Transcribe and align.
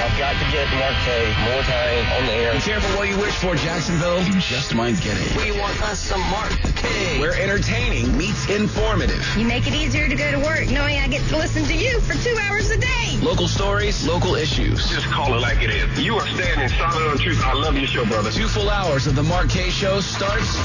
I've 0.00 0.18
got 0.18 0.32
to 0.32 0.46
get 0.50 0.66
Mark 0.80 0.94
Kaye 1.04 1.28
more 1.44 1.62
time 1.62 2.06
on 2.18 2.26
the 2.26 2.32
air. 2.32 2.52
Be 2.54 2.60
careful 2.60 2.96
what 2.96 3.08
you 3.08 3.18
wish 3.18 3.34
for, 3.34 3.54
Jacksonville. 3.54 4.22
You 4.22 4.40
just 4.40 4.74
might 4.74 4.98
get 5.02 5.16
it. 5.20 5.36
We 5.36 5.58
want 5.60 5.80
us 5.82 5.98
some 6.00 6.20
Mark 6.30 6.50
Kaye. 6.76 7.20
Where 7.20 7.34
entertaining 7.34 8.16
meets 8.16 8.48
informative. 8.48 9.22
You 9.36 9.46
make 9.46 9.66
it 9.66 9.74
easier 9.74 10.08
to 10.08 10.14
go 10.16 10.30
to 10.30 10.38
work 10.38 10.70
knowing 10.70 10.98
I 10.98 11.06
get 11.08 11.22
to 11.28 11.36
listen 11.36 11.64
to 11.64 11.74
you 11.74 12.00
for 12.00 12.14
two 12.24 12.34
hours 12.48 12.70
a 12.70 12.78
day. 12.78 13.18
Local 13.20 13.46
stories, 13.46 14.06
local 14.06 14.36
issues. 14.36 14.88
Just 14.88 15.06
call 15.06 15.34
it 15.34 15.40
like 15.40 15.62
it 15.62 15.68
is. 15.68 16.00
You 16.00 16.16
are 16.16 16.26
standing 16.28 16.68
solid 16.78 17.10
on 17.10 17.18
truth. 17.18 17.42
I 17.44 17.52
love 17.52 17.76
your 17.76 17.86
show, 17.86 18.06
brother. 18.06 18.30
Two 18.30 18.48
full 18.48 18.70
hours 18.70 19.06
of 19.06 19.14
the 19.14 19.22
Mark 19.22 19.50
Kaye 19.50 19.68
Show 19.68 20.00
starts 20.00 20.56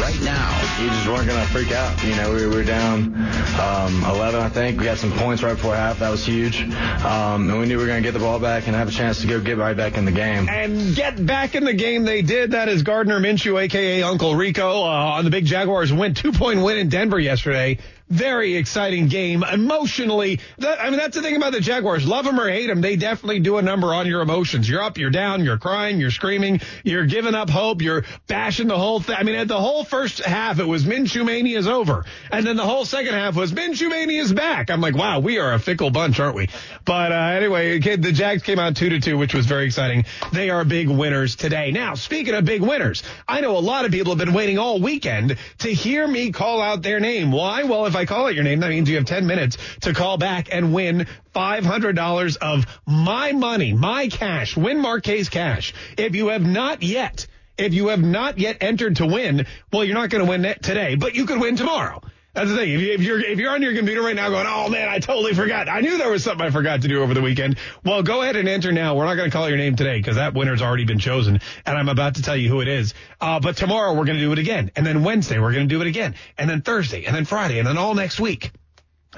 right 0.00 0.20
now. 0.22 0.48
We 0.80 0.88
just 0.88 1.06
weren't 1.06 1.28
going 1.28 1.40
to 1.40 1.52
freak 1.52 1.70
out. 1.70 2.02
You 2.02 2.16
know, 2.16 2.34
we 2.34 2.46
were 2.48 2.64
down 2.64 3.14
um, 3.60 4.02
11, 4.04 4.40
I 4.40 4.48
think. 4.48 4.78
We 4.80 4.84
got 4.86 4.98
some 4.98 5.12
points 5.12 5.44
right 5.44 5.54
before 5.54 5.76
half. 5.76 6.00
That 6.00 6.10
was 6.10 6.26
huge. 6.26 6.62
Um, 7.04 7.48
and 7.50 7.60
we 7.60 7.66
knew 7.66 7.76
we 7.76 7.84
were 7.84 7.88
going 7.88 8.02
to 8.02 8.06
get 8.06 8.12
the 8.12 8.24
ball 8.24 8.40
back 8.40 8.47
and 8.48 8.74
have 8.74 8.88
a 8.88 8.92
chance 8.92 9.20
to 9.20 9.26
go 9.26 9.40
get 9.40 9.58
right 9.58 9.76
back 9.76 9.96
in 9.96 10.04
the 10.04 10.12
game. 10.12 10.48
And 10.48 10.94
get 10.94 11.24
back 11.24 11.54
in 11.54 11.64
the 11.64 11.74
game 11.74 12.04
they 12.04 12.22
did. 12.22 12.52
That 12.52 12.68
is 12.68 12.82
Gardner 12.82 13.20
Minshew, 13.20 13.62
a.k.a. 13.62 14.06
Uncle 14.06 14.34
Rico, 14.34 14.82
uh, 14.82 15.16
on 15.16 15.24
the 15.24 15.30
big 15.30 15.44
Jaguars 15.44 15.92
win. 15.92 16.14
Two-point 16.14 16.62
win 16.62 16.78
in 16.78 16.88
Denver 16.88 17.18
yesterday. 17.18 17.78
Very 18.10 18.56
exciting 18.56 19.08
game. 19.08 19.42
Emotionally, 19.42 20.40
that, 20.58 20.80
I 20.80 20.88
mean, 20.88 20.98
that's 20.98 21.14
the 21.14 21.22
thing 21.22 21.36
about 21.36 21.52
the 21.52 21.60
Jaguars. 21.60 22.06
Love 22.06 22.24
them 22.24 22.40
or 22.40 22.48
hate 22.48 22.68
them, 22.68 22.80
they 22.80 22.96
definitely 22.96 23.40
do 23.40 23.58
a 23.58 23.62
number 23.62 23.92
on 23.92 24.06
your 24.06 24.22
emotions. 24.22 24.68
You're 24.68 24.82
up, 24.82 24.96
you're 24.96 25.10
down, 25.10 25.44
you're 25.44 25.58
crying, 25.58 26.00
you're 26.00 26.10
screaming, 26.10 26.60
you're 26.84 27.04
giving 27.04 27.34
up 27.34 27.50
hope, 27.50 27.82
you're 27.82 28.04
bashing 28.26 28.68
the 28.68 28.78
whole 28.78 29.00
thing. 29.00 29.16
I 29.18 29.24
mean, 29.24 29.34
at 29.34 29.48
the 29.48 29.60
whole 29.60 29.84
first 29.84 30.20
half, 30.20 30.58
it 30.58 30.64
was 30.64 30.84
Minshew 30.84 31.24
Mania's 31.26 31.68
over. 31.68 32.06
And 32.32 32.46
then 32.46 32.56
the 32.56 32.64
whole 32.64 32.86
second 32.86 33.12
half 33.12 33.36
was 33.36 33.52
Minshew 33.52 33.90
Mania's 33.90 34.32
back. 34.32 34.70
I'm 34.70 34.80
like, 34.80 34.96
wow, 34.96 35.20
we 35.20 35.38
are 35.38 35.52
a 35.52 35.58
fickle 35.58 35.90
bunch, 35.90 36.18
aren't 36.18 36.34
we? 36.34 36.48
But 36.86 37.12
uh, 37.12 37.14
anyway, 37.14 37.78
the 37.78 38.12
Jags 38.12 38.42
came 38.42 38.58
out 38.58 38.76
2 38.76 38.88
to 38.88 39.00
2, 39.00 39.18
which 39.18 39.34
was 39.34 39.44
very 39.44 39.66
exciting. 39.66 40.06
They 40.32 40.48
are 40.48 40.64
big 40.64 40.88
winners 40.88 41.36
today. 41.36 41.72
Now, 41.72 41.94
speaking 41.94 42.34
of 42.34 42.46
big 42.46 42.62
winners, 42.62 43.02
I 43.26 43.42
know 43.42 43.58
a 43.58 43.60
lot 43.60 43.84
of 43.84 43.90
people 43.90 44.12
have 44.12 44.24
been 44.24 44.34
waiting 44.34 44.58
all 44.58 44.80
weekend 44.80 45.36
to 45.58 45.68
hear 45.68 46.08
me 46.08 46.32
call 46.32 46.62
out 46.62 46.80
their 46.80 47.00
name. 47.00 47.32
Why? 47.32 47.64
Well, 47.64 47.84
if 47.84 47.97
I 47.98 48.06
call 48.06 48.26
out 48.26 48.34
your 48.36 48.44
name, 48.44 48.60
that 48.60 48.70
means 48.70 48.88
you 48.88 48.94
have 48.94 49.06
10 49.06 49.26
minutes 49.26 49.58
to 49.80 49.92
call 49.92 50.18
back 50.18 50.54
and 50.54 50.72
win 50.72 51.08
$500 51.34 52.36
of 52.36 52.66
my 52.86 53.32
money, 53.32 53.72
my 53.72 54.06
cash, 54.06 54.56
win 54.56 54.80
Mark 54.80 55.02
Kaye's 55.02 55.28
cash. 55.28 55.74
If 55.96 56.14
you 56.14 56.28
have 56.28 56.46
not 56.46 56.84
yet, 56.84 57.26
if 57.56 57.74
you 57.74 57.88
have 57.88 58.00
not 58.00 58.38
yet 58.38 58.58
entered 58.60 58.96
to 58.96 59.06
win, 59.06 59.46
well, 59.72 59.84
you're 59.84 59.96
not 59.96 60.10
going 60.10 60.24
to 60.24 60.30
win 60.30 60.42
today, 60.62 60.94
but 60.94 61.16
you 61.16 61.26
could 61.26 61.40
win 61.40 61.56
tomorrow. 61.56 62.00
That's 62.34 62.50
the 62.50 62.56
thing. 62.56 62.70
If, 62.70 63.00
you, 63.00 63.14
are 63.14 63.18
if 63.18 63.38
you're 63.38 63.50
on 63.50 63.62
your 63.62 63.74
computer 63.74 64.02
right 64.02 64.14
now 64.14 64.28
going, 64.28 64.46
oh 64.46 64.68
man, 64.68 64.88
I 64.88 64.98
totally 65.00 65.34
forgot. 65.34 65.68
I 65.68 65.80
knew 65.80 65.98
there 65.98 66.10
was 66.10 66.22
something 66.22 66.46
I 66.46 66.50
forgot 66.50 66.82
to 66.82 66.88
do 66.88 67.02
over 67.02 67.12
the 67.12 67.22
weekend. 67.22 67.58
Well, 67.84 68.02
go 68.02 68.22
ahead 68.22 68.36
and 68.36 68.48
enter 68.48 68.70
now. 68.70 68.94
We're 68.94 69.06
not 69.06 69.14
going 69.14 69.30
to 69.30 69.36
call 69.36 69.48
your 69.48 69.58
name 69.58 69.76
today 69.76 69.98
because 69.98 70.16
that 70.16 70.34
winner's 70.34 70.62
already 70.62 70.84
been 70.84 71.00
chosen, 71.00 71.40
and 71.66 71.78
I'm 71.78 71.88
about 71.88 72.16
to 72.16 72.22
tell 72.22 72.36
you 72.36 72.48
who 72.48 72.60
it 72.60 72.68
is. 72.68 72.94
Uh, 73.20 73.40
but 73.40 73.56
tomorrow 73.56 73.92
we're 73.92 74.04
going 74.04 74.18
to 74.18 74.22
do 74.22 74.32
it 74.32 74.38
again, 74.38 74.70
and 74.76 74.86
then 74.86 75.02
Wednesday 75.02 75.38
we're 75.38 75.52
going 75.52 75.68
to 75.68 75.74
do 75.74 75.80
it 75.80 75.88
again, 75.88 76.14
and 76.36 76.48
then 76.48 76.60
Thursday, 76.62 77.06
and 77.06 77.16
then 77.16 77.24
Friday, 77.24 77.58
and 77.58 77.66
then 77.66 77.78
all 77.78 77.94
next 77.94 78.20
week. 78.20 78.52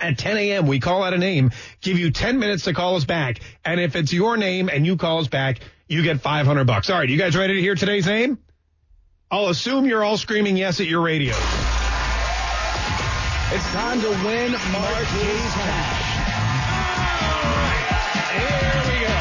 At 0.00 0.16
10 0.16 0.38
a.m., 0.38 0.66
we 0.66 0.78
call 0.78 1.02
out 1.02 1.12
a 1.12 1.18
name, 1.18 1.50
give 1.82 1.98
you 1.98 2.10
10 2.10 2.38
minutes 2.38 2.64
to 2.64 2.72
call 2.72 2.96
us 2.96 3.04
back, 3.04 3.40
and 3.64 3.80
if 3.80 3.96
it's 3.96 4.12
your 4.12 4.36
name 4.36 4.70
and 4.72 4.86
you 4.86 4.96
call 4.96 5.18
us 5.18 5.28
back, 5.28 5.60
you 5.88 6.02
get 6.02 6.20
500 6.20 6.64
bucks. 6.64 6.88
All 6.88 6.98
right, 6.98 7.08
you 7.08 7.18
guys 7.18 7.36
ready 7.36 7.54
to 7.54 7.60
hear 7.60 7.74
today's 7.74 8.06
name? 8.06 8.38
I'll 9.30 9.48
assume 9.48 9.84
you're 9.84 10.04
all 10.04 10.16
screaming 10.16 10.56
yes 10.56 10.80
at 10.80 10.86
your 10.86 11.02
radio. 11.02 11.34
It's 13.52 13.66
time 13.72 14.00
to 14.00 14.08
win 14.08 14.52
Mark 14.52 15.06
Kaye's 15.06 15.52
cash. 15.54 16.04
Here 18.30 18.82
we 18.86 19.00
go. 19.04 19.18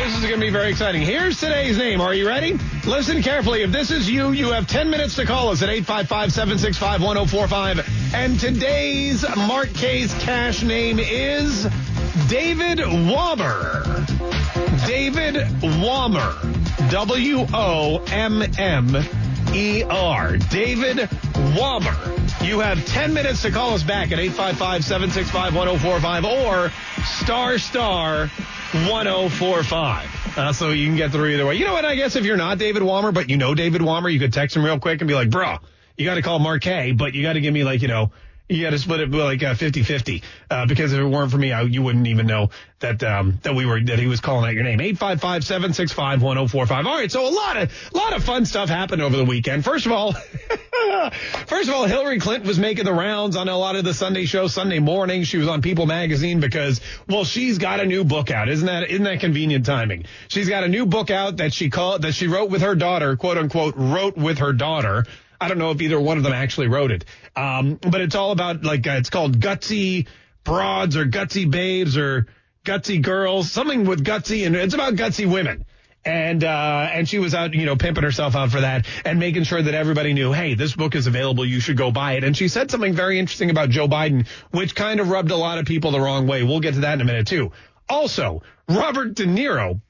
This 0.00 0.14
is 0.16 0.20
going 0.20 0.38
to 0.38 0.46
be 0.46 0.50
very 0.50 0.70
exciting. 0.70 1.02
Here's 1.02 1.40
today's 1.40 1.76
name. 1.76 2.00
Are 2.00 2.14
you 2.14 2.28
ready? 2.28 2.56
Listen 2.86 3.20
carefully. 3.20 3.62
If 3.62 3.72
this 3.72 3.90
is 3.90 4.08
you, 4.08 4.30
you 4.30 4.52
have 4.52 4.68
10 4.68 4.90
minutes 4.90 5.16
to 5.16 5.26
call 5.26 5.48
us 5.48 5.60
at 5.62 5.70
855-765-1045. 5.70 8.14
And 8.14 8.38
today's 8.38 9.24
Kaye's 9.74 10.14
cash 10.22 10.62
name 10.62 11.00
is 11.00 11.64
David 12.28 12.78
Wommer. 12.78 14.06
David 14.86 15.34
Wommer. 15.34 16.32
W-O-M-M-E-R. 19.54 20.36
David 20.50 20.96
Wommer. 21.54 22.44
You 22.44 22.58
have 22.60 22.84
10 22.86 23.14
minutes 23.14 23.42
to 23.42 23.52
call 23.52 23.74
us 23.74 23.84
back 23.84 24.10
at 24.12 24.18
855-765-1045 24.18 26.24
or 26.24 26.72
star 27.04 27.58
star 27.58 28.26
1045. 28.72 30.10
Uh, 30.36 30.52
so 30.52 30.70
you 30.70 30.88
can 30.88 30.96
get 30.96 31.12
through 31.12 31.28
either 31.28 31.46
way. 31.46 31.54
You 31.54 31.64
know 31.64 31.72
what? 31.72 31.84
I 31.84 31.94
guess 31.94 32.16
if 32.16 32.24
you're 32.24 32.36
not 32.36 32.58
David 32.58 32.82
Wommer, 32.82 33.14
but 33.14 33.30
you 33.30 33.36
know 33.36 33.54
David 33.54 33.80
Wommer, 33.80 34.12
you 34.12 34.18
could 34.18 34.32
text 34.32 34.56
him 34.56 34.64
real 34.64 34.80
quick 34.80 35.00
and 35.00 35.06
be 35.06 35.14
like, 35.14 35.30
bro, 35.30 35.58
you 35.96 36.04
got 36.04 36.16
to 36.16 36.22
call 36.22 36.40
Mark 36.40 36.62
Kaye, 36.62 36.90
but 36.90 37.14
you 37.14 37.22
got 37.22 37.34
to 37.34 37.40
give 37.40 37.54
me 37.54 37.62
like, 37.62 37.80
you 37.82 37.88
know, 37.88 38.10
you 38.48 38.62
got 38.62 38.70
to 38.70 38.78
split 38.78 39.00
it 39.00 39.10
like 39.10 39.42
uh, 39.42 39.54
50-50 39.54 40.22
uh, 40.50 40.66
because 40.66 40.92
if 40.92 40.98
it 41.00 41.04
weren't 41.04 41.30
for 41.30 41.38
me, 41.38 41.52
I, 41.52 41.62
you 41.62 41.82
wouldn't 41.82 42.06
even 42.06 42.26
know 42.26 42.50
that 42.80 43.02
um, 43.02 43.38
that 43.42 43.54
we 43.54 43.64
were 43.64 43.80
that 43.80 43.98
he 43.98 44.06
was 44.06 44.20
calling 44.20 44.46
out 44.46 44.52
your 44.52 44.64
name. 44.64 44.78
855-765-1045. 44.80 46.70
All 46.84 46.94
right, 46.94 47.10
so 47.10 47.26
a 47.26 47.32
lot 47.32 47.56
of 47.56 47.90
a 47.92 47.96
lot 47.96 48.14
of 48.14 48.22
fun 48.22 48.44
stuff 48.44 48.68
happened 48.68 49.00
over 49.00 49.16
the 49.16 49.24
weekend. 49.24 49.64
First 49.64 49.86
of 49.86 49.92
all, 49.92 50.12
first 51.46 51.70
of 51.70 51.74
all, 51.74 51.86
Hillary 51.86 52.20
Clinton 52.20 52.46
was 52.46 52.58
making 52.58 52.84
the 52.84 52.92
rounds 52.92 53.36
on 53.36 53.48
a 53.48 53.56
lot 53.56 53.76
of 53.76 53.84
the 53.84 53.94
Sunday 53.94 54.26
show 54.26 54.46
Sunday 54.46 54.78
morning. 54.78 55.24
She 55.24 55.38
was 55.38 55.48
on 55.48 55.62
People 55.62 55.86
magazine 55.86 56.40
because 56.40 56.82
well, 57.08 57.24
she's 57.24 57.56
got 57.56 57.80
a 57.80 57.86
new 57.86 58.04
book 58.04 58.30
out. 58.30 58.50
Isn't 58.50 58.66
that 58.66 58.90
isn't 58.90 59.04
that 59.04 59.20
convenient 59.20 59.64
timing? 59.64 60.04
She's 60.28 60.50
got 60.50 60.64
a 60.64 60.68
new 60.68 60.84
book 60.84 61.10
out 61.10 61.38
that 61.38 61.54
she 61.54 61.70
called 61.70 62.02
that 62.02 62.12
she 62.12 62.26
wrote 62.26 62.50
with 62.50 62.60
her 62.60 62.74
daughter, 62.74 63.16
quote 63.16 63.38
unquote, 63.38 63.74
wrote 63.76 64.18
with 64.18 64.38
her 64.38 64.52
daughter. 64.52 65.06
I 65.44 65.48
don't 65.48 65.58
know 65.58 65.72
if 65.72 65.82
either 65.82 66.00
one 66.00 66.16
of 66.16 66.22
them 66.22 66.32
actually 66.32 66.68
wrote 66.68 66.90
it. 66.90 67.04
Um, 67.36 67.74
but 67.74 68.00
it's 68.00 68.14
all 68.14 68.30
about 68.30 68.64
like, 68.64 68.86
uh, 68.86 68.92
it's 68.92 69.10
called 69.10 69.38
gutsy 69.38 70.06
broads 70.42 70.96
or 70.96 71.04
gutsy 71.04 71.50
babes 71.50 71.98
or 71.98 72.26
gutsy 72.64 73.02
girls, 73.02 73.52
something 73.52 73.84
with 73.84 74.02
gutsy 74.02 74.46
and 74.46 74.56
it's 74.56 74.72
about 74.72 74.94
gutsy 74.94 75.30
women. 75.30 75.66
And, 76.02 76.42
uh, 76.44 76.88
and 76.92 77.06
she 77.06 77.18
was 77.18 77.34
out, 77.34 77.52
you 77.52 77.66
know, 77.66 77.76
pimping 77.76 78.04
herself 78.04 78.34
out 78.34 78.50
for 78.50 78.62
that 78.62 78.86
and 79.04 79.18
making 79.18 79.44
sure 79.44 79.60
that 79.60 79.74
everybody 79.74 80.14
knew, 80.14 80.32
hey, 80.32 80.54
this 80.54 80.74
book 80.74 80.94
is 80.94 81.06
available. 81.06 81.44
You 81.44 81.60
should 81.60 81.76
go 81.76 81.90
buy 81.90 82.12
it. 82.14 82.24
And 82.24 82.34
she 82.34 82.48
said 82.48 82.70
something 82.70 82.94
very 82.94 83.18
interesting 83.18 83.50
about 83.50 83.68
Joe 83.68 83.86
Biden, 83.86 84.26
which 84.50 84.74
kind 84.74 84.98
of 84.98 85.10
rubbed 85.10 85.30
a 85.30 85.36
lot 85.36 85.58
of 85.58 85.66
people 85.66 85.90
the 85.90 86.00
wrong 86.00 86.26
way. 86.26 86.42
We'll 86.42 86.60
get 86.60 86.74
to 86.74 86.80
that 86.80 86.94
in 86.94 87.00
a 87.02 87.04
minute 87.04 87.26
too. 87.26 87.52
Also, 87.86 88.42
Robert 88.66 89.14
De 89.14 89.26
Niro, 89.26 89.80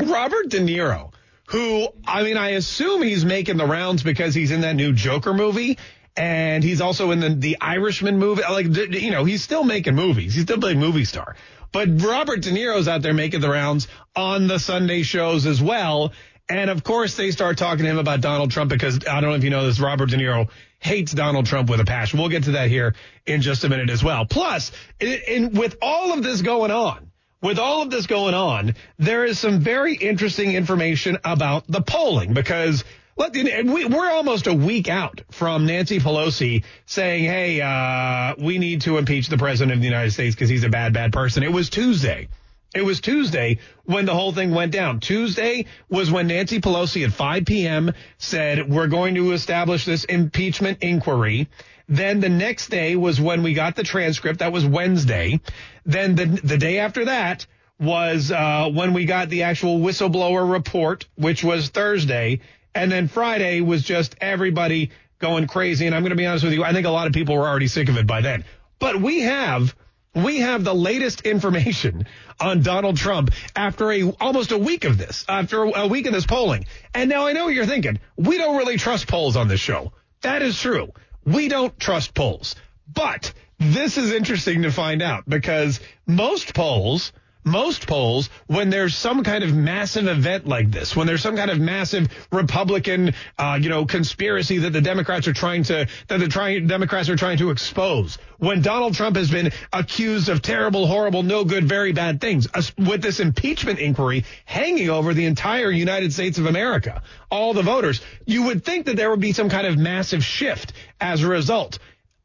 Robert 0.00 0.48
De 0.48 0.58
Niro 0.58 1.12
who, 1.48 1.88
I 2.06 2.24
mean, 2.24 2.36
I 2.36 2.50
assume 2.50 3.02
he's 3.02 3.24
making 3.24 3.56
the 3.56 3.66
rounds 3.66 4.02
because 4.02 4.34
he's 4.34 4.50
in 4.50 4.60
that 4.62 4.76
new 4.76 4.92
Joker 4.92 5.32
movie. 5.32 5.78
And 6.14 6.64
he's 6.64 6.80
also 6.80 7.10
in 7.12 7.20
the, 7.20 7.28
the 7.30 7.56
Irishman 7.60 8.18
movie. 8.18 8.42
Like, 8.42 8.66
you 8.66 9.10
know, 9.12 9.24
he's 9.24 9.42
still 9.42 9.64
making 9.64 9.94
movies. 9.94 10.34
He's 10.34 10.42
still 10.42 10.62
a 10.62 10.74
movie 10.74 11.04
star. 11.04 11.36
But 11.72 12.02
Robert 12.02 12.42
De 12.42 12.50
Niro's 12.50 12.88
out 12.88 13.02
there 13.02 13.14
making 13.14 13.40
the 13.40 13.48
rounds 13.48 13.88
on 14.16 14.46
the 14.46 14.58
Sunday 14.58 15.02
shows 15.02 15.46
as 15.46 15.62
well. 15.62 16.12
And 16.50 16.70
of 16.70 16.82
course, 16.82 17.16
they 17.16 17.30
start 17.30 17.56
talking 17.56 17.84
to 17.84 17.90
him 17.90 17.98
about 17.98 18.20
Donald 18.20 18.50
Trump 18.50 18.70
because 18.70 19.06
I 19.06 19.20
don't 19.20 19.30
know 19.30 19.36
if 19.36 19.44
you 19.44 19.50
know 19.50 19.64
this, 19.64 19.80
Robert 19.80 20.10
De 20.10 20.16
Niro 20.16 20.48
hates 20.80 21.12
Donald 21.12 21.46
Trump 21.46 21.70
with 21.70 21.80
a 21.80 21.84
passion. 21.84 22.18
We'll 22.18 22.30
get 22.30 22.44
to 22.44 22.52
that 22.52 22.68
here 22.68 22.94
in 23.26 23.40
just 23.42 23.64
a 23.64 23.68
minute 23.68 23.90
as 23.90 24.02
well. 24.02 24.26
Plus, 24.26 24.72
in, 25.00 25.18
in, 25.28 25.50
with 25.52 25.76
all 25.80 26.12
of 26.12 26.22
this 26.22 26.42
going 26.42 26.70
on, 26.70 27.07
with 27.40 27.58
all 27.58 27.82
of 27.82 27.90
this 27.90 28.06
going 28.06 28.34
on, 28.34 28.74
there 28.98 29.24
is 29.24 29.38
some 29.38 29.60
very 29.60 29.94
interesting 29.94 30.52
information 30.52 31.18
about 31.24 31.64
the 31.68 31.80
polling 31.80 32.34
because 32.34 32.84
we're 33.16 34.10
almost 34.10 34.46
a 34.46 34.54
week 34.54 34.88
out 34.88 35.22
from 35.30 35.66
Nancy 35.66 35.98
Pelosi 35.98 36.64
saying, 36.86 37.24
hey, 37.24 37.60
uh, 37.60 38.34
we 38.38 38.58
need 38.58 38.82
to 38.82 38.98
impeach 38.98 39.28
the 39.28 39.38
president 39.38 39.74
of 39.74 39.80
the 39.80 39.86
United 39.86 40.12
States 40.12 40.34
because 40.34 40.48
he's 40.48 40.64
a 40.64 40.68
bad, 40.68 40.92
bad 40.92 41.12
person. 41.12 41.42
It 41.42 41.52
was 41.52 41.68
Tuesday. 41.68 42.28
It 42.74 42.84
was 42.84 43.00
Tuesday 43.00 43.58
when 43.84 44.04
the 44.04 44.14
whole 44.14 44.32
thing 44.32 44.50
went 44.50 44.72
down. 44.72 45.00
Tuesday 45.00 45.64
was 45.88 46.10
when 46.10 46.26
Nancy 46.26 46.60
Pelosi 46.60 47.04
at 47.04 47.12
5 47.12 47.46
p.m. 47.46 47.92
said, 48.18 48.70
we're 48.70 48.88
going 48.88 49.14
to 49.14 49.32
establish 49.32 49.86
this 49.86 50.04
impeachment 50.04 50.78
inquiry. 50.82 51.48
Then 51.88 52.20
the 52.20 52.28
next 52.28 52.68
day 52.68 52.94
was 52.94 53.18
when 53.18 53.42
we 53.42 53.54
got 53.54 53.74
the 53.74 53.84
transcript. 53.84 54.40
That 54.40 54.52
was 54.52 54.66
Wednesday. 54.66 55.40
Then 55.86 56.14
the, 56.14 56.26
the 56.26 56.58
day 56.58 56.80
after 56.80 57.06
that 57.06 57.46
was 57.80 58.30
uh, 58.30 58.68
when 58.70 58.92
we 58.92 59.06
got 59.06 59.30
the 59.30 59.44
actual 59.44 59.78
whistleblower 59.78 60.50
report, 60.50 61.06
which 61.14 61.42
was 61.42 61.70
Thursday. 61.70 62.40
And 62.74 62.92
then 62.92 63.08
Friday 63.08 63.62
was 63.62 63.82
just 63.82 64.14
everybody 64.20 64.90
going 65.18 65.46
crazy. 65.46 65.86
And 65.86 65.94
I'm 65.94 66.02
going 66.02 66.10
to 66.10 66.16
be 66.16 66.26
honest 66.26 66.44
with 66.44 66.52
you, 66.52 66.64
I 66.64 66.74
think 66.74 66.86
a 66.86 66.90
lot 66.90 67.06
of 67.06 67.14
people 67.14 67.34
were 67.34 67.48
already 67.48 67.68
sick 67.68 67.88
of 67.88 67.96
it 67.96 68.06
by 68.06 68.20
then. 68.20 68.44
But 68.78 69.00
we 69.00 69.20
have 69.20 69.74
we 70.14 70.40
have 70.40 70.64
the 70.64 70.74
latest 70.74 71.22
information 71.22 72.06
on 72.40 72.62
Donald 72.62 72.96
Trump 72.96 73.30
after 73.54 73.92
a 73.92 74.10
almost 74.20 74.52
a 74.52 74.58
week 74.58 74.84
of 74.84 74.98
this, 74.98 75.24
after 75.28 75.64
a 75.64 75.86
week 75.86 76.06
of 76.06 76.12
this 76.12 76.26
polling. 76.26 76.66
And 76.94 77.10
now 77.10 77.26
I 77.26 77.32
know 77.32 77.44
what 77.44 77.54
you're 77.54 77.66
thinking. 77.66 77.98
We 78.16 78.38
don't 78.38 78.56
really 78.56 78.76
trust 78.76 79.08
polls 79.08 79.36
on 79.36 79.48
this 79.48 79.60
show. 79.60 79.92
That 80.22 80.42
is 80.42 80.58
true. 80.58 80.92
We 81.24 81.48
don't 81.48 81.78
trust 81.78 82.14
polls. 82.14 82.56
But 82.92 83.32
this 83.58 83.98
is 83.98 84.12
interesting 84.12 84.62
to 84.62 84.70
find 84.70 85.02
out 85.02 85.28
because 85.28 85.80
most 86.06 86.54
polls 86.54 87.12
most 87.48 87.86
polls, 87.86 88.30
when 88.46 88.70
there's 88.70 88.96
some 88.96 89.24
kind 89.24 89.42
of 89.42 89.54
massive 89.54 90.06
event 90.06 90.46
like 90.46 90.70
this, 90.70 90.94
when 90.94 91.06
there's 91.06 91.22
some 91.22 91.36
kind 91.36 91.50
of 91.50 91.58
massive 91.58 92.08
Republican, 92.30 93.14
uh, 93.38 93.58
you 93.60 93.68
know, 93.68 93.86
conspiracy 93.86 94.58
that 94.58 94.72
the 94.72 94.80
Democrats 94.80 95.26
are 95.26 95.32
trying 95.32 95.64
to, 95.64 95.88
that 96.08 96.20
the 96.20 96.28
trying, 96.28 96.66
Democrats 96.66 97.08
are 97.08 97.16
trying 97.16 97.38
to 97.38 97.50
expose, 97.50 98.18
when 98.38 98.62
Donald 98.62 98.94
Trump 98.94 99.16
has 99.16 99.30
been 99.30 99.52
accused 99.72 100.28
of 100.28 100.42
terrible, 100.42 100.86
horrible, 100.86 101.22
no 101.22 101.44
good, 101.44 101.64
very 101.64 101.92
bad 101.92 102.20
things, 102.20 102.46
uh, 102.54 102.62
with 102.78 103.02
this 103.02 103.20
impeachment 103.20 103.78
inquiry 103.78 104.24
hanging 104.44 104.90
over 104.90 105.14
the 105.14 105.26
entire 105.26 105.70
United 105.70 106.12
States 106.12 106.38
of 106.38 106.46
America, 106.46 107.02
all 107.30 107.54
the 107.54 107.62
voters, 107.62 108.00
you 108.26 108.44
would 108.44 108.64
think 108.64 108.86
that 108.86 108.96
there 108.96 109.10
would 109.10 109.20
be 109.20 109.32
some 109.32 109.48
kind 109.48 109.66
of 109.66 109.76
massive 109.76 110.24
shift 110.24 110.72
as 111.00 111.22
a 111.22 111.28
result. 111.28 111.78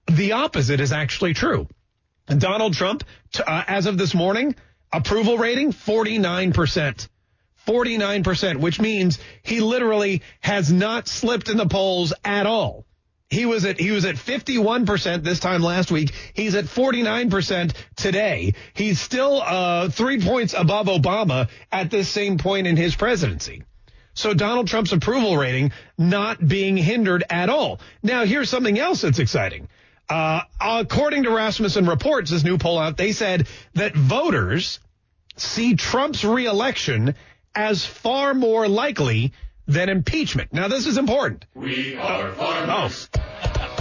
The 0.08 0.34
opposite 0.34 0.80
is 0.80 0.92
actually 0.92 1.34
true. 1.34 1.68
Donald 2.26 2.74
Trump, 2.74 3.04
uh, 3.46 3.64
as 3.68 3.86
of 3.86 3.98
this 3.98 4.14
morning, 4.14 4.56
Approval 4.94 5.38
rating 5.38 5.74
49%. 5.74 7.08
49%, 7.66 8.58
which 8.58 8.80
means 8.80 9.20
he 9.42 9.62
literally 9.62 10.22
has 10.42 10.72
not 10.72 11.08
slipped 11.08 11.50
in 11.50 11.58
the 11.58 11.66
polls 11.66 12.14
at 12.24 12.46
all. 12.46 12.86
He 13.30 13.46
was 13.46 13.66
at 13.66 13.80
he 13.80 13.90
was 13.90 14.06
at 14.06 14.16
51% 14.16 15.24
this 15.24 15.40
time 15.40 15.64
last 15.64 15.90
week. 15.90 16.12
He's 16.34 16.54
at 16.54 16.66
49% 16.66 17.74
today. 17.96 18.54
He's 18.74 19.00
still 19.02 19.42
uh, 19.42 19.90
3 19.90 20.22
points 20.22 20.54
above 20.54 20.86
Obama 20.86 21.50
at 21.72 21.90
this 21.90 22.10
same 22.10 22.38
point 22.38 22.68
in 22.68 22.78
his 22.78 22.96
presidency. 22.96 23.64
So 24.14 24.36
Donald 24.36 24.68
Trump's 24.68 24.92
approval 24.92 25.38
rating 25.38 25.72
not 25.98 26.46
being 26.46 26.78
hindered 26.78 27.24
at 27.30 27.50
all. 27.50 27.80
Now 28.04 28.26
here's 28.26 28.50
something 28.50 28.78
else 28.78 29.02
that's 29.02 29.20
exciting. 29.20 29.68
Uh, 30.14 30.44
according 30.62 31.24
to 31.24 31.32
Rasmussen 31.32 31.88
reports, 31.88 32.30
this 32.30 32.44
new 32.44 32.60
poll 32.60 32.78
out, 32.78 32.98
they 32.98 33.14
said 33.14 33.48
that 33.74 33.96
voters 33.96 34.80
see 35.38 35.76
Trump's 35.76 36.24
reelection 36.24 37.16
as 37.56 37.84
far 37.84 38.36
more 38.36 38.68
likely 38.68 39.34
than 39.66 39.90
impeachment. 39.90 40.54
Now, 40.54 40.68
this 40.68 40.86
is 40.86 41.00
important. 41.00 41.46
We 41.56 41.96
are 41.96 42.32
farmers. 42.34 43.10
Oh, 43.16 43.20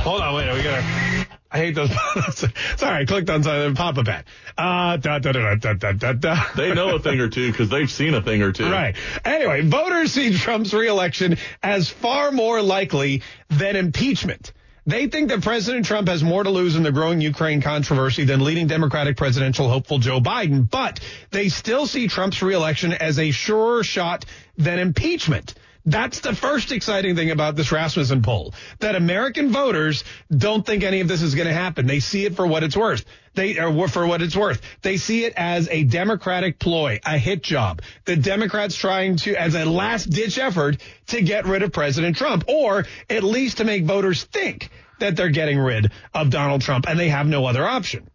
hold 0.01 0.23
on, 0.23 0.35
wait, 0.35 0.55
we 0.55 0.63
gotta. 0.63 1.27
I 1.51 1.59
hate 1.59 1.75
those. 1.75 1.91
Sorry, 2.79 3.03
I 3.03 3.05
clicked 3.05 3.29
on 3.29 3.43
something. 3.43 3.75
Papa 3.75 4.03
Pat. 4.03 4.25
Uh, 4.57 4.97
da, 4.97 5.19
da, 5.19 5.33
da, 5.33 5.55
da, 5.57 5.75
da, 5.75 5.93
da, 5.93 6.13
da. 6.15 6.45
They 6.57 6.73
know 6.73 6.97
a 6.97 6.99
thing 6.99 7.21
or 7.21 7.29
two 7.29 7.53
because 7.53 7.69
they've 7.69 7.91
seen 7.91 8.15
a 8.15 8.23
thing 8.23 8.41
or 8.41 8.53
two. 8.53 8.71
Right. 8.71 8.97
Anyway, 9.23 9.61
voters 9.69 10.13
see 10.13 10.33
Trump's 10.33 10.73
reelection 10.73 11.37
as 11.63 11.91
far 11.91 12.33
more 12.33 12.63
likely 12.63 13.21
than 13.51 13.77
impeachment. 13.77 14.55
They 14.85 15.07
think 15.07 15.29
that 15.29 15.43
President 15.43 15.87
Trump 15.87 16.09
has 16.09 16.25
more 16.25 16.43
to 16.43 16.51
lose 16.51 16.75
in 16.75 16.83
the 16.83 16.91
growing 16.91 17.21
Ukraine 17.21 17.63
controversy 17.63 18.25
than 18.25 18.43
leading 18.43 18.67
Democratic 18.67 19.17
presidential 19.17 19.69
hopeful 19.69 19.99
Joe 19.99 20.21
Biden, 20.21 20.69
but 20.69 20.99
they 21.31 21.49
still 21.51 21.87
see 21.87 22.09
Trump's 22.09 22.43
reelection 22.43 22.93
as 22.93 23.19
a 23.21 23.31
surer 23.31 23.85
shot 23.85 24.25
than 24.59 24.81
impeachment. 24.81 25.55
That's 25.85 26.21
the 26.21 26.35
first 26.35 26.71
exciting 26.71 27.17
thing 27.17 27.33
about 27.33 27.57
this 27.57 27.73
Rasmussen 27.73 28.23
poll, 28.23 28.55
that 28.79 28.95
American 28.95 29.51
voters 29.51 30.05
don't 30.31 30.65
think 30.65 30.85
any 30.85 31.01
of 31.01 31.09
this 31.09 31.23
is 31.23 31.35
going 31.35 31.49
to 31.49 31.55
happen. 31.55 31.87
They 31.87 31.99
see 31.99 32.25
it 32.25 32.37
for 32.37 32.47
what 32.47 32.63
it's 32.63 32.77
worth. 32.77 33.05
They 33.35 33.59
uh, 33.59 33.73
are 33.73 33.89
for 33.89 34.07
what 34.07 34.23
it's 34.23 34.37
worth. 34.37 34.61
They 34.83 34.97
see 34.97 35.25
it 35.25 35.33
as 35.37 35.69
a 35.71 35.83
Democratic 35.83 36.61
ploy, 36.61 37.01
a 37.05 37.19
hit 37.19 37.43
job. 37.43 37.83
The 38.05 38.15
Democrats 38.15 38.77
trying 38.77 39.17
to, 39.19 39.35
as 39.35 39.57
a 39.57 39.65
last 39.65 40.11
ditch 40.11 40.39
effort 40.39 40.81
to 41.09 41.21
get 41.21 41.47
rid 41.47 41.63
of 41.63 41.73
President 41.73 42.17
Trump, 42.17 42.45
or 42.47 42.87
at 43.11 43.25
least 43.25 43.57
to 43.57 43.65
make 43.65 43.85
voters 43.85 44.23
think 44.23 44.71
that 45.01 45.17
they're 45.17 45.31
getting 45.31 45.59
rid 45.59 45.91
of 46.15 46.31
Donald 46.31 46.63
Trump 46.63 46.89
and 46.89 46.99
they 46.99 47.09
have 47.09 47.27
no 47.27 47.45
other 47.47 47.67
option. 47.67 48.09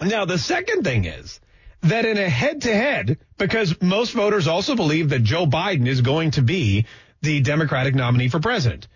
Now, 0.00 0.26
the 0.26 0.38
second 0.38 0.84
thing 0.84 1.06
is, 1.06 1.40
that 1.82 2.04
in 2.04 2.18
a 2.18 2.28
head 2.28 2.62
to 2.62 2.74
head, 2.74 3.18
because 3.38 3.80
most 3.80 4.12
voters 4.12 4.46
also 4.46 4.76
believe 4.76 5.10
that 5.10 5.22
Joe 5.22 5.46
Biden 5.46 5.86
is 5.86 6.00
going 6.00 6.32
to 6.32 6.42
be 6.42 6.86
the 7.22 7.40
Democratic 7.40 7.94
nominee 7.94 8.28
for 8.28 8.40
president. 8.40 8.88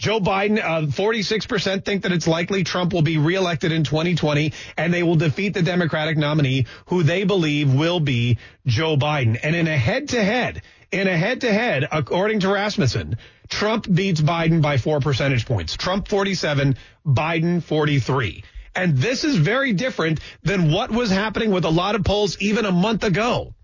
Joe 0.00 0.18
Biden, 0.18 0.58
uh, 0.58 0.86
46% 0.86 1.84
think 1.84 2.04
that 2.04 2.12
it's 2.12 2.26
likely 2.26 2.64
Trump 2.64 2.94
will 2.94 3.02
be 3.02 3.18
reelected 3.18 3.70
in 3.70 3.84
2020 3.84 4.54
and 4.78 4.94
they 4.94 5.02
will 5.02 5.16
defeat 5.16 5.52
the 5.52 5.60
Democratic 5.60 6.16
nominee 6.16 6.64
who 6.86 7.02
they 7.02 7.24
believe 7.24 7.74
will 7.74 8.00
be 8.00 8.38
Joe 8.64 8.96
Biden. 8.96 9.38
And 9.42 9.54
in 9.54 9.68
a 9.68 9.76
head 9.76 10.08
to 10.10 10.24
head, 10.24 10.62
in 10.90 11.06
a 11.06 11.16
head 11.16 11.42
to 11.42 11.52
head, 11.52 11.86
according 11.92 12.40
to 12.40 12.48
Rasmussen, 12.48 13.18
Trump 13.50 13.92
beats 13.92 14.22
Biden 14.22 14.62
by 14.62 14.78
four 14.78 15.00
percentage 15.00 15.44
points. 15.44 15.76
Trump 15.76 16.08
47, 16.08 16.76
Biden 17.06 17.62
43. 17.62 18.42
And 18.74 18.96
this 18.96 19.24
is 19.24 19.36
very 19.36 19.72
different 19.72 20.20
than 20.42 20.72
what 20.72 20.90
was 20.90 21.10
happening 21.10 21.50
with 21.50 21.64
a 21.64 21.70
lot 21.70 21.94
of 21.94 22.04
polls 22.04 22.36
even 22.40 22.64
a 22.64 22.72
month 22.72 23.04
ago. 23.04 23.54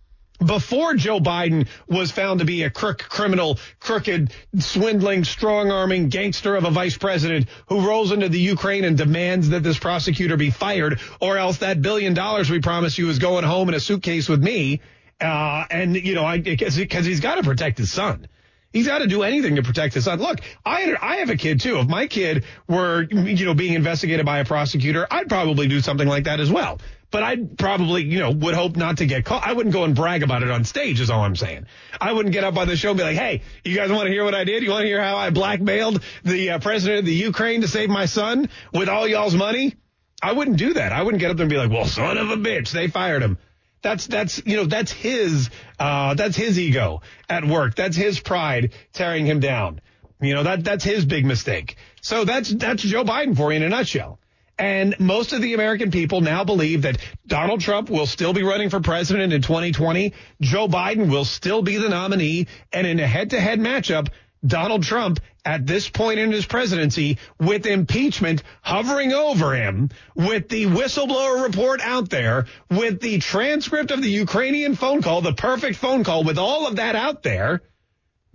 Before 0.45 0.95
Joe 0.95 1.19
Biden 1.19 1.67
was 1.89 2.11
found 2.11 2.41
to 2.41 2.45
be 2.45 2.63
a 2.65 2.71
crook, 2.71 2.99
criminal, 2.99 3.59
crooked, 3.81 4.35
swindling, 4.59 5.25
strong 5.25 5.71
arming 5.71 6.11
gangster 6.11 6.57
of 6.57 6.65
a 6.65 6.71
vice 6.71 6.99
president 6.99 7.49
who 7.69 7.87
rolls 7.87 8.13
into 8.13 8.29
the 8.29 8.39
Ukraine 8.39 8.85
and 8.85 8.99
demands 8.99 9.49
that 9.51 9.63
this 9.63 9.79
prosecutor 9.79 10.37
be 10.37 10.51
fired 10.51 11.01
or 11.21 11.39
else 11.39 11.59
that 11.59 11.81
billion 11.81 12.13
dollars 12.13 12.51
we 12.51 12.61
promised 12.61 12.99
you 12.99 13.09
is 13.09 13.19
going 13.19 13.45
home 13.45 13.71
in 13.71 13.75
a 13.75 13.81
suitcase 13.81 14.29
with 14.29 14.43
me. 14.43 14.83
Uh, 15.19 15.65
and 15.71 15.97
you 15.97 16.15
know, 16.15 16.25
I, 16.25 16.39
because 16.39 16.77
he's 16.77 17.21
got 17.21 17.37
to 17.37 17.43
protect 17.43 17.79
his 17.79 17.91
son. 17.91 18.29
He's 18.77 18.87
got 18.87 18.99
to 18.99 19.07
do 19.07 19.23
anything 19.23 19.57
to 19.57 19.63
protect 19.63 19.95
his 19.95 20.05
son. 20.05 20.19
Look, 20.19 20.41
I 20.63 20.95
I 21.01 21.17
have 21.17 21.31
a 21.31 21.37
kid 21.37 21.63
too. 21.63 21.79
If 21.79 21.89
my 21.89 22.09
kid 22.09 22.45
were 22.69 23.05
you 23.11 23.47
know 23.47 23.55
being 23.55 23.73
investigated 23.73 24.27
by 24.27 24.41
a 24.41 24.45
prosecutor, 24.45 25.07
I'd 25.11 25.31
probably 25.31 25.67
do 25.67 25.81
something 25.81 26.07
like 26.07 26.25
that 26.25 26.41
as 26.41 26.53
well. 26.53 26.79
But 27.11 27.23
I 27.23 27.37
probably, 27.37 28.05
you 28.05 28.19
know, 28.19 28.33
would 28.33 28.55
hope 28.55 28.77
not 28.77 28.99
to 28.99 29.07
get 29.07 29.25
caught. 29.25 29.47
I 29.47 29.55
wouldn't 29.55 29.73
go 29.73 29.85
and 29.85 29.95
brag 29.95 30.23
about 30.23 30.43
it 30.43 30.51
on 30.51 30.65
stage, 30.65 31.01
is 31.01 31.09
all 31.09 31.23
I'm 31.23 31.37
saying. 31.37 31.69
I 31.99 32.13
wouldn't 32.13 32.35
get 32.35 32.45
up 32.45 32.59
on 32.59 32.69
the 32.69 32.77
show 32.77 32.91
and 32.91 32.99
be 32.99 33.05
like, 33.05 33.17
hey, 33.17 33.41
you 33.65 33.75
guys 33.75 33.91
want 33.91 34.09
to 34.09 34.13
hear 34.13 34.25
what 34.25 34.35
I 34.35 34.45
did? 34.45 34.63
You 34.63 34.69
want 34.69 34.83
to 34.83 34.89
hear 34.89 35.03
how 35.03 35.17
I 35.17 35.31
blackmailed 35.31 36.03
the 36.25 36.51
uh, 36.51 36.59
president 36.59 36.99
of 36.99 37.05
the 37.07 37.15
Ukraine 37.15 37.63
to 37.63 37.69
save 37.69 37.89
my 37.89 38.05
son 38.05 38.51
with 38.75 38.91
all 38.91 39.09
y'all's 39.09 39.35
money? 39.35 39.75
I 40.23 40.33
wouldn't 40.33 40.59
do 40.59 40.75
that. 40.75 40.93
I 40.93 41.03
wouldn't 41.03 41.23
get 41.23 41.31
up 41.31 41.39
there 41.39 41.45
and 41.45 41.51
be 41.51 41.57
like, 41.57 41.71
well, 41.71 41.87
son 41.87 42.19
of 42.19 42.29
a 42.29 42.37
bitch, 42.37 42.73
they 42.73 42.89
fired 42.89 43.23
him. 43.23 43.39
That's 43.83 44.07
that's 44.07 44.43
you 44.45 44.57
know 44.57 44.65
that's 44.65 44.93
his 44.93 45.51
uh, 45.79 46.15
that's 46.15 46.37
his 46.37 46.59
ego 46.59 47.03
at 47.29 47.45
work. 47.45 47.75
That's 47.75 47.97
his 47.97 48.19
pride 48.19 48.73
tearing 48.93 49.27
him 49.27 49.41
down. 49.41 49.81
You 50.21 50.35
know 50.35 50.43
that 50.45 50.65
that's 50.65 50.85
his 50.85 51.05
big 51.05 51.25
mistake. 51.25 51.77
So 52.01 52.25
that's 52.25 52.53
that's 52.53 52.83
Joe 52.83 53.05
Biden 53.05 53.37
for 53.37 53.53
you 53.53 53.57
in 53.57 53.63
a 53.63 53.69
nutshell. 53.69 54.19
And 54.59 54.99
most 54.99 55.35
of 55.35 55.43
the 55.43 55.53
American 55.53 55.91
people 55.91 56.23
now 56.23 56.43
believe 56.43 56.83
that 56.83 56.97
Donald 57.27 57.61
Trump 57.61 57.91
will 57.91 58.07
still 58.07 58.33
be 58.33 58.43
running 58.43 58.71
for 58.71 58.81
president 58.81 59.35
in 59.35 59.43
2020. 59.43 60.15
Joe 60.41 60.67
Biden 60.67 61.11
will 61.11 61.27
still 61.27 61.61
be 61.61 61.77
the 61.77 61.91
nominee. 61.91 62.47
And 62.73 62.87
in 62.87 62.99
a 62.99 63.07
head 63.07 63.31
to 63.31 63.41
head 63.41 63.61
matchup, 63.61 64.09
Donald 64.47 64.83
Trump 64.83 65.21
at 65.45 65.67
this 65.67 65.89
point 65.89 66.19
in 66.19 66.33
his 66.33 66.47
presidency 66.47 67.19
with 67.39 67.67
impeachment 67.67 68.43
hovering 68.63 69.13
over 69.13 69.55
him, 69.55 69.91
with 70.15 70.49
the 70.49 70.67
whistleblower 70.67 71.45
report 71.45 71.81
out 71.81 72.11
there, 72.11 72.47
with 72.71 73.01
the 73.01 73.19
transcript 73.19 73.91
of 73.91 74.03
the 74.03 74.11
Ukrainian 74.11 74.75
phone 74.75 75.03
call, 75.03 75.21
the 75.21 75.33
perfect 75.33 75.77
phone 75.77 76.05
call 76.05 76.25
with 76.25 76.39
all 76.39 76.67
of 76.67 76.77
that 76.77 76.97
out 76.97 77.23
there, 77.23 77.63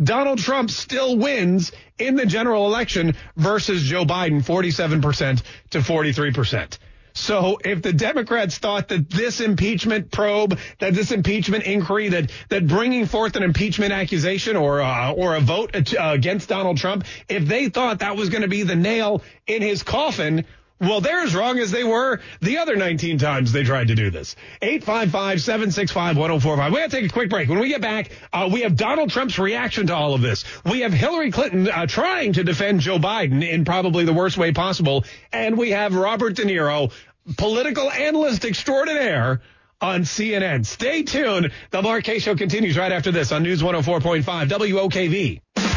Donald 0.01 0.39
Trump 0.39 0.71
still 0.71 1.15
wins 1.15 1.71
in 1.99 2.15
the 2.15 2.25
general 2.25 2.65
election 2.65 3.15
versus 3.35 3.83
Joe 3.83 4.05
Biden, 4.05 4.43
47% 4.43 5.43
to 5.71 5.79
43%. 5.79 6.77
So 7.13 7.59
if 7.63 7.81
the 7.81 7.93
Democrats 7.93 8.57
thought 8.57 8.87
that 8.89 9.09
this 9.09 9.41
impeachment 9.41 10.11
probe, 10.11 10.57
that 10.79 10.93
this 10.93 11.11
impeachment 11.11 11.65
inquiry, 11.65 12.09
that 12.09 12.31
that 12.49 12.67
bringing 12.67 13.05
forth 13.05 13.35
an 13.35 13.43
impeachment 13.43 13.91
accusation 13.91 14.55
or 14.55 14.81
uh, 14.81 15.11
or 15.11 15.35
a 15.35 15.41
vote 15.41 15.71
against 15.99 16.49
Donald 16.49 16.77
Trump, 16.77 17.05
if 17.27 17.45
they 17.45 17.69
thought 17.69 17.99
that 17.99 18.15
was 18.15 18.29
going 18.29 18.43
to 18.43 18.47
be 18.47 18.63
the 18.63 18.75
nail 18.75 19.21
in 19.47 19.61
his 19.61 19.83
coffin, 19.83 20.45
well, 20.81 20.99
they're 20.99 21.21
as 21.21 21.35
wrong 21.35 21.59
as 21.59 21.69
they 21.69 21.83
were 21.83 22.19
the 22.41 22.57
other 22.57 22.75
19 22.75 23.19
times 23.19 23.51
they 23.51 23.63
tried 23.63 23.89
to 23.89 23.95
do 23.95 24.09
this. 24.09 24.35
855-765-1045. 24.61 26.71
We 26.71 26.77
got 26.77 26.89
to 26.89 26.89
take 26.89 27.05
a 27.09 27.13
quick 27.13 27.29
break. 27.29 27.49
When 27.49 27.59
we 27.59 27.69
get 27.69 27.81
back, 27.81 28.09
uh, 28.33 28.49
we 28.51 28.61
have 28.61 28.75
Donald 28.75 29.11
Trump's 29.11 29.37
reaction 29.37 29.85
to 29.87 29.95
all 29.95 30.15
of 30.15 30.21
this. 30.21 30.43
We 30.65 30.79
have 30.81 30.91
Hillary 30.91 31.31
Clinton 31.31 31.69
uh, 31.69 31.85
trying 31.85 32.33
to 32.33 32.43
defend 32.43 32.81
Joe 32.81 32.97
Biden 32.97 33.47
in 33.47 33.63
probably 33.63 34.05
the 34.05 34.13
worst 34.13 34.37
way 34.37 34.51
possible. 34.51 35.05
And 35.31 35.57
we 35.57 35.71
have 35.71 35.95
Robert 35.95 36.35
De 36.35 36.43
Niro, 36.43 36.91
political 37.37 37.89
analyst 37.91 38.43
extraordinaire, 38.43 39.41
on 39.81 40.01
CNN. 40.01 40.65
Stay 40.65 41.03
tuned. 41.03 41.51
The 41.71 42.01
Kaye 42.03 42.19
Show 42.19 42.35
continues 42.35 42.77
right 42.77 42.91
after 42.91 43.11
this 43.11 43.31
on 43.31 43.43
News 43.43 43.63
104.5 43.63 44.47
WOKV. 44.47 45.70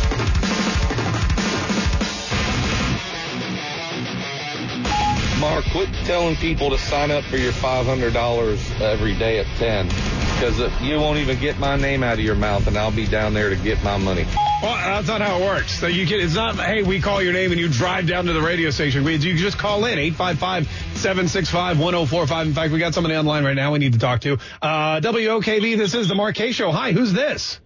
Mark, 5.54 5.70
quit 5.70 5.88
telling 6.04 6.34
people 6.34 6.68
to 6.70 6.78
sign 6.78 7.12
up 7.12 7.22
for 7.22 7.36
your 7.36 7.52
$500 7.52 8.80
every 8.80 9.14
day 9.14 9.38
at 9.38 9.46
10 9.58 9.86
because 9.86 10.58
you 10.82 10.98
won't 10.98 11.18
even 11.18 11.38
get 11.38 11.60
my 11.60 11.76
name 11.76 12.02
out 12.02 12.14
of 12.14 12.24
your 12.24 12.34
mouth 12.34 12.66
and 12.66 12.76
I'll 12.76 12.90
be 12.90 13.06
down 13.06 13.34
there 13.34 13.50
to 13.50 13.56
get 13.56 13.80
my 13.84 13.96
money. 13.96 14.26
Well, 14.62 14.74
that's 14.74 15.06
not 15.06 15.20
how 15.20 15.38
it 15.38 15.44
works. 15.44 15.78
So 15.78 15.86
you 15.86 16.08
can, 16.08 16.18
it's 16.18 16.34
not, 16.34 16.56
hey, 16.56 16.82
we 16.82 17.00
call 17.00 17.22
your 17.22 17.32
name 17.32 17.52
and 17.52 17.60
you 17.60 17.68
drive 17.68 18.08
down 18.08 18.24
to 18.24 18.32
the 18.32 18.42
radio 18.42 18.70
station. 18.70 19.06
You 19.06 19.36
just 19.36 19.56
call 19.56 19.84
in 19.84 19.96
855-765-1045. 20.14 22.46
In 22.46 22.52
fact, 22.52 22.72
we 22.72 22.80
got 22.80 22.92
somebody 22.92 23.14
online 23.14 23.44
right 23.44 23.54
now 23.54 23.70
we 23.70 23.78
need 23.78 23.92
to 23.92 24.00
talk 24.00 24.22
to. 24.22 24.32
Uh, 24.60 24.98
WOKV, 24.98 25.76
this 25.76 25.94
is 25.94 26.08
the 26.08 26.16
Mark 26.16 26.34
Kaye 26.34 26.50
Show. 26.50 26.72
Hi, 26.72 26.90
who's 26.90 27.12
this? 27.12 27.60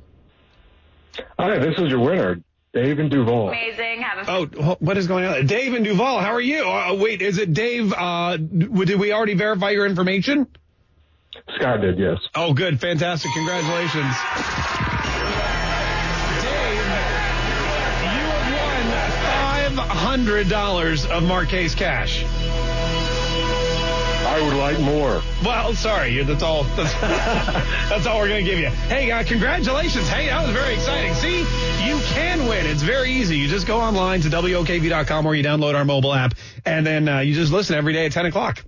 Hi, 1.39 1.59
this 1.59 1.79
is 1.79 1.89
your 1.89 2.01
winner, 2.01 2.43
Dave 2.75 2.99
and 2.99 3.11
Duval. 3.11 3.49
Amazing. 3.49 4.03
Have 4.03 4.29
a 4.29 4.31
oh, 4.31 4.77
what 4.79 4.99
is 4.99 5.07
going 5.07 5.25
on? 5.25 5.47
Dave 5.47 5.75
and 5.75 5.85
Duval, 5.85 6.21
how 6.21 6.33
are 6.33 6.41
you? 6.41 6.65
Uh, 6.69 6.95
wait, 6.95 7.23
is 7.23 7.39
it 7.39 7.55
Dave? 7.55 7.93
Uh, 7.93 8.37
did 8.37 9.01
we 9.01 9.13
already 9.13 9.35
verify 9.35 9.71
your 9.71 9.87
information? 9.87 10.47
Scott 11.57 11.81
did, 11.81 11.99
yes. 11.99 12.19
Oh, 12.35 12.53
good. 12.53 12.81
Fantastic. 12.81 13.31
Congratulations. 13.33 14.15
Dave, 16.43 16.85
you 18.15 18.29
have 18.29 19.79
won 19.79 20.27
$500 20.27 21.11
of 21.11 21.23
Mark 21.23 21.49
Kaye's 21.49 21.75
cash. 21.75 22.23
I 24.39 24.43
would 24.43 24.57
like 24.57 24.79
more. 24.79 25.21
Well, 25.45 25.75
sorry, 25.75 26.23
that's 26.23 26.45
all. 26.45 26.63
That's, 26.63 26.93
that's 27.91 28.07
all 28.07 28.21
we're 28.21 28.29
going 28.29 28.45
to 28.45 28.49
give 28.49 28.61
you. 28.61 28.69
Hey, 28.69 29.11
uh, 29.11 29.25
congratulations. 29.25 30.09
Hey, 30.09 30.27
that 30.27 30.47
was 30.47 30.55
very 30.55 30.75
exciting. 30.75 31.13
See, 31.15 31.41
you 31.85 31.99
can 32.15 32.47
win. 32.47 32.65
It's 32.65 32.83
very 32.83 33.11
easy. 33.11 33.37
You 33.37 33.49
just 33.49 33.67
go 33.67 33.81
online 33.81 34.21
to 34.21 34.29
WOKV.com 34.29 35.27
or 35.27 35.35
you 35.35 35.43
download 35.43 35.75
our 35.75 35.85
mobile 35.85 36.15
app, 36.15 36.35
and 36.65 36.87
then 36.87 37.09
uh, 37.09 37.19
you 37.19 37.35
just 37.35 37.51
listen 37.51 37.75
every 37.75 37.93
day 37.93 38.07
at 38.07 38.13
10 38.13 38.27
o'clock. 38.27 38.65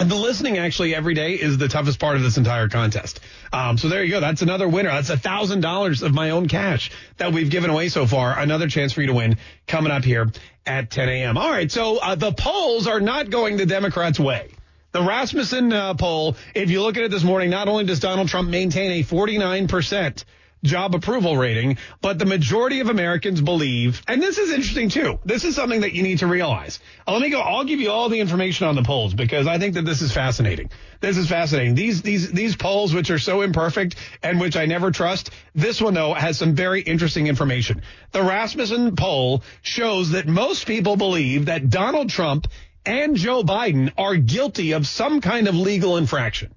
And 0.00 0.10
the 0.10 0.16
listening 0.16 0.58
actually 0.58 0.96
every 0.96 1.14
day 1.14 1.34
is 1.34 1.58
the 1.58 1.68
toughest 1.68 2.00
part 2.00 2.16
of 2.16 2.22
this 2.22 2.36
entire 2.36 2.68
contest. 2.68 3.20
Um, 3.52 3.78
so 3.78 3.88
there 3.88 4.02
you 4.02 4.10
go. 4.10 4.18
That's 4.18 4.42
another 4.42 4.68
winner. 4.68 4.90
That's 4.90 5.10
a 5.10 5.16
thousand 5.16 5.60
dollars 5.60 6.02
of 6.02 6.12
my 6.12 6.30
own 6.30 6.48
cash 6.48 6.90
that 7.18 7.32
we've 7.32 7.50
given 7.50 7.70
away 7.70 7.88
so 7.88 8.04
far. 8.04 8.36
Another 8.36 8.66
chance 8.66 8.92
for 8.92 9.00
you 9.00 9.06
to 9.06 9.14
win 9.14 9.38
coming 9.68 9.92
up 9.92 10.02
here 10.02 10.32
at 10.66 10.90
10 10.90 11.08
a.m. 11.08 11.38
All 11.38 11.50
right. 11.50 11.70
So 11.70 11.98
uh, 11.98 12.16
the 12.16 12.32
polls 12.32 12.88
are 12.88 12.98
not 12.98 13.30
going 13.30 13.56
the 13.56 13.66
Democrats' 13.66 14.18
way. 14.18 14.50
The 14.94 15.02
Rasmussen 15.02 15.72
uh, 15.72 15.94
poll, 15.94 16.36
if 16.54 16.70
you 16.70 16.80
look 16.80 16.96
at 16.96 17.02
it 17.02 17.10
this 17.10 17.24
morning, 17.24 17.50
not 17.50 17.66
only 17.66 17.82
does 17.82 17.98
Donald 17.98 18.28
Trump 18.28 18.48
maintain 18.48 18.92
a 18.92 19.02
49% 19.02 20.24
job 20.62 20.94
approval 20.94 21.36
rating, 21.36 21.78
but 22.00 22.20
the 22.20 22.26
majority 22.26 22.78
of 22.78 22.88
Americans 22.88 23.40
believe, 23.40 24.00
and 24.06 24.22
this 24.22 24.38
is 24.38 24.52
interesting 24.52 24.90
too. 24.90 25.18
This 25.24 25.42
is 25.42 25.56
something 25.56 25.80
that 25.80 25.94
you 25.94 26.04
need 26.04 26.20
to 26.20 26.28
realize. 26.28 26.78
Uh, 27.08 27.12
let 27.14 27.22
me 27.22 27.30
go. 27.30 27.40
I'll 27.40 27.64
give 27.64 27.80
you 27.80 27.90
all 27.90 28.08
the 28.08 28.20
information 28.20 28.68
on 28.68 28.76
the 28.76 28.84
polls 28.84 29.14
because 29.14 29.48
I 29.48 29.58
think 29.58 29.74
that 29.74 29.84
this 29.84 30.00
is 30.00 30.12
fascinating. 30.12 30.70
This 31.00 31.16
is 31.16 31.28
fascinating. 31.28 31.74
These 31.74 32.02
these 32.02 32.30
these 32.30 32.54
polls, 32.54 32.94
which 32.94 33.10
are 33.10 33.18
so 33.18 33.42
imperfect 33.42 33.96
and 34.22 34.38
which 34.38 34.54
I 34.56 34.66
never 34.66 34.92
trust. 34.92 35.30
This 35.56 35.80
one 35.80 35.94
though 35.94 36.14
has 36.14 36.38
some 36.38 36.54
very 36.54 36.82
interesting 36.82 37.26
information. 37.26 37.82
The 38.12 38.22
Rasmussen 38.22 38.94
poll 38.94 39.42
shows 39.62 40.10
that 40.10 40.28
most 40.28 40.68
people 40.68 40.94
believe 40.96 41.46
that 41.46 41.68
Donald 41.68 42.10
Trump 42.10 42.46
and 42.86 43.16
Joe 43.16 43.42
Biden 43.42 43.92
are 43.96 44.16
guilty 44.16 44.72
of 44.72 44.86
some 44.86 45.20
kind 45.20 45.48
of 45.48 45.54
legal 45.54 45.96
infraction. 45.96 46.54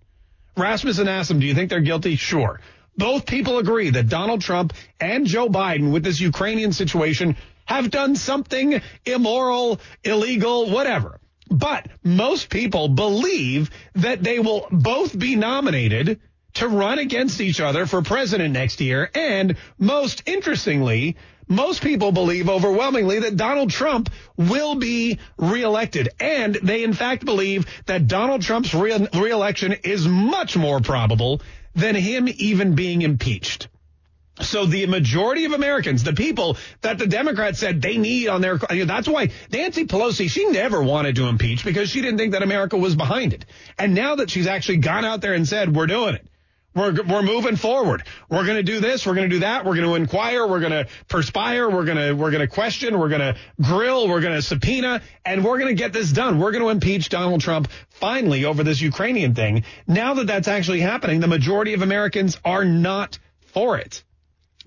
Rasmussen 0.55 1.07
asked 1.07 1.29
them, 1.29 1.39
do 1.39 1.45
you 1.45 1.53
think 1.53 1.69
they're 1.69 1.81
guilty? 1.81 2.15
Sure. 2.15 2.59
Both 2.97 3.27
people 3.27 3.59
agree 3.59 3.91
that 3.91 4.09
Donald 4.09 4.41
Trump 4.41 4.73
and 4.99 5.27
Joe 5.27 5.49
Biden 5.49 5.91
with 5.91 6.03
this 6.03 6.19
Ukrainian 6.19 6.73
situation 6.73 7.37
have 7.65 7.91
done 7.91 8.15
something 8.15 8.81
immoral, 9.05 9.79
illegal, 10.03 10.69
whatever. 10.71 11.19
But 11.49 11.87
most 12.03 12.49
people 12.49 12.89
believe 12.89 13.69
that 13.95 14.23
they 14.23 14.39
will 14.39 14.67
both 14.71 15.17
be 15.17 15.35
nominated 15.35 16.19
to 16.55 16.67
run 16.67 16.97
against 16.97 17.39
each 17.39 17.61
other 17.61 17.85
for 17.85 18.01
president 18.01 18.53
next 18.53 18.81
year. 18.81 19.09
And 19.13 19.57
most 19.77 20.23
interestingly, 20.25 21.17
most 21.47 21.81
people 21.81 22.11
believe 22.11 22.49
overwhelmingly 22.49 23.19
that 23.19 23.37
Donald 23.37 23.69
Trump 23.69 24.09
will 24.35 24.75
be 24.75 25.19
reelected. 25.37 26.09
And 26.19 26.55
they, 26.55 26.83
in 26.83 26.93
fact, 26.93 27.25
believe 27.25 27.65
that 27.85 28.07
Donald 28.07 28.41
Trump's 28.41 28.73
re- 28.73 29.07
reelection 29.13 29.73
is 29.83 30.07
much 30.07 30.57
more 30.57 30.79
probable 30.79 31.41
than 31.75 31.95
him 31.95 32.27
even 32.27 32.75
being 32.75 33.01
impeached. 33.01 33.67
So 34.39 34.65
the 34.65 34.85
majority 34.85 35.45
of 35.45 35.53
Americans, 35.53 36.03
the 36.03 36.13
people 36.13 36.57
that 36.81 36.99
the 36.99 37.07
Democrats 37.07 37.59
said 37.59 37.81
they 37.81 37.97
need 37.97 38.27
on 38.27 38.41
their, 38.41 38.57
that's 38.57 39.07
why 39.07 39.31
Nancy 39.51 39.85
Pelosi, 39.85 40.29
she 40.29 40.45
never 40.49 40.81
wanted 40.81 41.15
to 41.15 41.27
impeach 41.27 41.65
because 41.65 41.89
she 41.89 42.01
didn't 42.01 42.19
think 42.19 42.33
that 42.33 42.43
America 42.43 42.77
was 42.77 42.95
behind 42.95 43.33
it. 43.33 43.45
And 43.79 43.95
now 43.95 44.15
that 44.15 44.29
she's 44.29 44.45
actually 44.45 44.77
gone 44.77 45.05
out 45.05 45.21
there 45.21 45.33
and 45.33 45.47
said, 45.47 45.75
we're 45.75 45.87
doing 45.87 46.15
it. 46.15 46.26
We're, 46.77 46.93
we're 47.03 47.23
moving 47.23 47.55
forward. 47.55 48.03
We're 48.29 48.45
going 48.45 48.57
to 48.57 48.63
do 48.63 48.79
this. 48.79 49.05
We're 49.07 49.15
going 49.15 49.27
to 49.27 49.35
do 49.35 49.39
that. 49.39 49.65
We're 49.65 49.75
going 49.75 49.87
to 49.87 49.95
inquire. 49.95 50.45
We're 50.45 50.59
going 50.59 50.71
to 50.71 50.87
perspire. 51.07 51.67
We're 51.69 51.85
going 51.85 51.97
to, 51.97 52.13
we're 52.13 52.29
going 52.29 52.47
to 52.47 52.47
question. 52.47 52.99
We're 52.99 53.09
going 53.09 53.21
to 53.21 53.35
grill. 53.59 54.07
We're 54.07 54.21
going 54.21 54.35
to 54.35 54.43
subpoena 54.43 55.01
and 55.25 55.43
we're 55.43 55.57
going 55.57 55.75
to 55.75 55.81
get 55.81 55.91
this 55.91 56.11
done. 56.11 56.39
We're 56.39 56.51
going 56.51 56.63
to 56.63 56.69
impeach 56.69 57.09
Donald 57.09 57.41
Trump 57.41 57.69
finally 57.89 58.45
over 58.45 58.63
this 58.63 58.79
Ukrainian 58.79 59.33
thing. 59.33 59.63
Now 59.87 60.13
that 60.15 60.27
that's 60.27 60.47
actually 60.47 60.81
happening, 60.81 61.19
the 61.19 61.27
majority 61.27 61.73
of 61.73 61.81
Americans 61.81 62.37
are 62.45 62.63
not 62.63 63.17
for 63.47 63.77
it. 63.77 64.03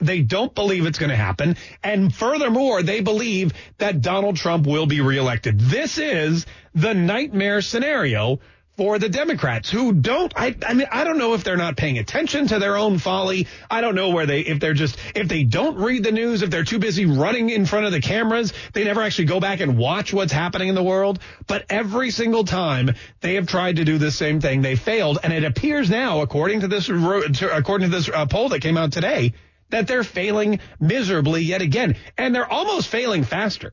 They 0.01 0.23
don't 0.23 0.55
believe 0.55 0.87
it's 0.87 0.99
going 0.99 1.11
to 1.11 1.17
happen. 1.17 1.57
And 1.85 2.13
furthermore, 2.13 2.83
they 2.83 3.03
believe 3.03 3.53
that 3.79 4.01
Donald 4.01 4.37
Trump 4.37 4.67
will 4.67 4.87
be 4.87 5.01
reelected. 5.01 5.61
This 5.61 5.99
is 5.99 6.47
the 6.75 6.95
nightmare 6.95 7.61
scenario 7.61 8.41
for 8.77 8.99
the 8.99 9.11
Democrats 9.11 9.71
who 9.71 9.93
don't, 9.93 10.33
I, 10.35 10.57
I 10.67 10.73
mean, 10.73 10.87
I 10.91 11.05
don't 11.05 11.19
know 11.19 11.35
if 11.35 11.45
they're 11.45 11.57
not 11.57 11.77
paying 11.77 11.99
attention 11.99 12.47
to 12.49 12.59
their 12.59 12.79
own 12.79 12.99
folly. 12.99 13.47
I 13.71 13.83
don't 13.83 13.95
know 13.95 14.11
where 14.11 14.25
they, 14.25 14.41
if 14.41 14.59
they're 14.59 14.75
just, 14.75 14.97
if 15.15 15.29
they 15.29 15.45
don't 15.45 15.77
read 15.77 16.03
the 16.03 16.13
news, 16.13 16.41
if 16.43 16.49
they're 16.49 16.65
too 16.65 16.79
busy 16.79 17.05
running 17.05 17.51
in 17.51 17.67
front 17.67 17.85
of 17.85 17.93
the 17.93 18.01
cameras, 18.01 18.55
they 18.73 18.85
never 18.85 19.03
actually 19.03 19.27
go 19.27 19.39
back 19.39 19.61
and 19.61 19.77
watch 19.77 20.15
what's 20.15 20.33
happening 20.33 20.69
in 20.69 20.75
the 20.75 20.83
world. 20.83 21.19
But 21.47 21.67
every 21.69 22.11
single 22.11 22.45
time 22.45 22.95
they 23.21 23.35
have 23.35 23.47
tried 23.47 23.77
to 23.77 23.85
do 23.85 23.99
the 23.99 24.11
same 24.11 24.41
thing, 24.41 24.63
they 24.63 24.77
failed. 24.77 25.19
And 25.23 25.33
it 25.33 25.45
appears 25.45 25.91
now, 25.91 26.23
according 26.23 26.61
to 26.61 26.69
this, 26.69 26.89
according 26.89 27.91
to 27.91 27.95
this 27.95 28.09
uh, 28.09 28.25
poll 28.27 28.49
that 28.49 28.61
came 28.61 28.79
out 28.79 28.93
today, 28.93 29.35
that 29.69 29.89
they're 29.89 30.05
failing 30.05 30.61
miserably 30.81 31.43
yet 31.43 31.61
again. 31.61 31.97
And 32.17 32.35
they're 32.35 32.51
almost 32.51 32.89
failing 32.89 33.25
faster. 33.25 33.73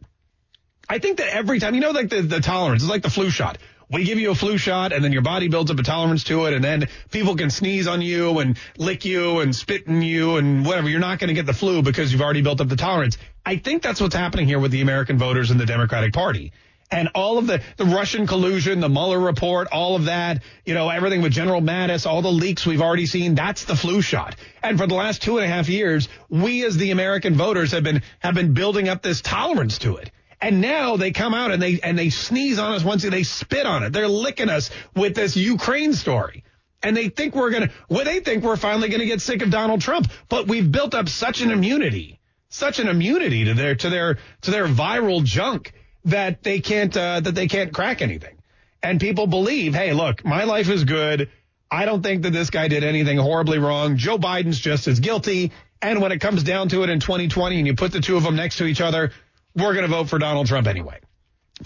I 0.89 0.99
think 0.99 1.17
that 1.17 1.33
every 1.33 1.59
time, 1.59 1.75
you 1.75 1.81
know, 1.81 1.91
like 1.91 2.09
the, 2.09 2.21
the 2.21 2.39
tolerance, 2.39 2.83
it's 2.83 2.89
like 2.89 3.03
the 3.03 3.09
flu 3.09 3.29
shot 3.29 3.57
we 3.89 4.03
give 4.03 4.19
you 4.19 4.31
a 4.31 4.35
flu 4.35 4.57
shot 4.57 4.91
and 4.91 5.03
then 5.03 5.13
your 5.13 5.21
body 5.21 5.47
builds 5.47 5.71
up 5.71 5.79
a 5.79 5.83
tolerance 5.83 6.25
to 6.25 6.45
it 6.45 6.53
and 6.53 6.63
then 6.63 6.87
people 7.11 7.35
can 7.35 7.49
sneeze 7.49 7.87
on 7.87 8.01
you 8.01 8.39
and 8.39 8.57
lick 8.77 9.05
you 9.05 9.39
and 9.39 9.55
spit 9.55 9.87
in 9.87 10.01
you 10.01 10.37
and 10.37 10.65
whatever. 10.65 10.89
You're 10.89 10.99
not 10.99 11.19
going 11.19 11.29
to 11.29 11.33
get 11.33 11.45
the 11.45 11.53
flu 11.53 11.81
because 11.81 12.11
you've 12.11 12.21
already 12.21 12.41
built 12.41 12.59
up 12.59 12.67
the 12.67 12.75
tolerance. 12.75 13.17
I 13.45 13.55
think 13.57 13.81
that's 13.81 14.01
what's 14.01 14.15
happening 14.15 14.45
here 14.45 14.59
with 14.59 14.71
the 14.71 14.81
American 14.81 15.17
voters 15.17 15.51
and 15.51 15.59
the 15.59 15.65
Democratic 15.65 16.11
Party. 16.13 16.51
And 16.89 17.09
all 17.15 17.37
of 17.37 17.47
the, 17.47 17.61
the 17.75 17.85
Russian 17.85 18.27
collusion, 18.27 18.79
the 18.79 18.87
Mueller 18.87 19.19
report, 19.19 19.67
all 19.71 19.97
of 19.97 20.05
that, 20.05 20.43
you 20.65 20.73
know, 20.73 20.89
everything 20.89 21.21
with 21.21 21.33
General 21.33 21.61
Mattis, 21.61 22.05
all 22.05 22.21
the 22.21 22.31
leaks 22.31 22.65
we've 22.65 22.81
already 22.81 23.05
seen, 23.05 23.35
that's 23.35 23.65
the 23.65 23.75
flu 23.75 24.01
shot. 24.01 24.37
And 24.63 24.77
for 24.77 24.87
the 24.87 24.95
last 24.95 25.21
two 25.21 25.37
and 25.37 25.45
a 25.45 25.49
half 25.49 25.67
years, 25.67 26.07
we 26.29 26.65
as 26.65 26.77
the 26.77 26.91
American 26.91 27.35
voters 27.35 27.71
have 27.71 27.83
been, 27.83 28.03
have 28.19 28.35
been 28.35 28.53
building 28.53 28.87
up 28.87 29.01
this 29.01 29.21
tolerance 29.21 29.79
to 29.79 29.97
it. 29.97 30.11
And 30.39 30.61
now 30.61 30.97
they 30.97 31.11
come 31.11 31.33
out 31.33 31.51
and 31.51 31.61
they 31.61 31.79
and 31.81 31.97
they 31.97 32.09
sneeze 32.09 32.59
on 32.59 32.73
us 32.73 32.83
once 32.83 33.03
they 33.03 33.23
spit 33.23 33.65
on 33.65 33.83
it. 33.83 33.91
They're 33.91 34.07
licking 34.07 34.49
us 34.49 34.69
with 34.95 35.15
this 35.15 35.35
Ukraine 35.35 35.93
story. 35.93 36.43
And 36.83 36.95
they 36.95 37.09
think 37.09 37.35
we're 37.35 37.49
gonna 37.49 37.71
well, 37.89 38.05
they 38.05 38.19
think 38.19 38.43
we're 38.43 38.55
finally 38.55 38.89
gonna 38.89 39.05
get 39.05 39.21
sick 39.21 39.41
of 39.41 39.49
Donald 39.49 39.81
Trump. 39.81 40.11
But 40.29 40.47
we've 40.47 40.71
built 40.71 40.93
up 40.93 41.09
such 41.09 41.41
an 41.41 41.49
immunity, 41.49 42.19
such 42.49 42.79
an 42.79 42.87
immunity 42.87 43.45
to 43.45 43.55
their 43.55 43.75
to 43.75 43.89
their 43.89 44.19
to 44.41 44.51
their 44.51 44.67
viral 44.67 45.23
junk 45.23 45.73
that 46.05 46.43
they 46.43 46.59
can't 46.59 46.95
uh, 46.95 47.19
that 47.21 47.33
they 47.33 47.47
can't 47.47 47.73
crack 47.73 48.01
anything. 48.01 48.37
And 48.83 48.99
people 48.99 49.25
believe, 49.25 49.73
hey, 49.73 49.93
look, 49.93 50.23
my 50.23 50.43
life 50.43 50.69
is 50.69 50.83
good. 50.83 51.31
I 51.69 51.85
don't 51.85 52.01
think 52.01 52.21
that 52.23 52.31
this 52.31 52.49
guy 52.49 52.67
did 52.67 52.83
anything 52.83 53.17
horribly 53.17 53.57
wrong. 53.57 53.97
Joe 53.97 54.17
Biden's 54.17 54.59
just 54.59 54.87
as 54.87 54.99
guilty. 54.99 55.51
And 55.81 56.01
when 56.01 56.11
it 56.11 56.21
comes 56.21 56.43
down 56.43 56.69
to 56.69 56.83
it 56.83 56.89
in 56.89 56.99
2020 56.99 57.57
and 57.57 57.67
you 57.67 57.75
put 57.75 57.91
the 57.91 57.99
two 57.99 58.17
of 58.17 58.23
them 58.23 58.35
next 58.35 58.57
to 58.57 58.65
each 58.65 58.81
other, 58.81 59.11
we're 59.57 59.73
going 59.73 59.85
to 59.85 59.91
vote 59.91 60.09
for 60.09 60.19
Donald 60.19 60.47
Trump 60.47 60.67
anyway. 60.67 60.99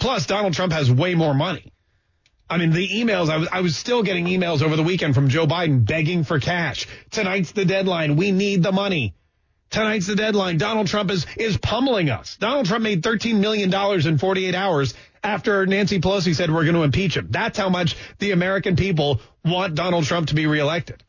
Plus, 0.00 0.26
Donald 0.26 0.54
Trump 0.54 0.72
has 0.72 0.90
way 0.90 1.14
more 1.14 1.34
money. 1.34 1.72
I 2.48 2.58
mean, 2.58 2.70
the 2.70 2.86
emails, 2.86 3.30
I 3.30 3.36
was, 3.38 3.48
I 3.52 3.60
was 3.60 3.76
still 3.76 4.02
getting 4.02 4.26
emails 4.26 4.62
over 4.62 4.76
the 4.76 4.82
weekend 4.82 5.14
from 5.14 5.28
Joe 5.28 5.46
Biden 5.46 5.86
begging 5.86 6.24
for 6.24 6.40
cash. 6.40 6.86
Tonight's 7.10 7.52
the 7.52 7.64
deadline. 7.64 8.16
We 8.16 8.30
need 8.30 8.62
the 8.62 8.72
money. 8.72 9.14
Tonight's 9.70 10.06
the 10.06 10.16
deadline. 10.16 10.58
Donald 10.58 10.86
Trump 10.86 11.10
is, 11.10 11.26
is 11.36 11.56
pummeling 11.56 12.10
us. 12.10 12.36
Donald 12.36 12.66
Trump 12.66 12.84
made 12.84 13.02
$13 13.02 13.36
million 13.36 13.72
in 14.06 14.18
48 14.18 14.54
hours 14.54 14.94
after 15.24 15.64
Nancy 15.66 15.98
Pelosi 15.98 16.34
said 16.34 16.50
we're 16.50 16.64
going 16.64 16.74
to 16.74 16.82
impeach 16.82 17.16
him. 17.16 17.28
That's 17.30 17.56
how 17.56 17.70
much 17.70 17.96
the 18.18 18.32
American 18.32 18.76
people 18.76 19.22
want 19.44 19.74
Donald 19.74 20.04
Trump 20.04 20.28
to 20.28 20.34
be 20.34 20.46
reelected. 20.46 21.02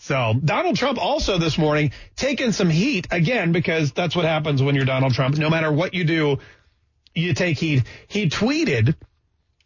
So 0.00 0.34
Donald 0.42 0.76
Trump 0.76 0.98
also 0.98 1.38
this 1.38 1.58
morning 1.58 1.92
taking 2.16 2.52
some 2.52 2.70
heat 2.70 3.08
again 3.10 3.52
because 3.52 3.92
that's 3.92 4.14
what 4.14 4.24
happens 4.24 4.62
when 4.62 4.74
you're 4.74 4.84
Donald 4.84 5.14
Trump. 5.14 5.36
No 5.36 5.50
matter 5.50 5.72
what 5.72 5.94
you 5.94 6.04
do, 6.04 6.38
you 7.14 7.34
take 7.34 7.58
heat. 7.58 7.82
He 8.06 8.28
tweeted, 8.28 8.94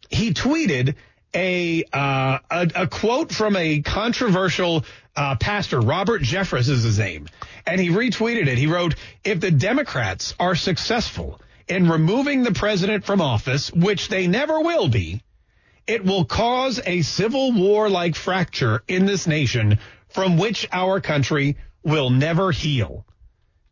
he 0.09 0.33
tweeted 0.33 0.95
a 1.33 1.83
uh, 1.91 2.39
a, 2.49 2.69
a, 2.75 2.87
quote 2.87 3.31
from 3.31 3.55
a 3.55 3.81
controversial 3.81 4.85
uh, 5.15 5.35
pastor, 5.35 5.79
Robert 5.79 6.21
Jeffress 6.21 6.69
is 6.69 6.83
his 6.83 6.99
name, 6.99 7.27
and 7.65 7.79
he 7.79 7.89
retweeted 7.89 8.47
it. 8.47 8.57
He 8.57 8.67
wrote, 8.67 8.95
"If 9.23 9.39
the 9.39 9.51
Democrats 9.51 10.35
are 10.39 10.55
successful 10.55 11.39
in 11.67 11.89
removing 11.89 12.43
the 12.43 12.51
president 12.51 13.05
from 13.05 13.21
office, 13.21 13.71
which 13.71 14.09
they 14.09 14.27
never 14.27 14.59
will 14.59 14.87
be." 14.87 15.21
It 15.85 16.05
will 16.05 16.23
cause 16.23 16.79
a 16.85 17.01
civil 17.01 17.51
war 17.51 17.89
like 17.89 18.15
fracture 18.15 18.83
in 18.87 19.05
this 19.05 19.27
nation 19.27 19.79
from 20.13 20.37
which 20.37 20.67
our 20.71 21.01
country 21.01 21.57
will 21.83 22.09
never 22.09 22.51
heal. 22.51 23.05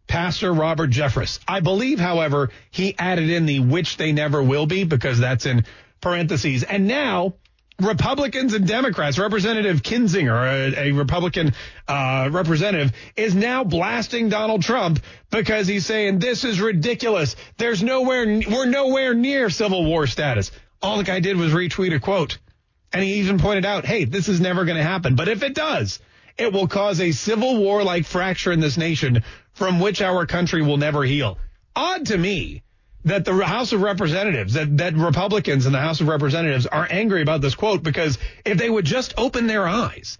Pastor 0.07 0.51
Robert 0.51 0.89
Jeffress. 0.89 1.39
I 1.47 1.61
believe, 1.61 1.99
however, 1.99 2.49
he 2.69 2.95
added 2.97 3.29
in 3.29 3.45
the 3.45 3.61
which 3.61 3.97
they 3.97 4.11
never 4.11 4.43
will 4.43 4.65
be 4.65 4.83
because 4.83 5.19
that's 5.19 5.45
in 5.45 5.63
parentheses. 6.01 6.63
And 6.63 6.87
now 6.87 7.35
Republicans 7.79 8.53
and 8.53 8.67
Democrats, 8.67 9.17
Representative 9.17 9.81
Kinzinger, 9.81 10.75
a, 10.75 10.89
a 10.89 10.91
Republican 10.91 11.53
uh, 11.87 12.29
representative, 12.31 12.91
is 13.15 13.33
now 13.33 13.63
blasting 13.63 14.29
Donald 14.29 14.63
Trump 14.63 14.99
because 15.29 15.67
he's 15.67 15.85
saying 15.85 16.19
this 16.19 16.43
is 16.43 16.59
ridiculous. 16.59 17.35
There's 17.57 17.81
nowhere, 17.81 18.25
we're 18.25 18.65
nowhere 18.65 19.13
near 19.13 19.49
civil 19.49 19.85
war 19.85 20.07
status. 20.07 20.51
All 20.81 20.97
the 20.97 21.03
guy 21.03 21.19
did 21.19 21.37
was 21.37 21.53
retweet 21.53 21.95
a 21.95 21.99
quote. 21.99 22.37
And 22.93 23.03
he 23.03 23.13
even 23.15 23.39
pointed 23.39 23.65
out, 23.65 23.85
hey, 23.85 24.03
this 24.03 24.27
is 24.27 24.41
never 24.41 24.65
going 24.65 24.77
to 24.77 24.83
happen. 24.83 25.15
But 25.15 25.29
if 25.29 25.43
it 25.43 25.55
does, 25.55 25.99
it 26.37 26.53
will 26.53 26.67
cause 26.67 26.99
a 26.99 27.11
civil 27.11 27.57
war 27.57 27.83
like 27.83 28.05
fracture 28.05 28.51
in 28.51 28.59
this 28.59 28.77
nation 28.77 29.23
from 29.53 29.79
which 29.79 30.01
our 30.01 30.25
country 30.25 30.61
will 30.61 30.77
never 30.77 31.03
heal. 31.03 31.37
Odd 31.75 32.07
to 32.07 32.17
me 32.17 32.63
that 33.05 33.25
the 33.25 33.33
House 33.45 33.73
of 33.73 33.81
Representatives, 33.81 34.53
that, 34.53 34.77
that 34.77 34.95
Republicans 34.95 35.65
in 35.65 35.71
the 35.71 35.79
House 35.79 36.01
of 36.01 36.07
Representatives 36.07 36.67
are 36.67 36.87
angry 36.89 37.21
about 37.21 37.41
this 37.41 37.55
quote 37.55 37.83
because 37.83 38.17
if 38.45 38.57
they 38.57 38.69
would 38.69 38.85
just 38.85 39.13
open 39.17 39.47
their 39.47 39.67
eyes, 39.67 40.17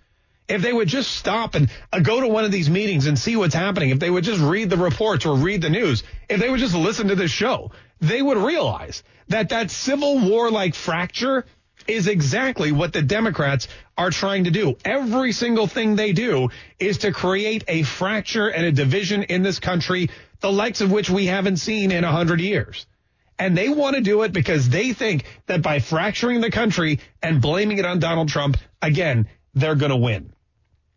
if 0.48 0.62
they 0.62 0.74
would 0.74 0.88
just 0.88 1.12
stop 1.12 1.56
and 1.56 1.70
uh, 1.94 2.00
go 2.00 2.20
to 2.20 2.28
one 2.28 2.44
of 2.44 2.52
these 2.52 2.70
meetings 2.70 3.08
and 3.08 3.18
see 3.18 3.36
what's 3.36 3.56
happening, 3.56 3.90
if 3.90 4.00
they 4.00 4.10
would 4.10 4.24
just 4.24 4.42
read 4.42 4.70
the 4.70 4.78
reports 4.78 5.26
or 5.26 5.36
read 5.36 5.62
the 5.62 5.70
news, 5.70 6.04
if 6.28 6.40
they 6.40 6.50
would 6.50 6.60
just 6.60 6.76
listen 6.76 7.08
to 7.08 7.16
this 7.16 7.32
show, 7.32 7.72
they 8.00 8.22
would 8.22 8.38
realize 8.38 9.04
that 9.30 9.50
that 9.50 9.72
civil 9.72 10.20
war 10.20 10.52
like 10.52 10.76
fracture 10.76 11.46
is 11.88 12.08
exactly 12.08 12.72
what 12.72 12.94
the 12.94 13.02
Democrats 13.02 13.68
are 13.98 14.10
trying 14.10 14.46
to 14.46 14.52
do. 14.52 14.78
Every 14.86 15.32
single 15.32 15.68
thing 15.68 15.96
they 15.96 16.14
do 16.14 16.50
is 16.80 17.00
to 17.00 17.12
create 17.12 17.64
a 17.68 17.84
fracture 17.84 18.48
and 18.48 18.66
a 18.66 18.72
division 18.72 19.24
in 19.24 19.44
this 19.44 19.60
country, 19.60 20.10
the 20.40 20.52
likes 20.52 20.82
of 20.82 20.92
which 20.92 21.10
we 21.10 21.28
haven't 21.28 21.58
seen 21.58 21.92
in 21.92 22.04
a 22.04 22.12
hundred 22.12 22.42
years. 22.42 22.86
And 23.38 23.58
they 23.58 23.70
want 23.70 23.96
to 23.96 24.02
do 24.02 24.22
it 24.22 24.34
because 24.34 24.70
they 24.70 24.94
think 24.94 25.24
that 25.48 25.62
by 25.62 25.80
fracturing 25.80 26.42
the 26.42 26.52
country 26.52 27.00
and 27.24 27.42
blaming 27.42 27.80
it 27.80 27.86
on 27.86 28.00
Donald 28.00 28.30
Trump, 28.30 28.58
again, 28.82 29.28
they're 29.56 29.76
going 29.76 29.92
to 29.92 29.98
win. 29.98 30.34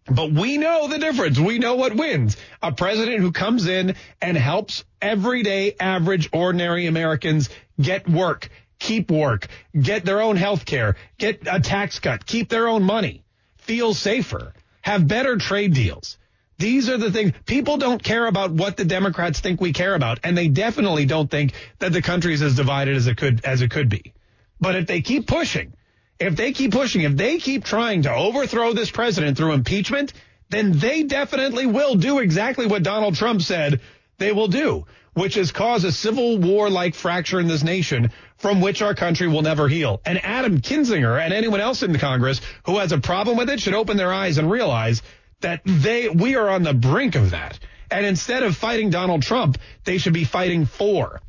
But 0.06 0.32
we 0.32 0.58
know 0.58 0.86
the 0.86 0.98
difference. 0.98 1.38
We 1.38 1.58
know 1.58 1.76
what 1.76 1.96
wins. 1.96 2.36
A 2.62 2.72
president 2.72 3.20
who 3.20 3.32
comes 3.32 3.66
in 3.66 3.94
and 4.20 4.36
helps 4.36 4.84
everyday, 5.00 5.74
average, 5.80 6.28
ordinary 6.32 6.86
Americans 6.86 7.48
get 7.80 8.08
work, 8.08 8.50
keep 8.78 9.10
work, 9.10 9.48
get 9.78 10.04
their 10.04 10.20
own 10.20 10.36
health 10.36 10.64
care, 10.64 10.96
get 11.18 11.46
a 11.50 11.60
tax 11.60 11.98
cut, 11.98 12.26
keep 12.26 12.48
their 12.48 12.68
own 12.68 12.82
money, 12.82 13.24
feel 13.56 13.94
safer, 13.94 14.52
have 14.82 15.08
better 15.08 15.36
trade 15.36 15.74
deals. 15.74 16.18
These 16.58 16.88
are 16.88 16.98
the 16.98 17.10
things 17.10 17.32
people 17.46 17.78
don't 17.78 18.02
care 18.02 18.26
about 18.26 18.52
what 18.52 18.76
the 18.76 18.84
Democrats 18.84 19.40
think 19.40 19.60
we 19.60 19.72
care 19.72 19.94
about, 19.94 20.20
and 20.22 20.38
they 20.38 20.48
definitely 20.48 21.04
don't 21.04 21.30
think 21.30 21.52
that 21.80 21.92
the 21.92 22.02
country 22.02 22.32
is 22.32 22.42
as 22.42 22.54
divided 22.54 22.96
as 22.96 23.06
it 23.06 23.16
could 23.16 23.44
as 23.44 23.60
it 23.60 23.70
could 23.70 23.88
be. 23.88 24.12
But 24.60 24.76
if 24.76 24.86
they 24.86 25.02
keep 25.02 25.26
pushing, 25.26 25.74
if 26.20 26.36
they 26.36 26.52
keep 26.52 26.70
pushing, 26.72 27.02
if 27.02 27.16
they 27.16 27.38
keep 27.38 27.64
trying 27.64 28.02
to 28.02 28.14
overthrow 28.14 28.72
this 28.72 28.90
president 28.90 29.36
through 29.36 29.52
impeachment, 29.52 30.12
then 30.48 30.78
they 30.78 31.02
definitely 31.02 31.66
will 31.66 31.96
do 31.96 32.20
exactly 32.20 32.66
what 32.66 32.84
Donald 32.84 33.16
Trump 33.16 33.42
said 33.42 33.80
they 34.18 34.30
will 34.30 34.48
do, 34.48 34.86
which 35.14 35.34
has 35.34 35.52
caused 35.52 35.84
a 35.84 35.92
civil 35.92 36.38
war 36.38 36.68
like 36.68 36.94
fracture 36.94 37.40
in 37.40 37.48
this 37.48 37.62
nation 37.62 38.10
from 38.36 38.60
which 38.60 38.82
our 38.82 38.94
country 38.94 39.26
will 39.26 39.42
never 39.42 39.68
heal. 39.68 40.00
And 40.04 40.22
Adam 40.22 40.60
Kinzinger 40.60 41.20
and 41.20 41.32
anyone 41.32 41.60
else 41.60 41.82
in 41.82 41.92
the 41.92 41.98
Congress 41.98 42.40
who 42.66 42.78
has 42.78 42.92
a 42.92 42.98
problem 42.98 43.36
with 43.36 43.48
it 43.48 43.60
should 43.60 43.74
open 43.74 43.96
their 43.96 44.12
eyes 44.12 44.38
and 44.38 44.50
realize 44.50 45.02
that 45.40 45.60
they 45.64 46.08
we 46.08 46.36
are 46.36 46.48
on 46.48 46.62
the 46.62 46.74
brink 46.74 47.14
of 47.14 47.30
that. 47.30 47.58
And 47.90 48.04
instead 48.04 48.42
of 48.42 48.56
fighting 48.56 48.90
Donald 48.90 49.22
Trump, 49.22 49.58
they 49.84 49.98
should 49.98 50.14
be 50.14 50.24
fighting 50.24 50.66
for 50.66 51.20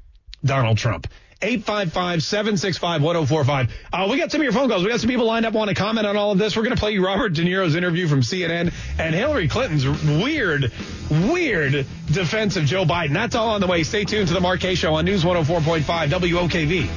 Donald 0.44 0.78
Trump. 0.78 1.08
855-765-1045. 1.42 3.70
Uh, 3.92 4.08
we 4.10 4.18
got 4.18 4.32
some 4.32 4.40
of 4.42 4.44
your 4.44 4.54
phone 4.54 4.70
calls. 4.70 4.84
We 4.84 4.90
got 4.90 5.02
some 5.02 5.10
people 5.10 5.26
lined 5.26 5.46
up 5.46 5.54
want 5.54 5.70
to 5.70 5.76
comment 5.76 6.08
on 6.08 6.18
all 6.18 6.32
of 6.32 6.38
this. 6.38 6.56
We're 6.56 6.64
going 6.64 6.76
to 6.76 6.80
play 6.80 6.92
you 6.92 7.06
Robert 7.06 7.34
De 7.34 7.44
Niro's 7.44 7.76
interview 7.76 8.08
from 8.08 8.22
CNN 8.22 8.72
and 8.98 9.14
Hillary 9.14 9.50
Clinton's 9.50 9.86
weird, 9.86 10.72
weird 11.10 11.86
defense 12.08 12.56
of 12.56 12.66
Joe 12.66 12.86
Biden. 12.86 13.14
That's 13.14 13.36
all 13.36 13.50
on 13.50 13.62
the 13.62 13.68
way. 13.68 13.84
Stay 13.84 14.04
tuned 14.04 14.28
to 14.30 14.34
the 14.34 14.42
Mark 14.42 14.60
Kaye 14.60 14.76
Show 14.76 14.96
on 14.96 15.06
News 15.06 15.24
104.5 15.24 15.84
WOKV. 15.84 16.90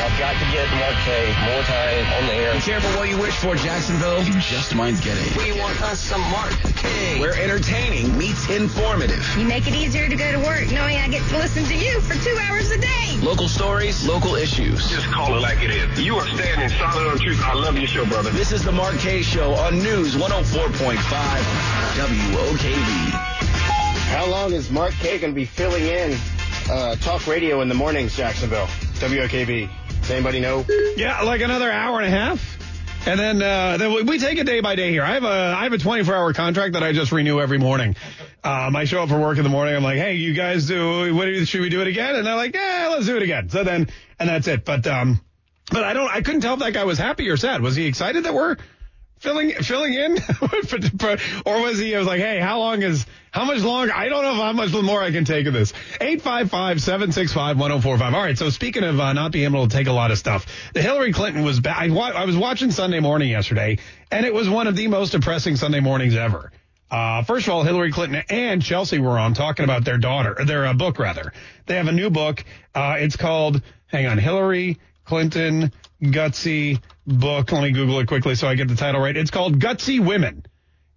I've 0.00 0.18
got 0.18 0.32
to 0.32 0.52
get 0.52 0.68
Mark 0.80 0.94
Kaye 1.04 1.34
more 1.44 1.62
time 1.62 2.06
on 2.20 2.26
the 2.26 2.32
air. 2.32 2.54
Be 2.54 2.60
careful 2.60 2.90
what 2.98 3.08
you 3.08 3.18
wish 3.18 3.34
for, 3.36 3.54
Jacksonville. 3.54 4.22
You 4.22 4.32
just 4.40 4.74
might 4.74 5.00
get 5.02 5.16
it. 5.18 5.36
We 5.36 5.58
want 5.60 5.80
us 5.82 6.00
some 6.00 6.20
Mark 6.30 6.52
Kaye. 6.76 7.20
Where 7.20 7.34
entertaining 7.34 8.16
meets 8.16 8.48
informative. 8.48 9.22
You 9.36 9.46
make 9.46 9.66
it 9.68 9.74
easier 9.74 10.08
to 10.08 10.16
go 10.16 10.32
to 10.32 10.38
work 10.38 10.70
knowing 10.72 10.96
I 10.96 11.08
get 11.08 11.22
to 11.28 11.36
listen 11.36 11.64
to 11.64 11.76
you 11.76 12.00
for 12.00 12.14
two 12.24 12.36
hours 12.42 12.70
a 12.70 12.78
day. 12.78 13.18
Local 13.22 13.48
stories, 13.48 14.06
local 14.06 14.34
issues. 14.36 14.88
Just 14.88 15.06
call 15.06 15.36
it 15.36 15.40
like 15.40 15.62
it 15.62 15.70
is. 15.70 16.00
You 16.00 16.16
are 16.16 16.26
standing 16.28 16.70
solid 16.78 17.06
on 17.06 17.18
truth. 17.18 17.40
I 17.44 17.54
love 17.54 17.76
your 17.76 17.86
show, 17.86 18.06
brother. 18.06 18.30
This 18.30 18.52
is 18.52 18.64
the 18.64 18.72
Mark 18.72 18.96
Kaye 18.98 19.22
Show 19.22 19.52
on 19.52 19.78
News 19.78 20.16
104.5 20.16 20.96
WOKV. 22.00 23.49
How 24.10 24.26
long 24.26 24.52
is 24.52 24.70
Mark 24.70 24.92
Kaye 24.94 25.18
going 25.18 25.32
to 25.32 25.36
be 25.36 25.44
filling 25.44 25.86
in 25.86 26.16
uh, 26.68 26.96
talk 26.96 27.28
radio 27.28 27.60
in 27.60 27.68
the 27.68 27.76
mornings, 27.76 28.16
Jacksonville? 28.16 28.66
WOKV. 28.66 29.70
Does 30.00 30.10
anybody 30.10 30.40
know? 30.40 30.66
Yeah, 30.96 31.22
like 31.22 31.42
another 31.42 31.70
hour 31.70 32.00
and 32.00 32.06
a 32.06 32.10
half. 32.10 32.58
And 33.06 33.18
then, 33.20 33.40
uh, 33.40 33.76
then 33.76 34.06
we 34.06 34.18
take 34.18 34.38
it 34.38 34.46
day 34.46 34.60
by 34.60 34.74
day 34.74 34.90
here. 34.90 35.04
I 35.04 35.12
have 35.12 35.22
a 35.22 35.54
I 35.56 35.62
have 35.62 35.72
a 35.72 35.78
24 35.78 36.12
hour 36.14 36.32
contract 36.32 36.72
that 36.72 36.82
I 36.82 36.92
just 36.92 37.12
renew 37.12 37.40
every 37.40 37.58
morning. 37.58 37.94
Um, 38.42 38.74
I 38.74 38.84
show 38.84 39.02
up 39.04 39.10
for 39.10 39.18
work 39.18 39.38
in 39.38 39.44
the 39.44 39.48
morning. 39.48 39.76
I'm 39.76 39.84
like, 39.84 39.98
hey, 39.98 40.14
you 40.16 40.34
guys 40.34 40.66
do 40.66 41.14
what 41.14 41.26
do, 41.26 41.44
should 41.44 41.60
we 41.60 41.68
do 41.68 41.80
it 41.80 41.86
again? 41.86 42.16
And 42.16 42.26
they're 42.26 42.34
like, 42.34 42.54
yeah, 42.54 42.88
let's 42.90 43.06
do 43.06 43.16
it 43.16 43.22
again. 43.22 43.48
So 43.48 43.62
then, 43.62 43.88
and 44.18 44.28
that's 44.28 44.48
it. 44.48 44.64
But 44.64 44.86
um, 44.88 45.20
but 45.70 45.84
I 45.84 45.92
don't 45.92 46.10
I 46.10 46.20
couldn't 46.20 46.40
tell 46.40 46.54
if 46.54 46.60
that 46.60 46.74
guy 46.74 46.84
was 46.84 46.98
happy 46.98 47.28
or 47.28 47.36
sad. 47.36 47.62
Was 47.62 47.76
he 47.76 47.86
excited 47.86 48.24
that 48.24 48.34
we're 48.34 48.56
filling 49.20 49.52
filling 49.52 49.94
in, 49.94 50.12
or 51.46 51.60
was 51.60 51.78
he? 51.78 51.94
I 51.94 51.98
was 51.98 52.08
like, 52.08 52.20
hey, 52.20 52.40
how 52.40 52.58
long 52.58 52.82
is 52.82 53.06
how 53.30 53.44
much 53.44 53.60
longer? 53.60 53.94
I 53.94 54.08
don't 54.08 54.24
know 54.24 54.34
how 54.34 54.52
much 54.52 54.72
more 54.72 55.00
I 55.00 55.12
can 55.12 55.24
take 55.24 55.46
of 55.46 55.52
this. 55.52 55.72
855-765-1045. 56.00 58.00
All 58.00 58.10
right. 58.20 58.36
So 58.36 58.50
speaking 58.50 58.82
of 58.82 58.98
uh, 58.98 59.12
not 59.12 59.30
being 59.30 59.44
able 59.44 59.68
to 59.68 59.76
take 59.76 59.86
a 59.86 59.92
lot 59.92 60.10
of 60.10 60.18
stuff, 60.18 60.46
the 60.74 60.82
Hillary 60.82 61.12
Clinton 61.12 61.44
was 61.44 61.60
back. 61.60 61.78
I, 61.78 61.86
I 61.86 62.24
was 62.24 62.36
watching 62.36 62.72
Sunday 62.72 62.98
morning 62.98 63.30
yesterday, 63.30 63.78
and 64.10 64.26
it 64.26 64.34
was 64.34 64.48
one 64.48 64.66
of 64.66 64.74
the 64.74 64.88
most 64.88 65.12
depressing 65.12 65.54
Sunday 65.56 65.80
mornings 65.80 66.16
ever. 66.16 66.50
Uh, 66.90 67.22
first 67.22 67.46
of 67.46 67.52
all, 67.52 67.62
Hillary 67.62 67.92
Clinton 67.92 68.24
and 68.30 68.60
Chelsea 68.60 68.98
were 68.98 69.16
on 69.16 69.34
talking 69.34 69.64
about 69.64 69.84
their 69.84 69.98
daughter, 69.98 70.36
their 70.44 70.66
uh, 70.66 70.74
book 70.74 70.98
rather. 70.98 71.32
They 71.66 71.76
have 71.76 71.86
a 71.86 71.92
new 71.92 72.10
book. 72.10 72.44
Uh, 72.74 72.96
it's 72.98 73.14
called, 73.14 73.62
hang 73.86 74.06
on, 74.06 74.18
Hillary 74.18 74.80
Clinton 75.04 75.70
Gutsy 76.02 76.80
book. 77.18 77.52
Let 77.52 77.62
me 77.62 77.72
Google 77.72 78.00
it 78.00 78.06
quickly 78.06 78.34
so 78.34 78.48
I 78.48 78.54
get 78.54 78.68
the 78.68 78.76
title 78.76 79.00
right. 79.00 79.16
It's 79.16 79.30
called 79.30 79.58
Gutsy 79.58 80.04
Women. 80.04 80.44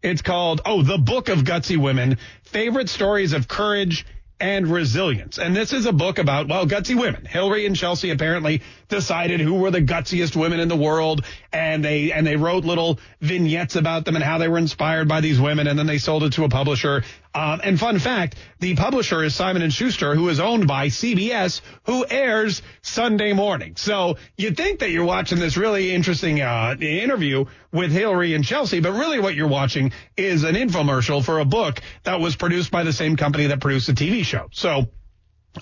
It's 0.01 0.21
called, 0.21 0.61
oh, 0.65 0.83
The 0.83 0.97
Book 0.97 1.29
of 1.29 1.39
Gutsy 1.39 1.77
Women 1.77 2.17
Favorite 2.43 2.89
Stories 2.89 3.31
of 3.33 3.47
Courage 3.47 4.05
and 4.43 4.67
resilience. 4.67 5.37
And 5.37 5.55
this 5.55 5.71
is 5.71 5.85
a 5.85 5.93
book 5.93 6.17
about, 6.17 6.49
well, 6.49 6.67
gutsy 6.67 6.99
women. 6.99 7.23
Hillary 7.23 7.65
and 7.65 7.75
Chelsea 7.75 8.09
apparently 8.09 8.61
decided 8.89 9.39
who 9.39 9.53
were 9.53 9.71
the 9.71 9.81
gutsiest 9.81 10.35
women 10.35 10.59
in 10.59 10.67
the 10.67 10.75
world. 10.75 11.23
And 11.53 11.83
they, 11.83 12.11
and 12.11 12.27
they 12.27 12.35
wrote 12.35 12.65
little 12.65 12.99
vignettes 13.21 13.77
about 13.77 14.03
them 14.03 14.15
and 14.15 14.23
how 14.23 14.39
they 14.39 14.49
were 14.49 14.57
inspired 14.57 15.07
by 15.07 15.21
these 15.21 15.39
women. 15.39 15.67
And 15.67 15.79
then 15.79 15.87
they 15.87 15.97
sold 15.97 16.23
it 16.23 16.33
to 16.33 16.43
a 16.43 16.49
publisher. 16.49 17.03
Um, 17.35 17.61
and 17.63 17.79
fun 17.79 17.97
fact, 17.97 18.35
the 18.59 18.75
publisher 18.75 19.23
is 19.23 19.33
Simon 19.33 19.63
and 19.63 19.73
Schuster, 19.73 20.13
who 20.13 20.29
is 20.29 20.39
owned 20.39 20.67
by 20.67 20.87
CBS, 20.87 21.61
who 21.85 22.05
airs 22.07 22.61
Sunday 22.83 23.33
morning. 23.33 23.75
So 23.75 24.17
you'd 24.37 24.55
think 24.55 24.79
that 24.79 24.91
you're 24.91 25.05
watching 25.05 25.39
this 25.39 25.57
really 25.57 25.91
interesting 25.91 26.41
uh, 26.41 26.75
interview 26.79 27.45
with 27.71 27.91
Hillary 27.91 28.35
and 28.35 28.45
Chelsea, 28.45 28.81
but 28.81 28.91
really 28.91 29.19
what 29.19 29.33
you're 29.33 29.47
watching 29.47 29.93
is 30.15 30.43
an 30.43 30.53
infomercial 30.53 31.23
for 31.23 31.39
a 31.39 31.45
book 31.45 31.81
that 32.03 32.19
was 32.19 32.35
produced 32.35 32.69
by 32.69 32.83
the 32.83 32.93
same 32.93 33.15
company 33.15 33.47
that 33.47 33.59
produced 33.59 33.87
the 33.87 33.93
TV 33.93 34.23
show. 34.23 34.49
So 34.51 34.89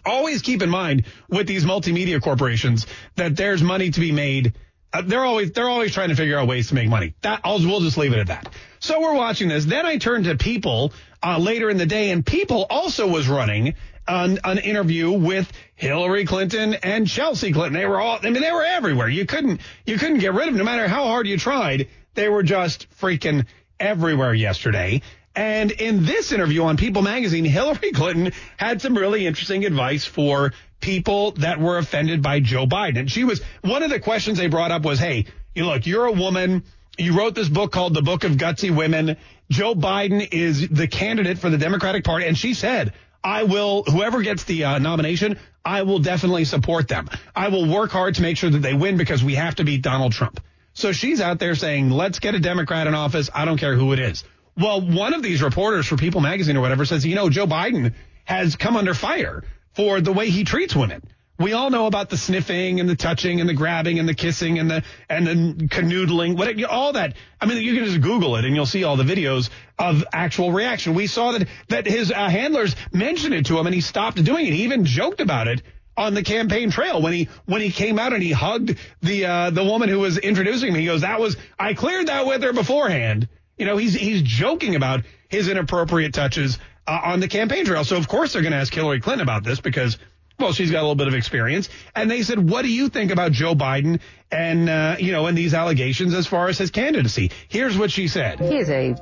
always 0.05 0.41
keep 0.41 0.61
in 0.61 0.69
mind 0.69 1.05
with 1.29 1.47
these 1.47 1.63
multimedia 1.63 2.21
corporations 2.21 2.85
that 3.15 3.35
there's 3.35 3.61
money 3.61 3.91
to 3.91 3.99
be 3.99 4.11
made. 4.11 4.53
Uh, 4.93 5.01
they're 5.01 5.23
always 5.23 5.51
they're 5.51 5.69
always 5.69 5.93
trying 5.93 6.09
to 6.09 6.15
figure 6.15 6.37
out 6.37 6.47
ways 6.47 6.69
to 6.69 6.75
make 6.75 6.89
money. 6.89 7.13
That 7.21 7.41
I'll, 7.43 7.59
we'll 7.59 7.79
just 7.81 7.97
leave 7.97 8.13
it 8.13 8.19
at 8.19 8.27
that. 8.27 8.53
So 8.79 8.99
we're 8.99 9.13
watching 9.13 9.47
this. 9.47 9.65
Then 9.65 9.85
I 9.85 9.97
turned 9.97 10.25
to 10.25 10.35
People 10.35 10.93
uh, 11.23 11.37
later 11.37 11.69
in 11.69 11.77
the 11.77 11.85
day, 11.85 12.11
and 12.11 12.25
People 12.25 12.65
also 12.69 13.07
was 13.07 13.27
running 13.27 13.75
an, 14.07 14.39
an 14.43 14.57
interview 14.57 15.11
with 15.11 15.51
Hillary 15.75 16.25
Clinton 16.25 16.73
and 16.73 17.07
Chelsea 17.07 17.53
Clinton. 17.53 17.73
They 17.73 17.85
were 17.85 18.01
all 18.01 18.19
I 18.21 18.29
mean 18.29 18.41
they 18.41 18.51
were 18.51 18.63
everywhere. 18.63 19.07
You 19.07 19.25
couldn't 19.25 19.61
you 19.85 19.97
couldn't 19.97 20.19
get 20.19 20.33
rid 20.33 20.47
of 20.47 20.53
them 20.53 20.57
no 20.57 20.63
matter 20.65 20.87
how 20.87 21.05
hard 21.05 21.27
you 21.27 21.37
tried. 21.37 21.87
They 22.13 22.27
were 22.27 22.43
just 22.43 22.87
freaking 22.99 23.45
everywhere 23.79 24.33
yesterday. 24.33 25.01
And 25.33 25.71
in 25.71 26.05
this 26.05 26.33
interview 26.33 26.63
on 26.63 26.75
People 26.75 27.01
magazine, 27.01 27.45
Hillary 27.59 27.91
Clinton 27.91 28.33
had 28.57 28.81
some 28.81 28.97
really 28.97 29.25
interesting 29.25 29.65
advice 29.65 30.05
for 30.05 30.53
people 30.81 31.31
that 31.33 31.59
were 31.59 31.77
offended 31.77 32.21
by 32.21 32.39
Joe 32.39 32.65
Biden. 32.65 33.09
She 33.09 33.23
was, 33.23 33.41
one 33.61 33.83
of 33.83 33.89
the 33.89 33.99
questions 33.99 34.37
they 34.37 34.47
brought 34.47 34.71
up 34.71 34.83
was, 34.83 34.99
hey, 34.99 35.25
you 35.55 35.65
look, 35.65 35.85
you're 35.85 36.05
a 36.05 36.11
woman. 36.11 36.63
You 36.97 37.17
wrote 37.17 37.35
this 37.35 37.49
book 37.49 37.71
called 37.71 37.93
The 37.93 38.01
Book 38.01 38.23
of 38.23 38.33
Gutsy 38.33 38.75
Women. 38.75 39.17
Joe 39.49 39.75
Biden 39.75 40.27
is 40.31 40.67
the 40.67 40.87
candidate 40.87 41.37
for 41.37 41.49
the 41.49 41.57
Democratic 41.57 42.03
Party. 42.03 42.25
And 42.25 42.37
she 42.37 42.53
said, 42.53 42.93
I 43.23 43.43
will, 43.43 43.83
whoever 43.83 44.21
gets 44.21 44.43
the 44.45 44.65
uh, 44.65 44.79
nomination, 44.79 45.39
I 45.63 45.83
will 45.83 45.99
definitely 45.99 46.45
support 46.45 46.87
them. 46.87 47.09
I 47.35 47.49
will 47.49 47.67
work 47.67 47.91
hard 47.91 48.15
to 48.15 48.21
make 48.21 48.37
sure 48.37 48.49
that 48.49 48.59
they 48.59 48.73
win 48.73 48.97
because 48.97 49.23
we 49.23 49.35
have 49.35 49.55
to 49.55 49.63
beat 49.63 49.81
Donald 49.83 50.11
Trump. 50.13 50.39
So 50.73 50.91
she's 50.91 51.21
out 51.21 51.37
there 51.37 51.55
saying, 51.55 51.89
let's 51.89 52.19
get 52.19 52.33
a 52.33 52.39
Democrat 52.39 52.87
in 52.87 52.95
office. 52.95 53.29
I 53.33 53.45
don't 53.45 53.57
care 53.57 53.75
who 53.75 53.93
it 53.93 53.99
is. 53.99 54.23
Well, 54.57 54.81
one 54.81 55.13
of 55.13 55.21
these 55.21 55.41
reporters 55.41 55.85
for 55.85 55.97
People 55.97 56.21
Magazine 56.21 56.57
or 56.57 56.61
whatever 56.61 56.85
says, 56.85 57.05
you 57.05 57.15
know, 57.15 57.29
Joe 57.29 57.45
Biden 57.45 57.93
has 58.25 58.55
come 58.55 58.75
under 58.75 58.93
fire 58.93 59.43
for 59.73 60.01
the 60.01 60.13
way 60.13 60.29
he 60.29 60.43
treats 60.43 60.75
women. 60.75 61.01
We 61.39 61.53
all 61.53 61.71
know 61.71 61.87
about 61.87 62.09
the 62.11 62.17
sniffing 62.17 62.79
and 62.79 62.87
the 62.87 62.95
touching 62.95 63.39
and 63.39 63.49
the 63.49 63.55
grabbing 63.55 63.97
and 63.97 64.07
the 64.07 64.13
kissing 64.13 64.59
and 64.59 64.69
the 64.69 64.83
and 65.09 65.25
the 65.25 65.67
canoodling, 65.67 66.37
what 66.37 66.63
all 66.65 66.93
that. 66.93 67.15
I 67.39 67.47
mean, 67.47 67.63
you 67.63 67.73
can 67.73 67.85
just 67.85 67.99
Google 68.01 68.35
it 68.35 68.45
and 68.45 68.55
you'll 68.55 68.67
see 68.67 68.83
all 68.83 68.95
the 68.95 69.03
videos 69.03 69.49
of 69.79 70.03
actual 70.13 70.51
reaction. 70.51 70.93
We 70.93 71.07
saw 71.07 71.31
that 71.31 71.47
that 71.69 71.87
his 71.87 72.11
uh, 72.11 72.29
handlers 72.29 72.75
mentioned 72.93 73.33
it 73.33 73.47
to 73.47 73.57
him 73.57 73.65
and 73.65 73.73
he 73.73 73.81
stopped 73.81 74.23
doing 74.23 74.45
it. 74.45 74.53
He 74.53 74.63
even 74.63 74.85
joked 74.85 75.19
about 75.19 75.47
it 75.47 75.63
on 75.97 76.13
the 76.13 76.23
campaign 76.23 76.69
trail 76.69 77.01
when 77.01 77.13
he 77.13 77.27
when 77.45 77.61
he 77.61 77.71
came 77.71 77.97
out 77.97 78.13
and 78.13 78.21
he 78.21 78.31
hugged 78.31 78.77
the 79.01 79.25
uh, 79.25 79.49
the 79.49 79.63
woman 79.63 79.89
who 79.89 79.99
was 79.99 80.19
introducing 80.19 80.69
him. 80.69 80.75
He 80.75 80.85
goes, 80.85 81.01
"That 81.01 81.19
was 81.19 81.37
I 81.57 81.73
cleared 81.73 82.07
that 82.07 82.27
with 82.27 82.43
her 82.43 82.53
beforehand." 82.53 83.27
You 83.57 83.65
know, 83.65 83.77
he's 83.77 83.93
he's 83.93 84.21
joking 84.21 84.75
about 84.75 85.01
his 85.27 85.47
inappropriate 85.47 86.13
touches 86.13 86.59
uh, 86.91 86.99
on 87.05 87.21
the 87.21 87.27
campaign 87.27 87.63
trail. 87.63 87.85
So 87.85 87.95
of 87.95 88.07
course 88.07 88.33
they're 88.33 88.41
going 88.41 88.51
to 88.51 88.57
ask 88.57 88.73
Hillary 88.73 88.99
Clinton 88.99 89.21
about 89.21 89.45
this 89.45 89.61
because 89.61 89.97
well, 90.39 90.53
she's 90.53 90.71
got 90.71 90.79
a 90.79 90.81
little 90.81 90.95
bit 90.95 91.07
of 91.07 91.13
experience. 91.13 91.69
And 91.95 92.09
they 92.09 92.23
said, 92.23 92.49
what 92.49 92.63
do 92.63 92.71
you 92.71 92.89
think 92.89 93.11
about 93.11 93.31
Joe 93.31 93.55
Biden 93.55 93.99
and, 94.31 94.69
uh, 94.69 94.95
you 94.99 95.11
know, 95.11 95.27
and 95.27 95.37
these 95.37 95.53
allegations 95.53 96.13
as 96.13 96.27
far 96.27 96.47
as 96.47 96.57
his 96.57 96.71
candidacy? 96.71 97.31
Here's 97.47 97.77
what 97.77 97.91
she 97.91 98.07
said. 98.07 98.39
He 98.39 98.57
is 98.57 98.69
a 98.69 98.95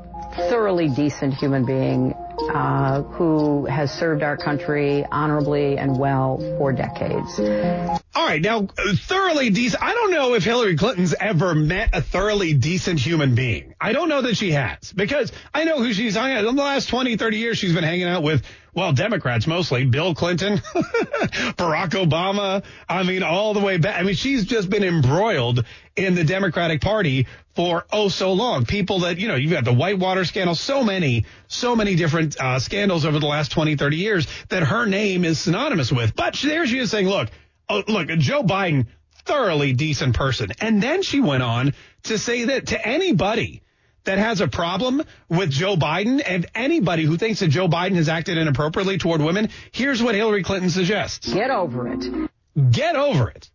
thoroughly 0.50 0.90
decent 0.90 1.34
human 1.34 1.66
being 1.66 2.14
uh, 2.54 3.04
who 3.04 3.66
has 3.66 3.92
served 3.92 4.24
our 4.24 4.38
country 4.38 5.06
honorably 5.12 5.78
and 5.78 5.98
well 5.98 6.38
for 6.58 6.72
decades. 6.72 7.40
All 7.40 8.26
right, 8.26 8.42
now 8.42 8.68
thoroughly 9.08 9.50
decent. 9.50 9.84
I 9.84 9.94
don't 9.94 10.12
know 10.12 10.34
if 10.36 10.44
Hillary 10.44 10.78
Clinton's 10.78 11.14
ever 11.20 11.54
met 11.56 11.90
a 11.94 12.02
thoroughly 12.02 12.54
decent 12.54 13.00
human 13.00 13.36
being. 13.36 13.74
I 13.80 13.94
don't 13.94 14.10
know 14.10 14.22
that 14.22 14.36
she 14.36 14.52
has 14.52 14.92
because 14.94 15.32
I 15.54 15.64
know 15.64 15.78
who 15.80 15.94
she's 15.94 16.16
hung 16.16 16.32
out. 16.32 16.46
In 16.46 16.56
the 16.56 16.64
last 16.64 16.90
20, 16.90 17.18
30 17.18 17.38
years, 17.38 17.58
she's 17.58 17.74
been 17.74 17.84
hanging 17.84 18.08
out 18.08 18.24
with 18.24 18.44
well, 18.74 18.94
Democrats 18.94 19.48
mostly, 19.48 19.86
Bill 19.86 20.14
Clinton, 20.14 20.58
Barack 21.58 21.92
Obama. 21.92 22.64
I 22.88 23.04
mean, 23.04 23.24
all 23.24 23.54
the 23.54 23.60
way 23.60 23.78
back. 23.78 24.00
I 24.00 24.04
mean, 24.04 24.16
she's 24.16 24.46
just 24.46 24.70
been 24.70 24.84
embroiled 24.84 25.66
in 25.96 26.16
the 26.16 26.24
Democratic 26.24 26.82
Party 26.82 27.28
for 27.56 27.86
oh 27.92 28.10
so 28.10 28.34
long. 28.34 28.66
People 28.66 29.02
that, 29.02 29.18
you 29.18 29.28
know, 29.28 29.36
you've 29.36 29.52
got 29.52 29.66
the 29.66 29.74
Whitewater 29.74 30.24
scandal, 30.26 30.56
so 30.56 30.84
many, 30.84 31.26
so 31.48 31.76
many 31.76 31.96
different 31.96 32.40
uh, 32.40 32.60
scandals 32.60 33.06
over 33.06 33.20
the 33.20 33.28
last 33.28 33.52
20, 33.52 33.76
30 33.76 33.98
years 33.98 34.28
that 34.50 34.64
her 34.64 34.86
name 34.86 35.26
is 35.26 35.40
synonymous 35.40 35.92
with. 35.92 36.16
But 36.16 36.36
there 36.36 36.66
she 36.68 36.80
is 36.80 36.92
saying, 36.92 37.08
look, 37.08 37.30
oh, 37.68 37.84
look, 37.88 38.08
Joe 38.08 38.44
Biden, 38.44 38.88
thoroughly 39.26 39.74
decent 39.74 40.16
person. 40.16 40.52
And 40.60 40.82
then 40.82 41.04
she 41.04 41.20
went 41.20 41.44
on 41.44 41.74
to 42.04 42.18
say 42.18 42.46
that 42.46 42.68
to 42.68 42.88
anybody 42.88 43.62
that 44.10 44.18
has 44.18 44.42
a 44.42 44.48
problem 44.48 45.04
with 45.30 45.52
Joe 45.52 45.76
Biden 45.76 46.20
and 46.26 46.48
anybody 46.56 47.04
who 47.04 47.16
thinks 47.16 47.42
that 47.42 47.50
Joe 47.50 47.68
Biden 47.68 47.94
has 47.94 48.10
acted 48.10 48.40
inappropriately 48.40 48.98
toward 48.98 49.22
women, 49.22 49.50
here's 49.72 50.02
what 50.02 50.16
Hillary 50.16 50.42
Clinton 50.42 50.72
suggests. 50.72 51.32
Get 51.32 51.52
over 51.52 51.88
it. 51.88 52.32
Get 52.72 52.96
over 52.96 53.30
it. 53.30 53.52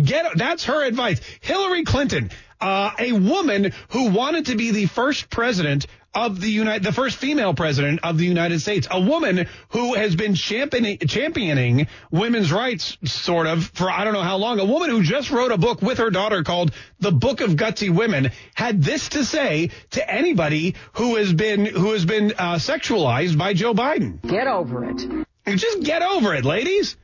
Get 0.00 0.26
that's 0.36 0.66
her 0.66 0.84
advice. 0.84 1.20
Hillary 1.40 1.82
Clinton, 1.82 2.30
uh, 2.60 2.92
a 3.00 3.10
woman 3.10 3.72
who 3.88 4.10
wanted 4.10 4.46
to 4.46 4.54
be 4.54 4.70
the 4.70 4.86
first 4.86 5.28
president 5.28 5.88
of 6.26 6.40
the 6.40 6.50
United, 6.50 6.82
the 6.82 6.92
first 6.92 7.16
female 7.16 7.54
president 7.54 8.00
of 8.02 8.18
the 8.18 8.26
United 8.26 8.60
States, 8.60 8.88
a 8.90 9.00
woman 9.00 9.46
who 9.70 9.94
has 9.94 10.16
been 10.16 10.34
championing, 10.34 10.98
championing 10.98 11.86
women's 12.10 12.50
rights, 12.52 12.98
sort 13.04 13.46
of, 13.46 13.64
for 13.74 13.90
I 13.90 14.04
don't 14.04 14.14
know 14.14 14.22
how 14.22 14.36
long. 14.36 14.58
A 14.58 14.64
woman 14.64 14.90
who 14.90 15.02
just 15.02 15.30
wrote 15.30 15.52
a 15.52 15.58
book 15.58 15.80
with 15.80 15.98
her 15.98 16.10
daughter 16.10 16.42
called 16.42 16.72
The 16.98 17.12
Book 17.12 17.40
of 17.40 17.52
Gutsy 17.52 17.94
Women 17.94 18.32
had 18.54 18.82
this 18.82 19.10
to 19.10 19.24
say 19.24 19.70
to 19.90 20.10
anybody 20.10 20.74
who 20.94 21.16
has 21.16 21.32
been 21.32 21.64
who 21.66 21.92
has 21.92 22.04
been 22.04 22.32
uh, 22.36 22.56
sexualized 22.56 23.38
by 23.38 23.54
Joe 23.54 23.74
Biden. 23.74 24.20
Get 24.22 24.46
over 24.46 24.84
it. 24.84 25.26
Just 25.56 25.82
get 25.82 26.02
over 26.02 26.34
it, 26.34 26.44
ladies. 26.44 26.96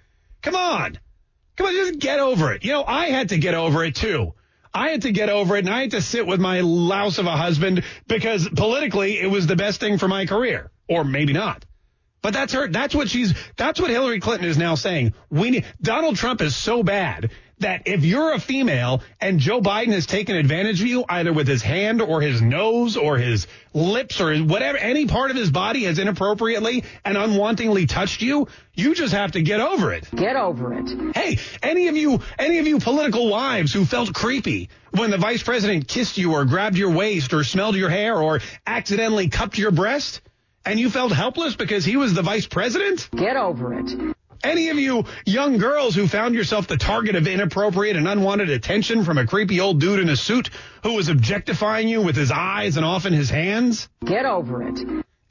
Come 0.43 0.57
on. 0.57 0.99
Come 1.57 1.69
on, 1.69 1.73
just 1.73 1.99
get 2.01 2.19
over 2.19 2.53
it. 2.53 2.65
You 2.65 2.73
know, 2.73 2.85
I 2.85 3.07
had 3.07 3.29
to 3.29 3.39
get 3.39 3.55
over 3.55 3.85
it 3.85 3.95
too. 3.95 4.35
I 4.75 4.89
had 4.89 5.03
to 5.03 5.13
get 5.13 5.31
over 5.31 5.57
it 5.57 5.61
and 5.61 5.71
I 5.73 5.83
had 5.83 5.93
to 5.93 6.03
sit 6.03 6.27
with 6.27 6.41
my 6.41 6.61
louse 6.61 7.19
of 7.19 7.27
a 7.27 7.37
husband 7.37 7.85
because 8.09 8.49
politically 8.49 9.21
it 9.21 9.29
was 9.29 9.47
the 9.47 9.57
best 9.57 9.79
thing 9.79 9.99
for 9.99 10.09
my 10.09 10.27
career. 10.27 10.71
Or 10.89 11.05
maybe 11.05 11.33
not. 11.33 11.65
But 12.21 12.33
that's 12.33 12.53
her, 12.55 12.69
that's 12.69 12.95
what 12.95 13.09
she's, 13.09 13.35
that's 13.57 13.81
what 13.81 13.91
Hillary 13.91 14.19
Clinton 14.19 14.49
is 14.49 14.59
now 14.59 14.75
saying. 14.75 15.15
We 15.31 15.51
need, 15.51 15.67
Donald 15.81 16.17
Trump 16.17 16.41
is 16.41 16.57
so 16.57 16.83
bad 16.83 17.31
that 17.65 17.83
if 17.87 18.05
you're 18.05 18.35
a 18.35 18.39
female 18.39 19.03
and 19.23 19.41
Joe 19.41 19.61
Biden 19.63 19.93
has 19.93 20.05
taken 20.05 20.37
advantage 20.37 20.83
of 20.83 20.87
you, 20.87 21.05
either 21.09 21.33
with 21.33 21.49
his 21.49 21.63
hand 21.63 22.03
or 22.03 22.21
his 22.21 22.43
nose 22.43 22.95
or 22.95 23.17
his 23.17 23.47
lips 23.73 24.21
or 24.21 24.37
whatever, 24.37 24.77
any 24.77 25.07
part 25.07 25.31
of 25.31 25.37
his 25.37 25.51
body 25.51 25.85
has 25.85 25.99
inappropriately 25.99 26.85
and 27.07 27.17
unwantingly 27.17 27.87
touched 27.87 28.21
you, 28.21 28.49
you 28.75 28.95
just 28.95 29.15
have 29.15 29.33
to 29.33 29.41
get 29.41 29.61
over 29.61 29.95
it. 29.95 30.07
Get 30.15 30.37
over 30.37 30.75
it. 30.75 31.17
Hey, 31.17 31.39
any 31.63 31.89
of 31.89 31.97
you, 31.97 32.21
any 32.39 32.59
of 32.59 32.67
you 32.67 32.81
political 32.81 33.31
wives 33.31 33.73
who 33.73 33.87
felt 33.87 34.13
creepy 34.13 34.69
when 34.91 35.11
the 35.11 35.19
vice 35.19 35.43
president 35.43 35.89
kissed 35.89 36.19
you 36.19 36.35
or 36.35 36.45
grabbed 36.45 36.77
your 36.77 36.91
waist 36.91 37.33
or 37.33 37.45
smelled 37.45 37.77
your 37.77 37.89
hair 37.89 38.19
or 38.19 38.41
accidentally 38.67 39.29
cupped 39.29 39.57
your 39.57 39.71
breast? 39.71 40.21
And 40.67 40.79
you 40.79 40.91
felt 40.91 41.13
helpless 41.13 41.57
because 41.57 41.85
he 41.85 41.97
was 41.97 42.13
the 42.13 42.23
vice 42.23 42.47
president? 42.47 43.09
Get 43.11 43.37
over 43.37 43.79
it. 43.79 44.14
Any 44.45 44.69
of 44.69 44.79
you 44.79 45.07
young 45.25 45.57
girls 45.57 45.95
who 45.95 46.07
found 46.07 46.35
yourself 46.35 46.67
the 46.67 46.77
target 46.77 47.17
of 47.17 47.27
inappropriate 47.27 47.97
and 47.97 48.07
unwanted 48.07 48.51
attention 48.51 49.03
from 49.03 49.17
a 49.17 49.27
creepy 49.27 49.59
old 49.59 49.81
dude 49.81 50.01
in 50.01 50.11
a 50.11 50.17
suit 50.17 50.51
who 50.83 50.93
was 50.93 51.09
objectifying 51.09 51.89
you 51.89 52.03
with 52.03 52.15
his 52.15 52.31
eyes 52.31 52.77
and 52.77 52.85
often 52.85 53.15
his 53.15 53.31
hands? 53.31 53.89
Get 54.05 54.27
over 54.27 54.63
it. 54.63 54.79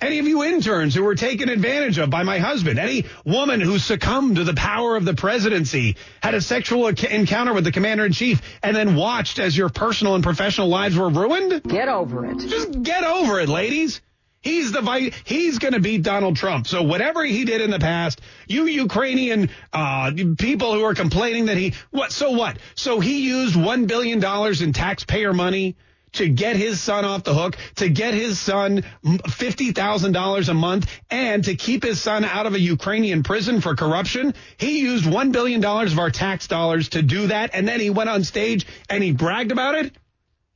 Any 0.02 0.17
of 0.17 0.28
you 0.28 0.43
interns 0.43 0.95
who 0.95 1.04
were 1.04 1.15
taken 1.15 1.47
advantage 1.47 1.99
of 1.99 2.10
by 2.10 2.23
my 2.23 2.39
husband? 2.39 2.80
Any 2.80 3.06
woman 3.23 3.62
who 3.62 3.78
succumbed 3.78 4.38
to 4.38 4.43
the 4.43 4.56
power 4.56 4.97
of 4.97 5.06
the 5.06 5.13
presidency, 5.13 5.95
had 6.21 6.34
a 6.34 6.41
sexual 6.41 6.88
encounter 6.88 7.54
with 7.54 7.63
the 7.63 7.71
commander 7.71 8.06
in 8.06 8.12
chief, 8.12 8.41
and 8.63 8.76
then 8.76 8.95
watched 8.95 9.38
as 9.39 9.56
your 9.56 9.69
personal 9.69 10.15
and 10.15 10.23
professional 10.23 10.67
lives 10.67 10.97
were 10.97 11.08
ruined? 11.10 11.63
Get 11.63 11.88
over 11.88 12.26
it. 12.26 12.39
Just 12.39 12.82
get 12.82 13.04
over 13.04 13.39
it, 13.39 13.47
ladies. 13.47 14.02
He's 14.43 14.71
the 14.71 14.82
vice. 14.82 15.13
He's 15.23 15.58
going 15.58 15.73
to 15.73 15.79
beat 15.79 16.03
Donald 16.03 16.36
Trump. 16.36 16.67
So 16.67 16.84
whatever 16.84 17.23
he 17.23 17.45
did 17.45 17.62
in 17.62 17.71
the 17.71 17.79
past, 17.79 18.21
you 18.47 18.65
Ukrainian 18.65 19.49
uh, 19.71 20.12
people 20.38 20.73
who 20.73 20.84
are 20.84 20.93
complaining 20.93 21.45
that 21.45 21.58
he 21.58 21.73
what? 21.91 22.12
So 22.12 22.32
what? 22.32 22.58
So 22.75 22.99
he 22.99 23.25
used 23.25 23.56
one 23.56 23.86
billion 23.86 24.19
dollars 24.19 24.62
in 24.62 24.73
taxpayer 24.73 25.34
money 25.34 25.77
to 26.13 26.29
get 26.29 26.56
his 26.56 26.79
son 26.79 27.06
off 27.06 27.23
the 27.23 27.34
hook, 27.34 27.58
to 27.75 27.89
get 27.89 28.13
his 28.13 28.39
son 28.39 28.84
$50,000 29.03 30.49
a 30.49 30.53
month, 30.53 31.01
and 31.10 31.43
to 31.45 31.56
keep 31.56 31.84
his 31.84 31.99
son 32.01 32.23
out 32.23 32.45
of 32.45 32.53
a 32.53 32.60
Ukrainian 32.60 33.23
prison 33.23 33.62
for 33.62 33.75
corruption. 33.75 34.34
He 34.58 34.79
used 34.79 35.06
$1 35.06 35.32
billion 35.32 35.63
of 35.63 35.99
our 35.99 36.12
tax 36.12 36.47
dollars 36.47 36.89
to 36.89 37.01
do 37.01 37.27
that, 37.27 37.51
and 37.53 37.67
then 37.67 37.79
he 37.79 37.89
went 37.89 38.10
on 38.10 38.23
stage 38.23 38.67
and 38.89 39.03
he 39.03 39.12
bragged 39.12 39.51
about 39.51 39.75
it. 39.75 39.93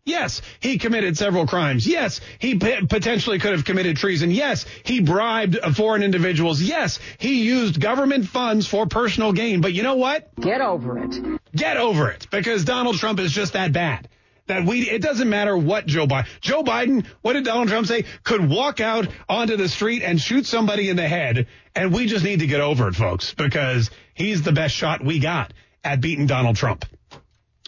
Yes, 0.08 0.41
he 0.62 0.78
committed 0.78 1.17
several 1.17 1.46
crimes. 1.46 1.86
Yes, 1.86 2.22
he 2.39 2.56
p- 2.58 2.86
potentially 2.88 3.39
could 3.39 3.52
have 3.52 3.65
committed 3.65 3.98
treason. 3.98 4.32
Yes, 4.32 4.65
he 4.84 5.02
bribed 5.02 5.58
foreign 5.76 6.02
individuals. 6.02 6.62
Yes, 6.62 7.00
he 7.17 7.43
used 7.43 7.82
government 7.82 8.26
funds 8.26 8.65
for 8.65 8.86
personal 8.86 9.34
gain. 9.34 9.60
But 9.60 9.74
you 9.74 9.84
know 9.84 9.96
what? 9.96 10.34
Get 10.39 10.62
over 10.62 10.98
it. 10.98 11.41
Get 11.54 11.76
over 11.76 12.10
it 12.10 12.28
because 12.32 12.63
Donald 12.63 12.98
Trump 12.98 13.20
is 13.20 13.34
just 13.34 13.54
that 13.54 13.74
bad. 13.74 14.08
That 14.46 14.63
we, 14.65 14.89
it 14.89 15.02
doesn't 15.02 15.30
matter 15.30 15.58
what 15.58 15.88
Joe 15.88 16.08
Biden, 16.08 16.28
Joe 16.39 16.63
Biden, 16.63 17.06
what 17.22 17.34
did 17.34 17.43
Donald 17.43 17.67
Trump 17.67 17.86
say? 17.86 18.06
Could 18.24 18.50
walk 18.50 18.80
out 18.80 19.10
onto 19.28 19.58
the 19.58 19.67
street 19.67 20.04
and 20.04 20.22
shoot 20.22 20.46
somebody 20.46 20.88
in 20.89 20.96
the 20.96 21.06
head. 21.08 21.48
And 21.76 21.93
we 21.93 22.06
just 22.06 22.24
need 22.24 22.39
to 22.39 22.48
get 22.48 22.62
over 22.62 22.88
it, 22.88 22.96
folks, 22.96 23.34
because 23.34 23.91
he's 24.13 24.43
the 24.43 24.54
best 24.54 24.74
shot 24.74 25.04
we 25.04 25.20
got 25.20 25.52
at 25.84 26.00
beating 26.00 26.28
Donald 26.28 26.56
Trump. 26.56 26.86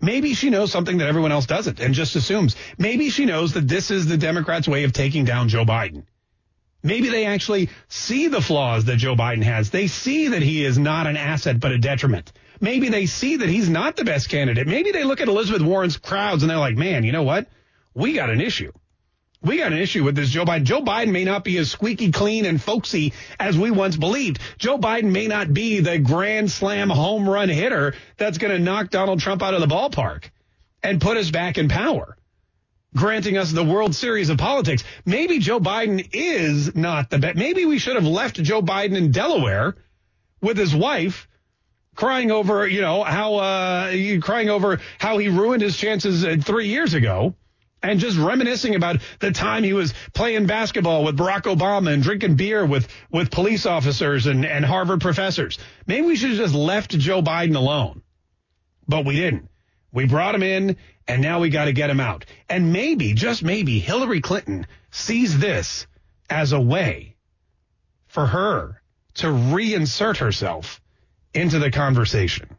Maybe 0.03 0.35
she 0.35 0.51
knows 0.51 0.73
something 0.73 0.99
that 0.99 1.09
everyone 1.09 1.33
else 1.33 1.47
doesn't 1.47 1.79
and 1.79 1.95
just 1.95 2.17
assumes. 2.17 2.57
Maybe 2.79 3.11
she 3.11 3.27
knows 3.27 3.53
that 3.53 3.69
this 3.69 3.91
is 3.91 4.07
the 4.07 4.17
Democrats' 4.17 4.67
way 4.67 4.85
of 4.85 4.93
taking 4.93 5.25
down 5.25 5.49
Joe 5.49 5.65
Biden. 5.65 6.05
Maybe 6.83 7.11
they 7.11 7.27
actually 7.27 7.69
see 7.89 8.29
the 8.29 8.41
flaws 8.41 8.87
that 8.87 8.97
Joe 8.97 9.15
Biden 9.15 9.43
has. 9.43 9.71
They 9.71 9.87
see 9.87 10.29
that 10.29 10.43
he 10.43 10.65
is 10.65 10.79
not 10.79 11.07
an 11.07 11.19
asset 11.19 11.61
but 11.61 11.73
a 11.73 11.79
detriment. 11.79 12.33
Maybe 12.61 12.89
they 12.89 13.07
see 13.07 13.37
that 13.37 13.49
he's 13.49 13.69
not 13.69 13.97
the 13.97 14.05
best 14.05 14.31
candidate. 14.31 14.67
Maybe 14.67 14.91
they 14.91 15.05
look 15.05 15.21
at 15.21 15.29
Elizabeth 15.29 15.63
Warren's 15.63 15.99
crowds 15.99 16.43
and 16.43 16.51
they're 16.51 16.59
like, 16.59 16.77
man, 16.77 17.05
you 17.05 17.13
know 17.13 17.23
what? 17.23 17.47
We 17.95 18.15
got 18.15 18.31
an 18.31 18.41
issue. 18.41 18.73
We 19.43 19.57
got 19.57 19.73
an 19.73 19.79
issue 19.79 20.05
with 20.05 20.17
this 20.17 20.29
Joe 20.29 20.45
Biden. 20.45 20.65
Joe 20.65 20.83
Biden 20.83 21.13
may 21.13 21.25
not 21.25 21.45
be 21.45 21.57
as 21.57 21.71
squeaky 21.71 22.13
clean 22.13 22.45
and 22.45 22.61
folksy 22.61 23.15
as 23.39 23.57
we 23.57 23.71
once 23.71 23.97
believed. 23.97 24.39
Joe 24.59 24.77
Biden 24.77 25.13
may 25.13 25.29
not 25.29 25.55
be 25.55 25.81
the 25.81 25.99
grand 25.99 26.51
slam 26.51 26.91
home 26.91 27.29
run 27.29 27.49
hitter 27.49 27.95
that's 28.19 28.37
going 28.37 28.53
to 28.53 28.59
knock 28.59 28.91
Donald 28.91 29.21
Trump 29.21 29.43
out 29.43 29.55
of 29.55 29.61
the 29.61 29.67
ballpark 29.67 30.25
and 30.83 31.01
put 31.01 31.17
us 31.17 31.31
back 31.31 31.57
in 31.57 31.69
power 31.69 32.17
granting 32.95 33.37
us 33.37 33.53
the 33.53 33.65
World 33.65 33.95
Series 33.95 34.31
of 34.31 34.39
politics. 34.39 34.83
Maybe 35.05 35.39
Joe 35.39 35.61
Biden 35.61 36.09
is 36.13 36.75
not 36.75 37.11
the 37.11 37.19
best. 37.19 37.37
Maybe 37.37 37.65
we 37.65 37.79
should 37.79 37.95
have 37.95 38.05
left 38.05 38.43
Joe 38.43 38.63
Biden 38.63 38.97
in 38.97 39.13
Delaware 39.13 39.77
with 40.41 40.57
his 40.57 40.75
wife 40.75 41.29
crying 41.95 42.31
over, 42.31 42.67
you 42.67 42.81
know, 42.81 43.03
how, 43.05 43.35
uh, 43.37 43.93
crying 44.21 44.51
over 44.51 44.81
how 44.99 45.19
he 45.19 45.29
ruined 45.29 45.63
his 45.63 45.77
chances 45.77 46.25
uh, 46.25 46.37
three 46.43 46.69
years 46.69 46.95
ago 46.95 47.35
and 47.83 48.01
just 48.01 48.19
reminiscing 48.19 48.75
about 48.75 49.01
the 49.21 49.31
time 49.31 49.65
he 49.65 49.73
was 49.73 49.95
playing 50.13 50.47
basketball 50.47 51.05
with 51.05 51.17
Barack 51.17 51.43
Obama 51.43 51.93
and 51.93 52.03
drinking 52.03 52.37
beer 52.37 52.65
with, 52.65 52.89
with 53.11 53.31
police 53.31 53.67
officers 53.67 54.27
and, 54.27 54.45
and 54.45 54.65
Harvard 54.65 55.01
professors. 55.01 55.59
Maybe 55.87 56.07
we 56.07 56.17
should 56.17 56.31
have 56.31 56.39
just 56.39 56.55
left 56.55 56.97
Joe 56.97 57.23
Biden 57.23 57.57
alone, 57.57 58.03
but 58.87 59.05
we 59.05 59.17
didn't. 59.17 59.49
We 59.93 60.07
brought 60.07 60.35
him 60.35 60.43
in 60.43 60.77
and 61.09 61.23
now 61.23 61.41
we 61.41 61.51
got 61.51 61.65
to 61.65 61.73
get 61.73 61.91
him 61.91 62.01
out. 62.01 62.25
And 62.49 62.73
maybe, 62.73 63.15
just 63.15 63.43
maybe, 63.43 63.81
Hillary 63.81 64.21
Clinton 64.21 64.67
sees 64.93 65.39
this 65.39 65.87
as 66.29 66.53
a 66.53 66.61
way 66.61 67.17
for 68.07 68.27
her 68.27 68.81
to 69.15 69.27
reinsert 69.27 70.19
herself 70.19 70.81
into 71.35 71.59
the 71.59 71.71
conversation. 71.71 72.57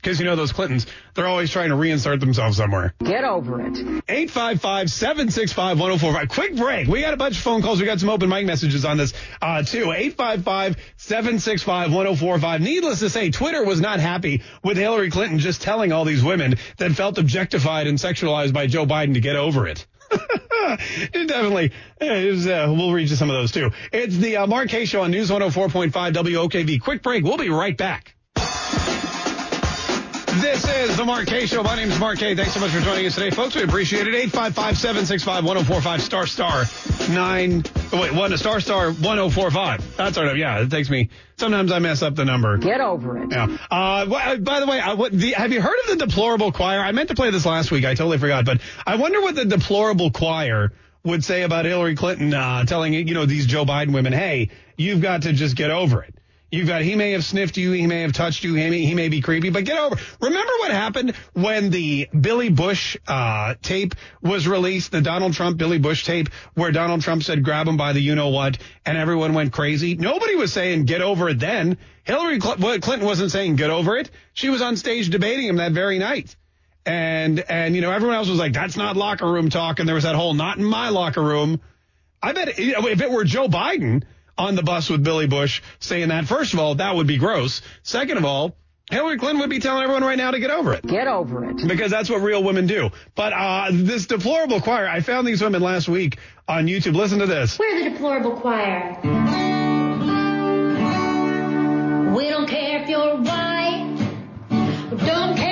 Because 0.00 0.20
you 0.20 0.24
know 0.24 0.36
those 0.36 0.52
Clintons, 0.52 0.86
they're 1.14 1.26
always 1.26 1.50
trying 1.50 1.70
to 1.70 1.74
reinsert 1.74 2.20
themselves 2.20 2.56
somewhere. 2.56 2.94
Get 3.02 3.24
over 3.24 3.60
it. 3.60 3.72
855-765-1045. 4.06 6.28
Quick 6.28 6.54
break. 6.56 6.86
We 6.86 7.00
got 7.00 7.14
a 7.14 7.16
bunch 7.16 7.36
of 7.36 7.42
phone 7.42 7.62
calls. 7.62 7.80
We 7.80 7.86
got 7.86 7.98
some 7.98 8.08
open 8.08 8.28
mic 8.28 8.46
messages 8.46 8.84
on 8.84 8.96
this, 8.96 9.12
uh, 9.42 9.64
too. 9.64 9.86
855-765-1045. 9.86 12.60
Needless 12.60 13.00
to 13.00 13.10
say, 13.10 13.30
Twitter 13.30 13.64
was 13.64 13.80
not 13.80 13.98
happy 13.98 14.44
with 14.62 14.76
Hillary 14.76 15.10
Clinton 15.10 15.40
just 15.40 15.62
telling 15.62 15.90
all 15.90 16.04
these 16.04 16.22
women 16.22 16.54
that 16.76 16.92
felt 16.92 17.18
objectified 17.18 17.88
and 17.88 17.98
sexualized 17.98 18.52
by 18.52 18.68
Joe 18.68 18.86
Biden 18.86 19.14
to 19.14 19.20
get 19.20 19.34
over 19.34 19.66
it. 19.66 19.84
it 20.10 21.28
definitely, 21.28 21.72
was, 22.00 22.46
uh, 22.46 22.66
we'll 22.68 22.92
read 22.92 23.10
you 23.10 23.16
some 23.16 23.30
of 23.30 23.34
those 23.34 23.52
too. 23.52 23.70
It's 23.92 24.16
the 24.16 24.38
uh, 24.38 24.46
Mark 24.46 24.68
Kaye 24.68 24.84
Show 24.84 25.02
on 25.02 25.10
News 25.10 25.30
104.5 25.30 25.90
WOKV. 25.90 26.80
Quick 26.80 27.02
break. 27.02 27.24
We'll 27.24 27.36
be 27.36 27.50
right 27.50 27.76
back. 27.76 28.14
This 30.40 30.64
is 30.68 30.96
the 30.96 31.04
Mark 31.04 31.26
Kaye 31.26 31.46
Show. 31.46 31.64
My 31.64 31.74
name 31.74 31.90
is 31.90 31.98
Mark 31.98 32.20
Kaye. 32.20 32.36
Thanks 32.36 32.52
so 32.54 32.60
much 32.60 32.70
for 32.70 32.78
joining 32.78 33.04
us 33.06 33.16
today, 33.16 33.30
folks. 33.30 33.56
We 33.56 33.64
appreciate 33.64 34.06
it. 34.06 34.32
855-765-1045 34.32 36.00
star 36.00 36.26
star 36.28 36.64
nine. 37.10 37.64
Oh, 37.92 38.00
wait, 38.02 38.14
one 38.14 38.36
star 38.36 38.60
star 38.60 38.92
1045. 38.92 39.96
That's 39.96 40.16
right. 40.16 40.36
Yeah, 40.36 40.60
it 40.60 40.70
takes 40.70 40.90
me. 40.90 41.08
Sometimes 41.38 41.72
I 41.72 41.80
mess 41.80 42.02
up 42.02 42.14
the 42.14 42.24
number. 42.24 42.56
Get 42.56 42.80
over 42.80 43.18
it. 43.18 43.32
Yeah. 43.32 43.56
Uh, 43.68 44.06
by 44.36 44.60
the 44.60 44.66
way, 44.66 44.78
I, 44.78 44.94
what, 44.94 45.10
the, 45.10 45.32
have 45.32 45.52
you 45.52 45.60
heard 45.60 45.76
of 45.80 45.98
the 45.98 46.06
deplorable 46.06 46.52
choir? 46.52 46.78
I 46.78 46.92
meant 46.92 47.08
to 47.08 47.16
play 47.16 47.30
this 47.30 47.44
last 47.44 47.72
week. 47.72 47.84
I 47.84 47.94
totally 47.94 48.18
forgot, 48.18 48.44
but 48.44 48.60
I 48.86 48.94
wonder 48.94 49.20
what 49.20 49.34
the 49.34 49.44
deplorable 49.44 50.12
choir 50.12 50.72
would 51.02 51.24
say 51.24 51.42
about 51.42 51.64
Hillary 51.64 51.96
Clinton 51.96 52.32
uh, 52.32 52.64
telling 52.64 52.92
you 52.92 53.14
know 53.14 53.26
these 53.26 53.46
Joe 53.46 53.64
Biden 53.64 53.92
women, 53.92 54.12
hey, 54.12 54.50
you've 54.76 55.00
got 55.00 55.22
to 55.22 55.32
just 55.32 55.56
get 55.56 55.72
over 55.72 56.02
it. 56.02 56.14
You've 56.50 56.66
got 56.66 56.80
he 56.80 56.94
may 56.94 57.12
have 57.12 57.24
sniffed 57.24 57.58
you, 57.58 57.72
he 57.72 57.86
may 57.86 58.00
have 58.02 58.14
touched 58.14 58.42
you, 58.42 58.54
he 58.54 58.70
may, 58.70 58.80
he 58.80 58.94
may 58.94 59.10
be 59.10 59.20
creepy, 59.20 59.50
but 59.50 59.66
get 59.66 59.78
over. 59.78 59.96
Remember 60.20 60.52
what 60.60 60.70
happened 60.70 61.14
when 61.34 61.68
the 61.68 62.08
Billy 62.18 62.48
Bush 62.48 62.96
uh, 63.06 63.54
tape 63.60 63.94
was 64.22 64.48
released, 64.48 64.90
the 64.90 65.02
Donald 65.02 65.34
Trump 65.34 65.58
Billy 65.58 65.78
Bush 65.78 66.04
tape, 66.04 66.30
where 66.54 66.72
Donald 66.72 67.02
Trump 67.02 67.22
said 67.22 67.44
grab 67.44 67.68
him 67.68 67.76
by 67.76 67.92
the 67.92 68.00
you 68.00 68.14
know 68.14 68.30
what, 68.30 68.56
and 68.86 68.96
everyone 68.96 69.34
went 69.34 69.52
crazy. 69.52 69.94
Nobody 69.94 70.36
was 70.36 70.50
saying 70.50 70.86
get 70.86 71.02
over 71.02 71.28
it 71.28 71.38
then. 71.38 71.76
Hillary 72.04 72.38
Clinton 72.38 73.04
wasn't 73.04 73.30
saying 73.30 73.56
get 73.56 73.68
over 73.68 73.98
it. 73.98 74.10
She 74.32 74.48
was 74.48 74.62
on 74.62 74.76
stage 74.76 75.10
debating 75.10 75.46
him 75.46 75.56
that 75.56 75.72
very 75.72 75.98
night. 75.98 76.34
And 76.86 77.40
and 77.40 77.74
you 77.74 77.82
know 77.82 77.90
everyone 77.90 78.16
else 78.16 78.30
was 78.30 78.38
like 78.38 78.54
that's 78.54 78.78
not 78.78 78.96
locker 78.96 79.30
room 79.30 79.50
talk, 79.50 79.80
and 79.80 79.86
there 79.86 79.94
was 79.94 80.04
that 80.04 80.14
whole 80.14 80.32
not 80.32 80.56
in 80.56 80.64
my 80.64 80.88
locker 80.88 81.22
room. 81.22 81.60
I 82.22 82.32
bet 82.32 82.58
if 82.58 83.02
it 83.02 83.10
were 83.10 83.24
Joe 83.24 83.48
Biden 83.48 84.04
on 84.38 84.54
the 84.54 84.62
bus 84.62 84.88
with 84.88 85.02
Billy 85.04 85.26
Bush 85.26 85.60
saying 85.80 86.08
that. 86.08 86.26
First 86.26 86.54
of 86.54 86.60
all, 86.60 86.76
that 86.76 86.94
would 86.94 87.06
be 87.06 87.18
gross. 87.18 87.60
Second 87.82 88.16
of 88.16 88.24
all, 88.24 88.56
Hillary 88.90 89.18
Clinton 89.18 89.40
would 89.40 89.50
be 89.50 89.58
telling 89.58 89.82
everyone 89.82 90.02
right 90.02 90.16
now 90.16 90.30
to 90.30 90.40
get 90.40 90.50
over 90.50 90.72
it. 90.72 90.86
Get 90.86 91.08
over 91.08 91.44
it. 91.50 91.68
Because 91.68 91.90
that's 91.90 92.08
what 92.08 92.22
real 92.22 92.42
women 92.42 92.66
do. 92.66 92.90
But 93.14 93.34
uh, 93.34 93.68
this 93.70 94.06
deplorable 94.06 94.62
choir, 94.62 94.88
I 94.88 95.00
found 95.00 95.26
these 95.26 95.42
women 95.42 95.60
last 95.60 95.88
week 95.88 96.18
on 96.46 96.66
YouTube. 96.66 96.94
Listen 96.94 97.18
to 97.18 97.26
this. 97.26 97.58
We're 97.58 97.84
the 97.84 97.90
deplorable 97.90 98.40
choir. 98.40 98.98
We 102.16 102.30
don't 102.30 102.48
care 102.48 102.82
if 102.82 102.88
you're 102.88 103.16
white. 103.16 103.96
We 104.90 104.96
don't 105.06 105.36
care 105.36 105.47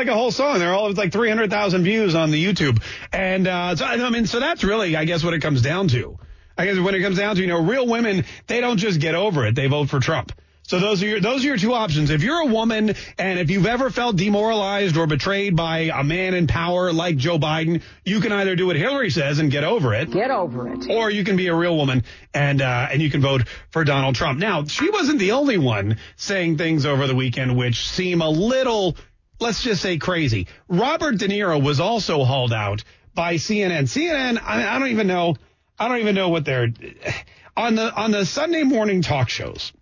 like 0.00 0.08
a 0.08 0.14
whole 0.14 0.30
song. 0.30 0.58
They're 0.58 0.72
all 0.72 0.88
it's 0.88 0.98
like 0.98 1.12
300,000 1.12 1.84
views 1.84 2.14
on 2.14 2.30
the 2.30 2.42
YouTube. 2.42 2.82
And 3.12 3.46
uh, 3.46 3.76
so 3.76 3.84
I 3.84 4.10
mean, 4.10 4.26
so 4.26 4.40
that's 4.40 4.64
really, 4.64 4.96
I 4.96 5.04
guess, 5.04 5.22
what 5.22 5.34
it 5.34 5.40
comes 5.40 5.60
down 5.60 5.88
to. 5.88 6.18
I 6.56 6.64
guess 6.64 6.78
when 6.78 6.94
it 6.94 7.02
comes 7.02 7.18
down 7.18 7.36
to, 7.36 7.42
you 7.42 7.48
know, 7.48 7.62
real 7.62 7.86
women, 7.86 8.24
they 8.46 8.60
don't 8.60 8.78
just 8.78 9.00
get 9.00 9.14
over 9.14 9.46
it. 9.46 9.54
They 9.54 9.66
vote 9.66 9.90
for 9.90 10.00
Trump. 10.00 10.32
So 10.62 10.78
those 10.78 11.02
are 11.02 11.06
your 11.06 11.20
those 11.20 11.42
are 11.42 11.48
your 11.48 11.56
two 11.56 11.74
options. 11.74 12.10
If 12.10 12.22
you're 12.22 12.42
a 12.42 12.46
woman 12.46 12.94
and 13.18 13.38
if 13.40 13.50
you've 13.50 13.66
ever 13.66 13.90
felt 13.90 14.14
demoralized 14.14 14.96
or 14.96 15.08
betrayed 15.08 15.56
by 15.56 15.90
a 15.92 16.04
man 16.04 16.32
in 16.32 16.46
power 16.46 16.92
like 16.92 17.16
Joe 17.16 17.38
Biden, 17.38 17.82
you 18.04 18.20
can 18.20 18.30
either 18.30 18.54
do 18.54 18.68
what 18.68 18.76
Hillary 18.76 19.10
says 19.10 19.40
and 19.40 19.50
get 19.50 19.64
over 19.64 19.94
it. 19.94 20.12
Get 20.12 20.30
over 20.30 20.68
it. 20.72 20.88
Or 20.88 21.10
you 21.10 21.24
can 21.24 21.36
be 21.36 21.48
a 21.48 21.54
real 21.54 21.76
woman 21.76 22.04
and 22.32 22.62
uh, 22.62 22.86
and 22.90 23.02
you 23.02 23.10
can 23.10 23.20
vote 23.20 23.48
for 23.70 23.82
Donald 23.82 24.14
Trump. 24.14 24.38
Now, 24.38 24.64
she 24.64 24.90
wasn't 24.90 25.18
the 25.18 25.32
only 25.32 25.58
one 25.58 25.96
saying 26.14 26.56
things 26.56 26.86
over 26.86 27.08
the 27.08 27.16
weekend 27.16 27.56
which 27.56 27.88
seem 27.88 28.22
a 28.22 28.30
little 28.30 28.96
let's 29.40 29.62
just 29.62 29.82
say 29.82 29.98
crazy. 29.98 30.46
Robert 30.68 31.18
De 31.18 31.28
Niro 31.28 31.62
was 31.62 31.80
also 31.80 32.24
hauled 32.24 32.52
out 32.52 32.84
by 33.14 33.34
CNN. 33.34 33.82
CNN, 33.82 34.40
I, 34.42 34.76
I 34.76 34.78
don't 34.78 34.88
even 34.88 35.06
know 35.06 35.36
I 35.78 35.88
don't 35.88 35.98
even 35.98 36.14
know 36.14 36.28
what 36.28 36.44
they're 36.44 36.68
on 37.56 37.74
the 37.74 37.92
on 37.92 38.10
the 38.10 38.24
Sunday 38.24 38.62
morning 38.62 39.02
talk 39.02 39.28
shows 39.28 39.72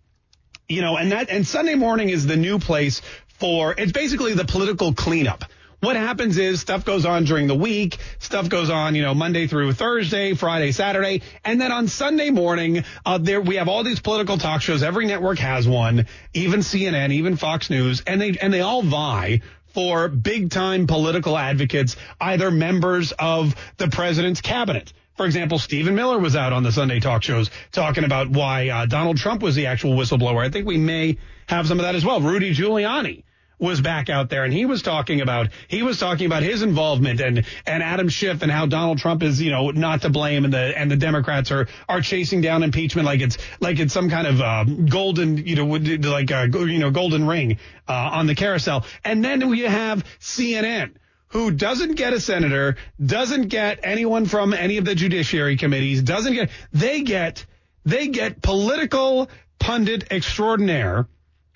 you 0.69 0.83
know, 0.83 0.97
and 0.97 1.13
that 1.13 1.31
and 1.31 1.47
Sunday 1.47 1.75
morning 1.75 2.11
is 2.11 2.27
the 2.27 2.37
new 2.37 2.59
place 2.59 3.01
for 3.39 3.75
it's 3.77 3.93
basically 3.93 4.35
the 4.35 4.45
political 4.45 4.93
cleanup. 4.93 5.45
What 5.81 5.95
happens 5.95 6.39
is 6.39 6.61
stuff 6.61 6.85
goes 6.85 7.07
on 7.07 7.25
during 7.25 7.47
the 7.47 7.55
week, 7.55 7.99
stuff 8.19 8.49
goes 8.49 8.69
on, 8.69 8.97
you 8.97 9.03
know, 9.03 9.15
Monday 9.15 9.47
through 9.47 9.73
Thursday, 9.75 10.35
Friday, 10.35 10.73
Saturday, 10.73 11.23
and 11.45 11.61
then 11.61 11.71
on 11.71 11.87
Sunday 11.87 12.31
morning, 12.31 12.83
uh, 13.07 13.19
there 13.19 13.41
we 13.41 13.57
have 13.57 13.69
all 13.69 13.85
these 13.85 14.01
political 14.01 14.39
talk 14.39 14.61
shows. 14.61 14.83
Every 14.83 15.07
network 15.07 15.39
has 15.39 15.69
one, 15.69 16.07
even 16.35 16.61
CNN, 16.61 17.13
even 17.13 17.37
Fox 17.37 17.71
News, 17.71 18.03
and 18.09 18.21
they 18.21 18.37
and 18.43 18.53
they 18.53 18.61
all 18.61 18.83
vie 18.83 19.43
for 19.67 20.09
big 20.09 20.51
time 20.51 20.89
political 20.89 21.39
advocates, 21.39 21.95
either 22.21 22.51
members 22.51 23.13
of 23.13 23.55
the 23.77 23.87
president's 23.87 24.41
cabinet. 24.41 24.93
For 25.17 25.27
example, 25.27 25.61
Stephen 25.61 25.95
Miller 25.95 26.19
was 26.19 26.35
out 26.35 26.53
on 26.53 26.65
the 26.65 26.73
Sunday 26.73 26.99
talk 26.99 27.23
shows 27.23 27.53
talking 27.71 28.03
about 28.03 28.29
why 28.29 28.69
uh, 28.69 28.87
Donald 28.87 29.19
Trump 29.19 29.45
was 29.45 29.55
the 29.55 29.67
actual 29.67 29.93
whistleblower. 29.93 30.45
I 30.45 30.51
think 30.51 30.67
we 30.67 30.77
may 30.77 31.19
have 31.47 31.69
some 31.69 31.79
of 31.79 31.85
that 31.85 31.95
as 31.95 32.05
well. 32.05 32.21
Rudy 32.21 32.53
Giuliani 32.53 33.23
was 33.59 33.81
back 33.81 34.09
out 34.09 34.29
there 34.31 34.45
and 34.45 34.53
he 34.53 34.65
was 34.65 34.83
talking 34.83 35.21
about 35.21 35.49
he 35.67 35.83
was 35.83 35.99
talking 35.99 36.27
about 36.27 36.43
his 36.43 36.63
involvement 36.63 37.21
and 37.21 37.45
and 37.67 37.83
Adam 37.83 38.09
Schiff 38.09 38.43
and 38.43 38.51
how 38.51 38.67
Donald 38.67 38.99
Trump 38.99 39.23
is 39.23 39.41
you 39.41 39.51
know 39.51 39.71
not 39.71 40.03
to 40.03 40.11
blame 40.11 40.45
and 40.45 40.53
the 40.53 40.79
and 40.79 40.91
the 40.91 40.97
Democrats 40.97 41.51
are 41.51 41.67
are 41.89 42.01
chasing 42.01 42.41
down 42.41 42.63
impeachment 42.63 43.07
like 43.07 43.21
it's 43.21 43.39
like 43.61 43.79
it's 43.79 43.93
some 43.93 44.11
kind 44.11 44.27
of 44.27 44.41
uh, 44.41 44.65
golden 44.65 45.39
you 45.39 45.57
know 45.57 45.67
like 45.67 46.31
a, 46.31 46.49
you 46.53 46.79
know 46.79 46.91
golden 46.91 47.27
ring 47.27 47.59
uh, 47.89 48.11
on 48.13 48.27
the 48.27 48.35
carousel 48.35 48.85
and 49.05 49.25
then 49.25 49.49
we 49.49 49.61
have 49.61 50.05
CNN 50.21 50.93
who 51.29 51.51
doesn't 51.51 51.95
get 51.97 52.15
a 52.15 52.21
senator, 52.21 52.77
doesn't 53.05 53.49
get 53.49 53.81
anyone 53.83 54.25
from 54.27 54.55
any 54.55 54.79
of 54.79 54.85
the 54.85 54.95
judiciary 54.95 55.57
committees, 55.57 56.03
doesn't 56.03 56.33
get, 56.33 56.51
they 56.73 57.03
get, 57.03 57.45
they 57.85 58.09
get 58.09 58.41
political 58.41 59.29
pundit 59.59 60.11
extraordinaire 60.11 61.07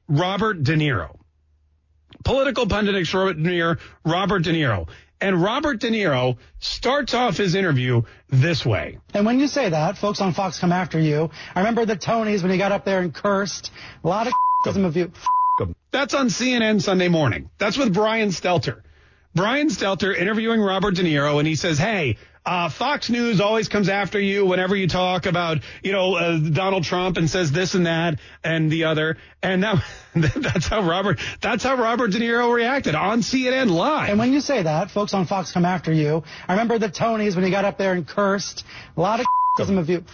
Robert 0.09 0.63
De 0.63 0.77
Niro. 0.77 1.17
Political 2.25 2.67
pundit 2.67 2.95
extraordinaire 2.95 3.79
Robert 4.05 4.41
De 4.41 4.53
Niro. 4.53 4.89
And 5.21 5.41
Robert 5.41 5.79
De 5.79 5.89
Niro 5.89 6.37
starts 6.59 7.15
off 7.15 7.37
his 7.37 7.55
interview 7.55 8.03
this 8.29 8.67
way. 8.67 8.99
And 9.15 9.25
when 9.25 9.39
you 9.39 9.47
say 9.47 9.69
that, 9.69 9.97
folks 9.97 10.21
on 10.21 10.33
Fox 10.33 10.59
come 10.59 10.73
after 10.73 10.99
you. 10.99 11.31
I 11.55 11.61
remember 11.61 11.87
the 11.87 11.97
Tonys 11.97 12.43
when 12.43 12.51
he 12.51 12.59
got 12.59 12.73
up 12.73 12.85
there 12.85 13.01
and 13.01 13.15
cursed. 13.15 13.71
A 14.03 14.09
lot 14.09 14.27
of 14.27 14.33
of 14.77 14.97
you. 14.97 15.13
That's 15.93 16.15
on 16.15 16.27
CNN 16.29 16.81
Sunday 16.83 17.09
morning. 17.09 17.51
That's 17.59 17.77
with 17.77 17.93
Brian 17.93 18.31
Stelter. 18.31 18.83
Brian 19.35 19.69
Stelter 19.69 20.17
interviewing 20.17 20.61
Robert 20.61 20.95
De 20.95 21.03
Niro, 21.03 21.39
and 21.39 21.47
he 21.47 21.55
says, 21.55 21.79
"Hey, 21.79 22.17
uh, 22.45 22.69
Fox 22.69 23.09
News 23.09 23.41
always 23.41 23.69
comes 23.69 23.89
after 23.89 24.19
you 24.21 24.45
whenever 24.47 24.75
you 24.75 24.89
talk 24.89 25.27
about, 25.27 25.59
you 25.83 25.93
know, 25.93 26.17
uh, 26.17 26.39
Donald 26.39 26.85
Trump 26.85 27.17
and 27.17 27.31
says 27.31 27.53
this 27.53 27.75
and 27.75 27.87
that 27.87 28.19
and 28.43 28.71
the 28.71 28.85
other. 28.85 29.17
And 29.43 29.63
that, 29.63 29.83
that's 30.15 30.67
how 30.67 30.83
Robert, 30.83 31.21
that's 31.41 31.63
how 31.63 31.77
Robert 31.77 32.11
De 32.11 32.19
Niro 32.19 32.53
reacted 32.53 32.95
on 32.95 33.21
CNN 33.21 33.71
live. 33.71 34.11
And 34.11 34.19
when 34.19 34.33
you 34.33 34.41
say 34.41 34.63
that, 34.63 34.91
folks 34.91 35.15
on 35.15 35.27
Fox 35.27 35.53
come 35.53 35.65
after 35.65 35.93
you. 35.93 36.25
I 36.49 36.53
remember 36.53 36.79
the 36.79 36.89
Tonys 36.89 37.37
when 37.37 37.45
he 37.45 37.51
got 37.51 37.65
up 37.65 37.79
there 37.79 37.93
and 37.93 38.07
cursed. 38.07 38.65
A 38.97 39.01
lot 39.01 39.21
of 39.21 39.27
of 39.59 39.89
you. 39.89 40.05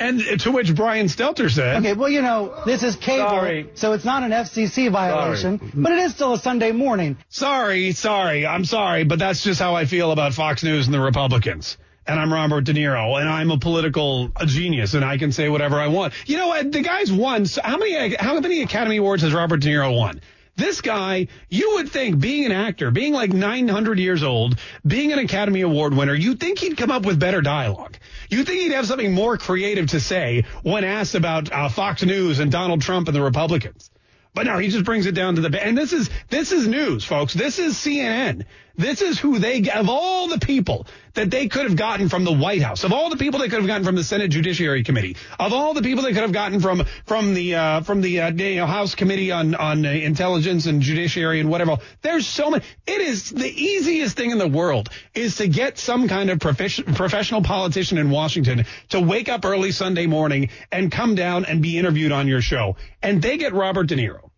And 0.00 0.40
to 0.40 0.50
which 0.50 0.74
Brian 0.74 1.06
Stelter 1.08 1.50
said, 1.50 1.76
Okay, 1.76 1.92
well, 1.92 2.08
you 2.08 2.22
know, 2.22 2.62
this 2.64 2.82
is 2.82 2.96
cable, 2.96 3.28
Sorry. 3.28 3.70
so 3.74 3.92
it's 3.92 4.04
not 4.04 4.22
an 4.22 4.30
FCC 4.30 4.90
violation, 4.90 5.60
but 5.74 5.92
it 5.92 5.98
is 5.98 6.12
still 6.12 6.32
a 6.32 6.38
Sunday 6.38 6.72
morning. 6.72 7.18
Sorry, 7.28 7.92
sorry, 7.92 8.46
I'm 8.46 8.64
sorry, 8.64 9.04
but 9.04 9.18
that's 9.18 9.44
just 9.44 9.60
how 9.60 9.74
I 9.74 9.84
feel 9.84 10.10
about 10.10 10.32
Fox 10.32 10.64
News 10.64 10.86
and 10.86 10.94
the 10.94 11.00
Republicans. 11.00 11.76
And 12.06 12.18
I'm 12.18 12.32
Robert 12.32 12.64
De 12.64 12.72
Niro, 12.72 13.20
and 13.20 13.28
I'm 13.28 13.50
a 13.50 13.58
political 13.58 14.32
genius, 14.46 14.94
and 14.94 15.04
I 15.04 15.18
can 15.18 15.32
say 15.32 15.50
whatever 15.50 15.78
I 15.78 15.88
want. 15.88 16.14
You 16.26 16.38
know 16.38 16.48
what? 16.48 16.72
The 16.72 16.80
guy's 16.80 17.12
won. 17.12 17.44
So 17.44 17.60
how 17.62 17.76
many? 17.76 18.16
How 18.16 18.40
many 18.40 18.62
Academy 18.62 18.96
Awards 18.96 19.22
has 19.22 19.34
Robert 19.34 19.58
De 19.60 19.68
Niro 19.68 19.94
won? 19.96 20.22
This 20.60 20.82
guy, 20.82 21.28
you 21.48 21.76
would 21.76 21.88
think, 21.88 22.20
being 22.20 22.44
an 22.44 22.52
actor, 22.52 22.90
being 22.90 23.14
like 23.14 23.32
900 23.32 23.98
years 23.98 24.22
old, 24.22 24.58
being 24.86 25.10
an 25.10 25.18
Academy 25.18 25.62
Award 25.62 25.94
winner, 25.94 26.12
you'd 26.12 26.38
think 26.38 26.58
he'd 26.58 26.76
come 26.76 26.90
up 26.90 27.06
with 27.06 27.18
better 27.18 27.40
dialogue. 27.40 27.96
You 28.28 28.44
think 28.44 28.60
he'd 28.60 28.72
have 28.72 28.86
something 28.86 29.14
more 29.14 29.38
creative 29.38 29.86
to 29.88 30.00
say 30.00 30.44
when 30.62 30.84
asked 30.84 31.14
about 31.14 31.50
uh, 31.50 31.70
Fox 31.70 32.02
News 32.02 32.40
and 32.40 32.52
Donald 32.52 32.82
Trump 32.82 33.08
and 33.08 33.16
the 33.16 33.22
Republicans. 33.22 33.90
But 34.34 34.46
no, 34.46 34.58
he 34.58 34.68
just 34.68 34.84
brings 34.84 35.06
it 35.06 35.12
down 35.12 35.36
to 35.36 35.40
the 35.40 35.64
and 35.64 35.76
this 35.76 35.94
is 35.94 36.10
this 36.28 36.52
is 36.52 36.68
news, 36.68 37.04
folks. 37.04 37.32
This 37.32 37.58
is 37.58 37.74
CNN. 37.74 38.44
This 38.80 39.02
is 39.02 39.18
who 39.18 39.38
they 39.38 39.68
of 39.68 39.90
all 39.90 40.28
the 40.28 40.38
people 40.38 40.86
that 41.12 41.30
they 41.30 41.48
could 41.48 41.64
have 41.64 41.76
gotten 41.76 42.08
from 42.08 42.24
the 42.24 42.32
White 42.32 42.62
House, 42.62 42.82
of 42.82 42.94
all 42.94 43.10
the 43.10 43.18
people 43.18 43.38
they 43.38 43.50
could 43.50 43.58
have 43.58 43.66
gotten 43.66 43.84
from 43.84 43.94
the 43.94 44.02
Senate 44.02 44.30
Judiciary 44.30 44.84
Committee, 44.84 45.16
of 45.38 45.52
all 45.52 45.74
the 45.74 45.82
people 45.82 46.02
they 46.02 46.14
could 46.14 46.22
have 46.22 46.32
gotten 46.32 46.60
from 46.60 46.84
from 47.04 47.34
the 47.34 47.56
uh, 47.56 47.80
from 47.82 48.00
the 48.00 48.20
uh, 48.22 48.30
you 48.30 48.56
know, 48.56 48.66
House 48.66 48.94
Committee 48.94 49.32
on 49.32 49.54
on 49.54 49.84
uh, 49.84 49.90
Intelligence 49.90 50.64
and 50.64 50.80
Judiciary 50.80 51.40
and 51.40 51.50
whatever. 51.50 51.76
There's 52.00 52.26
so 52.26 52.48
many. 52.48 52.64
It 52.86 53.02
is 53.02 53.28
the 53.28 53.48
easiest 53.48 54.16
thing 54.16 54.30
in 54.30 54.38
the 54.38 54.48
world 54.48 54.88
is 55.14 55.36
to 55.36 55.46
get 55.46 55.76
some 55.76 56.08
kind 56.08 56.30
of 56.30 56.40
profession, 56.40 56.94
professional 56.94 57.42
politician 57.42 57.98
in 57.98 58.08
Washington 58.08 58.64
to 58.88 59.00
wake 59.00 59.28
up 59.28 59.44
early 59.44 59.72
Sunday 59.72 60.06
morning 60.06 60.48
and 60.72 60.90
come 60.90 61.14
down 61.16 61.44
and 61.44 61.60
be 61.60 61.76
interviewed 61.76 62.12
on 62.12 62.28
your 62.28 62.40
show, 62.40 62.76
and 63.02 63.20
they 63.20 63.36
get 63.36 63.52
Robert 63.52 63.88
De 63.88 63.96
Niro 63.96 64.29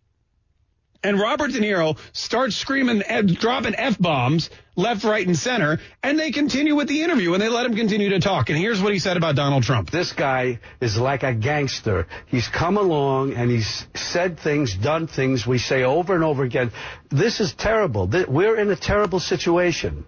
and 1.03 1.19
Robert 1.19 1.51
De 1.51 1.59
Niro 1.59 1.97
starts 2.13 2.55
screaming, 2.55 3.01
and 3.01 3.35
dropping 3.35 3.75
f 3.75 3.99
bombs 3.99 4.49
left, 4.75 5.03
right, 5.03 5.25
and 5.25 5.37
center, 5.37 5.79
and 6.01 6.17
they 6.17 6.31
continue 6.31 6.75
with 6.75 6.87
the 6.87 7.03
interview 7.03 7.33
and 7.33 7.41
they 7.41 7.49
let 7.49 7.65
him 7.65 7.75
continue 7.75 8.09
to 8.09 8.19
talk. 8.19 8.49
And 8.49 8.57
here's 8.57 8.81
what 8.81 8.93
he 8.93 8.99
said 8.99 9.17
about 9.17 9.35
Donald 9.35 9.63
Trump. 9.63 9.91
This 9.91 10.13
guy 10.13 10.59
is 10.81 10.97
like 10.97 11.23
a 11.23 11.33
gangster. 11.33 12.07
He's 12.27 12.47
come 12.47 12.77
along 12.77 13.33
and 13.33 13.51
he's 13.51 13.85
said 13.93 14.39
things, 14.39 14.73
done 14.75 15.07
things 15.07 15.45
we 15.45 15.59
say 15.59 15.83
over 15.83 16.15
and 16.15 16.23
over 16.23 16.43
again. 16.43 16.71
This 17.09 17.39
is 17.39 17.53
terrible. 17.53 18.07
We're 18.07 18.57
in 18.57 18.71
a 18.71 18.75
terrible 18.75 19.19
situation. 19.19 20.05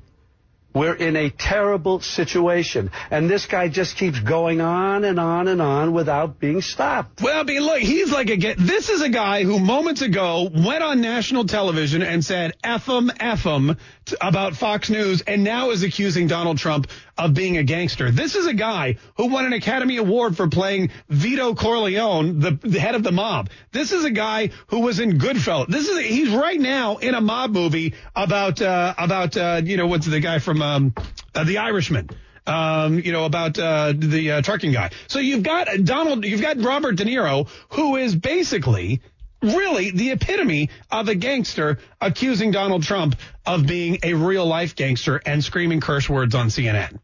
We're 0.75 0.93
in 0.93 1.15
a 1.15 1.29
terrible 1.29 2.01
situation. 2.01 2.91
And 3.09 3.29
this 3.29 3.45
guy 3.45 3.69
just 3.69 3.95
keeps 3.95 4.19
going 4.19 4.59
on 4.59 5.05
and 5.05 5.19
on 5.19 5.47
and 5.47 5.61
on 5.61 5.93
without 5.93 6.37
being 6.37 6.61
stopped. 6.61 7.21
Well, 7.21 7.39
I 7.39 7.43
mean, 7.43 7.61
look, 7.61 7.79
he's 7.79 8.11
like 8.11 8.29
a, 8.29 8.53
this 8.55 8.89
is 8.89 9.01
a 9.01 9.07
guy 9.09 9.43
who 9.43 9.57
moments 9.57 10.01
ago 10.01 10.49
went 10.53 10.83
on 10.83 10.99
national 10.99 11.45
television 11.45 12.03
and 12.03 12.23
said, 12.23 12.53
F 12.61 12.87
him, 12.89 13.09
F 13.21 13.43
him 13.43 13.77
about 14.19 14.55
Fox 14.57 14.89
News 14.89 15.21
and 15.21 15.45
now 15.45 15.71
is 15.71 15.81
accusing 15.81 16.27
Donald 16.27 16.57
Trump 16.57 16.87
of 17.17 17.33
being 17.33 17.57
a 17.57 17.63
gangster. 17.63 18.11
This 18.11 18.35
is 18.35 18.45
a 18.45 18.53
guy 18.53 18.97
who 19.17 19.27
won 19.27 19.45
an 19.45 19.53
Academy 19.53 19.97
Award 19.97 20.35
for 20.35 20.47
playing 20.47 20.91
Vito 21.09 21.55
Corleone, 21.55 22.39
the, 22.39 22.51
the 22.61 22.79
head 22.79 22.95
of 22.95 23.03
the 23.03 23.11
mob. 23.11 23.49
This 23.71 23.91
is 23.91 24.03
a 24.03 24.11
guy 24.11 24.51
who 24.67 24.81
was 24.81 24.99
in 24.99 25.17
Goodfellas. 25.17 25.67
This 25.67 25.87
is 25.87 25.99
he's 25.99 26.29
right 26.29 26.59
now 26.59 26.97
in 26.97 27.15
a 27.15 27.21
mob 27.21 27.51
movie 27.51 27.93
about 28.15 28.61
uh, 28.61 28.93
about 28.97 29.37
uh, 29.37 29.61
you 29.63 29.77
know 29.77 29.87
what's 29.87 30.05
the 30.05 30.19
guy 30.19 30.39
from 30.39 30.61
um, 30.61 30.93
uh, 31.33 31.43
The 31.43 31.59
Irishman. 31.59 32.09
Um, 32.47 32.99
you 32.99 33.11
know, 33.11 33.25
about 33.25 33.57
uh, 33.57 33.91
the 33.97 34.33
uh, 34.33 34.41
trucking 34.43 34.71
guy. 34.71 34.91
So 35.07 35.17
you've 35.17 35.41
got 35.41 35.67
Donald, 35.83 36.23
you've 36.25 36.43
got 36.43 36.61
Robert 36.61 36.95
De 36.95 37.03
Niro, 37.03 37.49
who 37.69 37.95
is 37.95 38.15
basically 38.15 39.01
really 39.41 39.89
the 39.89 40.11
epitome 40.11 40.69
of 40.91 41.07
a 41.07 41.15
gangster 41.15 41.79
accusing 41.99 42.51
Donald 42.51 42.83
Trump 42.83 43.15
of 43.47 43.65
being 43.65 43.97
a 44.03 44.13
real 44.13 44.45
life 44.45 44.75
gangster 44.75 45.19
and 45.25 45.43
screaming 45.43 45.81
curse 45.81 46.07
words 46.07 46.35
on 46.35 46.47
CNN. 46.47 46.99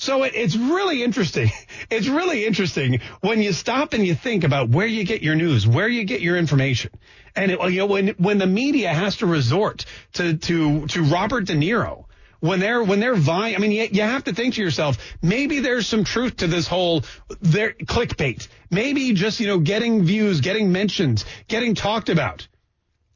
So 0.00 0.22
it, 0.22 0.32
it's 0.34 0.56
really 0.56 1.02
interesting. 1.02 1.50
It's 1.90 2.06
really 2.06 2.46
interesting 2.46 3.00
when 3.20 3.42
you 3.42 3.52
stop 3.52 3.94
and 3.94 4.06
you 4.06 4.14
think 4.14 4.44
about 4.44 4.68
where 4.68 4.86
you 4.86 5.02
get 5.04 5.22
your 5.22 5.34
news, 5.34 5.66
where 5.66 5.88
you 5.88 6.04
get 6.04 6.20
your 6.20 6.36
information. 6.36 6.92
And 7.34 7.50
it, 7.50 7.60
you 7.72 7.78
know, 7.78 7.86
when, 7.86 8.08
when 8.10 8.38
the 8.38 8.46
media 8.46 8.94
has 8.94 9.16
to 9.16 9.26
resort 9.26 9.86
to, 10.14 10.36
to, 10.36 10.86
to 10.86 11.02
Robert 11.02 11.46
De 11.46 11.54
Niro, 11.54 12.04
when 12.38 12.60
they're 12.60 12.82
when 12.82 13.00
they're 13.00 13.16
vying. 13.16 13.56
I 13.56 13.58
mean, 13.58 13.72
you, 13.72 13.88
you 13.90 14.02
have 14.02 14.24
to 14.24 14.32
think 14.32 14.54
to 14.54 14.62
yourself, 14.62 14.98
maybe 15.20 15.60
there's 15.60 15.86
some 15.86 16.04
truth 16.04 16.38
to 16.38 16.46
this 16.46 16.66
whole 16.66 17.02
their 17.40 17.72
clickbait. 17.72 18.46
Maybe 18.70 19.12
just 19.12 19.40
you 19.40 19.48
know 19.48 19.58
getting 19.58 20.04
views, 20.04 20.40
getting 20.40 20.72
mentions, 20.72 21.24
getting 21.48 21.74
talked 21.74 22.08
about. 22.08 22.46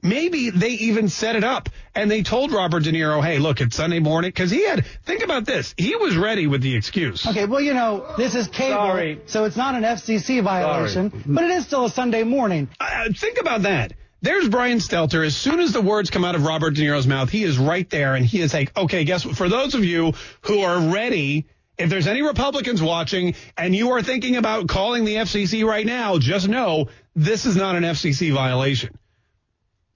Maybe 0.04 0.50
they 0.50 0.70
even 0.70 1.08
set 1.08 1.34
it 1.34 1.42
up 1.42 1.68
and 1.96 2.08
they 2.08 2.22
told 2.22 2.52
Robert 2.52 2.84
De 2.84 2.92
Niro, 2.92 3.24
hey, 3.24 3.38
look, 3.38 3.60
it's 3.60 3.74
Sunday 3.76 3.98
morning. 3.98 4.28
Because 4.28 4.50
he 4.50 4.64
had, 4.68 4.86
think 5.04 5.24
about 5.24 5.44
this, 5.46 5.74
he 5.76 5.96
was 5.96 6.16
ready 6.16 6.46
with 6.46 6.60
the 6.62 6.76
excuse. 6.76 7.26
Okay, 7.26 7.46
well, 7.46 7.60
you 7.60 7.74
know, 7.74 8.06
this 8.16 8.34
is 8.36 8.46
cable, 8.46 8.76
Sorry. 8.76 9.20
so 9.26 9.44
it's 9.44 9.56
not 9.56 9.74
an 9.74 9.82
FCC 9.82 10.42
violation, 10.42 11.10
Sorry. 11.10 11.22
but 11.26 11.44
it 11.44 11.50
is 11.50 11.64
still 11.66 11.86
a 11.86 11.90
Sunday 11.90 12.22
morning. 12.22 12.68
Uh, 12.78 13.08
think 13.16 13.40
about 13.40 13.62
that. 13.62 13.94
There's 14.22 14.48
Brian 14.48 14.78
Stelter. 14.78 15.26
As 15.26 15.36
soon 15.36 15.60
as 15.60 15.72
the 15.72 15.82
words 15.82 16.08
come 16.08 16.24
out 16.24 16.34
of 16.34 16.44
Robert 16.46 16.74
De 16.74 16.82
Niro's 16.82 17.06
mouth, 17.06 17.28
he 17.28 17.42
is 17.44 17.58
right 17.58 17.88
there 17.90 18.14
and 18.14 18.24
he 18.24 18.40
is 18.40 18.54
like, 18.54 18.74
okay, 18.76 19.04
guess 19.04 19.26
what? 19.26 19.36
For 19.36 19.48
those 19.48 19.74
of 19.74 19.84
you 19.84 20.14
who 20.42 20.60
are 20.60 20.78
ready, 20.92 21.44
if 21.76 21.90
there's 21.90 22.06
any 22.06 22.22
Republicans 22.22 22.80
watching 22.80 23.34
and 23.58 23.74
you 23.74 23.90
are 23.90 24.02
thinking 24.02 24.36
about 24.36 24.66
calling 24.66 25.04
the 25.04 25.16
FCC 25.16 25.66
right 25.66 25.84
now, 25.84 26.16
just 26.18 26.48
know 26.48 26.88
this 27.14 27.44
is 27.44 27.54
not 27.56 27.76
an 27.76 27.82
FCC 27.82 28.32
violation. 28.32 28.96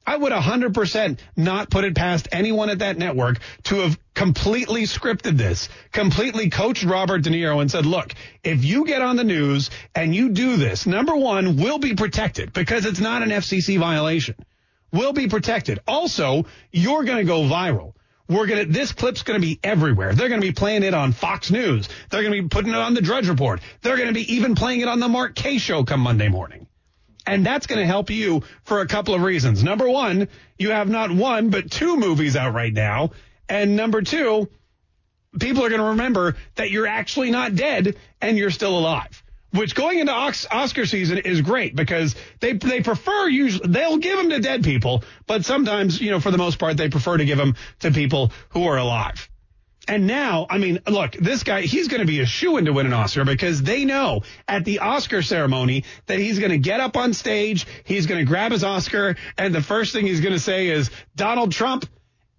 I 0.09 0.17
would 0.17 0.33
100% 0.33 1.19
not 1.37 1.69
put 1.69 1.85
it 1.85 1.95
past 1.95 2.29
anyone 2.33 2.71
at 2.71 2.79
that 2.79 2.97
network 2.97 3.41
to 3.65 3.81
have 3.81 3.99
completely 4.15 4.85
scripted 4.85 5.37
this, 5.37 5.69
completely 5.93 6.49
coached 6.49 6.83
Robert 6.83 7.21
De 7.23 7.29
Niro 7.29 7.61
and 7.61 7.71
said, 7.71 7.85
look, 7.85 8.15
if 8.43 8.65
you 8.65 8.87
get 8.87 9.03
on 9.03 9.17
the 9.17 9.25
news 9.25 9.69
and 9.95 10.15
you 10.15 10.31
do 10.31 10.57
this, 10.57 10.87
number 10.87 11.15
one, 11.15 11.59
we'll 11.59 11.79
be 11.79 11.95
protected 11.95 12.55
because 12.55 12.87
it's 12.87 13.01
not 13.01 13.23
an 13.23 13.29
FCC 13.29 13.79
violation. 13.79 14.35
We'll 14.95 15.13
be 15.13 15.29
protected. 15.29 15.81
Also, 15.87 16.47
you're 16.73 17.05
going 17.05 17.19
to 17.19 17.25
go 17.25 17.43
viral. 17.43 17.93
We're 18.31 18.47
going 18.47 18.67
to, 18.67 18.73
this 18.73 18.93
clip's 18.93 19.25
going 19.25 19.39
to 19.39 19.47
be 19.47 19.61
everywhere. 19.63 20.15
They're 20.15 20.31
going 20.31 20.41
to 20.41 20.47
be 20.47 20.55
playing 20.55 20.85
it 20.85 20.95
on 20.95 21.13
Fox 21.13 21.51
News. 21.51 21.87
They're 22.09 22.23
going 22.23 22.33
to 22.33 22.43
be 22.45 22.49
putting 22.49 22.71
it 22.71 22.79
on 22.79 22.95
the 22.95 23.03
Drudge 23.03 23.29
Report. 23.29 23.61
They're 23.83 23.97
going 23.97 24.09
to 24.09 24.15
be 24.15 24.37
even 24.37 24.55
playing 24.55 24.81
it 24.81 24.89
on 24.89 25.01
the 25.01 25.09
Mark 25.09 25.35
Kaye 25.35 25.59
show 25.59 25.85
come 25.85 26.01
Monday 26.01 26.29
morning. 26.29 26.67
And 27.29 27.45
that's 27.45 27.67
going 27.67 27.79
to 27.79 27.87
help 27.87 28.09
you 28.09 28.43
for 28.65 28.81
a 28.81 28.87
couple 28.87 29.15
of 29.15 29.21
reasons. 29.21 29.63
Number 29.63 29.87
one, 29.87 30.29
you 30.59 30.71
have 30.71 30.89
not 30.89 31.11
one, 31.11 31.51
but 31.51 31.71
two 31.71 31.99
movies 31.99 32.37
out 32.37 32.55
right 32.55 32.73
now. 32.73 33.11
And 33.51 33.77
number 33.77 34.01
two, 34.01 34.49
people 35.39 35.63
are 35.63 35.69
going 35.69 35.83
to 35.83 35.89
remember 35.89 36.37
that 36.55 36.71
you're 36.71 36.87
actually 36.87 37.31
not 37.31 37.55
dead 37.55 37.97
and 38.23 38.39
you're 38.39 38.51
still 38.51 38.79
alive. 38.79 39.23
Which 39.51 39.75
going 39.75 39.99
into 39.99 40.13
Oscar 40.13 40.87
season 40.87 41.19
is 41.19 41.43
great 41.43 41.77
because 41.77 42.15
they 42.41 42.53
they 42.55 42.83
prefer 42.83 43.29
usually 43.29 43.69
they'll 43.69 43.97
give 43.99 44.17
them 44.19 44.31
to 44.31 44.41
dead 44.41 44.63
people, 44.65 45.05
but 45.27 45.45
sometimes 45.45 46.01
you 46.01 46.11
know 46.11 46.21
for 46.21 46.31
the 46.31 46.37
most 46.37 46.59
part 46.59 46.77
they 46.77 46.91
prefer 46.91 47.17
to 47.17 47.25
give 47.25 47.39
them 47.39 47.57
to 47.81 47.91
people 47.91 48.31
who 48.51 48.65
are 48.65 48.77
alive. 48.77 49.29
And 49.89 50.07
now, 50.07 50.47
I 50.51 50.59
mean, 50.59 50.81
look, 50.87 51.13
this 51.13 51.43
guy, 51.43 51.63
he's 51.63 51.89
going 51.89 52.03
to 52.03 52.07
be 52.07 52.21
a 52.21 52.27
shoe 52.27 52.59
in 52.59 52.67
to 52.67 52.75
win 52.75 52.85
an 52.85 52.93
Oscar 52.93 53.25
because 53.25 53.63
they 53.63 53.87
know 53.87 54.23
at 54.47 54.67
the 54.67 54.81
Oscar 54.81 55.23
ceremony 55.23 55.85
that 56.07 56.19
he's 56.19 56.39
going 56.39 56.51
to 56.51 56.59
get 56.59 56.81
up 56.81 56.99
on 56.99 57.15
stage, 57.15 57.67
he's 57.85 58.05
going 58.05 58.19
to 58.21 58.27
grab 58.27 58.53
his 58.53 58.63
Oscar, 58.63 59.17
and 59.39 59.55
the 59.55 59.63
first 59.63 59.95
thing 59.95 60.07
he's 60.07 60.21
going 60.21 60.35
to 60.35 60.39
say 60.39 60.69
is, 60.69 60.91
Donald 61.17 61.53
Trump, 61.53 61.87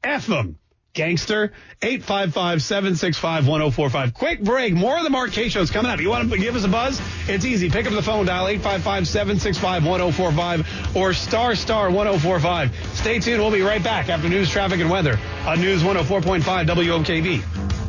F 0.04 0.28
him. 0.28 0.60
Gangster, 1.00 1.52
855-765-1045. 1.82 4.14
Quick 4.14 4.43
break. 4.43 4.74
More 4.74 4.97
of 4.97 5.06
the 5.06 5.10
Mark 5.10 5.32
Kaye 5.32 5.47
Show's 5.47 5.72
coming 5.72 5.89
up. 5.89 6.02
You 6.02 6.10
want 6.10 6.30
to 6.30 6.38
give 6.38 6.58
us 6.58 6.66
a 6.66 6.68
buzz? 6.68 7.00
It's 7.30 7.45
easy. 7.45 7.70
Pick 7.70 7.88
up 7.88 7.93
the 7.93 8.02
phone, 8.02 8.26
dial 8.26 8.47
855-765-1045 8.47 10.95
or 10.97 11.14
star 11.14 11.56
star 11.56 11.89
1045. 11.89 12.76
Stay 12.95 13.20
tuned. 13.20 13.41
We'll 13.41 13.50
be 13.50 13.62
right 13.62 13.82
back 13.82 14.10
after 14.10 14.28
news, 14.28 14.50
traffic, 14.50 14.82
and 14.82 14.89
weather 14.89 15.18
on 15.45 15.62
News 15.62 15.84
104.5 15.84 16.68
WOKV. 16.68 17.88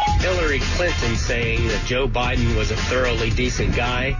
Hillary 0.21 0.59
Clinton 0.59 1.15
saying 1.15 1.67
that 1.67 1.83
Joe 1.85 2.07
Biden 2.07 2.55
was 2.55 2.69
a 2.69 2.75
thoroughly 2.75 3.31
decent 3.31 3.75
guy 3.75 4.15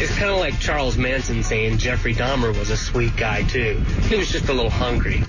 is 0.00 0.10
kind 0.16 0.30
of 0.30 0.38
like 0.38 0.58
Charles 0.58 0.98
Manson 0.98 1.44
saying 1.44 1.78
Jeffrey 1.78 2.12
Dahmer 2.12 2.58
was 2.58 2.70
a 2.70 2.76
sweet 2.76 3.16
guy 3.16 3.44
too. 3.44 3.80
He 4.08 4.16
was 4.16 4.30
just 4.30 4.48
a 4.48 4.52
little 4.52 4.70
hungry. 4.70 5.22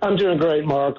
I'm 0.03 0.17
doing 0.17 0.39
great, 0.39 0.65
Mark. 0.65 0.97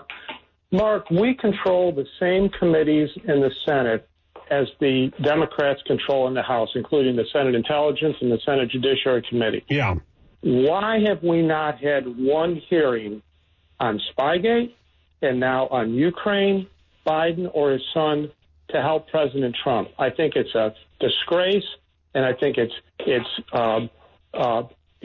Mark, 0.72 1.10
we 1.10 1.34
control 1.36 1.92
the 1.92 2.06
same 2.20 2.50
committees 2.58 3.10
in 3.28 3.42
the 3.42 3.52
Senate 3.66 4.08
as 4.52 4.68
the 4.80 5.12
Democrats 5.24 5.82
control 5.84 6.28
in 6.28 6.34
the 6.34 6.44
House, 6.44 6.70
including 6.76 7.16
the 7.16 7.26
Senate 7.32 7.56
Intelligence 7.56 8.18
and 8.22 8.32
the 8.32 8.40
Senate 8.46 8.70
Judiciary 8.70 9.24
Committee. 9.28 9.64
Yeah. 9.70 9.96
Why 10.42 11.00
have 11.08 11.24
we 11.24 11.42
not 11.42 11.80
had 11.80 12.04
one 12.06 12.62
hearing 12.70 13.22
on 13.80 14.00
Spygate 14.12 14.74
and 15.22 15.40
now 15.40 15.68
on 15.68 15.94
Ukraine, 15.94 16.68
Biden, 17.08 17.50
or 17.54 17.72
his 17.72 17.82
son 17.94 18.32
to 18.70 18.82
help 18.82 19.08
President 19.10 19.56
Trump? 19.64 19.90
I 19.98 20.10
think 20.10 20.36
it's 20.36 20.54
a 20.54 20.74
disgrace, 21.00 21.64
and 22.14 22.26
I 22.26 22.34
think 22.34 22.58
it's 22.58 22.74
it's 23.00 23.30
um, 23.54 23.90
uh, 24.34 24.64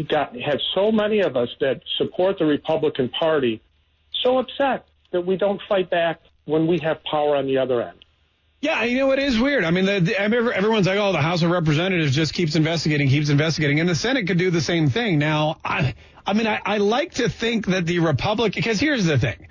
got 0.09 0.35
have 0.41 0.61
so 0.75 0.91
many 0.91 1.21
of 1.21 1.37
us 1.37 1.51
that 1.61 1.83
support 1.99 2.39
the 2.39 2.47
Republican 2.47 3.11
Party 3.11 3.63
so 4.25 4.39
upset 4.39 4.87
that 5.13 5.25
we 5.25 5.37
don't 5.37 5.61
fight 5.69 5.89
back 5.91 6.21
when 6.47 6.67
we 6.67 6.79
have 6.83 7.03
power 7.05 7.37
on 7.37 7.47
the 7.47 7.59
other 7.59 7.83
end. 7.83 8.06
Yeah, 8.67 8.83
you 8.83 8.99
know 8.99 9.13
it 9.13 9.21
is 9.21 9.39
weird. 9.39 9.63
I 9.63 9.71
mean, 9.71 9.85
the, 9.85 10.01
the, 10.01 10.21
everyone's 10.21 10.89
like, 10.89 10.99
"Oh, 10.99 11.13
the 11.13 11.23
House 11.23 11.45
of 11.45 11.53
Representatives 11.53 12.13
just 12.13 12.35
keeps 12.35 12.57
investigating, 12.57 13.09
keeps 13.09 13.29
investigating," 13.29 13.79
and 13.79 13.89
the 13.89 13.95
Senate 13.95 14.27
could 14.27 14.39
do 14.39 14.51
the 14.51 14.61
same 14.61 14.91
thing. 14.91 15.21
Now, 15.21 15.59
I, 15.65 15.95
I 16.27 16.33
mean, 16.33 16.49
I, 16.49 16.61
I 16.65 16.79
like 16.79 17.15
to 17.15 17.29
think 17.29 17.67
that 17.67 17.87
the 17.87 18.01
Republican, 18.01 18.59
because 18.59 18.81
here's 18.81 19.05
the 19.05 19.19
thing: 19.19 19.47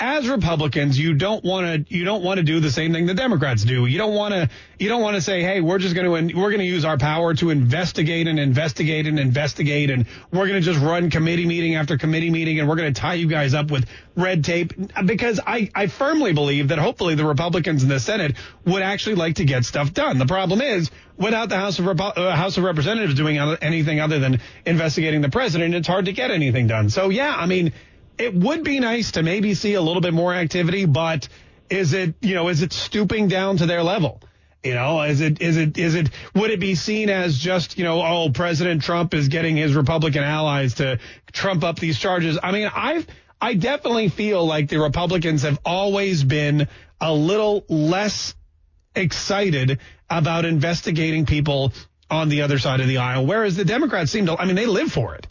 as 0.00 0.28
Republicans, 0.28 0.98
you 0.98 1.14
don't 1.14 1.44
want 1.44 1.88
to, 1.88 1.94
you 1.94 2.04
don't 2.04 2.24
want 2.24 2.38
to 2.38 2.42
do 2.42 2.58
the 2.58 2.70
same 2.70 2.92
thing 2.92 3.06
the 3.06 3.14
Democrats 3.14 3.62
do. 3.62 3.86
You 3.86 3.96
don't 3.96 4.14
want 4.14 4.34
to, 4.34 4.50
you 4.76 4.88
don't 4.88 5.02
want 5.02 5.14
to 5.14 5.22
say, 5.22 5.40
"Hey, 5.40 5.60
we're 5.60 5.78
just 5.78 5.94
going 5.94 6.28
to, 6.28 6.34
we're 6.36 6.50
going 6.50 6.58
to 6.58 6.66
use 6.66 6.84
our 6.84 6.98
power 6.98 7.32
to 7.34 7.50
investigate 7.50 8.26
and 8.26 8.40
investigate 8.40 9.06
and 9.06 9.20
investigate, 9.20 9.90
and 9.90 10.06
we're 10.32 10.48
going 10.48 10.60
to 10.60 10.66
just 10.66 10.80
run 10.80 11.10
committee 11.10 11.46
meeting 11.46 11.76
after 11.76 11.96
committee 11.96 12.30
meeting, 12.30 12.58
and 12.58 12.68
we're 12.68 12.74
going 12.74 12.92
to 12.92 13.00
tie 13.00 13.14
you 13.14 13.28
guys 13.28 13.54
up 13.54 13.70
with 13.70 13.86
red 14.16 14.44
tape." 14.44 14.72
Because 15.06 15.38
I, 15.46 15.70
I 15.76 15.86
firmly 15.86 16.32
believe 16.32 16.68
that 16.68 16.78
hopefully 16.78 17.14
the 17.14 17.24
Republicans 17.24 17.84
in 17.84 17.88
the 17.88 18.00
Senate 18.00 18.36
would 18.66 18.82
actually 18.82 19.14
like 19.14 19.36
to 19.36 19.44
get 19.44 19.64
stuff 19.64 19.94
done. 19.94 20.18
The 20.18 20.26
problem 20.26 20.60
is, 20.60 20.90
without 21.16 21.48
the 21.48 21.56
House 21.56 21.78
of 21.78 21.84
Repo- 21.84 22.18
uh, 22.18 22.34
House 22.34 22.58
of 22.58 22.64
Representatives 22.64 23.14
doing 23.14 23.38
anything 23.38 24.00
other 24.00 24.18
than 24.18 24.40
investigating 24.66 25.20
the 25.20 25.30
president, 25.30 25.72
it's 25.72 25.86
hard 25.86 26.06
to 26.06 26.12
get 26.12 26.32
anything 26.32 26.66
done. 26.66 26.90
So 26.90 27.10
yeah, 27.10 27.32
I 27.32 27.46
mean 27.46 27.72
it 28.18 28.34
would 28.34 28.64
be 28.64 28.80
nice 28.80 29.12
to 29.12 29.22
maybe 29.22 29.54
see 29.54 29.74
a 29.74 29.80
little 29.80 30.02
bit 30.02 30.14
more 30.14 30.34
activity, 30.34 30.84
but 30.84 31.28
is 31.70 31.92
it, 31.92 32.14
you 32.20 32.34
know, 32.34 32.48
is 32.48 32.62
it 32.62 32.72
stooping 32.72 33.28
down 33.28 33.56
to 33.58 33.66
their 33.66 33.82
level? 33.82 34.20
You 34.62 34.74
know, 34.74 35.02
is 35.02 35.20
it, 35.20 35.42
is 35.42 35.56
it, 35.56 35.76
is 35.76 35.94
it, 35.94 36.08
would 36.34 36.50
it 36.50 36.58
be 36.58 36.74
seen 36.74 37.10
as 37.10 37.38
just, 37.38 37.76
you 37.76 37.84
know, 37.84 38.02
oh, 38.02 38.30
President 38.30 38.82
Trump 38.82 39.12
is 39.12 39.28
getting 39.28 39.56
his 39.56 39.74
Republican 39.74 40.22
allies 40.22 40.74
to 40.74 40.98
trump 41.32 41.64
up 41.64 41.78
these 41.78 41.98
charges? 41.98 42.38
I 42.42 42.50
mean, 42.50 42.70
I've, 42.74 43.06
I 43.40 43.54
definitely 43.54 44.08
feel 44.08 44.46
like 44.46 44.70
the 44.70 44.80
Republicans 44.80 45.42
have 45.42 45.58
always 45.66 46.24
been 46.24 46.68
a 46.98 47.12
little 47.12 47.66
less 47.68 48.34
excited 48.96 49.80
about 50.08 50.46
investigating 50.46 51.26
people 51.26 51.72
on 52.10 52.30
the 52.30 52.42
other 52.42 52.58
side 52.58 52.80
of 52.80 52.86
the 52.86 52.98
aisle, 52.98 53.26
whereas 53.26 53.56
the 53.56 53.64
Democrats 53.64 54.12
seem 54.12 54.26
to, 54.26 54.36
I 54.38 54.46
mean, 54.46 54.56
they 54.56 54.66
live 54.66 54.90
for 54.90 55.14
it. 55.14 55.26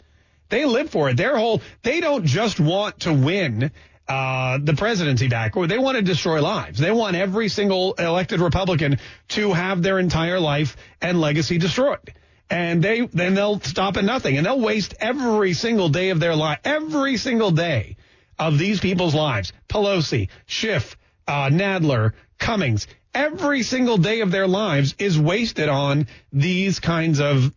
They 0.54 0.66
live 0.66 0.88
for 0.88 1.10
it. 1.10 1.16
Their 1.16 1.36
whole, 1.36 1.62
they 1.82 1.98
don't 1.98 2.24
just 2.24 2.60
want 2.60 3.00
to 3.00 3.12
win 3.12 3.72
uh, 4.06 4.58
the 4.62 4.74
presidency 4.74 5.26
back, 5.26 5.56
or 5.56 5.66
they 5.66 5.78
want 5.78 5.96
to 5.96 6.02
destroy 6.02 6.40
lives. 6.40 6.78
They 6.78 6.92
want 6.92 7.16
every 7.16 7.48
single 7.48 7.94
elected 7.94 8.38
Republican 8.38 9.00
to 9.30 9.52
have 9.52 9.82
their 9.82 9.98
entire 9.98 10.38
life 10.38 10.76
and 11.02 11.20
legacy 11.20 11.58
destroyed. 11.58 12.14
And 12.48 12.84
they, 12.84 13.00
then 13.00 13.34
they'll 13.34 13.58
stop 13.62 13.96
at 13.96 14.04
nothing 14.04 14.36
and 14.36 14.46
they'll 14.46 14.60
waste 14.60 14.94
every 15.00 15.54
single 15.54 15.88
day 15.88 16.10
of 16.10 16.20
their 16.20 16.36
life, 16.36 16.60
every 16.62 17.16
single 17.16 17.50
day 17.50 17.96
of 18.38 18.56
these 18.56 18.78
people's 18.78 19.12
lives. 19.12 19.52
Pelosi, 19.68 20.28
Schiff, 20.46 20.96
uh, 21.26 21.48
Nadler, 21.48 22.12
Cummings, 22.38 22.86
every 23.12 23.64
single 23.64 23.96
day 23.96 24.20
of 24.20 24.30
their 24.30 24.46
lives 24.46 24.94
is 25.00 25.18
wasted 25.18 25.68
on 25.68 26.06
these 26.32 26.78
kinds 26.78 27.20
of 27.20 27.52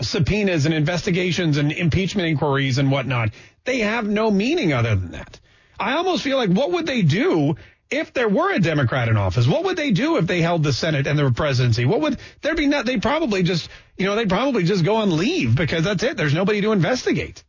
subpoenas 0.00 0.66
and 0.66 0.74
investigations 0.74 1.56
and 1.56 1.72
impeachment 1.72 2.28
inquiries 2.28 2.78
and 2.78 2.90
whatnot. 2.90 3.30
They 3.64 3.80
have 3.80 4.08
no 4.08 4.30
meaning 4.30 4.72
other 4.72 4.94
than 4.94 5.12
that. 5.12 5.40
I 5.78 5.94
almost 5.94 6.22
feel 6.22 6.36
like 6.36 6.50
what 6.50 6.72
would 6.72 6.86
they 6.86 7.02
do 7.02 7.56
if 7.90 8.12
there 8.12 8.28
were 8.28 8.52
a 8.52 8.60
Democrat 8.60 9.08
in 9.08 9.16
office? 9.16 9.46
What 9.46 9.64
would 9.64 9.76
they 9.76 9.90
do 9.90 10.16
if 10.16 10.26
they 10.26 10.40
held 10.40 10.62
the 10.62 10.72
Senate 10.72 11.06
and 11.06 11.18
the 11.18 11.30
presidency? 11.32 11.84
What 11.84 12.00
would 12.02 12.18
there'd 12.40 12.56
be 12.56 12.66
not? 12.66 12.86
They'd 12.86 13.02
probably 13.02 13.42
just, 13.42 13.68
you 13.96 14.06
know, 14.06 14.14
they'd 14.14 14.28
probably 14.28 14.64
just 14.64 14.84
go 14.84 14.96
on 14.96 15.16
leave 15.16 15.54
because 15.54 15.84
that's 15.84 16.02
it. 16.02 16.16
There's 16.16 16.34
nobody 16.34 16.60
to 16.60 16.72
investigate. 16.72 17.42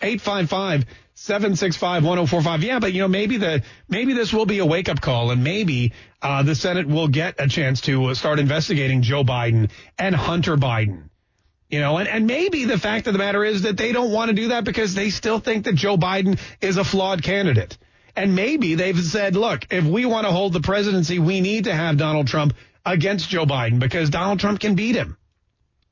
855 0.00 0.86
765 1.14 2.04
1045. 2.04 2.62
Yeah, 2.62 2.78
but 2.80 2.92
you 2.92 3.00
know, 3.00 3.08
maybe 3.08 3.36
the, 3.36 3.62
maybe 3.88 4.12
this 4.12 4.32
will 4.32 4.46
be 4.46 4.58
a 4.58 4.66
wake 4.66 4.88
up 4.88 5.00
call 5.00 5.30
and 5.30 5.44
maybe, 5.44 5.92
uh, 6.20 6.42
the 6.42 6.54
Senate 6.54 6.86
will 6.86 7.08
get 7.08 7.36
a 7.38 7.48
chance 7.48 7.80
to 7.82 8.14
start 8.14 8.38
investigating 8.38 9.02
Joe 9.02 9.24
Biden 9.24 9.70
and 9.98 10.14
Hunter 10.14 10.56
Biden. 10.56 11.08
You 11.74 11.80
know, 11.80 11.98
and, 11.98 12.06
and 12.08 12.28
maybe 12.28 12.66
the 12.66 12.78
fact 12.78 13.08
of 13.08 13.14
the 13.14 13.18
matter 13.18 13.44
is 13.44 13.62
that 13.62 13.76
they 13.76 13.90
don't 13.90 14.12
want 14.12 14.28
to 14.28 14.32
do 14.32 14.48
that 14.50 14.62
because 14.62 14.94
they 14.94 15.10
still 15.10 15.40
think 15.40 15.64
that 15.64 15.74
Joe 15.74 15.96
Biden 15.96 16.38
is 16.60 16.76
a 16.76 16.84
flawed 16.84 17.24
candidate. 17.24 17.76
And 18.14 18.36
maybe 18.36 18.76
they've 18.76 18.96
said, 18.96 19.34
look, 19.34 19.66
if 19.72 19.82
we 19.82 20.06
want 20.06 20.24
to 20.24 20.30
hold 20.30 20.52
the 20.52 20.60
presidency, 20.60 21.18
we 21.18 21.40
need 21.40 21.64
to 21.64 21.74
have 21.74 21.96
Donald 21.96 22.28
Trump 22.28 22.54
against 22.86 23.28
Joe 23.28 23.44
Biden 23.44 23.80
because 23.80 24.08
Donald 24.08 24.38
Trump 24.38 24.60
can 24.60 24.76
beat 24.76 24.94
him. 24.94 25.16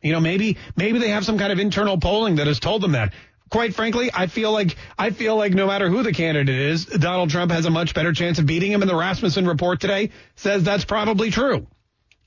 You 0.00 0.12
know, 0.12 0.20
maybe, 0.20 0.56
maybe 0.76 1.00
they 1.00 1.08
have 1.08 1.24
some 1.24 1.36
kind 1.36 1.50
of 1.50 1.58
internal 1.58 1.98
polling 1.98 2.36
that 2.36 2.46
has 2.46 2.60
told 2.60 2.80
them 2.80 2.92
that. 2.92 3.12
Quite 3.50 3.74
frankly, 3.74 4.08
I 4.14 4.28
feel 4.28 4.52
like, 4.52 4.76
I 4.96 5.10
feel 5.10 5.34
like 5.34 5.52
no 5.52 5.66
matter 5.66 5.88
who 5.88 6.04
the 6.04 6.12
candidate 6.12 6.60
is, 6.60 6.86
Donald 6.86 7.30
Trump 7.30 7.50
has 7.50 7.66
a 7.66 7.70
much 7.70 7.92
better 7.92 8.12
chance 8.12 8.38
of 8.38 8.46
beating 8.46 8.70
him. 8.70 8.82
And 8.82 8.88
the 8.88 8.94
Rasmussen 8.94 9.48
report 9.48 9.80
today 9.80 10.10
says 10.36 10.62
that's 10.62 10.84
probably 10.84 11.32
true. 11.32 11.66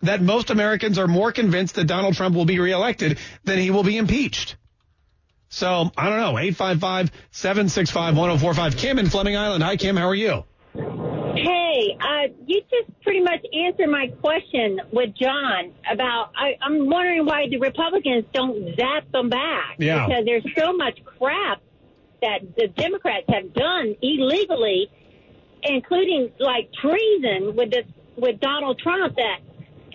That 0.05 0.21
most 0.21 0.49
Americans 0.49 0.97
are 0.97 1.07
more 1.07 1.31
convinced 1.31 1.75
that 1.75 1.85
Donald 1.85 2.15
Trump 2.15 2.35
will 2.35 2.45
be 2.45 2.59
reelected 2.59 3.17
than 3.43 3.59
he 3.59 3.71
will 3.71 3.83
be 3.83 3.97
impeached. 3.97 4.55
So 5.49 5.91
I 5.97 6.09
don't 6.09 6.19
know. 6.19 6.37
855 6.37 7.11
765 7.31 8.17
1045. 8.17 8.77
Kim 8.77 8.99
in 8.99 9.09
Fleming 9.09 9.37
Island. 9.37 9.63
Hi, 9.63 9.77
Kim. 9.77 9.95
How 9.95 10.07
are 10.07 10.15
you? 10.15 10.43
Hey, 10.73 11.97
uh, 11.99 12.27
you 12.45 12.61
just 12.69 13.01
pretty 13.03 13.21
much 13.21 13.45
answered 13.53 13.89
my 13.89 14.07
question 14.21 14.79
with 14.91 15.15
John 15.15 15.73
about. 15.89 16.31
I, 16.35 16.57
I'm 16.61 16.89
wondering 16.89 17.25
why 17.25 17.47
the 17.49 17.57
Republicans 17.57 18.25
don't 18.33 18.75
zap 18.75 19.11
them 19.11 19.29
back. 19.29 19.75
Yeah. 19.77 20.07
Because 20.07 20.25
there's 20.25 20.45
so 20.57 20.73
much 20.73 20.99
crap 21.05 21.61
that 22.21 22.39
the 22.57 22.67
Democrats 22.67 23.25
have 23.29 23.53
done 23.53 23.95
illegally, 24.01 24.89
including 25.63 26.31
like 26.39 26.71
treason 26.73 27.55
with 27.55 27.71
this 27.71 27.85
with 28.17 28.39
Donald 28.39 28.79
Trump. 28.79 29.15
That 29.15 29.39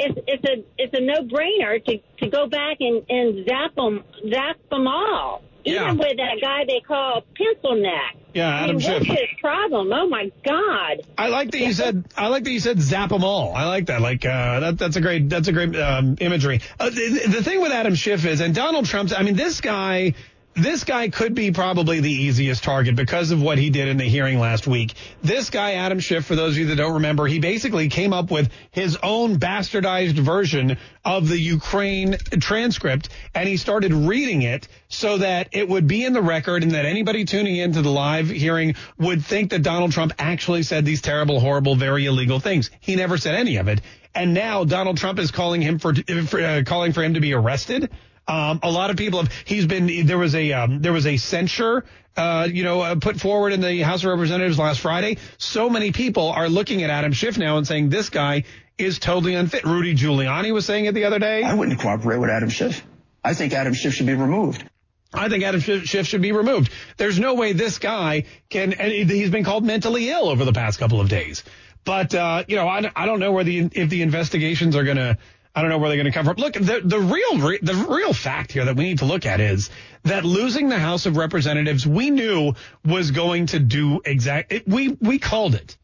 it's 0.01 0.19
it's 0.27 0.45
a 0.45 0.65
it's 0.79 0.95
a 0.95 1.01
no 1.01 1.23
brainer 1.29 1.85
to 1.85 1.99
to 2.19 2.31
go 2.31 2.47
back 2.47 2.79
and 2.81 3.05
and 3.09 3.47
zap 3.49 3.75
them 3.75 4.05
zap 4.31 4.57
them 4.71 4.87
all. 4.87 5.43
Yeah. 5.65 5.85
Even 5.85 5.99
with 5.99 6.17
that 6.17 6.39
guy 6.41 6.65
they 6.67 6.81
call 6.81 7.23
Pencil 7.37 7.77
Neck. 7.77 8.17
Yeah, 8.33 8.49
I 8.49 8.63
Adam 8.63 8.77
mean, 8.77 8.91
what's 8.91 9.07
Schiff. 9.07 9.19
his 9.19 9.29
problem? 9.41 9.93
Oh 9.93 10.09
my 10.09 10.31
God! 10.45 11.03
I 11.19 11.29
like 11.29 11.51
that 11.51 11.59
you 11.59 11.73
said. 11.73 12.05
I 12.17 12.29
like 12.29 12.45
that 12.45 12.53
you 12.53 12.61
said 12.61 12.81
zap 12.81 13.11
them 13.11 13.25
all. 13.25 13.55
I 13.55 13.65
like 13.65 13.87
that. 13.87 14.01
Like 14.01 14.25
uh, 14.25 14.61
that. 14.61 14.79
That's 14.79 14.97
a 14.97 15.01
great. 15.01 15.29
That's 15.29 15.49
a 15.49 15.53
great 15.53 15.75
um, 15.77 16.17
imagery. 16.21 16.61
Uh, 16.79 16.91
the, 16.91 17.27
the 17.29 17.43
thing 17.43 17.61
with 17.61 17.73
Adam 17.73 17.95
Schiff 17.97 18.25
is, 18.25 18.41
and 18.41 18.55
Donald 18.55 18.87
Trump's. 18.87 19.13
I 19.13 19.23
mean, 19.23 19.35
this 19.35 19.61
guy. 19.61 20.15
This 20.61 20.85
guy 20.85 21.09
could 21.09 21.35
be 21.35 21.53
probably 21.53 22.01
the 22.01 22.13
easiest 22.13 22.63
target 22.63 22.95
because 22.95 23.31
of 23.31 23.41
what 23.41 23.57
he 23.57 23.71
did 23.71 23.89
in 23.89 23.97
the 23.97 24.05
hearing 24.05 24.39
last 24.39 24.67
week. 24.67 24.93
This 25.23 25.49
guy, 25.49 25.73
Adam 25.73 26.01
Schiff, 26.01 26.27
for 26.27 26.37
those 26.37 26.53
of 26.53 26.59
you 26.59 26.67
that 26.67 26.77
don't 26.77 26.93
remember, 26.93 27.27
he 27.27 27.39
basically 27.39 27.89
came 27.89 28.13
up 28.13 28.31
with 28.31 28.51
his 28.71 28.99
own 29.03 29.39
bastardized 29.39 30.19
version 30.19 30.77
of 31.03 31.31
the 31.31 31.39
Ukraine 31.39 32.19
transcript 32.41 33.09
and 33.35 33.49
he 33.49 33.57
started 33.57 33.95
reading 33.95 34.43
it 34.43 34.69
so 34.89 35.17
that 35.17 35.49
it 35.53 35.67
would 35.67 35.87
be 35.87 36.05
in 36.05 36.13
the 36.13 36.21
record 36.21 36.63
and 36.63 36.73
that 36.73 36.85
anybody 36.85 37.25
tuning 37.25 37.57
into 37.57 37.81
the 37.81 37.91
live 37.91 38.29
hearing 38.29 38.75
would 38.99 39.25
think 39.25 39.53
that 39.53 39.63
Donald 39.63 39.93
Trump 39.93 40.13
actually 40.19 40.63
said 40.63 40.85
these 40.85 41.01
terrible, 41.01 41.41
horrible, 41.41 41.75
very 41.75 42.05
illegal 42.05 42.39
things. 42.39 42.71
He 42.81 42.97
never 42.97 43.17
said 43.17 43.35
any 43.35 43.57
of 43.57 43.69
it. 43.69 43.81
And 44.15 44.35
now 44.35 44.65
Donald 44.65 44.99
Trump 44.99 45.19
is 45.21 45.31
calling 45.31 45.63
him 45.63 45.79
for, 45.79 45.95
for 45.95 46.39
uh, 46.39 46.63
calling 46.67 46.93
for 46.93 47.03
him 47.03 47.15
to 47.15 47.21
be 47.21 47.33
arrested. 47.33 47.89
Um, 48.31 48.61
a 48.63 48.71
lot 48.71 48.91
of 48.91 48.97
people 48.97 49.21
have. 49.23 49.33
He's 49.45 49.67
been. 49.67 50.07
There 50.07 50.19
was 50.19 50.35
a. 50.37 50.53
Um, 50.53 50.81
there 50.81 50.93
was 50.93 51.07
a 51.07 51.17
censure. 51.17 51.85
Uh, 52.17 52.47
you 52.51 52.65
know, 52.65 52.81
uh, 52.81 52.95
put 52.97 53.19
forward 53.19 53.53
in 53.53 53.61
the 53.61 53.81
House 53.81 54.05
of 54.05 54.11
Representatives 54.11 54.59
last 54.59 54.81
Friday. 54.81 55.19
So 55.39 55.69
many 55.69 55.91
people 55.93 56.31
are 56.31 56.49
looking 56.49 56.83
at 56.83 56.91
Adam 56.91 57.13
Schiff 57.13 57.39
now 57.39 57.57
and 57.57 57.67
saying 57.67 57.89
this 57.89 58.11
guy 58.11 58.45
is 58.79 58.99
totally 58.99 59.35
unfit. 59.35 59.65
Rudy 59.65 59.95
Giuliani 59.95 60.53
was 60.53 60.65
saying 60.65 60.85
it 60.85 60.93
the 60.93 61.05
other 61.05 61.19
day. 61.19 61.43
I 61.43 61.55
wouldn't 61.55 61.81
cooperate 61.81 62.19
with 62.19 62.31
Adam 62.31 62.51
Schiff. 62.51 62.85
I 63.25 63.35
think 63.35 63.53
Adam 63.53 63.75
Schiff 63.75 63.95
should 63.95 64.07
be 64.07 64.15
removed. 64.15 64.65
I 65.13 65.29
think 65.29 65.43
Adam 65.43 65.61
Schiff 65.61 66.07
should 66.07 66.23
be 66.23 66.33
removed. 66.33 66.73
There's 66.97 67.19
no 67.19 67.35
way 67.35 67.53
this 67.53 67.79
guy 67.79 68.25
can, 68.49 68.73
and 68.75 68.93
he's 68.93 69.31
been 69.31 69.45
called 69.45 69.65
mentally 69.65 70.09
ill 70.09 70.29
over 70.29 70.45
the 70.45 70.53
past 70.53 70.79
couple 70.79 71.01
of 71.01 71.09
days. 71.09 71.43
But, 71.85 72.15
uh, 72.15 72.45
you 72.47 72.57
know, 72.57 72.69
I, 72.69 72.91
I 72.95 73.07
don't 73.07 73.19
know 73.19 73.33
where 73.33 73.45
the, 73.45 73.69
if 73.73 73.91
the 73.91 74.03
investigations 74.03 74.77
are 74.77 74.85
going 74.85 74.99
to, 74.99 75.19
I 75.55 75.63
don't 75.63 75.71
know 75.71 75.79
where 75.79 75.89
they're 75.89 75.97
going 75.97 76.13
to 76.13 76.13
come 76.13 76.25
from. 76.25 76.37
Look, 76.37 76.55
the, 76.55 76.81
the 76.85 77.01
real, 77.01 77.59
the 77.61 77.87
real 77.89 78.13
fact 78.13 78.53
here 78.53 78.65
that 78.65 78.77
we 78.77 78.85
need 78.85 78.99
to 78.99 79.05
look 79.05 79.27
at 79.27 79.41
is 79.41 79.71
that 80.05 80.25
losing 80.25 80.69
the 80.69 80.79
House 80.79 81.07
of 81.07 81.17
Representatives, 81.17 81.87
we 81.87 82.11
knew 82.11 82.55
was 82.85 83.11
going 83.11 83.47
to 83.47 83.59
do 83.59 84.01
exact, 84.05 84.53
it, 84.53 84.69
we, 84.69 84.97
we 85.01 85.19
called 85.19 85.57
it. 85.57 85.77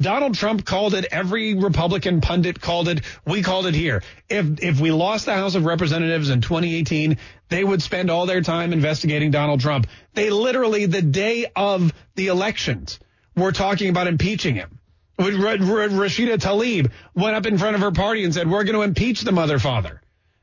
Donald 0.00 0.34
Trump 0.34 0.64
called 0.64 0.94
it. 0.94 1.06
Every 1.12 1.54
Republican 1.54 2.20
pundit 2.20 2.60
called 2.60 2.88
it. 2.88 3.04
We 3.24 3.42
called 3.42 3.66
it 3.66 3.74
here. 3.74 4.02
If 4.28 4.60
if 4.60 4.80
we 4.80 4.90
lost 4.90 5.24
the 5.24 5.34
House 5.34 5.54
of 5.54 5.64
Representatives 5.64 6.30
in 6.30 6.40
2018, 6.40 7.18
they 7.48 7.62
would 7.62 7.80
spend 7.80 8.10
all 8.10 8.26
their 8.26 8.40
time 8.40 8.72
investigating 8.72 9.30
Donald 9.30 9.60
Trump. 9.60 9.86
They 10.14 10.30
literally, 10.30 10.86
the 10.86 11.00
day 11.00 11.46
of 11.54 11.92
the 12.16 12.26
elections, 12.26 12.98
were 13.36 13.52
talking 13.52 13.88
about 13.88 14.08
impeaching 14.08 14.56
him. 14.56 14.80
When 15.16 15.40
Ra- 15.40 15.52
Ra- 15.52 15.88
Rashida 15.88 16.38
Tlaib 16.38 16.90
went 17.14 17.36
up 17.36 17.46
in 17.46 17.58
front 17.58 17.76
of 17.76 17.82
her 17.82 17.92
party 17.92 18.24
and 18.24 18.34
said, 18.34 18.50
"We're 18.50 18.64
going 18.64 18.74
to 18.76 18.82
impeach 18.82 19.22
the 19.22 19.32
mother 19.32 19.58
father." 19.58 20.00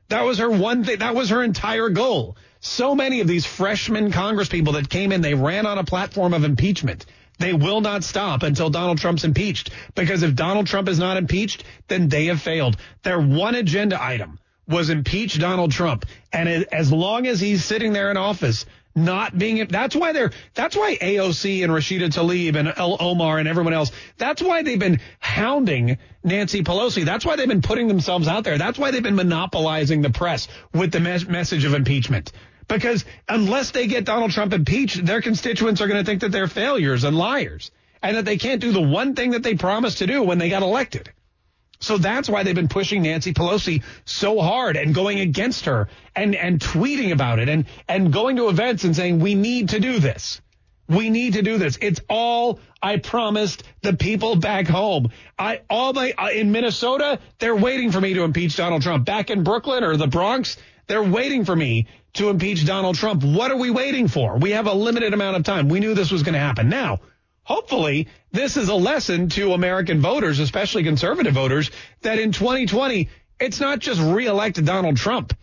That 0.08 0.24
was 0.24 0.38
her 0.38 0.50
one 0.50 0.84
thing. 0.84 0.98
That 0.98 1.14
was 1.14 1.30
her 1.30 1.42
entire 1.42 1.88
goal. 1.88 2.36
So 2.60 2.94
many 2.94 3.20
of 3.20 3.26
these 3.26 3.44
freshman 3.44 4.12
Congress 4.12 4.48
people 4.48 4.74
that 4.74 4.88
came 4.88 5.10
in, 5.10 5.20
they 5.20 5.34
ran 5.34 5.66
on 5.66 5.78
a 5.78 5.84
platform 5.84 6.32
of 6.34 6.44
impeachment. 6.44 7.06
They 7.38 7.52
will 7.52 7.80
not 7.80 8.04
stop 8.04 8.42
until 8.42 8.70
Donald 8.70 8.98
Trump's 8.98 9.24
impeached. 9.24 9.70
Because 9.94 10.22
if 10.22 10.34
Donald 10.34 10.66
Trump 10.66 10.88
is 10.88 10.98
not 10.98 11.16
impeached, 11.16 11.64
then 11.88 12.08
they 12.08 12.26
have 12.26 12.40
failed. 12.40 12.76
Their 13.02 13.20
one 13.20 13.54
agenda 13.54 14.00
item 14.00 14.38
was 14.68 14.90
impeach 14.90 15.40
Donald 15.40 15.72
Trump. 15.72 16.06
And 16.32 16.48
as 16.72 16.92
long 16.92 17.26
as 17.26 17.40
he's 17.40 17.64
sitting 17.64 17.92
there 17.92 18.10
in 18.10 18.16
office, 18.16 18.64
not 18.94 19.36
being, 19.36 19.66
that's 19.66 19.96
why 19.96 20.12
they're, 20.12 20.32
that's 20.54 20.76
why 20.76 20.96
AOC 20.96 21.64
and 21.64 21.72
Rashida 21.72 22.08
Tlaib 22.08 22.56
and 22.56 22.68
Ilhan 22.68 22.96
Omar 23.00 23.38
and 23.38 23.48
everyone 23.48 23.72
else, 23.72 23.90
that's 24.18 24.42
why 24.42 24.62
they've 24.62 24.78
been 24.78 25.00
hounding 25.18 25.98
Nancy 26.22 26.62
Pelosi. 26.62 27.04
That's 27.04 27.24
why 27.24 27.36
they've 27.36 27.48
been 27.48 27.62
putting 27.62 27.88
themselves 27.88 28.28
out 28.28 28.44
there. 28.44 28.58
That's 28.58 28.78
why 28.78 28.90
they've 28.90 29.02
been 29.02 29.16
monopolizing 29.16 30.02
the 30.02 30.10
press 30.10 30.48
with 30.74 30.92
the 30.92 31.00
mes- 31.00 31.26
message 31.26 31.64
of 31.64 31.74
impeachment. 31.74 32.32
Because 32.68 33.04
unless 33.28 33.70
they 33.72 33.86
get 33.86 34.04
Donald 34.04 34.30
Trump 34.30 34.52
impeached, 34.52 35.04
their 35.04 35.20
constituents 35.20 35.80
are 35.80 35.88
going 35.88 36.00
to 36.02 36.06
think 36.08 36.20
that 36.20 36.32
they're 36.32 36.48
failures 36.48 37.04
and 37.04 37.16
liars 37.16 37.70
and 38.02 38.16
that 38.16 38.24
they 38.24 38.36
can't 38.36 38.60
do 38.60 38.72
the 38.72 38.80
one 38.80 39.14
thing 39.14 39.32
that 39.32 39.42
they 39.42 39.54
promised 39.54 39.98
to 39.98 40.06
do 40.06 40.22
when 40.22 40.38
they 40.38 40.48
got 40.48 40.62
elected. 40.62 41.10
So 41.82 41.98
that's 41.98 42.28
why 42.28 42.44
they've 42.44 42.54
been 42.54 42.68
pushing 42.68 43.02
Nancy 43.02 43.34
Pelosi 43.34 43.82
so 44.04 44.40
hard 44.40 44.76
and 44.76 44.94
going 44.94 45.18
against 45.18 45.64
her 45.64 45.88
and, 46.14 46.34
and 46.34 46.60
tweeting 46.60 47.12
about 47.12 47.40
it 47.40 47.48
and, 47.48 47.66
and 47.88 48.12
going 48.12 48.36
to 48.36 48.48
events 48.48 48.84
and 48.84 48.94
saying, 48.94 49.18
we 49.18 49.34
need 49.34 49.70
to 49.70 49.80
do 49.80 49.98
this. 49.98 50.40
We 50.88 51.10
need 51.10 51.34
to 51.34 51.42
do 51.42 51.58
this. 51.58 51.78
It's 51.80 52.00
all 52.08 52.60
I 52.80 52.98
promised 52.98 53.64
the 53.82 53.94
people 53.94 54.36
back 54.36 54.66
home. 54.66 55.10
I 55.38 55.62
all 55.70 55.92
my 55.92 56.12
uh, 56.16 56.28
in 56.28 56.52
Minnesota, 56.52 57.18
they're 57.38 57.56
waiting 57.56 57.92
for 57.92 58.00
me 58.00 58.14
to 58.14 58.24
impeach 58.24 58.56
Donald 58.56 58.82
Trump. 58.82 59.04
Back 59.04 59.30
in 59.30 59.42
Brooklyn 59.42 59.84
or 59.84 59.96
the 59.96 60.08
Bronx, 60.08 60.58
they're 60.88 61.02
waiting 61.02 61.44
for 61.44 61.56
me 61.56 61.86
to 62.14 62.28
impeach 62.28 62.66
Donald 62.66 62.96
Trump. 62.96 63.24
What 63.24 63.50
are 63.50 63.56
we 63.56 63.70
waiting 63.70 64.08
for? 64.08 64.36
We 64.36 64.50
have 64.50 64.66
a 64.66 64.74
limited 64.74 65.14
amount 65.14 65.36
of 65.36 65.44
time. 65.44 65.68
We 65.68 65.80
knew 65.80 65.94
this 65.94 66.10
was 66.10 66.22
going 66.22 66.34
to 66.34 66.40
happen. 66.40 66.68
Now, 66.68 67.00
hopefully, 67.44 68.08
this 68.30 68.56
is 68.56 68.68
a 68.68 68.74
lesson 68.74 69.28
to 69.30 69.52
American 69.52 70.00
voters, 70.00 70.38
especially 70.38 70.84
conservative 70.84 71.34
voters, 71.34 71.70
that 72.02 72.18
in 72.18 72.32
2020, 72.32 73.08
it's 73.40 73.60
not 73.60 73.78
just 73.78 74.00
reelect 74.00 74.64
Donald 74.64 74.96
Trump, 74.96 75.34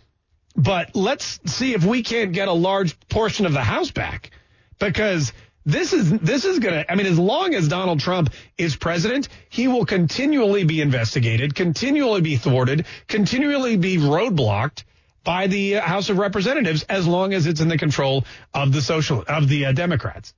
but 0.55 0.95
let's 0.95 1.39
see 1.45 1.73
if 1.73 1.83
we 1.83 2.03
can't 2.03 2.31
get 2.31 2.47
a 2.47 2.53
large 2.53 2.99
portion 3.09 3.45
of 3.45 3.53
the 3.53 3.63
House 3.63 3.91
back 3.91 4.31
because 4.79 5.33
this 5.65 5.93
is 5.93 6.09
this 6.19 6.45
is 6.45 6.59
going 6.59 6.73
to 6.73 6.91
I 6.91 6.95
mean 6.95 7.05
as 7.05 7.19
long 7.19 7.53
as 7.53 7.67
Donald 7.67 7.99
Trump 7.99 8.33
is 8.57 8.75
president, 8.75 9.29
he 9.49 9.67
will 9.67 9.85
continually 9.85 10.63
be 10.63 10.81
investigated, 10.81 11.53
continually 11.53 12.21
be 12.21 12.37
thwarted, 12.37 12.85
continually 13.07 13.77
be 13.77 13.97
roadblocked 13.97 14.83
by 15.23 15.47
the 15.47 15.77
uh, 15.77 15.81
House 15.81 16.09
of 16.09 16.17
Representatives 16.17 16.83
as 16.83 17.05
long 17.05 17.33
as 17.33 17.45
it's 17.45 17.61
in 17.61 17.67
the 17.67 17.77
control 17.77 18.25
of 18.53 18.71
the 18.71 18.81
social 18.81 19.23
of 19.27 19.47
the 19.47 19.65
uh, 19.65 19.71
Democrats. 19.73 20.33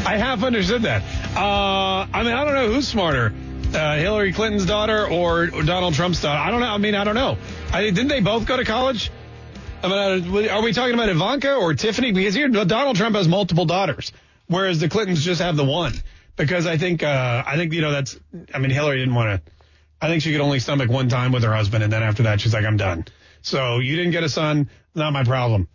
I 0.08 0.18
half 0.18 0.42
understood 0.42 0.82
that. 0.82 1.04
Uh, 1.38 2.08
I 2.12 2.24
mean, 2.24 2.34
I 2.34 2.44
don't 2.44 2.56
know 2.56 2.74
who's 2.74 2.88
smarter, 2.88 3.32
uh, 3.76 3.96
Hillary 3.98 4.34
Clinton's 4.34 4.66
daughter 4.66 5.08
or 5.08 5.46
Donald 5.46 5.94
Trump's 5.94 6.24
daughter. 6.24 6.40
I 6.40 6.50
don't 6.50 6.60
know. 6.60 6.74
I 6.74 6.80
mean, 6.80 6.96
I 6.96 7.04
don't 7.04 7.14
know. 7.14 7.38
I 7.72 7.84
didn't 7.84 8.08
they 8.08 8.22
both 8.22 8.48
go 8.48 8.58
to 8.58 8.66
college? 8.66 9.12
I 9.84 9.88
mean, 10.20 10.50
are 10.50 10.64
we 10.64 10.74
talking 10.74 10.96
about 10.96 11.10
Ivanka 11.10 11.54
or 11.54 11.76
Tiffany? 11.76 12.12
Because 12.12 12.34
here, 12.34 12.48
Donald 12.48 12.96
Trump 12.96 13.16
has 13.16 13.28
multiple 13.28 13.66
daughters, 13.66 14.12
whereas 14.48 14.80
the 14.80 14.90
Clintons 14.90 15.24
just 15.24 15.42
have 15.42 15.58
the 15.58 15.66
one. 15.66 15.94
Because 16.36 16.66
I 16.66 16.78
think, 16.78 17.04
uh, 17.04 17.44
I 17.46 17.58
think 17.58 17.74
you 17.74 17.82
know 17.82 17.92
that's. 17.92 18.20
I 18.54 18.60
mean, 18.60 18.72
Hillary 18.72 19.00
didn't 19.00 19.16
want 19.16 19.46
to. 19.46 19.52
I 20.02 20.08
think 20.08 20.22
she 20.24 20.32
could 20.32 20.42
only 20.42 20.60
stomach 20.60 20.90
one 20.90 21.08
time 21.08 21.32
with 21.32 21.44
her 21.44 21.54
husband, 21.54 21.84
and 21.84 21.94
then 21.94 22.04
after 22.04 22.24
that, 22.24 22.42
she's 22.42 22.54
like, 22.54 22.66
I'm 22.66 22.78
done. 22.78 23.06
So 23.42 23.80
you 23.80 23.96
didn't 23.96 24.12
get 24.12 24.24
a 24.24 24.30
son, 24.30 24.70
not 24.96 25.14
my 25.14 25.24
problem. 25.24 25.70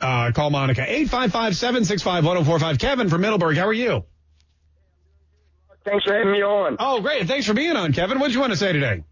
Uh, 0.00 0.32
call 0.32 0.50
Monica. 0.50 0.82
855-765-1045. 0.82 2.78
Kevin 2.78 3.08
from 3.08 3.20
Middleburg, 3.20 3.56
how 3.56 3.66
are 3.66 3.72
you? 3.72 4.04
Thanks 5.84 6.04
for 6.04 6.14
having 6.14 6.32
me 6.32 6.42
on. 6.42 6.76
Oh, 6.78 7.00
great. 7.00 7.26
Thanks 7.26 7.46
for 7.46 7.54
being 7.54 7.76
on, 7.76 7.92
Kevin. 7.92 8.18
What 8.18 8.26
did 8.28 8.34
you 8.34 8.40
want 8.40 8.52
to 8.52 8.58
say 8.58 8.72
today? 8.72 9.02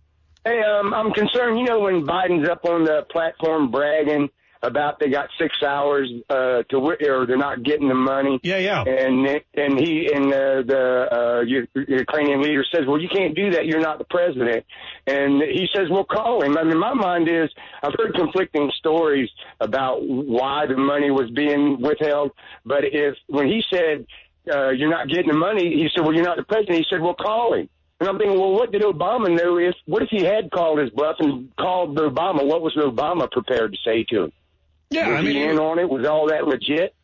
Hey, 0.44 0.60
um, 0.62 0.92
I'm 0.94 1.12
concerned. 1.12 1.58
You 1.58 1.64
know, 1.64 1.80
when 1.80 2.06
Biden's 2.06 2.48
up 2.48 2.64
on 2.64 2.84
the 2.84 3.06
platform 3.10 3.70
bragging 3.70 4.28
about 4.62 4.98
they 4.98 5.08
got 5.08 5.28
six 5.38 5.62
hours 5.62 6.10
uh, 6.28 6.62
to 6.70 6.76
or 6.78 7.26
they're 7.26 7.36
not 7.36 7.62
getting 7.62 7.88
the 7.88 7.94
money. 7.94 8.40
Yeah, 8.42 8.58
yeah. 8.58 8.82
And 8.82 9.26
and 9.54 9.78
he 9.78 10.10
and 10.12 10.26
uh, 10.26 10.62
the 10.66 11.08
uh, 11.12 11.40
Ukrainian 11.74 12.42
leader 12.42 12.64
says, 12.72 12.82
"Well, 12.86 13.00
you 13.00 13.08
can't 13.08 13.34
do 13.34 13.50
that. 13.50 13.66
You're 13.66 13.80
not 13.80 13.98
the 13.98 14.04
president." 14.04 14.64
And 15.06 15.42
he 15.42 15.68
says, 15.74 15.88
"Well, 15.90 16.04
call 16.04 16.42
him." 16.42 16.56
I 16.56 16.64
mean, 16.64 16.78
my 16.78 16.94
mind 16.94 17.28
is 17.28 17.50
I've 17.82 17.94
heard 17.98 18.14
conflicting 18.14 18.70
stories 18.78 19.30
about 19.60 20.02
why 20.02 20.66
the 20.66 20.76
money 20.76 21.10
was 21.10 21.30
being 21.30 21.80
withheld, 21.80 22.32
but 22.64 22.84
if 22.84 23.14
when 23.28 23.46
he 23.46 23.62
said 23.72 24.06
uh, 24.52 24.70
you're 24.70 24.90
not 24.90 25.08
getting 25.08 25.28
the 25.28 25.38
money, 25.38 25.74
he 25.74 25.88
said, 25.94 26.04
"Well, 26.04 26.14
you're 26.14 26.24
not 26.24 26.36
the 26.36 26.44
president." 26.44 26.78
He 26.78 26.86
said, 26.90 27.00
"Well, 27.00 27.14
call 27.14 27.54
him." 27.54 27.68
And 28.00 28.08
I'm 28.08 28.16
thinking, 28.16 28.38
well, 28.38 28.52
what 28.52 28.70
did 28.70 28.82
Obama 28.82 29.28
know? 29.28 29.56
If 29.58 29.74
what 29.86 30.02
if 30.02 30.08
he 30.10 30.22
had 30.22 30.52
called 30.52 30.78
his 30.78 30.90
bluff 30.90 31.16
and 31.18 31.54
called 31.56 31.96
Obama? 31.96 32.46
What 32.46 32.62
was 32.62 32.76
Obama 32.76 33.28
prepared 33.30 33.72
to 33.72 33.78
say 33.84 34.04
to 34.10 34.24
him? 34.24 34.32
Yeah, 34.90 35.08
was 35.08 35.18
I 35.18 35.22
mean, 35.22 35.36
he 35.36 35.42
in 35.42 35.58
on 35.58 35.78
it? 35.78 35.88
Was 35.88 36.06
all 36.06 36.28
that 36.28 36.46
legit? 36.46 36.94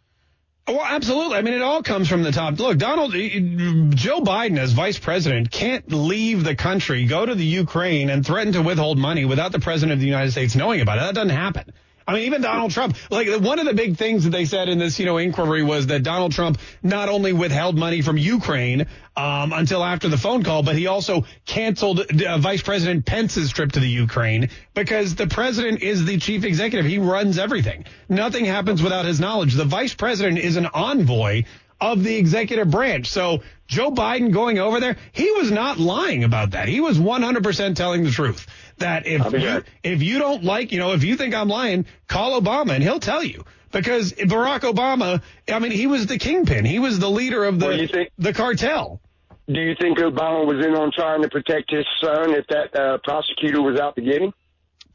Oh, 0.66 0.76
well, 0.76 0.86
absolutely. 0.86 1.36
I 1.36 1.42
mean, 1.42 1.52
it 1.52 1.60
all 1.60 1.82
comes 1.82 2.08
from 2.08 2.22
the 2.22 2.32
top. 2.32 2.58
Look, 2.58 2.78
Donald, 2.78 3.12
Joe 3.12 4.20
Biden 4.20 4.58
as 4.58 4.72
vice 4.72 4.98
president 4.98 5.50
can't 5.50 5.92
leave 5.92 6.42
the 6.42 6.54
country, 6.56 7.04
go 7.04 7.26
to 7.26 7.34
the 7.34 7.44
Ukraine 7.44 8.08
and 8.08 8.24
threaten 8.24 8.54
to 8.54 8.62
withhold 8.62 8.96
money 8.96 9.26
without 9.26 9.52
the 9.52 9.58
president 9.58 9.92
of 9.92 10.00
the 10.00 10.06
United 10.06 10.30
States 10.30 10.56
knowing 10.56 10.80
about 10.80 10.96
it. 10.96 11.02
That 11.02 11.14
doesn't 11.14 11.36
happen. 11.36 11.74
I 12.06 12.14
mean, 12.14 12.22
even 12.24 12.42
Donald 12.42 12.70
Trump, 12.70 12.96
like 13.10 13.28
one 13.40 13.58
of 13.58 13.64
the 13.64 13.72
big 13.72 13.96
things 13.96 14.24
that 14.24 14.30
they 14.30 14.44
said 14.44 14.68
in 14.68 14.78
this, 14.78 14.98
you 14.98 15.06
know, 15.06 15.16
inquiry 15.16 15.62
was 15.62 15.86
that 15.86 16.02
Donald 16.02 16.32
Trump 16.32 16.58
not 16.82 17.08
only 17.08 17.32
withheld 17.32 17.78
money 17.78 18.02
from 18.02 18.18
Ukraine 18.18 18.86
um, 19.16 19.52
until 19.54 19.82
after 19.82 20.08
the 20.08 20.18
phone 20.18 20.42
call, 20.42 20.62
but 20.62 20.76
he 20.76 20.86
also 20.86 21.24
canceled 21.46 22.00
uh, 22.00 22.38
Vice 22.38 22.62
President 22.62 23.06
Pence's 23.06 23.50
trip 23.50 23.72
to 23.72 23.80
the 23.80 23.88
Ukraine 23.88 24.50
because 24.74 25.14
the 25.14 25.26
president 25.26 25.82
is 25.82 26.04
the 26.04 26.18
chief 26.18 26.44
executive. 26.44 26.84
He 26.84 26.98
runs 26.98 27.38
everything. 27.38 27.86
Nothing 28.08 28.44
happens 28.44 28.82
without 28.82 29.06
his 29.06 29.18
knowledge. 29.18 29.54
The 29.54 29.64
vice 29.64 29.94
president 29.94 30.38
is 30.38 30.56
an 30.56 30.66
envoy 30.66 31.44
of 31.80 32.02
the 32.02 32.16
executive 32.16 32.70
branch. 32.70 33.08
So 33.08 33.42
Joe 33.66 33.90
Biden 33.90 34.32
going 34.32 34.58
over 34.58 34.80
there, 34.80 34.96
he 35.12 35.30
was 35.32 35.50
not 35.50 35.78
lying 35.78 36.24
about 36.24 36.52
that. 36.52 36.68
He 36.68 36.80
was 36.80 36.98
100% 36.98 37.76
telling 37.76 38.04
the 38.04 38.10
truth. 38.10 38.46
That 38.78 39.06
if 39.06 39.32
you, 39.32 39.64
if 39.82 40.02
you 40.02 40.18
don't 40.18 40.42
like, 40.44 40.72
you 40.72 40.78
know, 40.78 40.92
if 40.92 41.04
you 41.04 41.16
think 41.16 41.34
I'm 41.34 41.48
lying, 41.48 41.86
call 42.08 42.40
Obama 42.40 42.72
and 42.72 42.82
he'll 42.82 43.00
tell 43.00 43.22
you. 43.22 43.44
Because 43.70 44.12
Barack 44.12 44.60
Obama, 44.60 45.20
I 45.48 45.58
mean, 45.58 45.72
he 45.72 45.86
was 45.86 46.06
the 46.06 46.18
kingpin. 46.18 46.64
He 46.64 46.78
was 46.78 46.98
the 46.98 47.10
leader 47.10 47.44
of 47.44 47.58
the 47.58 48.08
the 48.18 48.32
cartel. 48.32 49.00
Do 49.46 49.60
you 49.60 49.74
think 49.78 49.98
Obama 49.98 50.46
was 50.46 50.64
in 50.64 50.74
on 50.74 50.90
trying 50.92 51.22
to 51.22 51.28
protect 51.28 51.70
his 51.70 51.84
son 52.00 52.34
if 52.34 52.46
that 52.46 52.74
uh, 52.74 52.98
prosecutor 53.04 53.60
was 53.60 53.78
out 53.78 53.94
to 53.96 54.02
get 54.02 54.22
him? 54.22 54.32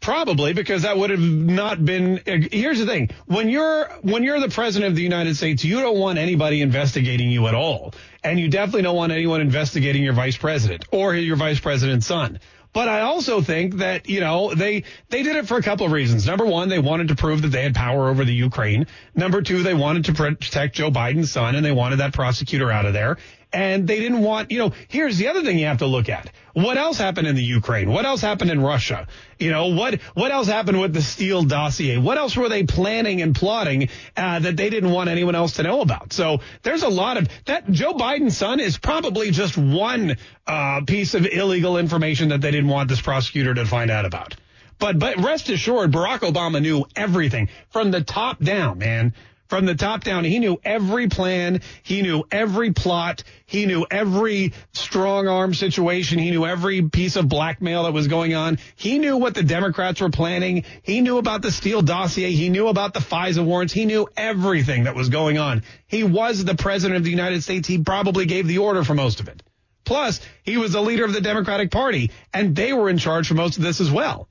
Probably 0.02 0.54
because 0.54 0.84
that 0.84 0.98
would 0.98 1.10
have 1.10 1.20
not 1.20 1.84
been. 1.84 2.22
Here's 2.26 2.80
the 2.80 2.86
thing: 2.86 3.10
when 3.26 3.50
you're 3.50 3.90
when 4.02 4.24
you're 4.24 4.40
the 4.40 4.50
president 4.50 4.90
of 4.92 4.96
the 4.96 5.04
United 5.04 5.36
States, 5.36 5.64
you 5.66 5.82
don't 5.82 5.98
want 5.98 6.18
anybody 6.18 6.62
investigating 6.62 7.30
you 7.30 7.48
at 7.48 7.54
all, 7.54 7.94
and 8.24 8.40
you 8.40 8.48
definitely 8.48 8.84
don't 8.84 8.96
want 8.96 9.12
anyone 9.12 9.42
investigating 9.42 10.02
your 10.02 10.14
vice 10.14 10.38
president 10.38 10.86
or 10.92 11.14
your 11.16 11.36
vice 11.36 11.60
president's 11.60 12.08
son. 12.08 12.40
But 12.72 12.88
I 12.88 13.02
also 13.02 13.42
think 13.42 13.76
that, 13.76 14.08
you 14.08 14.20
know, 14.20 14.54
they, 14.54 14.84
they 15.10 15.24
did 15.24 15.36
it 15.36 15.48
for 15.48 15.58
a 15.58 15.64
couple 15.64 15.86
of 15.86 15.92
reasons. 15.92 16.28
Number 16.28 16.46
one, 16.46 16.70
they 16.70 16.80
wanted 16.80 17.08
to 17.08 17.16
prove 17.16 17.42
that 17.42 17.48
they 17.50 17.64
had 17.64 17.74
power 17.74 18.10
over 18.10 18.24
the 18.24 18.34
Ukraine. 18.34 18.86
Number 19.16 19.42
two, 19.42 19.64
they 19.64 19.74
wanted 19.74 20.06
to 20.06 20.14
protect 20.14 20.76
Joe 20.76 20.92
Biden's 20.92 21.32
son 21.32 21.56
and 21.56 21.66
they 21.66 21.72
wanted 21.72 21.98
that 21.98 22.14
prosecutor 22.14 22.72
out 22.72 22.86
of 22.86 22.94
there. 22.94 23.18
And 23.52 23.88
they 23.88 24.00
didn't 24.00 24.22
want, 24.22 24.52
you 24.52 24.60
know, 24.60 24.74
here's 24.90 25.18
the 25.18 25.30
other 25.30 25.42
thing 25.42 25.58
you 25.58 25.66
have 25.66 25.80
to 25.80 25.88
look 25.88 26.08
at. 26.08 26.32
What 26.54 26.78
else 26.78 27.00
happened 27.00 27.28
in 27.28 27.36
the 27.36 27.44
Ukraine? 27.44 27.90
What 27.90 28.06
else 28.06 28.22
happened 28.22 28.52
in 28.52 28.62
Russia? 28.62 29.08
You 29.40 29.50
know, 29.50 29.68
what, 29.68 30.02
what 30.14 30.32
else 30.32 30.48
happened 30.48 30.80
with 30.80 30.94
the 30.94 31.02
Steele 31.02 31.44
dossier? 31.44 31.98
What 31.98 32.20
else 32.20 32.38
were 32.38 32.48
they 32.48 32.64
planning 32.64 33.24
and 33.24 33.34
plotting, 33.34 33.90
uh, 34.16 34.40
that 34.40 34.56
they 34.56 34.70
didn't 34.70 34.92
want 34.92 35.10
anyone 35.10 35.34
else 35.34 35.54
to 35.54 35.64
know 35.64 35.82
about? 35.82 36.14
So 36.14 36.42
there's 36.62 36.84
a 36.84 36.90
lot 36.90 37.18
of 37.18 37.28
that. 37.46 37.72
Joe 37.72 37.94
Biden's 37.94 38.38
son 38.38 38.60
is 38.60 38.78
probably 38.78 39.32
just 39.32 39.58
one, 39.58 40.18
uh, 40.46 40.82
piece 40.86 41.16
of 41.16 41.26
illegal 41.26 41.78
information 41.78 42.30
that 42.30 42.42
they 42.42 42.52
didn't 42.52 42.70
want 42.70 42.88
this 42.88 43.02
prosecutor 43.02 43.56
to 43.56 43.66
find 43.66 43.90
out 43.90 44.06
about. 44.06 44.36
But, 44.80 44.98
but 44.98 45.18
rest 45.18 45.50
assured, 45.50 45.92
Barack 45.92 46.20
Obama 46.20 46.62
knew 46.62 46.86
everything 46.96 47.50
from 47.70 47.92
the 47.92 48.02
top 48.02 48.40
down, 48.40 48.78
man. 48.78 49.14
From 49.50 49.66
the 49.66 49.74
top 49.74 50.04
down, 50.04 50.26
he 50.26 50.38
knew 50.38 50.62
every 50.64 51.08
plan. 51.08 51.62
He 51.82 52.04
knew 52.04 52.24
every 52.32 52.72
plot. 52.72 53.24
He 53.48 53.66
knew 53.66 53.84
every 53.90 54.54
strong 54.74 55.28
arm 55.28 55.56
situation. 55.56 56.20
He 56.20 56.30
knew 56.30 56.46
every 56.46 56.84
piece 56.84 57.16
of 57.16 57.28
blackmail 57.28 57.84
that 57.84 57.92
was 57.92 58.08
going 58.08 58.36
on. 58.36 58.60
He 58.76 59.00
knew 59.00 59.18
what 59.18 59.34
the 59.34 59.42
Democrats 59.42 60.02
were 60.02 60.12
planning. 60.12 60.66
He 60.84 61.02
knew 61.02 61.18
about 61.18 61.42
the 61.42 61.52
Steele 61.52 61.82
dossier. 61.82 62.32
He 62.32 62.50
knew 62.50 62.68
about 62.68 62.94
the 62.94 63.00
FISA 63.00 63.44
warrants. 63.44 63.74
He 63.74 63.86
knew 63.86 64.08
everything 64.16 64.84
that 64.84 64.94
was 64.94 65.10
going 65.10 65.40
on. 65.40 65.64
He 65.88 66.04
was 66.04 66.46
the 66.46 66.56
president 66.56 66.98
of 66.98 67.04
the 67.04 67.10
United 67.10 67.42
States. 67.42 67.68
He 67.68 67.80
probably 67.80 68.28
gave 68.28 68.46
the 68.46 68.60
order 68.60 68.84
for 68.84 68.94
most 68.94 69.20
of 69.20 69.28
it. 69.30 69.42
Plus, 69.84 70.22
he 70.44 70.58
was 70.58 70.74
the 70.74 70.82
leader 70.82 71.06
of 71.06 71.14
the 71.14 71.22
Democratic 71.22 71.72
Party, 71.72 72.12
and 72.32 72.56
they 72.56 72.72
were 72.72 72.88
in 72.88 73.00
charge 73.00 73.28
for 73.28 73.34
most 73.34 73.58
of 73.58 73.64
this 73.64 73.82
as 73.82 73.90
well. 73.90 74.30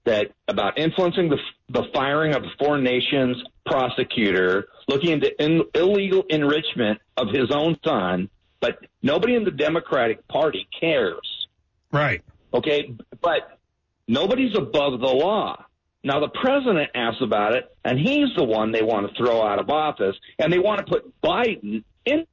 that 0.06 0.32
about 0.48 0.80
influencing 0.80 1.30
the 1.30 1.38
the 1.70 1.84
firing 1.94 2.34
of 2.34 2.44
a 2.44 2.48
foreign 2.58 2.84
nation's 2.84 3.44
prosecutor, 3.66 4.70
looking 4.88 5.12
into 5.12 5.44
in, 5.44 5.64
illegal 5.76 6.24
enrichment 6.30 7.00
of 7.18 7.28
his 7.34 7.52
own 7.52 7.78
son, 7.84 8.30
but 8.62 8.80
nobody 9.04 9.36
in 9.36 9.44
the 9.44 9.52
Democratic 9.52 10.26
Party 10.30 10.68
cares. 10.80 11.48
Right. 11.92 12.24
Okay, 12.54 12.96
but 13.22 13.60
nobody's 14.08 14.56
above 14.56 15.02
the 15.02 15.08
law. 15.08 15.66
Now 16.08 16.22
the 16.22 16.30
president 16.30 16.90
asks 16.96 17.22
about 17.22 17.54
it, 17.54 17.66
and 17.84 18.00
he's 18.00 18.30
the 18.38 18.44
one 18.46 18.72
they 18.72 18.82
want 18.82 19.10
to 19.10 19.14
throw 19.22 19.46
out 19.46 19.60
of 19.60 19.70
office, 19.70 20.16
and 20.40 20.54
they 20.54 20.58
want 20.58 20.80
to 20.80 20.86
put 20.86 21.22
Biden 21.22 21.84
in. 22.06 22.26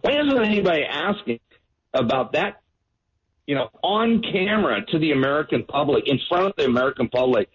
Why 0.00 0.12
isn't 0.12 0.44
anybody 0.44 0.84
asking 0.84 1.40
about 1.92 2.34
that? 2.34 2.60
You 3.48 3.56
know, 3.56 3.70
on 3.82 4.22
camera 4.22 4.86
to 4.86 5.00
the 5.00 5.10
American 5.10 5.64
public, 5.64 6.06
in 6.06 6.20
front 6.28 6.46
of 6.46 6.52
the 6.56 6.66
American 6.66 7.08
public, 7.08 7.50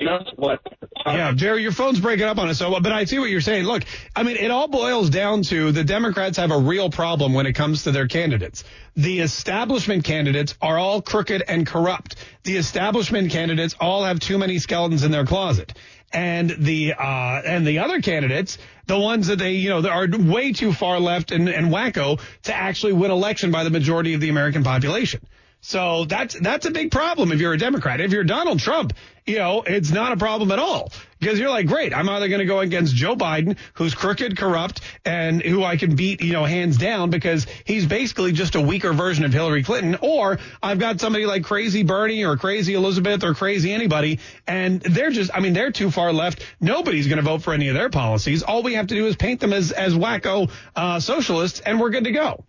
just 0.00 0.36
what. 0.36 0.60
Yeah, 1.04 1.32
Jerry, 1.32 1.62
your 1.62 1.72
phone's 1.72 2.00
breaking 2.00 2.26
up 2.26 2.38
on 2.38 2.48
us. 2.48 2.58
So, 2.58 2.78
but 2.80 2.92
I 2.92 3.04
see 3.04 3.18
what 3.18 3.30
you're 3.30 3.40
saying. 3.40 3.64
Look, 3.64 3.84
I 4.14 4.22
mean, 4.22 4.36
it 4.36 4.50
all 4.50 4.68
boils 4.68 5.10
down 5.10 5.42
to 5.44 5.72
the 5.72 5.84
Democrats 5.84 6.36
have 6.38 6.50
a 6.50 6.58
real 6.58 6.90
problem 6.90 7.34
when 7.34 7.46
it 7.46 7.54
comes 7.54 7.84
to 7.84 7.92
their 7.92 8.06
candidates. 8.06 8.64
The 8.96 9.20
establishment 9.20 10.04
candidates 10.04 10.54
are 10.62 10.78
all 10.78 11.02
crooked 11.02 11.42
and 11.46 11.66
corrupt. 11.66 12.16
The 12.44 12.56
establishment 12.56 13.32
candidates 13.32 13.74
all 13.80 14.04
have 14.04 14.20
too 14.20 14.38
many 14.38 14.58
skeletons 14.58 15.02
in 15.02 15.10
their 15.10 15.26
closet. 15.26 15.72
And 16.12 16.48
the 16.58 16.94
uh, 16.94 17.42
and 17.44 17.66
the 17.66 17.80
other 17.80 18.00
candidates, 18.00 18.58
the 18.86 18.98
ones 18.98 19.26
that 19.26 19.40
they 19.40 19.54
you 19.54 19.70
know 19.70 19.84
are 19.88 20.06
way 20.08 20.52
too 20.52 20.72
far 20.72 21.00
left 21.00 21.32
and, 21.32 21.48
and 21.48 21.72
wacko 21.72 22.20
to 22.44 22.54
actually 22.54 22.92
win 22.92 23.10
election 23.10 23.50
by 23.50 23.64
the 23.64 23.70
majority 23.70 24.14
of 24.14 24.20
the 24.20 24.28
American 24.28 24.62
population. 24.62 25.20
So 25.66 26.04
that's 26.04 26.38
that's 26.38 26.66
a 26.66 26.70
big 26.70 26.90
problem 26.90 27.32
if 27.32 27.40
you're 27.40 27.54
a 27.54 27.58
Democrat. 27.58 27.98
If 27.98 28.12
you're 28.12 28.22
Donald 28.22 28.60
Trump, 28.60 28.92
you 29.24 29.38
know, 29.38 29.62
it's 29.62 29.90
not 29.90 30.12
a 30.12 30.16
problem 30.18 30.52
at 30.52 30.58
all. 30.58 30.92
Because 31.18 31.38
you're 31.38 31.48
like, 31.48 31.66
great, 31.66 31.94
I'm 31.94 32.06
either 32.06 32.28
going 32.28 32.40
to 32.40 32.44
go 32.44 32.58
against 32.58 32.94
Joe 32.94 33.16
Biden, 33.16 33.56
who's 33.72 33.94
crooked, 33.94 34.36
corrupt, 34.36 34.82
and 35.06 35.40
who 35.40 35.64
I 35.64 35.78
can 35.78 35.96
beat, 35.96 36.20
you 36.20 36.34
know, 36.34 36.44
hands 36.44 36.76
down 36.76 37.08
because 37.08 37.46
he's 37.64 37.86
basically 37.86 38.32
just 38.32 38.56
a 38.56 38.60
weaker 38.60 38.92
version 38.92 39.24
of 39.24 39.32
Hillary 39.32 39.62
Clinton, 39.62 39.96
or 40.02 40.38
I've 40.62 40.78
got 40.78 41.00
somebody 41.00 41.24
like 41.24 41.44
crazy 41.44 41.82
Bernie 41.82 42.26
or 42.26 42.36
crazy 42.36 42.74
Elizabeth 42.74 43.24
or 43.24 43.32
crazy 43.32 43.72
anybody, 43.72 44.20
and 44.46 44.82
they're 44.82 45.12
just, 45.12 45.30
I 45.32 45.40
mean, 45.40 45.54
they're 45.54 45.72
too 45.72 45.90
far 45.90 46.12
left. 46.12 46.44
Nobody's 46.60 47.06
going 47.06 47.16
to 47.16 47.22
vote 47.22 47.40
for 47.40 47.54
any 47.54 47.68
of 47.68 47.74
their 47.74 47.88
policies. 47.88 48.42
All 48.42 48.62
we 48.62 48.74
have 48.74 48.88
to 48.88 48.94
do 48.94 49.06
is 49.06 49.16
paint 49.16 49.40
them 49.40 49.54
as, 49.54 49.72
as 49.72 49.94
wacko 49.94 50.50
uh, 50.76 51.00
socialists, 51.00 51.60
and 51.60 51.80
we're 51.80 51.88
good 51.88 52.04
to 52.04 52.12
go. 52.12 52.44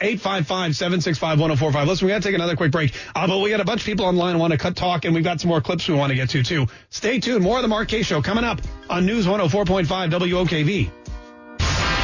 855-765-1045. 0.00 1.86
Listen, 1.86 2.06
we 2.06 2.12
got 2.12 2.22
to 2.22 2.28
take 2.28 2.34
another 2.34 2.56
quick 2.56 2.72
break. 2.72 2.94
Uh, 3.14 3.26
but 3.26 3.38
we 3.38 3.50
got 3.50 3.60
a 3.60 3.64
bunch 3.64 3.80
of 3.80 3.86
people 3.86 4.06
online 4.06 4.34
who 4.34 4.40
want 4.40 4.52
to 4.52 4.58
cut 4.58 4.76
talk, 4.76 5.04
and 5.04 5.14
we've 5.14 5.24
got 5.24 5.40
some 5.40 5.48
more 5.48 5.60
clips 5.60 5.88
we 5.88 5.94
want 5.94 6.10
to 6.10 6.16
get 6.16 6.30
to, 6.30 6.42
too. 6.42 6.66
Stay 6.90 7.20
tuned. 7.20 7.42
More 7.42 7.56
of 7.56 7.62
the 7.62 7.68
Mark 7.68 7.88
Kaye 7.88 8.02
Show 8.02 8.22
coming 8.22 8.44
up 8.44 8.60
on 8.88 9.06
News 9.06 9.26
104.5 9.26 9.86
WOKV. 9.86 10.97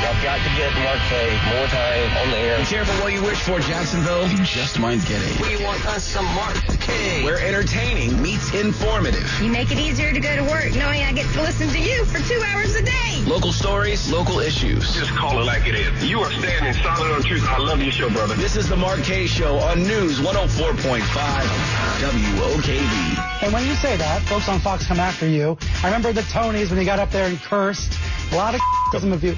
I've 0.04 0.22
got 0.22 0.36
to 0.36 0.50
get 0.56 0.70
Mark 0.84 0.98
Kaye 1.08 1.32
more 1.56 1.66
time 1.68 2.16
on 2.18 2.30
the 2.30 2.36
air. 2.36 2.58
Be 2.58 2.64
careful 2.66 2.94
what 3.02 3.12
you 3.12 3.22
wish 3.22 3.40
for, 3.40 3.58
Jacksonville. 3.60 4.28
You 4.28 4.44
just 4.44 4.78
might 4.78 5.00
get 5.06 5.22
it. 5.22 5.40
We 5.40 5.64
want 5.64 5.84
us 5.86 6.04
some 6.04 6.26
Mark 6.34 6.54
Kaye. 6.80 7.24
Where 7.24 7.38
entertaining 7.38 8.20
meets 8.20 8.52
informative. 8.52 9.24
You 9.40 9.50
make 9.50 9.72
it 9.72 9.78
easier 9.78 10.12
to 10.12 10.20
go 10.20 10.36
to 10.36 10.42
work 10.42 10.74
knowing 10.74 11.02
I 11.02 11.12
get 11.12 11.32
to 11.32 11.40
listen 11.40 11.68
to 11.68 11.80
you 11.80 12.04
for 12.04 12.18
two 12.28 12.40
hours 12.48 12.74
a 12.76 12.82
day. 12.82 13.24
Local 13.26 13.50
stories, 13.50 14.12
local 14.12 14.40
issues. 14.40 14.94
Just 14.94 15.10
call 15.12 15.40
it 15.40 15.44
like 15.44 15.66
it 15.66 15.74
is. 15.74 16.04
You 16.04 16.20
are 16.20 16.30
standing 16.32 16.74
solid 16.82 17.10
on 17.10 17.22
truth. 17.22 17.46
I 17.48 17.56
love 17.58 17.80
your 17.80 17.92
show, 17.92 18.10
brother. 18.10 18.34
This 18.34 18.56
is 18.56 18.68
the 18.68 18.76
Mark 18.76 19.02
Kaye 19.02 19.26
Show 19.26 19.56
on 19.56 19.82
News 19.82 20.20
104.5 20.20 21.00
WOKV. 22.04 23.42
And 23.42 23.52
when 23.54 23.64
you 23.66 23.74
say 23.74 23.96
that, 23.96 24.20
folks 24.22 24.48
on 24.50 24.60
Fox 24.60 24.86
come 24.86 25.00
after 25.00 25.26
you. 25.26 25.56
I 25.82 25.86
remember 25.86 26.12
the 26.12 26.22
Tonys 26.22 26.68
when 26.68 26.78
you 26.78 26.84
got 26.84 26.98
up 26.98 27.10
there 27.10 27.26
and 27.26 27.40
cursed. 27.40 27.98
A 28.32 28.36
lot 28.36 28.54
of 28.54 28.60
doesn't 28.92 29.12
of 29.14 29.24
you. 29.24 29.36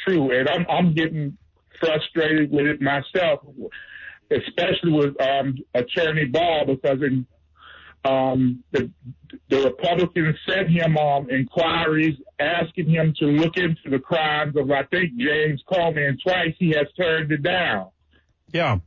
true. 0.06 0.32
And 0.32 0.48
I'm, 0.48 0.66
I'm 0.70 0.94
getting 0.94 1.38
frustrated 1.82 2.50
with 2.50 2.66
it 2.66 2.82
myself, 2.82 3.42
especially 4.32 4.94
with 4.94 5.20
um, 5.22 5.58
Attorney 5.74 6.26
Barr, 6.26 6.66
because 6.66 7.02
in 7.02 7.26
um, 8.06 8.64
the, 8.72 8.90
the 9.50 9.64
Republicans 9.64 10.36
sent 10.48 10.70
him 10.70 10.98
um, 10.98 11.30
inquiries 11.30 12.18
asking 12.40 12.90
him 12.90 13.14
to 13.20 13.26
look 13.26 13.58
into 13.58 13.90
the 13.90 14.00
crimes 14.00 14.56
of, 14.56 14.70
I 14.72 14.84
think, 14.84 15.16
James 15.18 15.64
Comey, 15.70 16.08
and 16.08 16.20
twice 16.22 16.54
he 16.60 16.70
has 16.70 16.88
turned 16.98 17.32
it 17.32 17.44
down. 17.44 17.90
Yeah. 18.52 18.80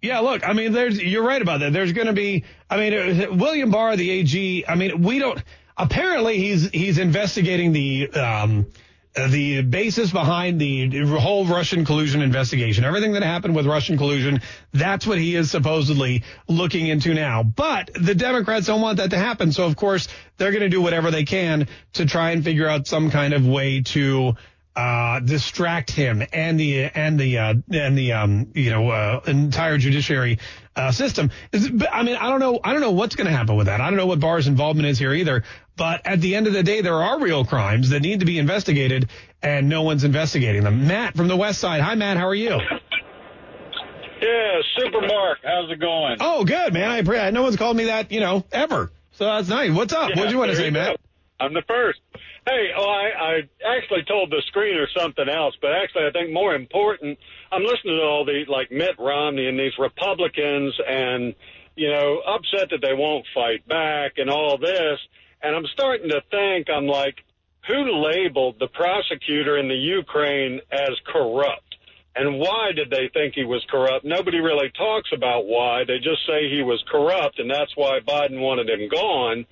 Yeah, 0.00 0.20
look, 0.20 0.48
I 0.48 0.52
mean, 0.52 0.72
there's 0.72 1.00
you're 1.02 1.24
right 1.24 1.42
about 1.42 1.60
that. 1.60 1.72
There's 1.72 1.92
going 1.92 2.06
to 2.06 2.12
be, 2.12 2.44
I 2.70 2.76
mean, 2.76 3.38
William 3.38 3.70
Barr, 3.70 3.96
the 3.96 4.10
AG. 4.10 4.64
I 4.68 4.74
mean, 4.76 5.02
we 5.02 5.18
don't. 5.18 5.42
Apparently, 5.76 6.38
he's 6.38 6.70
he's 6.70 6.98
investigating 6.98 7.72
the 7.72 8.10
um, 8.10 8.66
uh, 8.66 8.78
the 9.26 9.62
basis 9.62 10.10
behind 10.10 10.60
the 10.60 11.04
whole 11.18 11.44
Russian 11.44 11.84
collusion 11.84 12.22
investigation, 12.22 12.84
everything 12.84 13.12
that 13.12 13.22
happened 13.22 13.56
with 13.56 13.66
Russian 13.66 13.96
collusion, 13.98 14.40
that's 14.72 15.06
what 15.06 15.18
he 15.18 15.34
is 15.34 15.50
supposedly 15.50 16.22
looking 16.46 16.86
into 16.86 17.14
now. 17.14 17.42
But 17.42 17.90
the 17.94 18.14
Democrats 18.14 18.66
don't 18.66 18.80
want 18.80 18.98
that 18.98 19.10
to 19.10 19.18
happen. 19.18 19.52
So, 19.52 19.64
of 19.64 19.76
course, 19.76 20.08
they're 20.36 20.52
going 20.52 20.62
to 20.62 20.68
do 20.68 20.80
whatever 20.80 21.10
they 21.10 21.24
can 21.24 21.68
to 21.94 22.06
try 22.06 22.30
and 22.30 22.44
figure 22.44 22.68
out 22.68 22.86
some 22.86 23.10
kind 23.10 23.34
of 23.34 23.46
way 23.46 23.82
to 23.82 24.34
uh, 24.78 25.18
distract 25.20 25.90
him 25.90 26.22
and 26.32 26.58
the 26.58 26.84
and 26.84 27.18
the 27.18 27.38
uh, 27.38 27.54
and 27.72 27.98
the 27.98 28.12
um, 28.12 28.52
you 28.54 28.70
know 28.70 28.88
uh, 28.90 29.20
entire 29.26 29.76
judiciary 29.76 30.38
uh, 30.76 30.92
system. 30.92 31.32
Is- 31.52 31.72
I 31.90 32.04
mean, 32.04 32.14
I 32.14 32.28
don't 32.28 32.38
know. 32.38 32.60
I 32.62 32.72
don't 32.72 32.80
know 32.80 32.92
what's 32.92 33.16
going 33.16 33.26
to 33.26 33.32
happen 33.36 33.56
with 33.56 33.66
that. 33.66 33.80
I 33.80 33.88
don't 33.90 33.96
know 33.96 34.06
what 34.06 34.20
Barr's 34.20 34.46
involvement 34.46 34.86
is 34.86 34.96
here 34.98 35.12
either. 35.12 35.42
But 35.76 36.06
at 36.06 36.20
the 36.20 36.36
end 36.36 36.46
of 36.46 36.52
the 36.52 36.62
day, 36.62 36.80
there 36.80 36.94
are 37.02 37.20
real 37.20 37.44
crimes 37.44 37.90
that 37.90 38.02
need 38.02 38.20
to 38.20 38.26
be 38.26 38.38
investigated, 38.38 39.10
and 39.42 39.68
no 39.68 39.82
one's 39.82 40.04
investigating 40.04 40.62
them. 40.62 40.86
Matt 40.86 41.16
from 41.16 41.26
the 41.28 41.36
West 41.36 41.58
Side. 41.60 41.80
Hi, 41.80 41.94
Matt. 41.96 42.16
How 42.16 42.26
are 42.28 42.34
you? 42.34 42.58
Yeah, 44.20 44.60
Super 44.76 45.00
Mark, 45.00 45.38
how's 45.44 45.70
it 45.70 45.78
going? 45.80 46.16
Oh, 46.20 46.44
good, 46.44 46.72
man. 46.72 46.90
I 46.90 46.98
appreciate. 46.98 47.32
No 47.32 47.42
one's 47.42 47.56
called 47.56 47.76
me 47.76 47.84
that, 47.84 48.10
you 48.10 48.18
know, 48.18 48.44
ever. 48.50 48.90
So 49.12 49.24
that's 49.24 49.48
nice. 49.48 49.70
What's 49.70 49.92
up? 49.92 50.10
Yeah, 50.10 50.16
what 50.18 50.24
do 50.26 50.32
you 50.32 50.38
want 50.38 50.50
to 50.50 50.56
say, 50.56 50.70
Matt? 50.70 50.96
go. 50.96 51.02
I'm 51.46 51.54
the 51.54 51.62
first. 51.68 52.00
Hey, 52.48 52.70
oh, 52.74 52.88
I, 52.88 53.08
I 53.20 53.76
actually 53.76 54.04
told 54.08 54.30
the 54.30 54.42
screener 54.50 54.86
something 54.96 55.28
else, 55.28 55.54
but 55.60 55.72
actually 55.72 56.06
I 56.06 56.12
think 56.12 56.32
more 56.32 56.54
important, 56.54 57.18
I'm 57.52 57.62
listening 57.62 57.98
to 57.98 58.02
all 58.02 58.24
the, 58.24 58.44
like 58.48 58.70
Mitt 58.70 58.98
Romney 58.98 59.48
and 59.48 59.58
these 59.58 59.76
Republicans 59.78 60.74
and, 60.86 61.34
you 61.76 61.90
know, 61.90 62.22
upset 62.26 62.70
that 62.70 62.80
they 62.80 62.94
won't 62.94 63.26
fight 63.34 63.68
back 63.68 64.12
and 64.16 64.30
all 64.30 64.56
this. 64.56 64.98
And 65.42 65.54
I'm 65.54 65.66
starting 65.74 66.08
to 66.08 66.22
think, 66.30 66.70
I'm 66.70 66.86
like, 66.86 67.16
who 67.66 68.02
labeled 68.02 68.56
the 68.58 68.68
prosecutor 68.68 69.58
in 69.58 69.68
the 69.68 69.74
Ukraine 69.74 70.60
as 70.72 70.96
corrupt? 71.04 71.76
And 72.16 72.38
why 72.38 72.72
did 72.74 72.88
they 72.88 73.10
think 73.12 73.34
he 73.34 73.44
was 73.44 73.62
corrupt? 73.70 74.06
Nobody 74.06 74.38
really 74.38 74.70
talks 74.70 75.10
about 75.14 75.44
why. 75.44 75.84
They 75.86 75.98
just 75.98 76.26
say 76.26 76.48
he 76.48 76.62
was 76.62 76.82
corrupt, 76.90 77.40
and 77.40 77.50
that's 77.50 77.76
why 77.76 78.00
Biden 78.00 78.40
wanted 78.40 78.70
him 78.70 78.88
gone. 78.88 79.44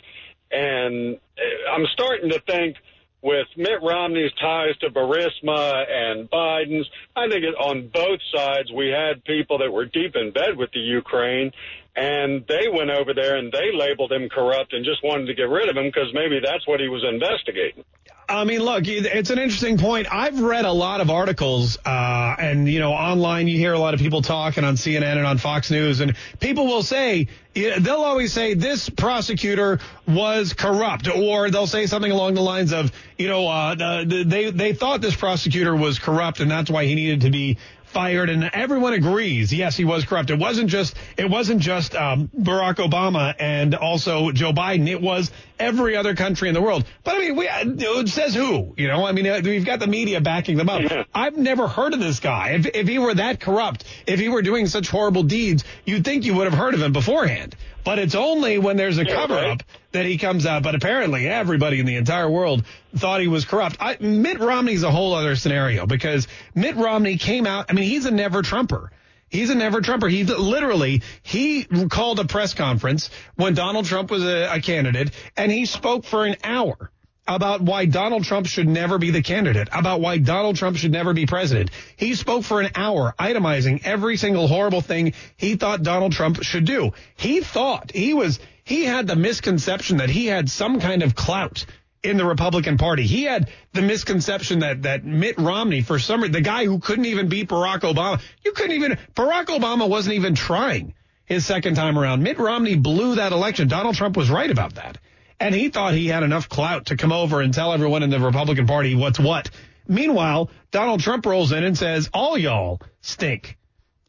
And 0.50 1.16
uh, 1.36 1.72
I'm 1.72 1.86
starting 1.92 2.30
to 2.30 2.40
think 2.40 2.76
with 3.22 3.46
Mitt 3.56 3.82
Romney's 3.82 4.32
ties 4.40 4.76
to 4.80 4.90
Burisma 4.90 5.84
and 5.90 6.30
Biden's, 6.30 6.88
I 7.14 7.28
think 7.28 7.44
it, 7.44 7.54
on 7.54 7.88
both 7.88 8.20
sides 8.34 8.70
we 8.72 8.88
had 8.88 9.24
people 9.24 9.58
that 9.58 9.72
were 9.72 9.86
deep 9.86 10.14
in 10.14 10.32
bed 10.32 10.56
with 10.56 10.70
the 10.72 10.80
Ukraine, 10.80 11.52
and 11.96 12.44
they 12.46 12.68
went 12.68 12.90
over 12.90 13.14
there 13.14 13.36
and 13.36 13.50
they 13.50 13.72
labeled 13.72 14.12
him 14.12 14.28
corrupt 14.28 14.72
and 14.72 14.84
just 14.84 15.02
wanted 15.02 15.26
to 15.26 15.34
get 15.34 15.48
rid 15.48 15.68
of 15.68 15.76
him 15.76 15.84
because 15.84 16.12
maybe 16.12 16.40
that's 16.44 16.66
what 16.66 16.80
he 16.80 16.88
was 16.88 17.04
investigating. 17.04 17.84
I 18.28 18.44
mean, 18.44 18.60
look, 18.60 18.82
it's 18.88 19.30
an 19.30 19.38
interesting 19.38 19.78
point. 19.78 20.12
I've 20.12 20.40
read 20.40 20.64
a 20.64 20.72
lot 20.72 21.00
of 21.00 21.10
articles, 21.10 21.78
uh, 21.84 22.34
and 22.38 22.68
you 22.68 22.80
know, 22.80 22.92
online 22.92 23.46
you 23.46 23.56
hear 23.56 23.72
a 23.72 23.78
lot 23.78 23.94
of 23.94 24.00
people 24.00 24.20
talking 24.20 24.64
on 24.64 24.74
CNN 24.74 25.16
and 25.16 25.24
on 25.24 25.38
Fox 25.38 25.70
News, 25.70 26.00
and 26.00 26.16
people 26.40 26.66
will 26.66 26.82
say 26.82 27.28
they'll 27.54 27.94
always 27.94 28.32
say 28.32 28.54
this 28.54 28.90
prosecutor 28.90 29.78
was 30.08 30.54
corrupt, 30.54 31.08
or 31.08 31.50
they'll 31.50 31.68
say 31.68 31.86
something 31.86 32.10
along 32.10 32.34
the 32.34 32.40
lines 32.40 32.72
of, 32.72 32.90
you 33.16 33.28
know, 33.28 33.46
uh, 33.46 34.04
they 34.04 34.50
they 34.50 34.72
thought 34.72 35.00
this 35.00 35.14
prosecutor 35.14 35.76
was 35.76 36.00
corrupt, 36.00 36.40
and 36.40 36.50
that's 36.50 36.70
why 36.70 36.84
he 36.84 36.96
needed 36.96 37.20
to 37.20 37.30
be 37.30 37.58
fired 37.86 38.28
and 38.28 38.44
everyone 38.52 38.92
agrees 38.92 39.52
yes 39.54 39.74
he 39.74 39.84
was 39.84 40.04
corrupt 40.04 40.28
it 40.28 40.38
wasn't 40.38 40.68
just 40.68 40.94
it 41.16 41.30
wasn't 41.30 41.58
just 41.62 41.94
um, 41.94 42.28
barack 42.38 42.74
obama 42.74 43.34
and 43.38 43.74
also 43.74 44.32
joe 44.32 44.52
biden 44.52 44.86
it 44.86 45.00
was 45.00 45.30
every 45.58 45.96
other 45.96 46.14
country 46.14 46.48
in 46.48 46.54
the 46.54 46.62
world 46.62 46.84
but 47.04 47.14
i 47.14 47.18
mean 47.18 47.36
we 47.36 47.48
it 47.48 48.08
says 48.08 48.34
who 48.34 48.74
you 48.76 48.88
know 48.88 49.06
i 49.06 49.12
mean 49.12 49.26
uh, 49.26 49.40
we've 49.42 49.64
got 49.64 49.78
the 49.78 49.86
media 49.86 50.20
backing 50.20 50.56
them 50.56 50.68
up 50.68 51.06
i've 51.14 51.36
never 51.36 51.66
heard 51.68 51.94
of 51.94 52.00
this 52.00 52.20
guy 52.20 52.50
if, 52.50 52.66
if 52.66 52.88
he 52.88 52.98
were 52.98 53.14
that 53.14 53.40
corrupt 53.40 53.84
if 54.06 54.20
he 54.20 54.28
were 54.28 54.42
doing 54.42 54.66
such 54.66 54.88
horrible 54.88 55.22
deeds 55.22 55.64
you'd 55.84 56.04
think 56.04 56.24
you 56.24 56.34
would 56.34 56.44
have 56.44 56.58
heard 56.58 56.74
of 56.74 56.82
him 56.82 56.92
beforehand 56.92 57.56
but 57.86 58.00
it's 58.00 58.16
only 58.16 58.58
when 58.58 58.76
there's 58.76 58.98
a 58.98 59.04
cover 59.04 59.38
up 59.38 59.62
that 59.92 60.06
he 60.06 60.18
comes 60.18 60.44
out. 60.44 60.64
But 60.64 60.74
apparently, 60.74 61.28
everybody 61.28 61.78
in 61.78 61.86
the 61.86 61.94
entire 61.94 62.28
world 62.28 62.64
thought 62.96 63.20
he 63.20 63.28
was 63.28 63.44
corrupt. 63.44 63.76
I, 63.78 63.96
Mitt 64.00 64.40
Romney's 64.40 64.82
a 64.82 64.90
whole 64.90 65.14
other 65.14 65.36
scenario 65.36 65.86
because 65.86 66.26
Mitt 66.52 66.74
Romney 66.74 67.16
came 67.16 67.46
out. 67.46 67.66
I 67.68 67.74
mean, 67.74 67.84
he's 67.84 68.04
a 68.04 68.10
never 68.10 68.42
Trumper. 68.42 68.90
He's 69.36 69.50
a 69.50 69.54
never 69.54 69.82
Trumper. 69.82 70.08
He 70.08 70.24
literally 70.24 71.02
he 71.22 71.64
called 71.90 72.18
a 72.20 72.24
press 72.24 72.54
conference 72.54 73.10
when 73.34 73.52
Donald 73.52 73.84
Trump 73.84 74.10
was 74.10 74.24
a, 74.24 74.48
a 74.50 74.60
candidate, 74.62 75.10
and 75.36 75.52
he 75.52 75.66
spoke 75.66 76.06
for 76.06 76.24
an 76.24 76.36
hour 76.42 76.90
about 77.28 77.60
why 77.60 77.84
Donald 77.84 78.24
Trump 78.24 78.46
should 78.46 78.66
never 78.66 78.96
be 78.96 79.10
the 79.10 79.20
candidate, 79.20 79.68
about 79.72 80.00
why 80.00 80.16
Donald 80.16 80.56
Trump 80.56 80.78
should 80.78 80.92
never 80.92 81.12
be 81.12 81.26
president. 81.26 81.70
He 81.96 82.14
spoke 82.14 82.44
for 82.44 82.62
an 82.62 82.70
hour 82.74 83.14
itemizing 83.18 83.82
every 83.84 84.16
single 84.16 84.48
horrible 84.48 84.80
thing 84.80 85.12
he 85.36 85.56
thought 85.56 85.82
Donald 85.82 86.12
Trump 86.12 86.42
should 86.42 86.64
do. 86.64 86.92
He 87.16 87.40
thought 87.40 87.90
he 87.92 88.14
was, 88.14 88.40
he 88.64 88.84
had 88.84 89.06
the 89.06 89.16
misconception 89.16 89.98
that 89.98 90.08
he 90.08 90.26
had 90.28 90.48
some 90.48 90.80
kind 90.80 91.02
of 91.02 91.14
clout 91.14 91.66
in 92.06 92.16
the 92.16 92.24
Republican 92.24 92.78
Party. 92.78 93.06
He 93.06 93.24
had 93.24 93.50
the 93.72 93.82
misconception 93.82 94.60
that, 94.60 94.82
that 94.82 95.04
Mitt 95.04 95.38
Romney, 95.38 95.82
for 95.82 95.98
some 95.98 96.20
reason, 96.20 96.32
the 96.32 96.40
guy 96.40 96.64
who 96.64 96.78
couldn't 96.78 97.06
even 97.06 97.28
beat 97.28 97.48
Barack 97.48 97.80
Obama, 97.80 98.20
you 98.44 98.52
couldn't 98.52 98.72
even, 98.72 98.98
Barack 99.14 99.46
Obama 99.46 99.88
wasn't 99.88 100.14
even 100.14 100.34
trying 100.34 100.94
his 101.24 101.44
second 101.44 101.74
time 101.74 101.98
around. 101.98 102.22
Mitt 102.22 102.38
Romney 102.38 102.76
blew 102.76 103.16
that 103.16 103.32
election. 103.32 103.68
Donald 103.68 103.96
Trump 103.96 104.16
was 104.16 104.30
right 104.30 104.50
about 104.50 104.76
that. 104.76 104.98
And 105.38 105.54
he 105.54 105.68
thought 105.68 105.94
he 105.94 106.06
had 106.06 106.22
enough 106.22 106.48
clout 106.48 106.86
to 106.86 106.96
come 106.96 107.12
over 107.12 107.40
and 107.40 107.52
tell 107.52 107.72
everyone 107.72 108.02
in 108.02 108.10
the 108.10 108.20
Republican 108.20 108.66
Party 108.66 108.94
what's 108.94 109.18
what. 109.18 109.50
Meanwhile, 109.86 110.50
Donald 110.70 111.00
Trump 111.00 111.26
rolls 111.26 111.52
in 111.52 111.62
and 111.62 111.76
says, 111.76 112.08
all 112.14 112.38
y'all 112.38 112.80
stink. 113.02 113.58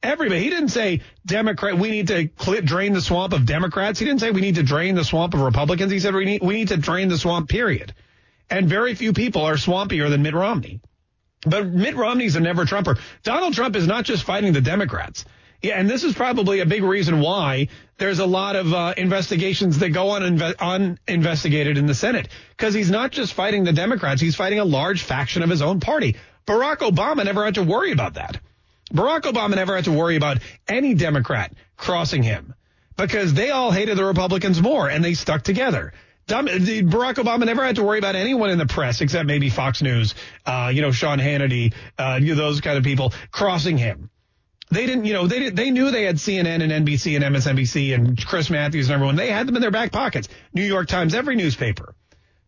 Everybody. 0.04 0.44
He 0.44 0.50
didn't 0.50 0.70
say 0.70 1.02
Democrat. 1.26 1.78
We 1.78 1.90
need 1.90 2.08
to 2.08 2.30
cl- 2.40 2.62
drain 2.62 2.94
the 2.94 3.02
swamp 3.02 3.34
of 3.34 3.46
Democrats. 3.46 4.00
He 4.00 4.06
didn't 4.06 4.22
say 4.22 4.32
we 4.32 4.42
need 4.42 4.56
to 4.56 4.64
drain 4.64 4.96
the 4.96 5.04
swamp 5.04 5.34
of 5.34 5.42
Republicans. 5.42 5.92
He 5.92 6.00
said 6.00 6.14
we 6.14 6.26
need 6.26 6.42
we 6.42 6.54
need 6.54 6.68
to 6.70 6.78
drain 6.78 7.10
the 7.10 7.18
swamp. 7.18 7.50
Period. 7.50 7.94
And 8.50 8.70
very 8.70 8.96
few 8.96 9.12
people 9.12 9.44
are 9.44 9.56
swampier 9.56 10.10
than 10.10 10.22
Mitt 10.22 10.34
Romney. 10.34 10.82
But 11.46 11.68
Mitt 11.68 11.96
Romney's 11.96 12.36
a 12.36 12.40
never 12.40 12.66
Trumper. 12.66 12.98
Donald 13.24 13.54
Trump 13.54 13.76
is 13.76 13.88
not 13.88 14.06
just 14.06 14.24
fighting 14.24 14.54
the 14.54 14.62
Democrats. 14.62 15.26
Yeah, 15.62 15.80
and 15.80 15.90
this 15.90 16.04
is 16.04 16.14
probably 16.14 16.60
a 16.60 16.68
big 16.68 16.84
reason 16.84 17.20
why 17.20 17.70
there's 17.98 18.20
a 18.20 18.26
lot 18.26 18.56
of 18.56 18.72
uh, 18.72 18.94
investigations 18.96 19.80
that 19.80 19.90
go 19.90 20.10
on 20.10 20.42
uninvestigated 20.60 21.80
in 21.80 21.88
the 21.88 21.96
Senate 21.96 22.28
because 22.52 22.76
he's 22.76 22.92
not 22.92 23.12
just 23.12 23.34
fighting 23.34 23.64
the 23.64 23.74
Democrats; 23.74 24.22
he's 24.22 24.36
fighting 24.36 24.60
a 24.60 24.66
large 24.66 25.02
faction 25.02 25.42
of 25.42 25.50
his 25.50 25.64
own 25.64 25.80
party. 25.80 26.16
Barack 26.46 26.78
Obama 26.78 27.26
never 27.26 27.44
had 27.44 27.56
to 27.56 27.64
worry 27.64 27.92
about 27.92 28.14
that. 28.14 28.40
Barack 28.94 29.22
Obama 29.22 29.56
never 29.56 29.76
had 29.76 29.86
to 29.86 29.92
worry 29.92 30.16
about 30.16 30.38
any 30.68 30.94
Democrat 30.94 31.54
crossing 31.76 32.24
him 32.24 32.54
because 32.96 33.34
they 33.34 33.52
all 33.52 33.72
hated 33.72 33.98
the 33.98 34.06
Republicans 34.06 34.62
more 34.62 34.90
and 34.90 35.04
they 35.04 35.14
stuck 35.14 35.44
together. 35.44 35.94
Barack 36.28 37.16
Obama 37.16 37.46
never 37.46 37.64
had 37.64 37.78
to 37.78 37.84
worry 37.84 38.00
about 38.00 38.16
anyone 38.16 38.50
in 38.50 38.58
the 38.58 38.66
press 38.66 39.02
except 39.02 39.28
maybe 39.28 39.50
Fox 39.50 39.82
News, 39.82 40.14
uh, 40.46 40.72
you 40.74 40.82
know, 40.82 40.92
Sean 40.92 41.20
Hannity, 41.20 41.74
uh, 41.98 42.20
those 42.20 42.60
kind 42.62 42.78
of 42.78 42.84
people 42.84 43.14
crossing 43.32 43.78
him. 43.78 44.10
They 44.70 44.86
didn't, 44.86 45.06
you 45.06 45.14
know, 45.14 45.28
they 45.28 45.40
did, 45.40 45.56
they 45.56 45.72
knew 45.72 45.92
they 45.92 46.04
had 46.04 46.18
CNN 46.18 46.62
and 46.62 46.86
NBC 46.86 47.16
and 47.16 47.36
MSNBC 47.36 47.94
and 47.94 48.26
Chris 48.26 48.50
Matthews 48.50 48.90
and 48.90 48.96
everyone. 48.96 49.16
They 49.16 49.32
had 49.32 49.48
them 49.48 49.56
in 49.56 49.62
their 49.62 49.72
back 49.72 49.94
pockets. 49.94 50.28
New 50.54 50.66
York 50.66 50.90
Times, 50.90 51.16
every 51.16 51.38
newspaper. 51.38 51.96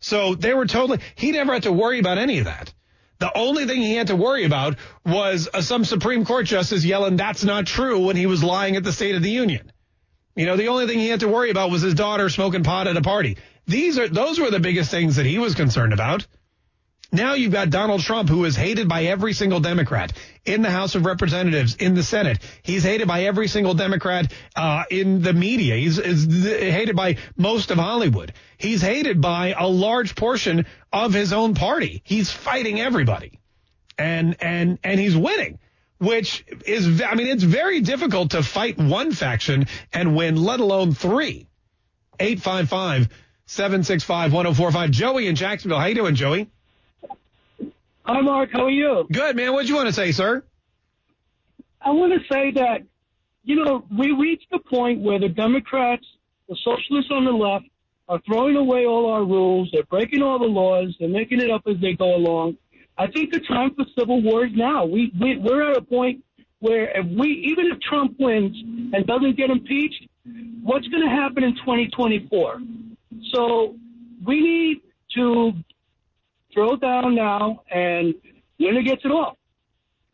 So 0.01 0.35
they 0.35 0.53
were 0.53 0.65
totally, 0.65 0.99
he 1.15 1.31
never 1.31 1.53
had 1.53 1.63
to 1.63 1.71
worry 1.71 1.99
about 1.99 2.17
any 2.17 2.39
of 2.39 2.45
that. 2.45 2.73
The 3.19 3.37
only 3.37 3.65
thing 3.65 3.81
he 3.81 3.95
had 3.95 4.07
to 4.07 4.15
worry 4.15 4.45
about 4.45 4.77
was 5.05 5.49
uh, 5.53 5.61
some 5.61 5.83
Supreme 5.83 6.23
Court 6.23 6.45
justice 6.45 6.85
yelling, 6.85 7.17
that's 7.17 7.43
not 7.43 7.67
true 7.67 8.05
when 8.05 8.15
he 8.15 8.25
was 8.25 8.43
lying 8.43 8.77
at 8.77 8.83
the 8.83 8.93
State 8.93 9.15
of 9.15 9.21
the 9.21 9.29
Union. 9.29 9.71
You 10.35 10.45
know, 10.45 10.55
the 10.55 10.69
only 10.69 10.87
thing 10.87 10.99
he 10.99 11.09
had 11.09 11.19
to 11.19 11.27
worry 11.27 11.49
about 11.49 11.69
was 11.69 11.81
his 11.81 11.93
daughter 11.93 12.29
smoking 12.29 12.63
pot 12.63 12.87
at 12.87 12.95
a 12.95 13.01
party. 13.01 13.37
These 13.67 13.99
are, 13.99 14.07
those 14.07 14.39
were 14.39 14.49
the 14.49 14.59
biggest 14.61 14.89
things 14.89 15.17
that 15.17 15.25
he 15.25 15.37
was 15.37 15.53
concerned 15.53 15.91
about. 15.91 16.25
Now 17.11 17.33
you've 17.33 17.51
got 17.51 17.71
Donald 17.71 18.01
Trump, 18.01 18.29
who 18.29 18.45
is 18.45 18.55
hated 18.55 18.87
by 18.87 19.05
every 19.05 19.33
single 19.33 19.59
Democrat 19.59 20.13
in 20.45 20.61
the 20.61 20.69
House 20.69 20.93
of 20.93 21.05
Representatives, 21.05 21.75
in 21.75 21.95
the 21.95 22.03
Senate. 22.03 22.37
He's 22.61 22.83
hated 22.83 23.07
by 23.07 23.23
every 23.23 23.47
single 23.47 23.73
Democrat 23.73 24.31
uh, 24.55 24.83
in 24.91 25.23
the 25.23 25.33
media. 25.33 25.75
He's, 25.75 25.97
hated 25.97 26.95
by 26.95 27.17
most 27.35 27.71
of 27.71 27.79
Hollywood. 27.79 28.33
He's 28.57 28.83
hated 28.83 29.21
by 29.21 29.55
a 29.57 29.67
large 29.67 30.15
portion 30.15 30.67
of 30.93 31.11
his 31.11 31.33
own 31.33 31.55
party. 31.55 32.03
He's 32.05 32.29
fighting 32.31 32.79
everybody, 32.79 33.39
and 33.97 34.35
and 34.39 34.77
and 34.83 34.99
he's 34.99 35.17
winning. 35.17 35.57
Which 35.97 36.45
is, 36.65 37.01
I 37.01 37.15
mean, 37.15 37.27
it's 37.27 37.43
very 37.43 37.81
difficult 37.81 38.31
to 38.31 38.43
fight 38.43 38.77
one 38.77 39.11
faction 39.11 39.67
and 39.91 40.15
win, 40.15 40.37
let 40.37 40.61
alone 40.61 40.93
three. 40.93 41.47
855 42.19 43.09
765 43.47 44.31
1045. 44.31 44.91
Joey 44.91 45.27
in 45.27 45.35
Jacksonville. 45.35 45.79
How 45.79 45.87
you 45.87 45.95
doing, 45.95 46.15
Joey? 46.15 46.49
Hi, 48.11 48.21
Mark. 48.21 48.49
How 48.51 48.65
are 48.65 48.71
you? 48.71 49.05
Good, 49.11 49.35
man. 49.35 49.53
What 49.53 49.67
do 49.67 49.67
you 49.67 49.75
want 49.75 49.85
to 49.85 49.93
say, 49.93 50.11
sir? 50.11 50.43
I 51.79 51.91
want 51.91 52.11
to 52.11 52.19
say 52.33 52.49
that, 52.55 52.79
you 53.43 53.63
know, 53.63 53.85
we 53.95 54.11
reached 54.13 54.47
the 54.49 54.57
point 54.57 55.01
where 55.01 55.19
the 55.19 55.29
Democrats, 55.29 56.03
the 56.47 56.57
socialists 56.63 57.11
on 57.11 57.25
the 57.25 57.31
left, 57.31 57.65
are 58.07 58.19
throwing 58.25 58.55
away 58.55 58.87
all 58.87 59.11
our 59.11 59.23
rules. 59.23 59.69
They're 59.71 59.83
breaking 59.83 60.23
all 60.23 60.39
the 60.39 60.45
laws. 60.45 60.95
They're 60.99 61.07
making 61.07 61.39
it 61.39 61.51
up 61.51 61.61
as 61.67 61.79
they 61.81 61.93
go 61.93 62.15
along. 62.15 62.57
I 62.97 63.05
think 63.05 63.31
the 63.31 63.41
time 63.41 63.75
for 63.75 63.85
civil 63.95 64.23
war 64.23 64.43
is 64.43 64.53
now. 64.55 64.85
We, 64.85 65.13
we 65.21 65.37
we're 65.37 65.69
at 65.69 65.77
a 65.77 65.81
point 65.81 66.23
where 66.61 66.89
if 66.97 67.05
we 67.05 67.47
even 67.51 67.67
if 67.67 67.79
Trump 67.81 68.15
wins 68.17 68.57
and 68.91 69.05
doesn't 69.05 69.37
get 69.37 69.51
impeached, 69.51 70.03
what's 70.63 70.87
going 70.87 71.03
to 71.03 71.11
happen 71.11 71.43
in 71.43 71.53
2024? 71.57 72.59
So 73.35 73.75
we 74.25 74.41
need 74.41 74.81
to 75.13 75.53
throw 76.53 76.75
down 76.75 77.15
now, 77.15 77.63
and 77.69 78.13
winner 78.59 78.81
gets 78.81 79.03
it 79.05 79.11
all. 79.11 79.37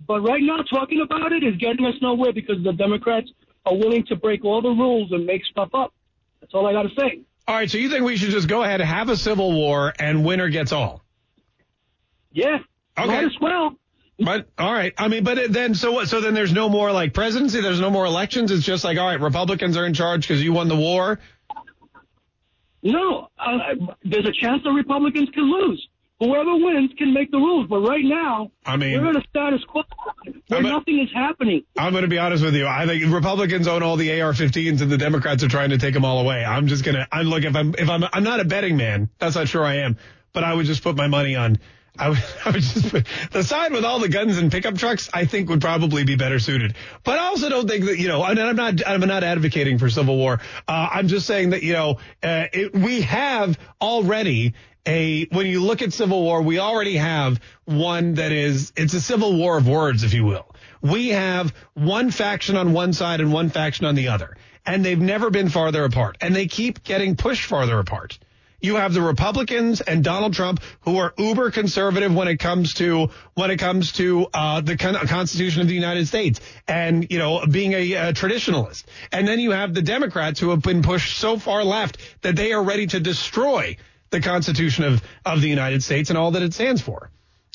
But 0.07 0.21
right 0.21 0.41
now, 0.41 0.57
talking 0.69 1.01
about 1.01 1.31
it 1.31 1.43
is 1.43 1.55
getting 1.57 1.85
us 1.85 1.95
nowhere 2.01 2.33
because 2.33 2.63
the 2.63 2.73
Democrats 2.73 3.29
are 3.65 3.75
willing 3.75 4.05
to 4.07 4.15
break 4.15 4.45
all 4.45 4.61
the 4.61 4.69
rules 4.69 5.11
and 5.11 5.25
make 5.25 5.43
stuff 5.45 5.69
up. 5.73 5.93
That's 6.41 6.53
all 6.53 6.67
I 6.67 6.73
got 6.73 6.83
to 6.83 6.89
say. 6.89 7.21
All 7.47 7.55
right, 7.55 7.69
so 7.69 7.77
you 7.77 7.89
think 7.89 8.03
we 8.03 8.17
should 8.17 8.31
just 8.31 8.47
go 8.47 8.63
ahead 8.63 8.81
and 8.81 8.89
have 8.89 9.09
a 9.09 9.17
civil 9.17 9.51
war 9.51 9.93
and 9.99 10.25
winner 10.25 10.49
gets 10.49 10.71
all? 10.71 11.03
Yeah. 12.31 12.57
Okay. 12.97 13.07
Might 13.07 13.23
as 13.23 13.39
well. 13.39 13.75
But 14.17 14.47
all 14.57 14.71
right, 14.71 14.93
I 14.97 15.09
mean, 15.09 15.23
but 15.23 15.37
it, 15.37 15.51
then 15.51 15.75
so 15.75 15.91
what? 15.91 16.07
So 16.07 16.21
then 16.21 16.33
there's 16.33 16.53
no 16.53 16.69
more 16.69 16.91
like 16.91 17.13
presidency. 17.13 17.59
There's 17.59 17.81
no 17.81 17.89
more 17.89 18.05
elections. 18.05 18.49
It's 18.49 18.63
just 18.63 18.85
like 18.85 18.97
all 18.97 19.07
right, 19.07 19.19
Republicans 19.19 19.75
are 19.75 19.85
in 19.85 19.93
charge 19.93 20.25
because 20.25 20.41
you 20.41 20.53
won 20.53 20.69
the 20.69 20.75
war. 20.75 21.19
No, 22.81 23.29
uh, 23.37 23.57
there's 24.05 24.25
a 24.25 24.31
chance 24.31 24.63
the 24.63 24.69
Republicans 24.69 25.29
can 25.33 25.51
lose. 25.51 25.85
Whoever 26.19 26.55
wins 26.55 26.91
can 26.97 27.13
make 27.13 27.29
the 27.29 27.37
rules. 27.37 27.67
But 27.67 27.79
right 27.79 28.03
now, 28.03 28.49
I 28.65 28.77
mean, 28.77 29.01
we're 29.01 29.09
in 29.09 29.17
a 29.17 29.23
status 29.29 29.61
quo 29.65 29.83
where 30.47 30.59
a- 30.61 30.63
nothing 30.63 30.99
is 30.99 31.09
happening. 31.13 31.63
I'm 31.77 31.91
going 31.91 32.03
to 32.03 32.07
be 32.07 32.17
honest 32.17 32.43
with 32.43 32.55
you. 32.55 32.65
I 32.65 32.85
think 32.85 33.13
Republicans 33.13 33.67
own 33.67 33.83
all 33.83 33.97
the 33.97 34.21
AR-15s, 34.21 34.81
and 34.81 34.89
the 34.89 34.97
Democrats 34.97 35.43
are 35.43 35.49
trying 35.49 35.71
to 35.71 35.77
take 35.77 35.93
them 35.93 36.05
all 36.05 36.19
away. 36.19 36.45
I'm 36.45 36.67
just 36.67 36.85
gonna. 36.85 37.05
I'm 37.11 37.25
look 37.25 37.43
if 37.43 37.55
I'm 37.55 37.75
if 37.77 37.89
I'm 37.89 38.05
I'm 38.13 38.23
not 38.23 38.39
a 38.39 38.45
betting 38.45 38.77
man. 38.77 39.09
That's 39.19 39.35
not 39.35 39.49
sure 39.49 39.65
I 39.65 39.77
am, 39.79 39.97
but 40.31 40.45
I 40.45 40.53
would 40.53 40.65
just 40.65 40.83
put 40.83 40.95
my 40.95 41.07
money 41.07 41.35
on. 41.35 41.57
I 41.99 42.09
would, 42.09 42.23
I 42.45 42.51
would 42.51 42.61
just 42.61 42.89
put 42.91 43.07
the 43.31 43.41
side 43.41 43.71
with 43.71 43.85
all 43.85 43.99
the 43.99 44.09
guns 44.09 44.37
and 44.37 44.51
pickup 44.51 44.75
trucks. 44.77 45.09
I 45.13 45.23
think 45.25 45.47
would 45.47 45.61
probably 45.61 46.03
be 46.03 46.17
better 46.17 46.39
suited. 46.39 46.75
But 47.05 47.19
I 47.19 47.27
also 47.27 47.47
don't 47.47 47.69
think 47.69 47.85
that 47.85 47.99
you 47.99 48.09
know. 48.09 48.23
And 48.23 48.37
I'm 48.39 48.55
not. 48.55 48.85
I'm 48.85 48.99
not 49.01 49.23
advocating 49.23 49.79
for 49.79 49.89
civil 49.89 50.17
war. 50.17 50.41
Uh, 50.67 50.89
I'm 50.91 51.07
just 51.07 51.25
saying 51.25 51.51
that 51.51 51.63
you 51.63 51.73
know 51.73 51.99
uh, 52.23 52.47
it, 52.51 52.73
we 52.73 53.01
have 53.01 53.57
already 53.81 54.55
a 54.85 55.25
when 55.25 55.47
you 55.47 55.61
look 55.61 55.81
at 55.81 55.93
civil 55.93 56.21
war, 56.21 56.41
we 56.41 56.59
already 56.59 56.97
have 56.97 57.39
one 57.65 58.15
that 58.15 58.31
is 58.31 58.71
it's 58.75 58.93
a 58.93 59.01
civil 59.01 59.37
war 59.37 59.57
of 59.57 59.67
words, 59.67 60.03
if 60.03 60.13
you 60.13 60.25
will. 60.25 60.45
We 60.81 61.09
have 61.09 61.53
one 61.73 62.11
faction 62.11 62.57
on 62.57 62.73
one 62.73 62.93
side 62.93 63.19
and 63.21 63.33
one 63.33 63.49
faction 63.49 63.85
on 63.85 63.95
the 63.95 64.09
other, 64.09 64.37
and 64.65 64.85
they've 64.85 64.99
never 64.99 65.29
been 65.29 65.49
farther 65.49 65.83
apart, 65.83 66.17
and 66.21 66.35
they 66.35 66.47
keep 66.47 66.83
getting 66.83 67.15
pushed 67.15 67.45
farther 67.45 67.79
apart. 67.79 68.19
You 68.61 68.77
have 68.77 68.93
the 68.93 69.01
Republicans 69.01 69.81
and 69.81 70.03
Donald 70.03 70.33
Trump 70.33 70.61
who 70.81 70.97
are 70.97 71.13
uber 71.17 71.51
conservative 71.51 72.15
when 72.15 72.27
it 72.27 72.37
comes 72.37 72.73
to 72.75 73.09
when 73.33 73.51
it 73.51 73.57
comes 73.57 73.91
to 73.93 74.27
uh, 74.33 74.61
the 74.61 74.77
con- 74.77 74.95
Constitution 75.07 75.61
of 75.61 75.67
the 75.67 75.75
United 75.75 76.07
States 76.07 76.39
and 76.67 77.05
you 77.11 77.19
know 77.19 77.45
being 77.45 77.73
a, 77.73 77.93
a 77.93 78.13
traditionalist. 78.13 78.85
And 79.11 79.27
then 79.27 79.39
you 79.39 79.51
have 79.51 79.73
the 79.73 79.81
Democrats 79.81 80.39
who 80.39 80.49
have 80.49 80.61
been 80.61 80.81
pushed 80.81 81.17
so 81.17 81.37
far 81.37 81.63
left 81.63 81.97
that 82.21 82.35
they 82.35 82.53
are 82.53 82.63
ready 82.63 82.87
to 82.87 82.99
destroy 82.99 83.77
the 84.15 84.21
Constitution 84.21 84.85
of 84.85 85.03
of 85.25 85.41
the 85.41 85.49
United 85.49 85.83
States 85.83 86.09
and 86.09 86.17
all 86.17 86.31
that 86.31 86.41
it 86.41 86.53
stands 86.53 86.81
for. 86.81 87.11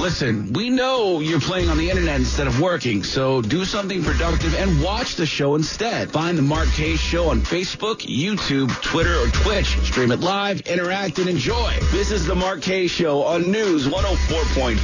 Listen, 0.00 0.54
we 0.54 0.70
know 0.70 1.20
you're 1.20 1.40
playing 1.40 1.68
on 1.68 1.76
the 1.76 1.90
internet 1.90 2.16
instead 2.18 2.46
of 2.46 2.58
working, 2.58 3.04
so 3.04 3.42
do 3.42 3.66
something 3.66 4.02
productive 4.02 4.54
and 4.54 4.82
watch 4.82 5.16
the 5.16 5.26
show 5.26 5.56
instead. 5.56 6.10
Find 6.10 6.38
the 6.38 6.42
Mark 6.42 6.68
Kaye 6.68 6.96
Show 6.96 7.28
on 7.28 7.42
Facebook, 7.42 7.98
YouTube, 7.98 8.70
Twitter, 8.80 9.14
or 9.14 9.26
Twitch. 9.26 9.78
Stream 9.80 10.10
it 10.10 10.20
live, 10.20 10.62
interact, 10.62 11.18
and 11.18 11.28
enjoy. 11.28 11.76
This 11.92 12.10
is 12.10 12.24
the 12.24 12.34
Mark 12.34 12.62
Kaye 12.62 12.86
Show 12.86 13.22
on 13.24 13.50
News 13.52 13.88
104.5 13.88 14.78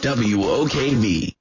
WOKV. 0.00 1.34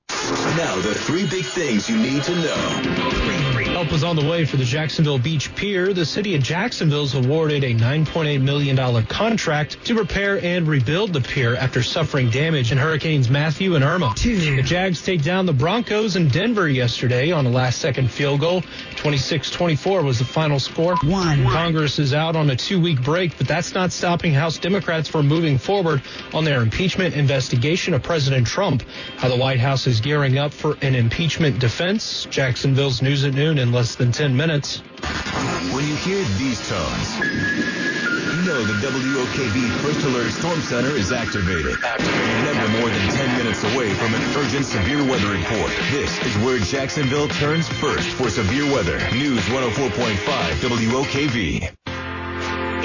Now, 0.58 0.76
the 0.82 0.94
three 0.94 1.26
big 1.26 1.46
things 1.46 1.90
you 1.90 1.96
need 1.96 2.24
to 2.24 2.36
know. 2.36 3.53
Help 3.84 3.96
is 3.96 4.04
on 4.06 4.16
the 4.16 4.26
way 4.26 4.46
for 4.46 4.56
the 4.56 4.64
Jacksonville 4.64 5.20
Beach 5.20 5.54
Pier. 5.56 5.92
The 5.92 6.06
city 6.06 6.36
of 6.36 6.42
Jacksonville's 6.42 7.16
awarded 7.16 7.66
a 7.66 7.74
$9.8 7.74 8.42
million 8.42 9.06
contract 9.08 9.84
to 9.86 9.96
repair 9.96 10.42
and 10.42 10.66
rebuild 10.66 11.12
the 11.12 11.20
pier 11.20 11.58
after 11.58 11.84
suffering 11.84 12.30
damage 12.30 12.72
in 12.72 12.78
Hurricanes 12.78 13.30
Matthew 13.30 13.76
and 13.76 13.84
Irma. 13.84 14.14
The 14.16 14.62
Jags 14.64 15.04
take 15.04 15.22
down 15.22 15.46
the 15.46 15.52
Broncos 15.52 16.16
in 16.16 16.30
Denver 16.30 16.70
yesterday 16.70 17.32
on 17.34 17.46
a 17.46 17.50
last 17.50 17.80
second 17.80 18.10
field 18.10 18.40
goal. 18.40 18.62
26-24 18.96 20.02
was 20.02 20.20
the 20.20 20.24
final 20.24 20.60
score. 20.60 20.96
One. 21.04 21.44
Congress 21.44 22.00
is 22.00 22.14
out 22.14 22.38
on 22.38 22.50
a 22.52 22.56
two 22.56 22.80
week 22.80 23.04
break, 23.04 23.38
but 23.38 23.50
that's 23.50 23.74
not 23.74 23.92
stopping 23.92 24.32
House 24.32 24.60
Democrats 24.60 25.10
from 25.10 25.28
moving 25.28 25.58
forward 25.58 26.02
on 26.34 26.46
their 26.46 26.62
impeachment 26.62 27.16
investigation 27.16 27.94
of 27.94 28.02
President 28.02 28.48
Trump. 28.48 28.82
How 29.18 29.28
the 29.28 29.36
White 29.36 29.60
House 29.60 29.88
is 29.88 30.00
gearing 30.00 30.38
up 30.38 30.54
for 30.54 30.78
an 30.82 30.96
impeachment 30.96 31.60
defense. 31.60 32.28
Jacksonville's 32.30 33.02
News 33.02 33.26
at 33.26 33.34
Noon 33.34 33.58
in 33.58 33.73
less 33.74 33.96
than 33.96 34.12
10 34.12 34.38
minutes. 34.38 34.78
When 35.74 35.88
you 35.88 35.96
hear 35.96 36.24
these 36.38 36.62
tones, 36.70 37.18
you 37.18 38.42
know 38.46 38.64
the 38.64 38.78
WOKV 38.86 39.72
First 39.82 40.06
Alert 40.06 40.32
Storm 40.32 40.62
Center 40.62 40.96
is 40.96 41.12
activated. 41.12 41.76
Activated. 41.84 42.56
Never 42.56 42.68
more 42.80 42.90
than 42.90 43.10
10 43.10 43.38
minutes 43.38 43.64
away 43.64 43.94
from 43.96 44.14
an 44.14 44.22
urgent 44.38 44.66
severe 44.66 45.04
weather 45.10 45.32
report. 45.32 45.72
This 45.90 46.24
is 46.24 46.38
where 46.46 46.60
Jacksonville 46.60 47.28
turns 47.28 47.68
first 47.68 48.10
for 48.10 48.30
severe 48.30 48.72
weather. 48.72 49.00
News 49.12 49.42
104.5 49.46 50.18
WOKV. 50.62 51.74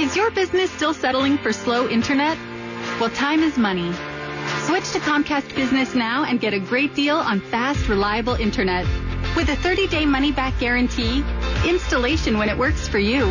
Is 0.00 0.16
your 0.16 0.30
business 0.30 0.70
still 0.70 0.94
settling 0.94 1.36
for 1.36 1.52
slow 1.52 1.86
internet? 1.88 2.38
Well, 2.98 3.10
time 3.10 3.42
is 3.42 3.58
money. 3.58 3.92
Switch 4.62 4.90
to 4.92 5.00
Comcast 5.00 5.54
Business 5.54 5.94
now 5.94 6.24
and 6.24 6.40
get 6.40 6.54
a 6.54 6.60
great 6.60 6.94
deal 6.94 7.16
on 7.16 7.40
fast, 7.40 7.88
reliable 7.88 8.34
internet. 8.34 8.86
With 9.36 9.48
a 9.50 9.56
30-day 9.56 10.06
money-back 10.06 10.58
guarantee, 10.58 11.24
installation 11.66 12.38
when 12.38 12.48
it 12.48 12.58
works 12.58 12.88
for 12.88 12.98
you, 12.98 13.26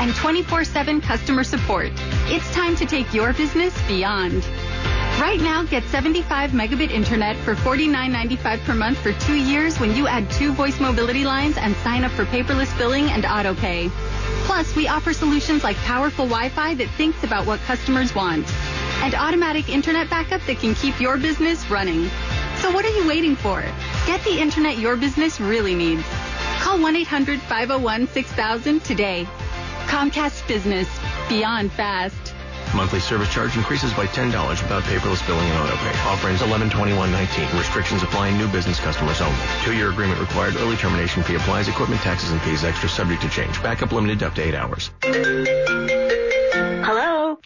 and 0.00 0.12
24-7 0.12 1.02
customer 1.02 1.42
support, 1.42 1.90
it's 2.26 2.48
time 2.54 2.76
to 2.76 2.86
take 2.86 3.12
your 3.12 3.32
business 3.32 3.74
beyond. 3.88 4.44
Right 5.20 5.40
now, 5.40 5.64
get 5.64 5.82
75 5.84 6.52
megabit 6.52 6.90
internet 6.90 7.36
for 7.38 7.56
$49.95 7.56 8.64
per 8.64 8.74
month 8.74 8.98
for 8.98 9.12
two 9.14 9.34
years 9.34 9.80
when 9.80 9.96
you 9.96 10.06
add 10.06 10.30
two 10.30 10.52
voice 10.52 10.78
mobility 10.78 11.24
lines 11.24 11.56
and 11.58 11.74
sign 11.76 12.04
up 12.04 12.12
for 12.12 12.24
paperless 12.26 12.76
billing 12.78 13.10
and 13.10 13.26
auto 13.26 13.52
pay. 13.54 13.90
Plus, 14.44 14.76
we 14.76 14.86
offer 14.86 15.12
solutions 15.12 15.64
like 15.64 15.76
powerful 15.78 16.24
Wi-Fi 16.24 16.74
that 16.74 16.88
thinks 16.90 17.24
about 17.24 17.46
what 17.46 17.58
customers 17.60 18.14
want 18.14 18.46
and 19.02 19.14
automatic 19.14 19.68
internet 19.68 20.08
backup 20.08 20.40
that 20.46 20.58
can 20.58 20.74
keep 20.76 21.00
your 21.00 21.18
business 21.18 21.68
running. 21.70 22.08
So 22.60 22.70
what 22.72 22.84
are 22.84 22.90
you 22.90 23.06
waiting 23.06 23.36
for? 23.36 23.62
Get 24.06 24.22
the 24.24 24.40
internet 24.40 24.78
your 24.78 24.96
business 24.96 25.38
really 25.40 25.74
needs. 25.74 26.02
Call 26.58 26.78
1-800-501-6000 26.78 28.82
today. 28.82 29.26
Comcast 29.86 30.46
Business. 30.48 30.88
Beyond 31.28 31.70
fast. 31.72 32.34
Monthly 32.74 33.00
service 33.00 33.32
charge 33.32 33.56
increases 33.56 33.94
by 33.94 34.06
$10 34.06 34.26
without 34.62 34.82
paperless 34.82 35.26
billing 35.26 35.48
and 35.48 35.58
auto 35.58 35.76
pay. 35.76 35.90
Offerings 36.10 36.40
112119. 36.42 37.58
Restrictions 37.58 38.02
apply. 38.02 38.28
in 38.28 38.36
New 38.38 38.48
business 38.48 38.78
customers 38.80 39.20
only. 39.20 39.38
Two-year 39.62 39.90
agreement 39.90 40.20
required. 40.20 40.56
Early 40.56 40.76
termination 40.76 41.22
fee 41.22 41.36
applies. 41.36 41.68
Equipment 41.68 42.00
taxes 42.02 42.30
and 42.32 42.40
fees 42.42 42.64
extra 42.64 42.88
subject 42.88 43.22
to 43.22 43.28
change. 43.30 43.62
Backup 43.62 43.92
limited 43.92 44.22
up 44.22 44.34
to 44.34 44.42
eight 44.42 44.54
hours. 44.54 44.90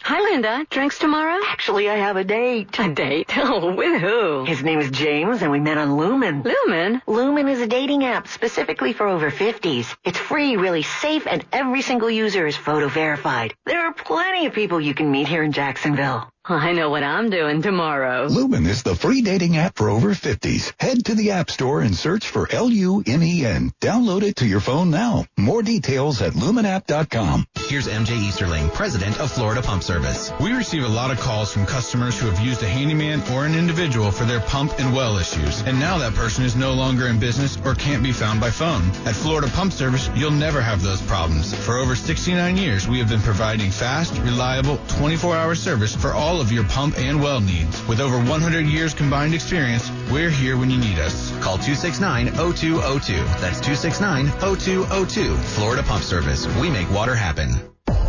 Hello? 0.01 0.17
Hi, 0.17 0.31
Linda. 0.31 0.67
Drinks 0.71 0.99
tomorrow? 0.99 1.41
Actually, 1.47 1.89
I 1.89 1.97
have 1.97 2.17
a 2.17 2.25
date. 2.25 2.79
A 2.79 2.89
date? 2.89 3.33
Oh, 3.37 3.75
with 3.75 4.01
who? 4.01 4.45
His 4.45 4.63
name 4.63 4.79
is 4.81 4.91
James, 4.91 5.43
and 5.43 5.51
we 5.51 5.61
met 5.61 5.79
on 5.79 5.97
Lumen. 5.97 6.43
Lumen? 6.43 7.03
Lumen 7.07 7.49
is 7.49 7.61
a 7.61 7.67
dating 7.67 8.05
app 8.05 8.29
specifically 8.29 8.93
for 8.93 9.07
over 9.09 9.31
50s. 9.31 9.95
It's 10.05 10.19
free, 10.19 10.57
really 10.57 10.83
safe, 10.83 11.27
and 11.27 11.45
every 11.53 11.83
single 11.83 12.11
user 12.11 12.47
is 12.47 12.57
photo 12.57 12.89
verified. 12.89 13.55
There 13.67 13.81
are 13.81 13.93
plenty 13.93 14.47
of 14.47 14.53
people 14.53 14.81
you 14.81 14.95
can 14.95 15.11
meet 15.11 15.29
here 15.29 15.43
in 15.43 15.53
Jacksonville. 15.53 16.32
I 16.45 16.73
know 16.73 16.91
what 16.91 17.05
I'm 17.05 17.31
doing 17.31 17.63
tomorrow. 17.63 18.27
Lumen 18.27 18.67
is 18.67 18.83
the 18.83 18.97
free 18.97 19.23
dating 19.23 19.57
app 19.59 19.77
for 19.77 19.89
over 19.89 20.09
50s. 20.09 20.73
Head 20.81 21.05
to 21.05 21.15
the 21.15 21.31
App 21.31 21.51
Store 21.51 21.83
and 21.83 21.95
search 21.95 22.27
for 22.27 22.51
L-U-M-E-N. 22.51 23.71
Download 23.81 24.23
it 24.23 24.37
to 24.37 24.47
your 24.47 24.59
phone 24.59 24.91
now. 24.91 25.25
More 25.37 25.63
details 25.63 26.21
at 26.21 26.33
lumenapp.com. 26.33 27.47
Here's 27.69 27.87
MJ 27.87 28.19
Easterling, 28.19 28.71
president 28.71 29.21
of 29.21 29.31
Florida 29.31 29.63
Pump 29.63 29.85
Service. 29.85 30.33
We 30.41 30.53
receive 30.53 30.83
a 30.83 30.89
lot 30.89 31.13
of 31.13 31.21
calls 31.21 31.53
from 31.53 31.65
customers 31.65 32.19
who 32.19 32.27
have 32.27 32.41
used 32.41 32.63
a 32.65 32.69
handyman 32.69 33.23
or 33.33 33.47
an 33.47 33.55
individual 33.55 34.11
for 34.11 34.25
their 34.25 34.41
pump 34.41 34.73
and 34.81 34.93
well 34.93 35.19
issues, 35.19 35.63
and 35.63 35.79
now 35.79 35.99
that 35.99 36.15
person 36.15 36.45
is 36.45 36.57
no 36.57 36.75
longer 36.75 37.07
in 37.07 37.21
business 37.21 37.57
or 37.65 37.77
can't 37.77 38.03
be 38.03 38.11
found 38.11 38.41
by 38.41 38.51
phone. 38.51 38.83
At 39.07 39.15
Florida 39.15 39.47
Pump 39.47 39.73
Service, 39.73 40.11
you'll 40.17 40.33
never 40.33 40.61
have 40.61 40.83
those 40.83 41.01
problems. 41.03 41.55
For 41.55 41.77
over 41.77 41.95
69 41.95 42.57
years, 42.57 42.89
we 42.89 42.99
have 42.99 43.09
been 43.09 43.23
providing 43.23 43.71
fast, 43.71 44.19
reliable, 44.23 44.79
24-hour 44.89 45.55
service 45.55 45.95
for 45.95 46.13
all 46.13 46.32
of 46.41 46.53
your 46.53 46.65
pump 46.65 46.99
and 46.99 47.21
well 47.21 47.41
needs. 47.41 47.87
With 47.87 48.01
over 48.01 48.17
100 48.17 48.67
years 48.67 48.95
combined 48.95 49.35
experience, 49.35 49.91
we're 50.11 50.31
here 50.31 50.57
when 50.57 50.71
you 50.71 50.79
need 50.79 50.99
us. 50.99 51.31
Call 51.39 51.59
269-0202. 51.59 53.41
That's 53.41 53.61
269-0202. 53.61 55.39
Florida 55.39 55.83
Pump 55.83 56.03
Service. 56.03 56.47
We 56.57 56.71
make 56.71 56.91
water 56.91 57.15
happen. 57.15 57.51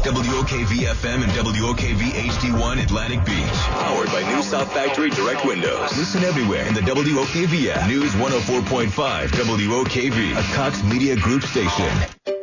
WOKV 0.03 0.84
FM 0.84 1.24
and 1.24 1.32
WOKV 1.32 2.11
HD1 2.11 2.84
Atlantic 2.84 3.24
Beach. 3.26 3.59
Powered 3.80 4.07
by 4.07 4.21
New 4.34 4.43
South 4.43 4.71
Factory 4.74 5.09
Direct 5.09 5.45
Windows. 5.45 5.97
Listen 5.97 6.24
everywhere 6.24 6.65
in 6.67 6.74
the 6.74 6.82
WOKV 6.82 7.67
app. 7.69 7.88
News 7.88 8.11
104.5 8.15 9.28
WOKV. 9.28 10.32
A 10.38 10.55
Cox 10.55 10.84
Media 10.84 11.15
Group 11.15 11.43
station. 11.43 12.42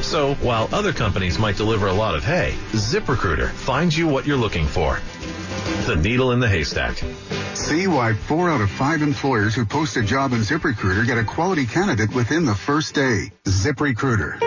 So 0.00 0.34
while 0.36 0.68
other 0.72 0.92
companies 0.92 1.38
might 1.38 1.56
deliver 1.56 1.86
a 1.88 1.92
lot 1.92 2.14
of 2.14 2.24
hay, 2.24 2.54
ZipRecruiter 2.72 3.50
finds 3.50 3.96
you 3.96 4.06
what 4.06 4.26
you're 4.26 4.36
looking 4.36 4.66
for. 4.66 5.00
The 5.86 5.96
needle 5.96 6.32
in 6.32 6.40
the 6.40 6.48
haystack. 6.48 7.02
See 7.54 7.86
why 7.86 8.14
four 8.14 8.50
out 8.50 8.60
of 8.60 8.70
five 8.70 9.02
employers 9.02 9.54
who 9.54 9.64
post 9.64 9.96
a 9.96 10.02
job 10.02 10.32
in 10.32 10.40
ZipRecruiter 10.40 11.06
get 11.06 11.18
a 11.18 11.24
quality 11.24 11.66
candidate 11.66 12.14
within 12.14 12.44
the 12.44 12.54
first 12.54 12.94
day. 12.94 13.32
ZipRecruiter. 13.44 14.38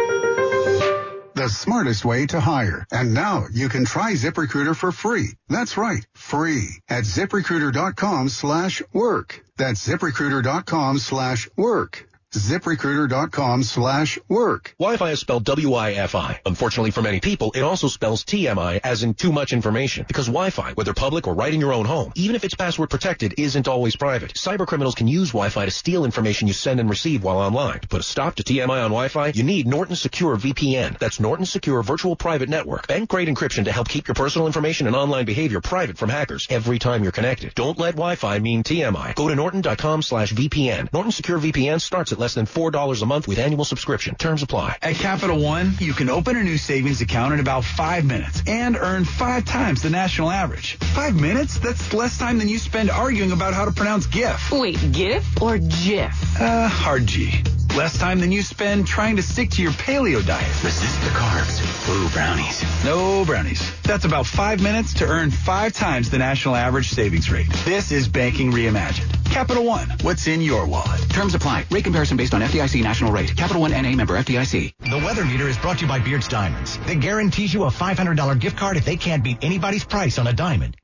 The 1.34 1.48
smartest 1.48 2.04
way 2.04 2.26
to 2.28 2.40
hire. 2.40 2.86
And 2.92 3.14
now 3.14 3.46
you 3.52 3.70
can 3.70 3.86
try 3.86 4.14
ZipRecruiter 4.14 4.76
for 4.76 4.92
free. 4.92 5.30
That's 5.48 5.78
right, 5.78 6.06
free 6.14 6.82
at 6.90 7.06
ziprecruiter.com 7.06 8.30
slash 8.30 8.82
work. 8.92 9.42
That's 9.58 9.88
ziprecruiter.com 9.88 11.00
slash 11.00 11.50
work 11.56 12.09
ziprecruiter.com 12.34 13.64
slash 13.64 14.20
work. 14.28 14.76
Wi-Fi 14.80 15.12
is 15.12 15.20
spelled 15.20 15.44
W-I-F-I. 15.46 16.42
Unfortunately 16.46 16.92
for 16.92 17.02
many 17.02 17.20
people, 17.20 17.52
it 17.56 17.62
also 17.62 17.88
spells 17.88 18.24
T-M-I 18.24 18.80
as 18.84 19.02
in 19.04 19.16
too 19.16 19.32
much 19.32 19.52
information. 19.52 20.06
Because 20.08 20.28
Wi-Fi, 20.28 20.74
whether 20.74 20.94
public 20.94 21.28
or 21.28 21.34
right 21.34 21.54
in 21.54 21.60
your 21.60 21.74
own 21.74 21.86
home, 21.86 22.12
even 22.16 22.36
if 22.36 22.44
it's 22.44 22.54
password 22.54 22.90
protected, 22.90 23.34
isn't 23.38 23.68
always 23.68 23.96
private. 23.96 24.34
Cyber 24.36 24.68
criminals 24.68 24.96
can 24.96 25.08
use 25.08 25.30
Wi-Fi 25.30 25.66
to 25.66 25.72
steal 25.72 26.06
information 26.06 26.48
you 26.48 26.54
send 26.54 26.80
and 26.80 26.90
receive 26.90 27.24
while 27.24 27.38
online. 27.38 27.80
To 27.80 27.88
put 27.88 28.02
a 28.02 28.04
stop 28.04 28.36
to 28.36 28.44
TMI 28.44 28.84
on 28.84 28.92
Wi-Fi, 28.92 29.30
you 29.30 29.44
need 29.44 29.66
Norton 29.66 29.96
Secure 29.96 30.38
VPN. 30.38 31.00
That's 31.00 31.20
Norton 31.20 31.46
Secure 31.46 31.82
Virtual 31.82 32.16
Private 32.16 32.50
Network. 32.50 32.88
Bank-grade 32.88 33.28
encryption 33.28 33.66
to 33.66 33.72
help 33.72 33.90
keep 33.90 34.08
your 34.08 34.16
personal 34.16 34.46
information 34.46 34.86
and 34.86 34.96
online 34.96 35.26
behavior 35.26 35.62
private 35.62 35.98
from 35.98 36.10
hackers 36.10 36.46
every 36.50 36.78
time 36.78 37.02
you're 37.02 37.12
connected. 37.12 37.56
Don't 37.56 37.80
let 37.80 37.96
Wi-Fi 37.96 38.38
mean 38.40 38.64
TMI. 38.64 39.16
Go 39.16 39.28
to 39.28 39.36
norton.com 39.36 40.04
slash 40.04 40.32
VPN. 40.32 40.94
Norton 40.94 41.12
Secure 41.12 41.40
VPN 41.40 41.82
starts 41.82 42.12
at 42.12 42.19
less 42.20 42.34
than 42.34 42.46
$4 42.46 43.02
a 43.02 43.06
month 43.06 43.28
with 43.28 43.40
annual 43.40 43.66
subscription. 43.66 44.16
Terms 44.16 44.44
apply. 44.44 44.78
At 44.82 44.96
Capital 44.96 45.40
One, 45.40 45.74
you 45.80 45.94
can 45.94 46.10
open 46.10 46.36
a 46.36 46.44
new 46.44 46.58
savings 46.58 47.02
account 47.02 47.34
in 47.34 47.40
about 47.40 47.64
five 47.64 48.06
minutes 48.06 48.44
and 48.46 48.76
earn 48.76 49.06
five 49.06 49.46
times 49.46 49.82
the 49.82 49.90
national 49.90 50.30
average. 50.30 50.76
Five 50.78 51.16
minutes? 51.16 51.60
That's 51.60 51.94
less 51.94 52.18
time 52.18 52.38
than 52.38 52.50
you 52.50 52.60
spend 52.60 52.92
arguing 52.92 53.32
about 53.32 53.54
how 53.54 53.66
to 53.66 53.72
pronounce 53.72 54.06
GIF. 54.06 54.52
Wait, 54.52 54.78
GIF 54.92 55.42
or 55.42 55.58
GIF? 55.58 56.40
Uh, 56.40 56.68
hard 56.68 57.06
G. 57.06 57.42
Less 57.76 57.98
time 57.98 58.20
than 58.20 58.32
you 58.32 58.42
spend 58.42 58.88
trying 58.88 59.16
to 59.18 59.22
stick 59.24 59.52
to 59.52 59.62
your 59.62 59.72
paleo 59.72 60.26
diet. 60.26 60.64
Resist 60.64 61.00
the 61.02 61.12
carbs. 61.12 61.90
Ooh, 61.90 62.10
brownies. 62.10 62.64
No 62.84 63.24
brownies. 63.24 63.72
That's 63.84 64.06
about 64.06 64.26
five 64.26 64.62
minutes 64.62 64.96
to 64.96 65.08
earn 65.08 65.32
five 65.32 65.74
times 65.74 66.10
the 66.10 66.18
national 66.18 66.56
average 66.56 66.90
savings 66.90 67.32
rate. 67.32 67.48
This 67.66 67.92
is 67.92 68.08
banking 68.08 68.52
reimagined. 68.52 69.20
Capital 69.32 69.64
One, 69.64 69.88
what's 70.02 70.28
in 70.28 70.42
your 70.42 70.66
wallet? 70.66 71.00
Terms 71.10 71.36
apply. 71.36 71.66
Rate 71.70 71.84
comparison 71.84 72.09
based 72.18 72.34
on 72.34 72.42
FDIC 72.42 72.84
national 72.84 73.12
rate. 73.12 73.36
Capital 73.36 73.62
One 73.62 73.72
NA 73.72 73.92
member 73.96 74.16
FDIC. 74.16 74.74
The 74.80 74.98
weather 75.06 75.26
meter 75.26 75.48
is 75.48 75.58
brought 75.58 75.78
to 75.80 75.86
you 75.86 75.88
by 75.88 76.00
Beards 76.00 76.28
Diamonds. 76.28 76.78
They 76.86 76.96
guarantees 76.96 77.54
you 77.54 77.64
a 77.64 77.68
$500 77.68 78.40
gift 78.40 78.58
card 78.58 78.78
if 78.78 78.86
they 78.86 78.98
can't 78.98 79.24
beat 79.24 79.38
anybody's 79.42 79.84
price 79.84 80.18
on 80.18 80.28
a 80.28 80.34
diamond. 80.34 80.76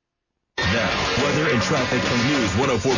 Now, 0.75 1.23
weather 1.23 1.49
and 1.51 1.61
traffic 1.61 2.01
from 2.01 2.17
News 2.27 2.49
104.5 2.51 2.89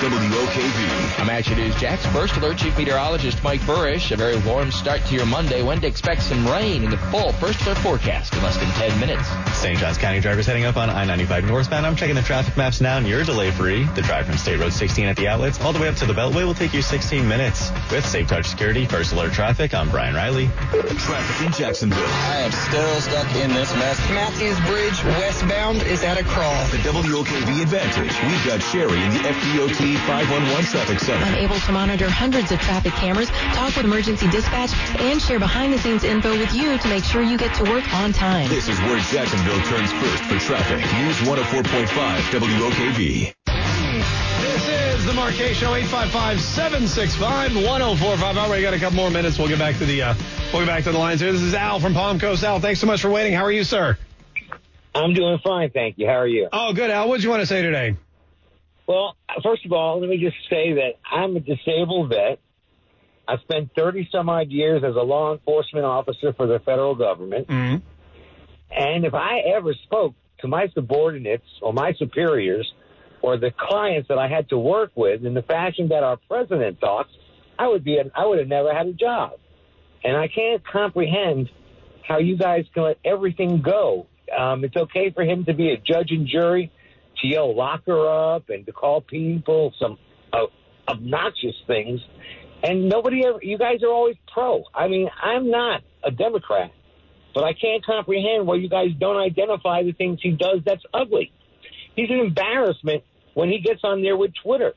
WOKV. 0.00 1.20
I'm 1.20 1.30
Action 1.30 1.56
News 1.56 1.74
Jax. 1.76 2.04
First 2.06 2.36
alert, 2.36 2.58
Chief 2.58 2.76
Meteorologist 2.76 3.42
Mike 3.44 3.60
Buresh. 3.60 4.10
A 4.10 4.16
very 4.16 4.36
warm 4.40 4.72
start 4.72 5.00
to 5.06 5.14
your 5.14 5.26
Monday. 5.26 5.62
When 5.62 5.80
to 5.80 5.86
expect 5.86 6.22
some 6.22 6.46
rain 6.46 6.82
in 6.82 6.90
the 6.90 6.96
full 6.96 7.32
first 7.34 7.60
alert 7.62 7.78
forecast 7.78 8.34
in 8.34 8.42
less 8.42 8.56
than 8.56 8.68
10 8.70 8.98
minutes. 8.98 9.28
St. 9.54 9.78
Johns 9.78 9.96
County 9.96 10.18
drivers 10.20 10.46
heading 10.46 10.64
up 10.64 10.76
on 10.76 10.90
I-95 10.90 11.46
northbound. 11.46 11.86
I'm 11.86 11.94
checking 11.94 12.16
the 12.16 12.22
traffic 12.22 12.56
maps 12.56 12.80
now, 12.80 12.96
and 12.98 13.06
you're 13.06 13.22
delay 13.22 13.52
free. 13.52 13.84
The 13.94 14.02
drive 14.02 14.26
from 14.26 14.36
State 14.36 14.58
Road 14.58 14.72
16 14.72 15.06
at 15.06 15.16
the 15.16 15.28
outlets 15.28 15.60
all 15.60 15.72
the 15.72 15.78
way 15.80 15.88
up 15.88 15.94
to 15.96 16.06
the 16.06 16.14
Beltway 16.14 16.44
will 16.44 16.54
take 16.54 16.74
you 16.74 16.82
16 16.82 17.26
minutes. 17.28 17.70
With 17.92 18.04
Safe 18.04 18.26
Touch 18.26 18.46
Security, 18.46 18.86
First 18.86 19.12
Alert 19.12 19.32
Traffic, 19.32 19.72
I'm 19.72 19.88
Brian 19.90 20.14
Riley. 20.14 20.48
Traffic 20.70 21.46
in 21.46 21.52
Jacksonville. 21.52 22.04
I 22.04 22.38
am 22.38 22.52
still 22.52 23.00
stuck 23.00 23.34
in 23.36 23.50
this 23.50 23.72
mess. 23.74 23.98
Matthews 24.10 24.58
Bridge 24.66 25.04
westbound 25.20 25.82
is 25.84 26.02
at 26.02 26.18
a 26.18 26.24
crawl. 26.24 26.52
The 26.72 26.78
WOKV 26.88 27.60
Advantage. 27.60 28.16
We've 28.24 28.46
got 28.46 28.62
Sherry 28.62 29.02
in 29.04 29.10
the 29.12 29.18
FDOT 29.18 29.94
511 30.08 30.64
Traffic 30.64 31.00
Center. 31.00 31.22
Unable 31.26 31.60
to 31.60 31.70
monitor 31.70 32.08
hundreds 32.08 32.50
of 32.50 32.60
traffic 32.60 32.94
cameras, 32.94 33.28
talk 33.52 33.76
with 33.76 33.84
emergency 33.84 34.26
dispatch, 34.30 34.72
and 34.98 35.20
share 35.20 35.38
behind-the-scenes 35.38 36.02
info 36.02 36.30
with 36.38 36.54
you 36.54 36.78
to 36.78 36.88
make 36.88 37.04
sure 37.04 37.20
you 37.20 37.36
get 37.36 37.54
to 37.56 37.64
work 37.70 37.84
on 37.92 38.14
time. 38.14 38.48
This 38.48 38.68
is 38.68 38.78
where 38.88 38.98
Jacksonville 39.00 39.60
turns 39.64 39.92
first 39.92 40.24
for 40.24 40.38
traffic. 40.38 40.78
News 40.96 41.18
104.5 41.28 42.40
WOKV. 42.40 43.34
This 44.40 44.66
is 44.68 45.04
the 45.04 45.12
Mark 45.12 45.34
Kaye 45.34 45.52
Show, 45.52 45.72
855-765-1045. 45.72 48.22
All 48.22 48.34
right, 48.48 48.56
we 48.56 48.62
got 48.62 48.72
a 48.72 48.78
couple 48.78 48.96
more 48.96 49.10
minutes. 49.10 49.38
We'll 49.38 49.48
get 49.48 49.58
back 49.58 49.76
to 49.76 49.84
the 49.84 50.00
uh, 50.00 50.14
we'll 50.54 50.62
get 50.62 50.68
back 50.68 50.84
to 50.84 50.92
the 50.92 50.98
lines 50.98 51.20
here. 51.20 51.32
This 51.32 51.42
is 51.42 51.52
Al 51.52 51.80
from 51.80 51.92
Palm 51.92 52.18
Coast. 52.18 52.42
Al, 52.44 52.60
thanks 52.60 52.80
so 52.80 52.86
much 52.86 53.02
for 53.02 53.10
waiting. 53.10 53.34
How 53.34 53.44
are 53.44 53.52
you, 53.52 53.62
sir? 53.62 53.98
I'm 54.94 55.14
doing 55.14 55.38
fine, 55.42 55.70
thank 55.70 55.98
you. 55.98 56.06
How 56.06 56.14
are 56.14 56.26
you? 56.26 56.48
Oh, 56.52 56.72
good, 56.72 56.90
Al. 56.90 57.08
What 57.08 57.16
did 57.16 57.24
you 57.24 57.30
want 57.30 57.40
to 57.40 57.46
say 57.46 57.62
today? 57.62 57.96
Well, 58.86 59.16
first 59.42 59.64
of 59.64 59.72
all, 59.72 60.00
let 60.00 60.08
me 60.08 60.18
just 60.18 60.36
say 60.50 60.74
that 60.74 60.94
I'm 61.10 61.36
a 61.36 61.40
disabled 61.40 62.10
vet. 62.10 62.38
Mm-hmm. 62.38 62.40
I 63.28 63.36
spent 63.38 63.70
30 63.76 64.08
some 64.10 64.28
odd 64.28 64.50
years 64.50 64.82
as 64.84 64.96
a 64.96 65.02
law 65.02 65.32
enforcement 65.32 65.86
officer 65.86 66.32
for 66.32 66.46
the 66.46 66.58
federal 66.58 66.94
government. 66.94 67.46
And 68.70 69.04
if 69.04 69.14
I 69.14 69.40
ever 69.54 69.74
spoke 69.84 70.14
to 70.40 70.48
my 70.48 70.68
subordinates 70.74 71.46
or 71.60 71.72
my 71.72 71.92
superiors 71.94 72.70
or 73.22 73.38
the 73.38 73.52
clients 73.56 74.08
that 74.08 74.18
I 74.18 74.28
had 74.28 74.48
to 74.48 74.58
work 74.58 74.90
with 74.96 75.24
in 75.24 75.34
the 75.34 75.42
fashion 75.42 75.88
that 75.88 76.02
our 76.02 76.16
president 76.28 76.80
talks, 76.80 77.10
I 77.58 77.68
would 77.68 77.84
be 77.84 78.00
I 78.14 78.26
would 78.26 78.38
have 78.38 78.48
never 78.48 78.74
had 78.74 78.86
a 78.86 78.92
job. 78.92 79.32
And 80.02 80.16
I 80.16 80.26
can't 80.26 80.66
comprehend 80.66 81.48
how 82.06 82.18
you 82.18 82.36
guys 82.36 82.64
can 82.74 82.82
let 82.82 82.98
everything 83.04 83.62
go. 83.62 84.08
Um, 84.36 84.64
it's 84.64 84.76
okay 84.76 85.10
for 85.10 85.22
him 85.22 85.44
to 85.44 85.54
be 85.54 85.70
a 85.70 85.76
judge 85.76 86.10
and 86.10 86.26
jury, 86.26 86.70
to 87.20 87.26
yell 87.28 87.54
lock 87.54 87.82
her 87.86 88.34
up 88.34 88.48
and 88.48 88.64
to 88.66 88.72
call 88.72 89.00
people 89.00 89.72
some 89.78 89.98
uh, 90.32 90.46
obnoxious 90.88 91.54
things. 91.66 92.00
And 92.62 92.88
nobody 92.88 93.26
ever, 93.26 93.38
you 93.42 93.58
guys 93.58 93.82
are 93.82 93.90
always 93.90 94.16
pro. 94.32 94.64
I 94.74 94.88
mean, 94.88 95.08
I'm 95.22 95.50
not 95.50 95.82
a 96.04 96.10
Democrat. 96.10 96.70
but 97.34 97.44
I 97.44 97.52
can't 97.54 97.84
comprehend 97.84 98.46
why 98.46 98.56
you 98.56 98.68
guys 98.68 98.88
don't 98.98 99.16
identify 99.16 99.82
the 99.82 99.92
things 99.92 100.20
he 100.22 100.32
does 100.32 100.60
that's 100.64 100.82
ugly. 100.92 101.32
He's 101.96 102.10
an 102.10 102.20
embarrassment 102.20 103.04
when 103.34 103.48
he 103.48 103.60
gets 103.60 103.80
on 103.84 104.02
there 104.02 104.16
with 104.16 104.32
Twitter. 104.42 104.74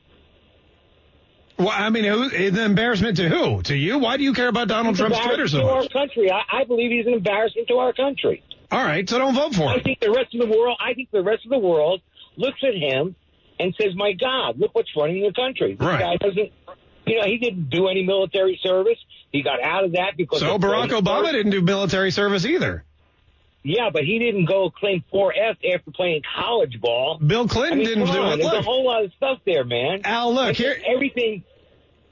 Well, 1.57 1.69
I 1.71 1.89
mean, 1.89 2.03
who, 2.03 2.23
an 2.23 2.57
embarrassment 2.57 3.17
to 3.17 3.29
who? 3.29 3.61
To 3.63 3.75
you? 3.75 3.97
Why 3.99 4.17
do 4.17 4.23
you 4.23 4.33
care 4.33 4.49
about 4.49 4.67
Donald 4.67 4.95
He's 4.95 4.99
Trump's 4.99 5.19
Twitter 5.19 5.47
so 5.47 5.59
to 5.59 5.67
our 5.67 5.87
country. 5.87 6.29
I, 6.29 6.41
I 6.51 6.63
believe 6.65 6.91
he's 6.91 7.07
an 7.07 7.13
embarrassment 7.13 7.69
to 7.69 7.75
our 7.75 7.93
country. 7.93 8.43
All 8.71 8.83
right, 8.83 9.07
so 9.09 9.17
don't 9.17 9.35
vote 9.35 9.55
for 9.55 9.63
him. 9.63 9.69
I 9.69 9.79
think 9.79 9.99
the 9.99 10.11
rest 10.11 10.33
of 10.33 10.41
the 10.41 10.57
world. 10.57 10.77
I 10.79 10.93
think 10.93 11.11
the 11.11 11.23
rest 11.23 11.45
of 11.45 11.51
the 11.51 11.59
world 11.59 12.01
looks 12.35 12.59
at 12.63 12.75
him 12.75 13.15
and 13.59 13.73
says, 13.79 13.95
"My 13.95 14.13
God, 14.13 14.59
look 14.59 14.73
what's 14.73 14.89
running 14.95 15.21
the 15.21 15.31
country." 15.33 15.75
This 15.75 15.85
Right. 15.87 15.99
guy 15.99 16.15
doesn't. 16.17 16.51
You 17.05 17.19
know, 17.19 17.25
he 17.25 17.37
didn't 17.37 17.69
do 17.69 17.87
any 17.87 18.03
military 18.03 18.59
service. 18.63 18.97
He 19.31 19.43
got 19.43 19.61
out 19.61 19.83
of 19.83 19.91
that 19.93 20.17
because. 20.17 20.39
So 20.39 20.57
Barack 20.57 20.89
Obama 20.89 21.31
didn't 21.31 21.51
do 21.51 21.61
military 21.61 22.11
service 22.11 22.45
either. 22.45 22.83
Yeah, 23.63 23.89
but 23.91 24.03
he 24.03 24.19
didn't 24.19 24.45
go 24.45 24.69
claim 24.69 25.03
4F 25.11 25.57
after 25.73 25.89
playing 25.91 26.21
college 26.35 26.79
ball. 26.79 27.17
Bill 27.17 27.47
Clinton 27.47 27.73
I 27.73 27.83
mean, 27.83 27.87
didn't 27.87 28.05
do 28.13 28.19
on, 28.19 28.33
it. 28.33 28.43
There's 28.43 28.53
a 28.53 28.61
whole 28.61 28.85
lot 28.85 29.03
of 29.03 29.11
stuff 29.13 29.39
there, 29.43 29.63
man. 29.63 30.01
Al, 30.03 30.33
look 30.33 30.55
here. 30.55 30.79
Everything. 30.85 31.43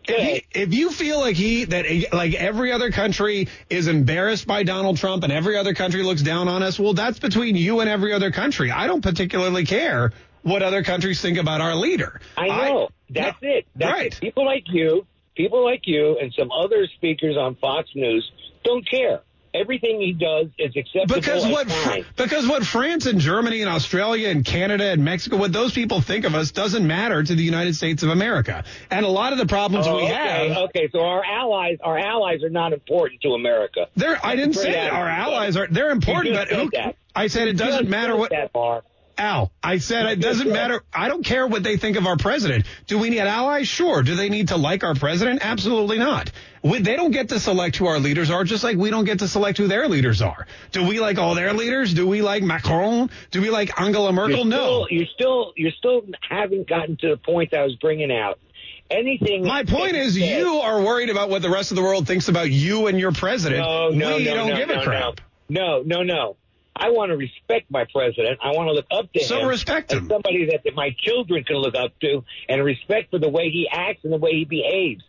If, 0.07 0.43
he, 0.53 0.61
if 0.61 0.73
you 0.73 0.91
feel 0.91 1.19
like 1.19 1.35
he 1.35 1.65
that 1.65 1.85
like 2.11 2.33
every 2.33 2.71
other 2.71 2.91
country 2.91 3.47
is 3.69 3.87
embarrassed 3.87 4.45
by 4.45 4.63
Donald 4.63 4.97
Trump 4.97 5.23
and 5.23 5.31
every 5.31 5.57
other 5.57 5.73
country 5.73 6.03
looks 6.03 6.21
down 6.21 6.47
on 6.47 6.63
us, 6.63 6.79
well, 6.79 6.93
that's 6.93 7.19
between 7.19 7.55
you 7.55 7.79
and 7.79 7.89
every 7.89 8.13
other 8.13 8.31
country. 8.31 8.71
I 8.71 8.87
don't 8.87 9.01
particularly 9.01 9.65
care 9.65 10.11
what 10.41 10.61
other 10.61 10.83
countries 10.83 11.21
think 11.21 11.37
about 11.37 11.61
our 11.61 11.75
leader. 11.75 12.19
I 12.37 12.47
know. 12.47 12.89
That's 13.09 13.37
it. 13.41 13.65
That's 13.75 13.91
right. 13.91 14.13
it. 14.13 14.19
People 14.19 14.45
like 14.45 14.65
you, 14.67 15.05
people 15.35 15.63
like 15.63 15.87
you, 15.87 16.17
and 16.19 16.33
some 16.37 16.51
other 16.51 16.87
speakers 16.87 17.37
on 17.37 17.55
Fox 17.55 17.89
News 17.95 18.29
don't 18.63 18.87
care. 18.89 19.21
Everything 19.53 20.01
he 20.01 20.13
does 20.13 20.47
is 20.57 20.75
acceptable. 20.75 21.15
Because 21.15 21.45
what 21.45 21.69
fine. 21.69 22.05
because 22.15 22.47
what 22.47 22.65
France 22.65 23.05
and 23.05 23.19
Germany 23.19 23.61
and 23.61 23.69
Australia 23.69 24.29
and 24.29 24.43
Canada 24.43 24.85
and 24.85 25.05
Mexico 25.05 25.37
what 25.37 25.53
those 25.53 25.73
people 25.73 26.01
think 26.01 26.25
of 26.25 26.33
us 26.33 26.51
doesn't 26.51 26.85
matter 26.85 27.21
to 27.21 27.35
the 27.35 27.43
United 27.43 27.75
States 27.75 28.03
of 28.03 28.09
America. 28.09 28.63
And 28.89 29.05
a 29.05 29.09
lot 29.09 29.31
of 29.31 29.39
the 29.39 29.45
problems 29.45 29.85
Oh, 29.87 29.97
we 29.97 30.03
okay, 30.03 30.49
have 30.49 30.57
Okay, 30.69 30.89
so 30.91 31.01
our 31.01 31.23
allies, 31.23 31.77
our 31.83 31.97
allies 31.97 32.43
are 32.43 32.49
not 32.49 32.73
important 32.73 33.21
to 33.21 33.29
America. 33.33 33.87
They're, 33.95 34.19
I 34.25 34.35
didn't 34.35 34.55
say 34.55 34.71
that 34.73 34.91
our 34.91 35.07
allies 35.07 35.55
are 35.57 35.67
they're 35.67 35.91
important, 35.91 36.35
but 36.35 36.49
who, 36.49 36.69
that. 36.71 36.95
I 37.15 37.27
said 37.27 37.47
it 37.47 37.57
doesn't 37.57 37.89
matter 37.89 38.15
what 38.15 38.31
that, 38.31 38.51
Mark. 38.53 38.85
Al, 39.17 39.51
I 39.61 39.77
said 39.77 40.07
it 40.07 40.19
doesn't 40.19 40.51
matter. 40.51 40.83
I 40.91 41.07
don't 41.07 41.23
care 41.23 41.45
what 41.45 41.61
they 41.63 41.77
think 41.77 41.97
of 41.97 42.07
our 42.07 42.17
president. 42.17 42.65
Do 42.87 42.97
we 42.97 43.11
need 43.11 43.19
allies? 43.19 43.67
Sure. 43.67 44.01
Do 44.01 44.15
they 44.15 44.29
need 44.29 44.47
to 44.47 44.57
like 44.57 44.83
our 44.83 44.95
president? 44.95 45.39
Absolutely 45.43 45.99
not. 45.99 46.31
We, 46.63 46.79
they 46.79 46.95
don't 46.95 47.11
get 47.11 47.29
to 47.29 47.39
select 47.41 47.75
who 47.75 47.87
our 47.87 47.99
leaders 47.99 48.29
are, 48.29 48.45
just 48.45 48.63
like 48.63 48.77
we 48.77 48.89
don't 48.89 49.03
get 49.03 49.19
to 49.19 49.27
select 49.27 49.57
who 49.57 49.67
their 49.67 49.89
leaders 49.89 50.21
are. 50.21 50.47
Do 50.71 50.87
we 50.87 50.99
like 51.01 51.17
all 51.17 51.35
their 51.35 51.51
leaders? 51.53 51.93
Do 51.93 52.07
we 52.07 52.21
like 52.21 52.41
Macron? 52.41 53.09
Do 53.31 53.41
we 53.41 53.49
like 53.49 53.79
Angela 53.79 54.13
Merkel? 54.13 54.37
You're 54.37 54.45
no. 54.45 54.87
you're 54.89 55.07
still, 55.13 55.51
you 55.57 55.71
still 55.71 56.03
haven't 56.29 56.69
gotten 56.69 56.95
to 56.97 57.09
the 57.09 57.17
point 57.17 57.51
that 57.51 57.59
I 57.59 57.63
was 57.63 57.75
bringing 57.75 58.11
out. 58.11 58.39
Anything. 58.89 59.45
My 59.45 59.63
point 59.65 59.95
is, 59.95 60.13
said- 60.13 60.23
you 60.23 60.59
are 60.59 60.81
worried 60.81 61.09
about 61.09 61.29
what 61.29 61.41
the 61.41 61.49
rest 61.49 61.71
of 61.71 61.75
the 61.75 61.83
world 61.83 62.07
thinks 62.07 62.29
about 62.29 62.49
you 62.49 62.87
and 62.87 62.97
your 62.97 63.11
president. 63.11 63.61
No, 63.61 63.89
no, 63.89 64.15
we 64.17 64.23
no, 64.23 64.33
don't 64.33 64.49
no, 64.49 64.55
give 64.55 64.67
no, 64.69 64.81
a 64.81 64.83
crap. 64.83 65.21
No, 65.49 65.81
no, 65.83 66.03
no. 66.03 66.37
I 66.75 66.89
want 66.89 67.11
to 67.11 67.17
respect 67.17 67.69
my 67.69 67.85
president. 67.91 68.39
I 68.41 68.51
want 68.51 68.67
to 68.69 68.73
look 68.73 68.87
up 68.89 69.11
to 69.13 69.23
So 69.23 69.41
him. 69.41 69.47
respect 69.47 69.91
as 69.91 69.99
him. 69.99 70.07
Somebody 70.07 70.45
that, 70.45 70.61
that 70.63 70.75
my 70.75 70.95
children 70.97 71.43
can 71.43 71.57
look 71.57 71.75
up 71.75 71.91
to, 71.99 72.23
and 72.49 72.63
respect 72.63 73.11
for 73.11 73.19
the 73.19 73.29
way 73.29 73.49
he 73.49 73.67
acts 73.71 74.03
and 74.03 74.11
the 74.11 74.17
way 74.17 74.31
he 74.31 74.45
behaves. 74.45 75.03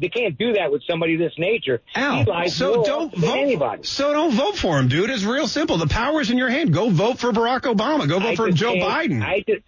They 0.00 0.08
can't 0.08 0.38
do 0.38 0.54
that 0.54 0.72
with 0.72 0.82
somebody 0.88 1.14
of 1.14 1.20
this 1.20 1.34
nature. 1.36 1.82
he 1.94 2.00
Al, 2.00 2.24
lies 2.24 2.56
so 2.56 2.82
don't 2.82 3.14
vote. 3.14 3.36
anybody. 3.36 3.82
So 3.82 4.12
don't 4.12 4.32
vote 4.32 4.56
for 4.56 4.78
him, 4.78 4.88
dude. 4.88 5.10
It's 5.10 5.24
real 5.24 5.46
simple. 5.46 5.76
The 5.76 5.86
power's 5.86 6.30
in 6.30 6.38
your 6.38 6.48
hand. 6.48 6.72
Go 6.72 6.88
vote 6.88 7.18
for 7.18 7.32
Barack 7.32 7.62
Obama. 7.62 8.08
Go 8.08 8.18
vote 8.18 8.28
I 8.28 8.36
for 8.36 8.50
Joe 8.50 8.74
Biden. 8.74 9.22
I 9.22 9.44
just, 9.46 9.62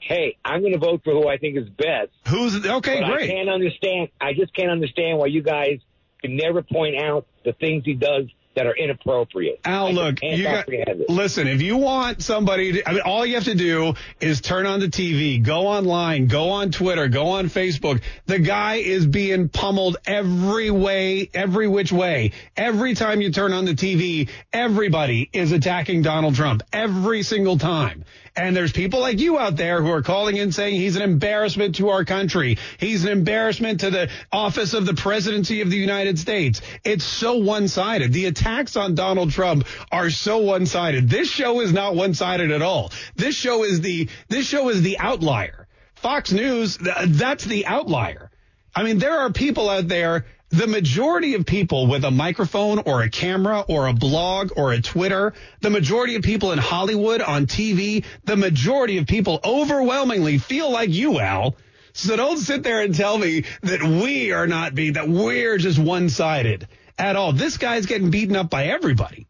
hey, 0.00 0.36
I'm 0.44 0.60
going 0.60 0.72
to 0.72 0.78
vote 0.78 1.02
for 1.04 1.12
who 1.12 1.28
I 1.28 1.36
think 1.36 1.58
is 1.58 1.68
best. 1.68 2.10
Who's 2.28 2.64
okay? 2.66 3.00
but 3.02 3.10
great. 3.12 3.30
I 3.30 3.34
can't 3.34 3.50
understand. 3.50 4.08
I 4.20 4.32
just 4.32 4.54
can't 4.54 4.70
understand 4.70 5.18
why 5.18 5.26
you 5.26 5.42
guys 5.42 5.80
can 6.22 6.36
never 6.36 6.62
point 6.62 6.96
out 6.96 7.26
the 7.44 7.52
things 7.52 7.84
he 7.84 7.92
does 7.92 8.24
that 8.54 8.66
are 8.66 8.76
inappropriate. 8.76 9.60
Al, 9.64 9.86
I 9.86 9.90
look, 9.90 10.22
you 10.22 10.42
got, 10.44 10.68
listen, 11.08 11.48
if 11.48 11.60
you 11.62 11.76
want 11.76 12.22
somebody 12.22 12.72
to, 12.72 12.88
I 12.88 12.92
mean, 12.92 13.02
all 13.02 13.26
you 13.26 13.34
have 13.34 13.44
to 13.44 13.54
do 13.54 13.94
is 14.20 14.40
turn 14.40 14.66
on 14.66 14.80
the 14.80 14.88
TV, 14.88 15.42
go 15.42 15.66
online, 15.66 16.26
go 16.26 16.50
on 16.50 16.70
Twitter, 16.70 17.08
go 17.08 17.30
on 17.30 17.46
Facebook. 17.46 18.02
The 18.26 18.38
guy 18.38 18.76
is 18.76 19.06
being 19.06 19.48
pummeled 19.48 19.96
every 20.06 20.70
way, 20.70 21.30
every 21.34 21.68
which 21.68 21.92
way. 21.92 22.32
Every 22.56 22.94
time 22.94 23.20
you 23.20 23.30
turn 23.30 23.52
on 23.52 23.64
the 23.64 23.74
TV, 23.74 24.28
everybody 24.52 25.28
is 25.32 25.52
attacking 25.52 26.02
Donald 26.02 26.34
Trump 26.34 26.62
every 26.72 27.22
single 27.22 27.58
time. 27.58 28.04
And 28.36 28.56
there's 28.56 28.72
people 28.72 28.98
like 28.98 29.20
you 29.20 29.38
out 29.38 29.54
there 29.56 29.80
who 29.80 29.90
are 29.90 30.02
calling 30.02 30.36
in 30.36 30.50
saying 30.50 30.74
he's 30.74 30.96
an 30.96 31.02
embarrassment 31.02 31.76
to 31.76 31.90
our 31.90 32.04
country. 32.04 32.58
He's 32.78 33.04
an 33.04 33.12
embarrassment 33.12 33.80
to 33.80 33.90
the 33.90 34.10
office 34.32 34.74
of 34.74 34.86
the 34.86 34.94
presidency 34.94 35.60
of 35.60 35.70
the 35.70 35.76
United 35.76 36.18
States. 36.18 36.60
It's 36.82 37.04
so 37.04 37.36
one-sided. 37.36 38.12
The 38.12 38.26
attacks 38.26 38.76
on 38.76 38.96
Donald 38.96 39.30
Trump 39.30 39.66
are 39.92 40.10
so 40.10 40.38
one-sided. 40.38 41.08
This 41.08 41.30
show 41.30 41.60
is 41.60 41.72
not 41.72 41.94
one-sided 41.94 42.50
at 42.50 42.60
all. 42.60 42.90
This 43.14 43.36
show 43.36 43.62
is 43.62 43.80
the 43.80 44.08
this 44.28 44.46
show 44.46 44.68
is 44.68 44.82
the 44.82 44.98
outlier. 44.98 45.68
Fox 45.94 46.32
News, 46.32 46.76
th- 46.78 46.96
that's 47.06 47.44
the 47.44 47.66
outlier. 47.66 48.30
I 48.74 48.82
mean, 48.82 48.98
there 48.98 49.20
are 49.20 49.30
people 49.30 49.70
out 49.70 49.86
there, 49.86 50.26
the 50.54 50.66
majority 50.68 51.34
of 51.34 51.44
people 51.44 51.88
with 51.88 52.04
a 52.04 52.12
microphone 52.12 52.78
or 52.78 53.02
a 53.02 53.10
camera 53.10 53.64
or 53.66 53.88
a 53.88 53.92
blog 53.92 54.52
or 54.56 54.72
a 54.72 54.80
Twitter, 54.80 55.34
the 55.60 55.70
majority 55.70 56.14
of 56.14 56.22
people 56.22 56.52
in 56.52 56.58
Hollywood 56.58 57.20
on 57.20 57.46
TV, 57.46 58.04
the 58.22 58.36
majority 58.36 58.98
of 58.98 59.06
people 59.06 59.40
overwhelmingly 59.44 60.38
feel 60.38 60.70
like 60.70 60.90
you, 60.90 61.18
Al. 61.18 61.56
So 61.92 62.14
don't 62.14 62.38
sit 62.38 62.62
there 62.62 62.82
and 62.82 62.94
tell 62.94 63.18
me 63.18 63.44
that 63.62 63.82
we 63.82 64.30
are 64.30 64.46
not 64.46 64.76
being, 64.76 64.92
that 64.92 65.08
we're 65.08 65.58
just 65.58 65.78
one 65.78 66.08
sided 66.08 66.68
at 66.98 67.16
all. 67.16 67.32
This 67.32 67.58
guy's 67.58 67.86
getting 67.86 68.10
beaten 68.10 68.36
up 68.36 68.48
by 68.48 68.66
everybody. 68.66 69.26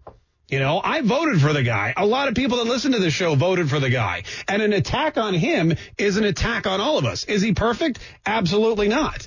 You 0.49 0.59
know, 0.59 0.79
I 0.85 1.01
voted 1.01 1.41
for 1.41 1.55
the 1.55 1.63
guy. 1.63 1.95
A 1.97 2.05
lot 2.05 2.29
of 2.29 2.35
people 2.35 2.59
that 2.59 2.67
listen 2.67 2.93
to 2.93 2.99
the 2.99 3.11
show 3.11 3.35
voted 3.35 3.71
for 3.71 3.81
the 3.81 3.89
guy. 3.89 4.25
And 4.47 4.61
an 4.61 4.75
attack 4.75 5.17
on 5.17 5.33
him 5.33 5.75
is 5.97 6.19
an 6.19 6.25
attack 6.25 6.67
on 6.67 6.83
all 6.83 6.99
of 6.99 7.07
us. 7.07 7.25
Is 7.25 7.41
he 7.41 7.55
perfect? 7.55 7.99
Absolutely 8.27 8.89
not. 8.89 9.27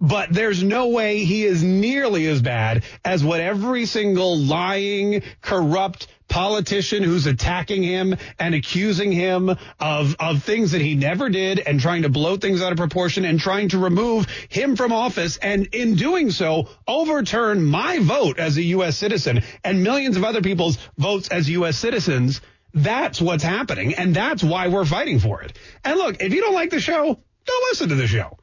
But 0.00 0.32
there's 0.32 0.62
no 0.62 0.88
way 0.88 1.24
he 1.24 1.44
is 1.44 1.62
nearly 1.62 2.26
as 2.28 2.40
bad 2.40 2.84
as 3.04 3.24
what 3.24 3.40
every 3.40 3.84
single 3.86 4.36
lying, 4.38 5.22
corrupt 5.40 6.06
politician 6.28 7.02
who's 7.02 7.26
attacking 7.26 7.82
him 7.82 8.16
and 8.38 8.54
accusing 8.54 9.10
him 9.10 9.50
of, 9.80 10.16
of 10.20 10.42
things 10.42 10.72
that 10.72 10.80
he 10.80 10.94
never 10.94 11.28
did 11.28 11.58
and 11.58 11.80
trying 11.80 12.02
to 12.02 12.08
blow 12.08 12.36
things 12.36 12.62
out 12.62 12.70
of 12.70 12.78
proportion 12.78 13.24
and 13.24 13.40
trying 13.40 13.70
to 13.70 13.78
remove 13.78 14.26
him 14.48 14.76
from 14.76 14.92
office 14.92 15.36
and 15.38 15.66
in 15.72 15.96
doing 15.96 16.30
so 16.30 16.68
overturn 16.86 17.64
my 17.64 17.98
vote 17.98 18.38
as 18.38 18.56
a 18.56 18.62
U.S. 18.62 18.96
citizen 18.96 19.42
and 19.64 19.82
millions 19.82 20.16
of 20.16 20.24
other 20.24 20.42
people's 20.42 20.78
votes 20.96 21.28
as 21.28 21.48
U.S. 21.50 21.76
citizens. 21.76 22.40
That's 22.74 23.20
what's 23.20 23.42
happening 23.42 23.94
and 23.94 24.14
that's 24.14 24.44
why 24.44 24.68
we're 24.68 24.84
fighting 24.84 25.18
for 25.18 25.42
it. 25.42 25.54
And 25.84 25.96
look, 25.96 26.22
if 26.22 26.32
you 26.32 26.40
don't 26.40 26.54
like 26.54 26.70
the 26.70 26.80
show, 26.80 27.18
don't 27.46 27.70
listen 27.70 27.88
to 27.88 27.94
the 27.94 28.06
show. 28.06 28.37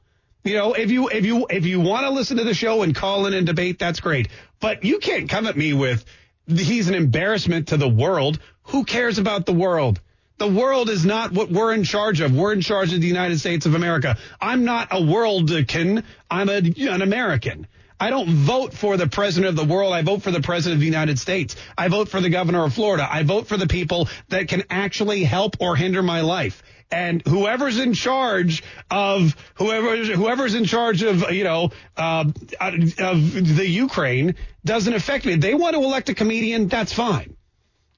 You 0.45 0.53
know, 0.53 0.73
if 0.73 0.91
you 0.91 1.09
if 1.09 1.26
you 1.26 1.47
if 1.49 1.65
you 1.65 1.81
want 1.81 2.05
to 2.05 2.11
listen 2.11 2.38
to 2.38 2.43
the 2.43 2.53
show 2.53 2.84
and 2.84 2.93
call 2.93 3.26
in 3.26 3.34
and 3.34 3.47
debate, 3.47 3.80
that's 3.80 3.99
great. 3.99 4.27
But 4.59 4.84
you 4.84 4.99
can't 4.99 5.27
come 5.27 5.47
at 5.47 5.57
me 5.57 5.73
with 5.73 6.05
he's 6.45 6.88
an 6.88 6.93
embarrassment 6.93 7.69
to 7.69 7.77
the 7.77 7.89
world. 7.89 8.39
Who 8.65 8.85
cares 8.85 9.17
about 9.17 9.47
the 9.47 9.53
world? 9.53 9.99
The 10.38 10.47
world 10.47 10.91
is 10.91 11.03
not 11.03 11.31
what 11.31 11.49
we're 11.49 11.73
in 11.73 11.84
charge 11.84 12.22
of. 12.22 12.35
We're 12.35 12.53
in 12.53 12.61
charge 12.61 12.93
of 12.93 13.01
the 13.01 13.07
United 13.07 13.39
States 13.39 13.65
of 13.65 13.73
America. 13.73 14.17
I'm 14.39 14.65
not 14.65 14.89
a 14.91 15.01
worldkin. 15.01 16.03
I'm 16.30 16.49
a, 16.49 16.57
an 16.57 17.01
American. 17.01 17.65
I 17.99 18.11
don't 18.11 18.30
vote 18.30 18.73
for 18.73 18.97
the 18.97 19.07
president 19.07 19.49
of 19.49 19.55
the 19.55 19.73
world. 19.73 19.93
I 19.93 20.03
vote 20.03 20.22
for 20.22 20.30
the 20.30 20.41
president 20.41 20.76
of 20.76 20.80
the 20.81 20.85
United 20.85 21.17
States. 21.17 21.55
I 21.76 21.88
vote 21.88 22.09
for 22.09 22.22
the 22.22 22.30
governor 22.30 22.65
of 22.65 22.73
Florida. 22.73 23.07
I 23.09 23.23
vote 23.23 23.47
for 23.47 23.57
the 23.57 23.67
people 23.67 24.09
that 24.30 24.47
can 24.47 24.63
actually 24.69 25.23
help 25.23 25.55
or 25.59 25.76
hinder 25.76 26.03
my 26.03 26.22
life. 26.22 26.61
And 26.91 27.26
whoever's 27.28 27.80
in 27.80 27.94
charge 27.94 28.64
of 28.91 29.36
whoever 29.56 29.98
whoever's 29.98 30.53
in 30.53 30.66
charge 30.66 31.02
of 31.02 31.32
you 31.32 31.44
know 31.44 31.72
uh, 31.98 32.26
of 32.60 33.57
the 33.57 33.68
Ukraine 33.68 34.36
doesn't 34.64 34.94
affect 34.94 35.26
me. 35.26 35.36
They 35.36 35.56
want 35.56 35.76
to 35.76 35.82
elect 35.82 36.10
a 36.10 36.14
comedian. 36.14 36.68
That's 36.68 36.94
fine. 36.94 37.36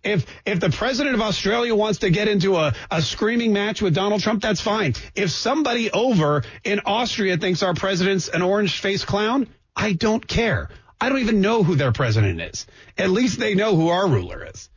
If 0.04 0.26
if 0.46 0.60
the 0.60 0.70
president 0.70 1.16
of 1.16 1.22
Australia 1.22 1.76
wants 1.76 2.00
to 2.00 2.10
get 2.10 2.28
into 2.28 2.56
a, 2.56 2.74
a 2.90 3.02
screaming 3.02 3.52
match 3.52 3.82
with 3.82 3.94
Donald 3.94 4.22
Trump, 4.22 4.42
that's 4.42 4.62
fine. 4.62 4.94
If 5.16 5.32
somebody 5.32 5.92
over 5.92 6.44
in 6.64 6.82
Austria 6.86 7.38
thinks 7.38 7.64
our 7.64 7.74
president's 7.74 8.30
an 8.30 8.42
orange 8.42 8.80
faced 8.80 9.06
clown, 9.06 9.48
I 9.76 9.94
don't 9.94 10.26
care. 10.26 10.70
I 11.00 11.10
don't 11.10 11.20
even 11.20 11.42
know 11.42 11.64
who 11.64 11.76
their 11.76 11.92
president 11.92 12.42
is. 12.42 12.66
At 12.98 13.10
least 13.10 13.40
they 13.40 13.54
know 13.54 13.76
who 13.76 13.90
our 13.90 14.08
ruler 14.08 14.46
is. 14.46 14.70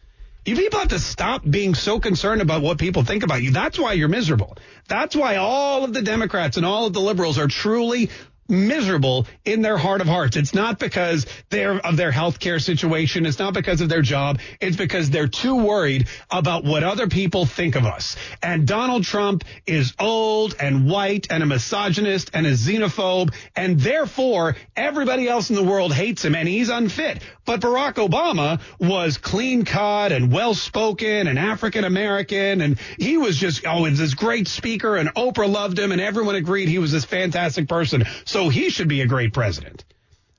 You 0.46 0.56
people 0.56 0.78
have 0.78 0.88
to 0.88 0.98
stop 0.98 1.42
being 1.48 1.74
so 1.74 2.00
concerned 2.00 2.40
about 2.40 2.62
what 2.62 2.78
people 2.78 3.04
think 3.04 3.24
about 3.24 3.42
you. 3.42 3.50
That's 3.50 3.78
why 3.78 3.92
you're 3.92 4.08
miserable. 4.08 4.56
That's 4.88 5.14
why 5.14 5.36
all 5.36 5.84
of 5.84 5.92
the 5.92 6.00
Democrats 6.00 6.56
and 6.56 6.64
all 6.64 6.86
of 6.86 6.94
the 6.94 7.00
liberals 7.00 7.38
are 7.38 7.46
truly 7.46 8.08
miserable 8.50 9.26
in 9.44 9.62
their 9.62 9.78
heart 9.78 10.00
of 10.00 10.06
hearts. 10.06 10.36
It's 10.36 10.54
not 10.54 10.78
because 10.78 11.26
they're 11.48 11.78
of 11.78 11.96
their 11.96 12.12
healthcare 12.12 12.60
situation. 12.60 13.26
It's 13.26 13.38
not 13.38 13.54
because 13.54 13.80
of 13.80 13.88
their 13.88 14.02
job. 14.02 14.40
It's 14.60 14.76
because 14.76 15.10
they're 15.10 15.28
too 15.28 15.54
worried 15.54 16.08
about 16.30 16.64
what 16.64 16.82
other 16.82 17.06
people 17.06 17.46
think 17.46 17.76
of 17.76 17.86
us. 17.86 18.16
And 18.42 18.66
Donald 18.66 19.04
Trump 19.04 19.44
is 19.66 19.94
old 19.98 20.54
and 20.58 20.90
white 20.90 21.28
and 21.30 21.42
a 21.42 21.46
misogynist 21.46 22.30
and 22.34 22.46
a 22.46 22.52
xenophobe. 22.52 23.32
And 23.56 23.78
therefore 23.80 24.56
everybody 24.76 25.28
else 25.28 25.50
in 25.50 25.56
the 25.56 25.64
world 25.64 25.92
hates 25.92 26.24
him 26.24 26.34
and 26.34 26.48
he's 26.48 26.68
unfit. 26.68 27.22
But 27.44 27.60
Barack 27.60 27.94
Obama 27.94 28.60
was 28.78 29.18
clean 29.18 29.64
cut 29.64 30.12
and 30.12 30.32
well 30.32 30.54
spoken 30.54 31.26
and 31.26 31.38
African 31.38 31.84
American. 31.84 32.60
And 32.60 32.78
he 32.98 33.16
was 33.16 33.36
just, 33.36 33.66
oh, 33.66 33.88
this 33.90 34.14
great 34.14 34.48
speaker 34.48 34.96
and 34.96 35.14
Oprah 35.14 35.50
loved 35.50 35.78
him 35.78 35.92
and 35.92 36.00
everyone 36.00 36.34
agreed 36.34 36.68
he 36.68 36.78
was 36.78 36.92
this 36.92 37.04
fantastic 37.04 37.68
person. 37.68 38.04
So 38.40 38.48
he 38.48 38.70
should 38.70 38.88
be 38.88 39.02
a 39.02 39.06
great 39.06 39.34
president. 39.34 39.84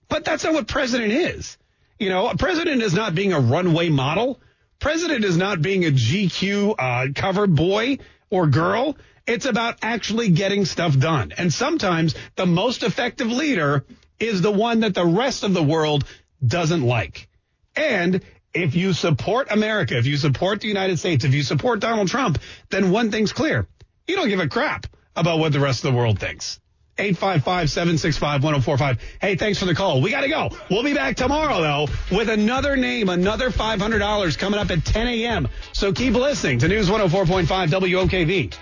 But 0.09 0.25
that's 0.25 0.43
not 0.43 0.53
what 0.53 0.67
president 0.67 1.11
is. 1.11 1.55
You 1.99 2.09
know, 2.09 2.29
a 2.29 2.35
president 2.35 2.81
is 2.81 2.95
not 2.95 3.13
being 3.13 3.31
a 3.31 3.39
runway 3.39 3.89
model. 3.89 4.41
President 4.79 5.23
is 5.23 5.37
not 5.37 5.61
being 5.61 5.85
a 5.85 5.91
GQ 5.91 6.73
uh, 6.79 7.07
cover 7.13 7.45
boy 7.45 7.99
or 8.31 8.47
girl. 8.47 8.97
It's 9.27 9.45
about 9.45 9.77
actually 9.83 10.29
getting 10.29 10.65
stuff 10.65 10.97
done. 10.97 11.31
And 11.37 11.53
sometimes 11.53 12.15
the 12.35 12.47
most 12.47 12.81
effective 12.81 13.27
leader 13.27 13.85
is 14.19 14.41
the 14.41 14.49
one 14.49 14.79
that 14.79 14.95
the 14.95 15.05
rest 15.05 15.43
of 15.43 15.53
the 15.53 15.61
world 15.61 16.03
doesn't 16.43 16.81
like. 16.81 17.27
And 17.75 18.23
if 18.51 18.73
you 18.73 18.93
support 18.93 19.51
America, 19.51 19.95
if 19.95 20.07
you 20.07 20.17
support 20.17 20.61
the 20.61 20.67
United 20.69 20.97
States, 20.97 21.23
if 21.23 21.35
you 21.35 21.43
support 21.43 21.81
Donald 21.81 22.07
Trump, 22.07 22.39
then 22.71 22.89
one 22.89 23.11
thing's 23.11 23.31
clear. 23.31 23.67
You 24.07 24.15
don't 24.15 24.29
give 24.29 24.39
a 24.39 24.49
crap 24.49 24.87
about 25.15 25.37
what 25.37 25.53
the 25.53 25.59
rest 25.59 25.85
of 25.85 25.91
the 25.91 25.97
world 25.99 26.17
thinks. 26.17 26.59
855-765-1045. 26.97 28.99
Hey, 29.19 29.35
thanks 29.35 29.59
for 29.59 29.65
the 29.65 29.75
call. 29.75 30.01
We 30.01 30.11
got 30.11 30.21
to 30.21 30.29
go. 30.29 30.49
We'll 30.69 30.83
be 30.83 30.93
back 30.93 31.15
tomorrow, 31.15 31.61
though, 31.61 31.87
with 32.15 32.29
another 32.29 32.75
name, 32.75 33.09
another 33.09 33.49
$500 33.49 34.37
coming 34.37 34.59
up 34.59 34.69
at 34.71 34.85
10 34.85 35.07
a.m. 35.07 35.47
So 35.73 35.93
keep 35.93 36.13
listening 36.13 36.59
to 36.59 36.67
News 36.67 36.89
104.5 36.89 37.69
WOKV. 37.69 38.53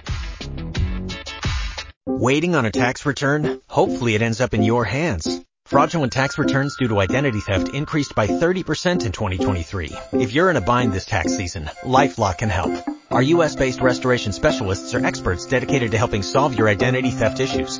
Waiting 2.05 2.55
on 2.55 2.65
a 2.65 2.71
tax 2.71 3.05
return? 3.05 3.61
Hopefully 3.67 4.15
it 4.15 4.21
ends 4.21 4.41
up 4.41 4.53
in 4.53 4.63
your 4.63 4.83
hands. 4.83 5.41
Fraudulent 5.65 6.11
tax 6.11 6.39
returns 6.39 6.75
due 6.77 6.87
to 6.87 6.99
identity 6.99 7.39
theft 7.39 7.75
increased 7.75 8.15
by 8.15 8.25
30% 8.25 9.05
in 9.05 9.11
2023. 9.11 9.91
If 10.13 10.33
you're 10.33 10.49
in 10.49 10.55
a 10.55 10.61
bind 10.61 10.91
this 10.91 11.05
tax 11.05 11.37
season, 11.37 11.65
LifeLock 11.83 12.39
can 12.39 12.49
help. 12.49 12.71
Our 13.11 13.21
U.S.-based 13.21 13.79
restoration 13.79 14.33
specialists 14.33 14.95
are 14.95 15.05
experts 15.05 15.45
dedicated 15.45 15.91
to 15.91 15.99
helping 15.99 16.23
solve 16.23 16.55
your 16.55 16.67
identity 16.67 17.11
theft 17.11 17.39
issues. 17.39 17.79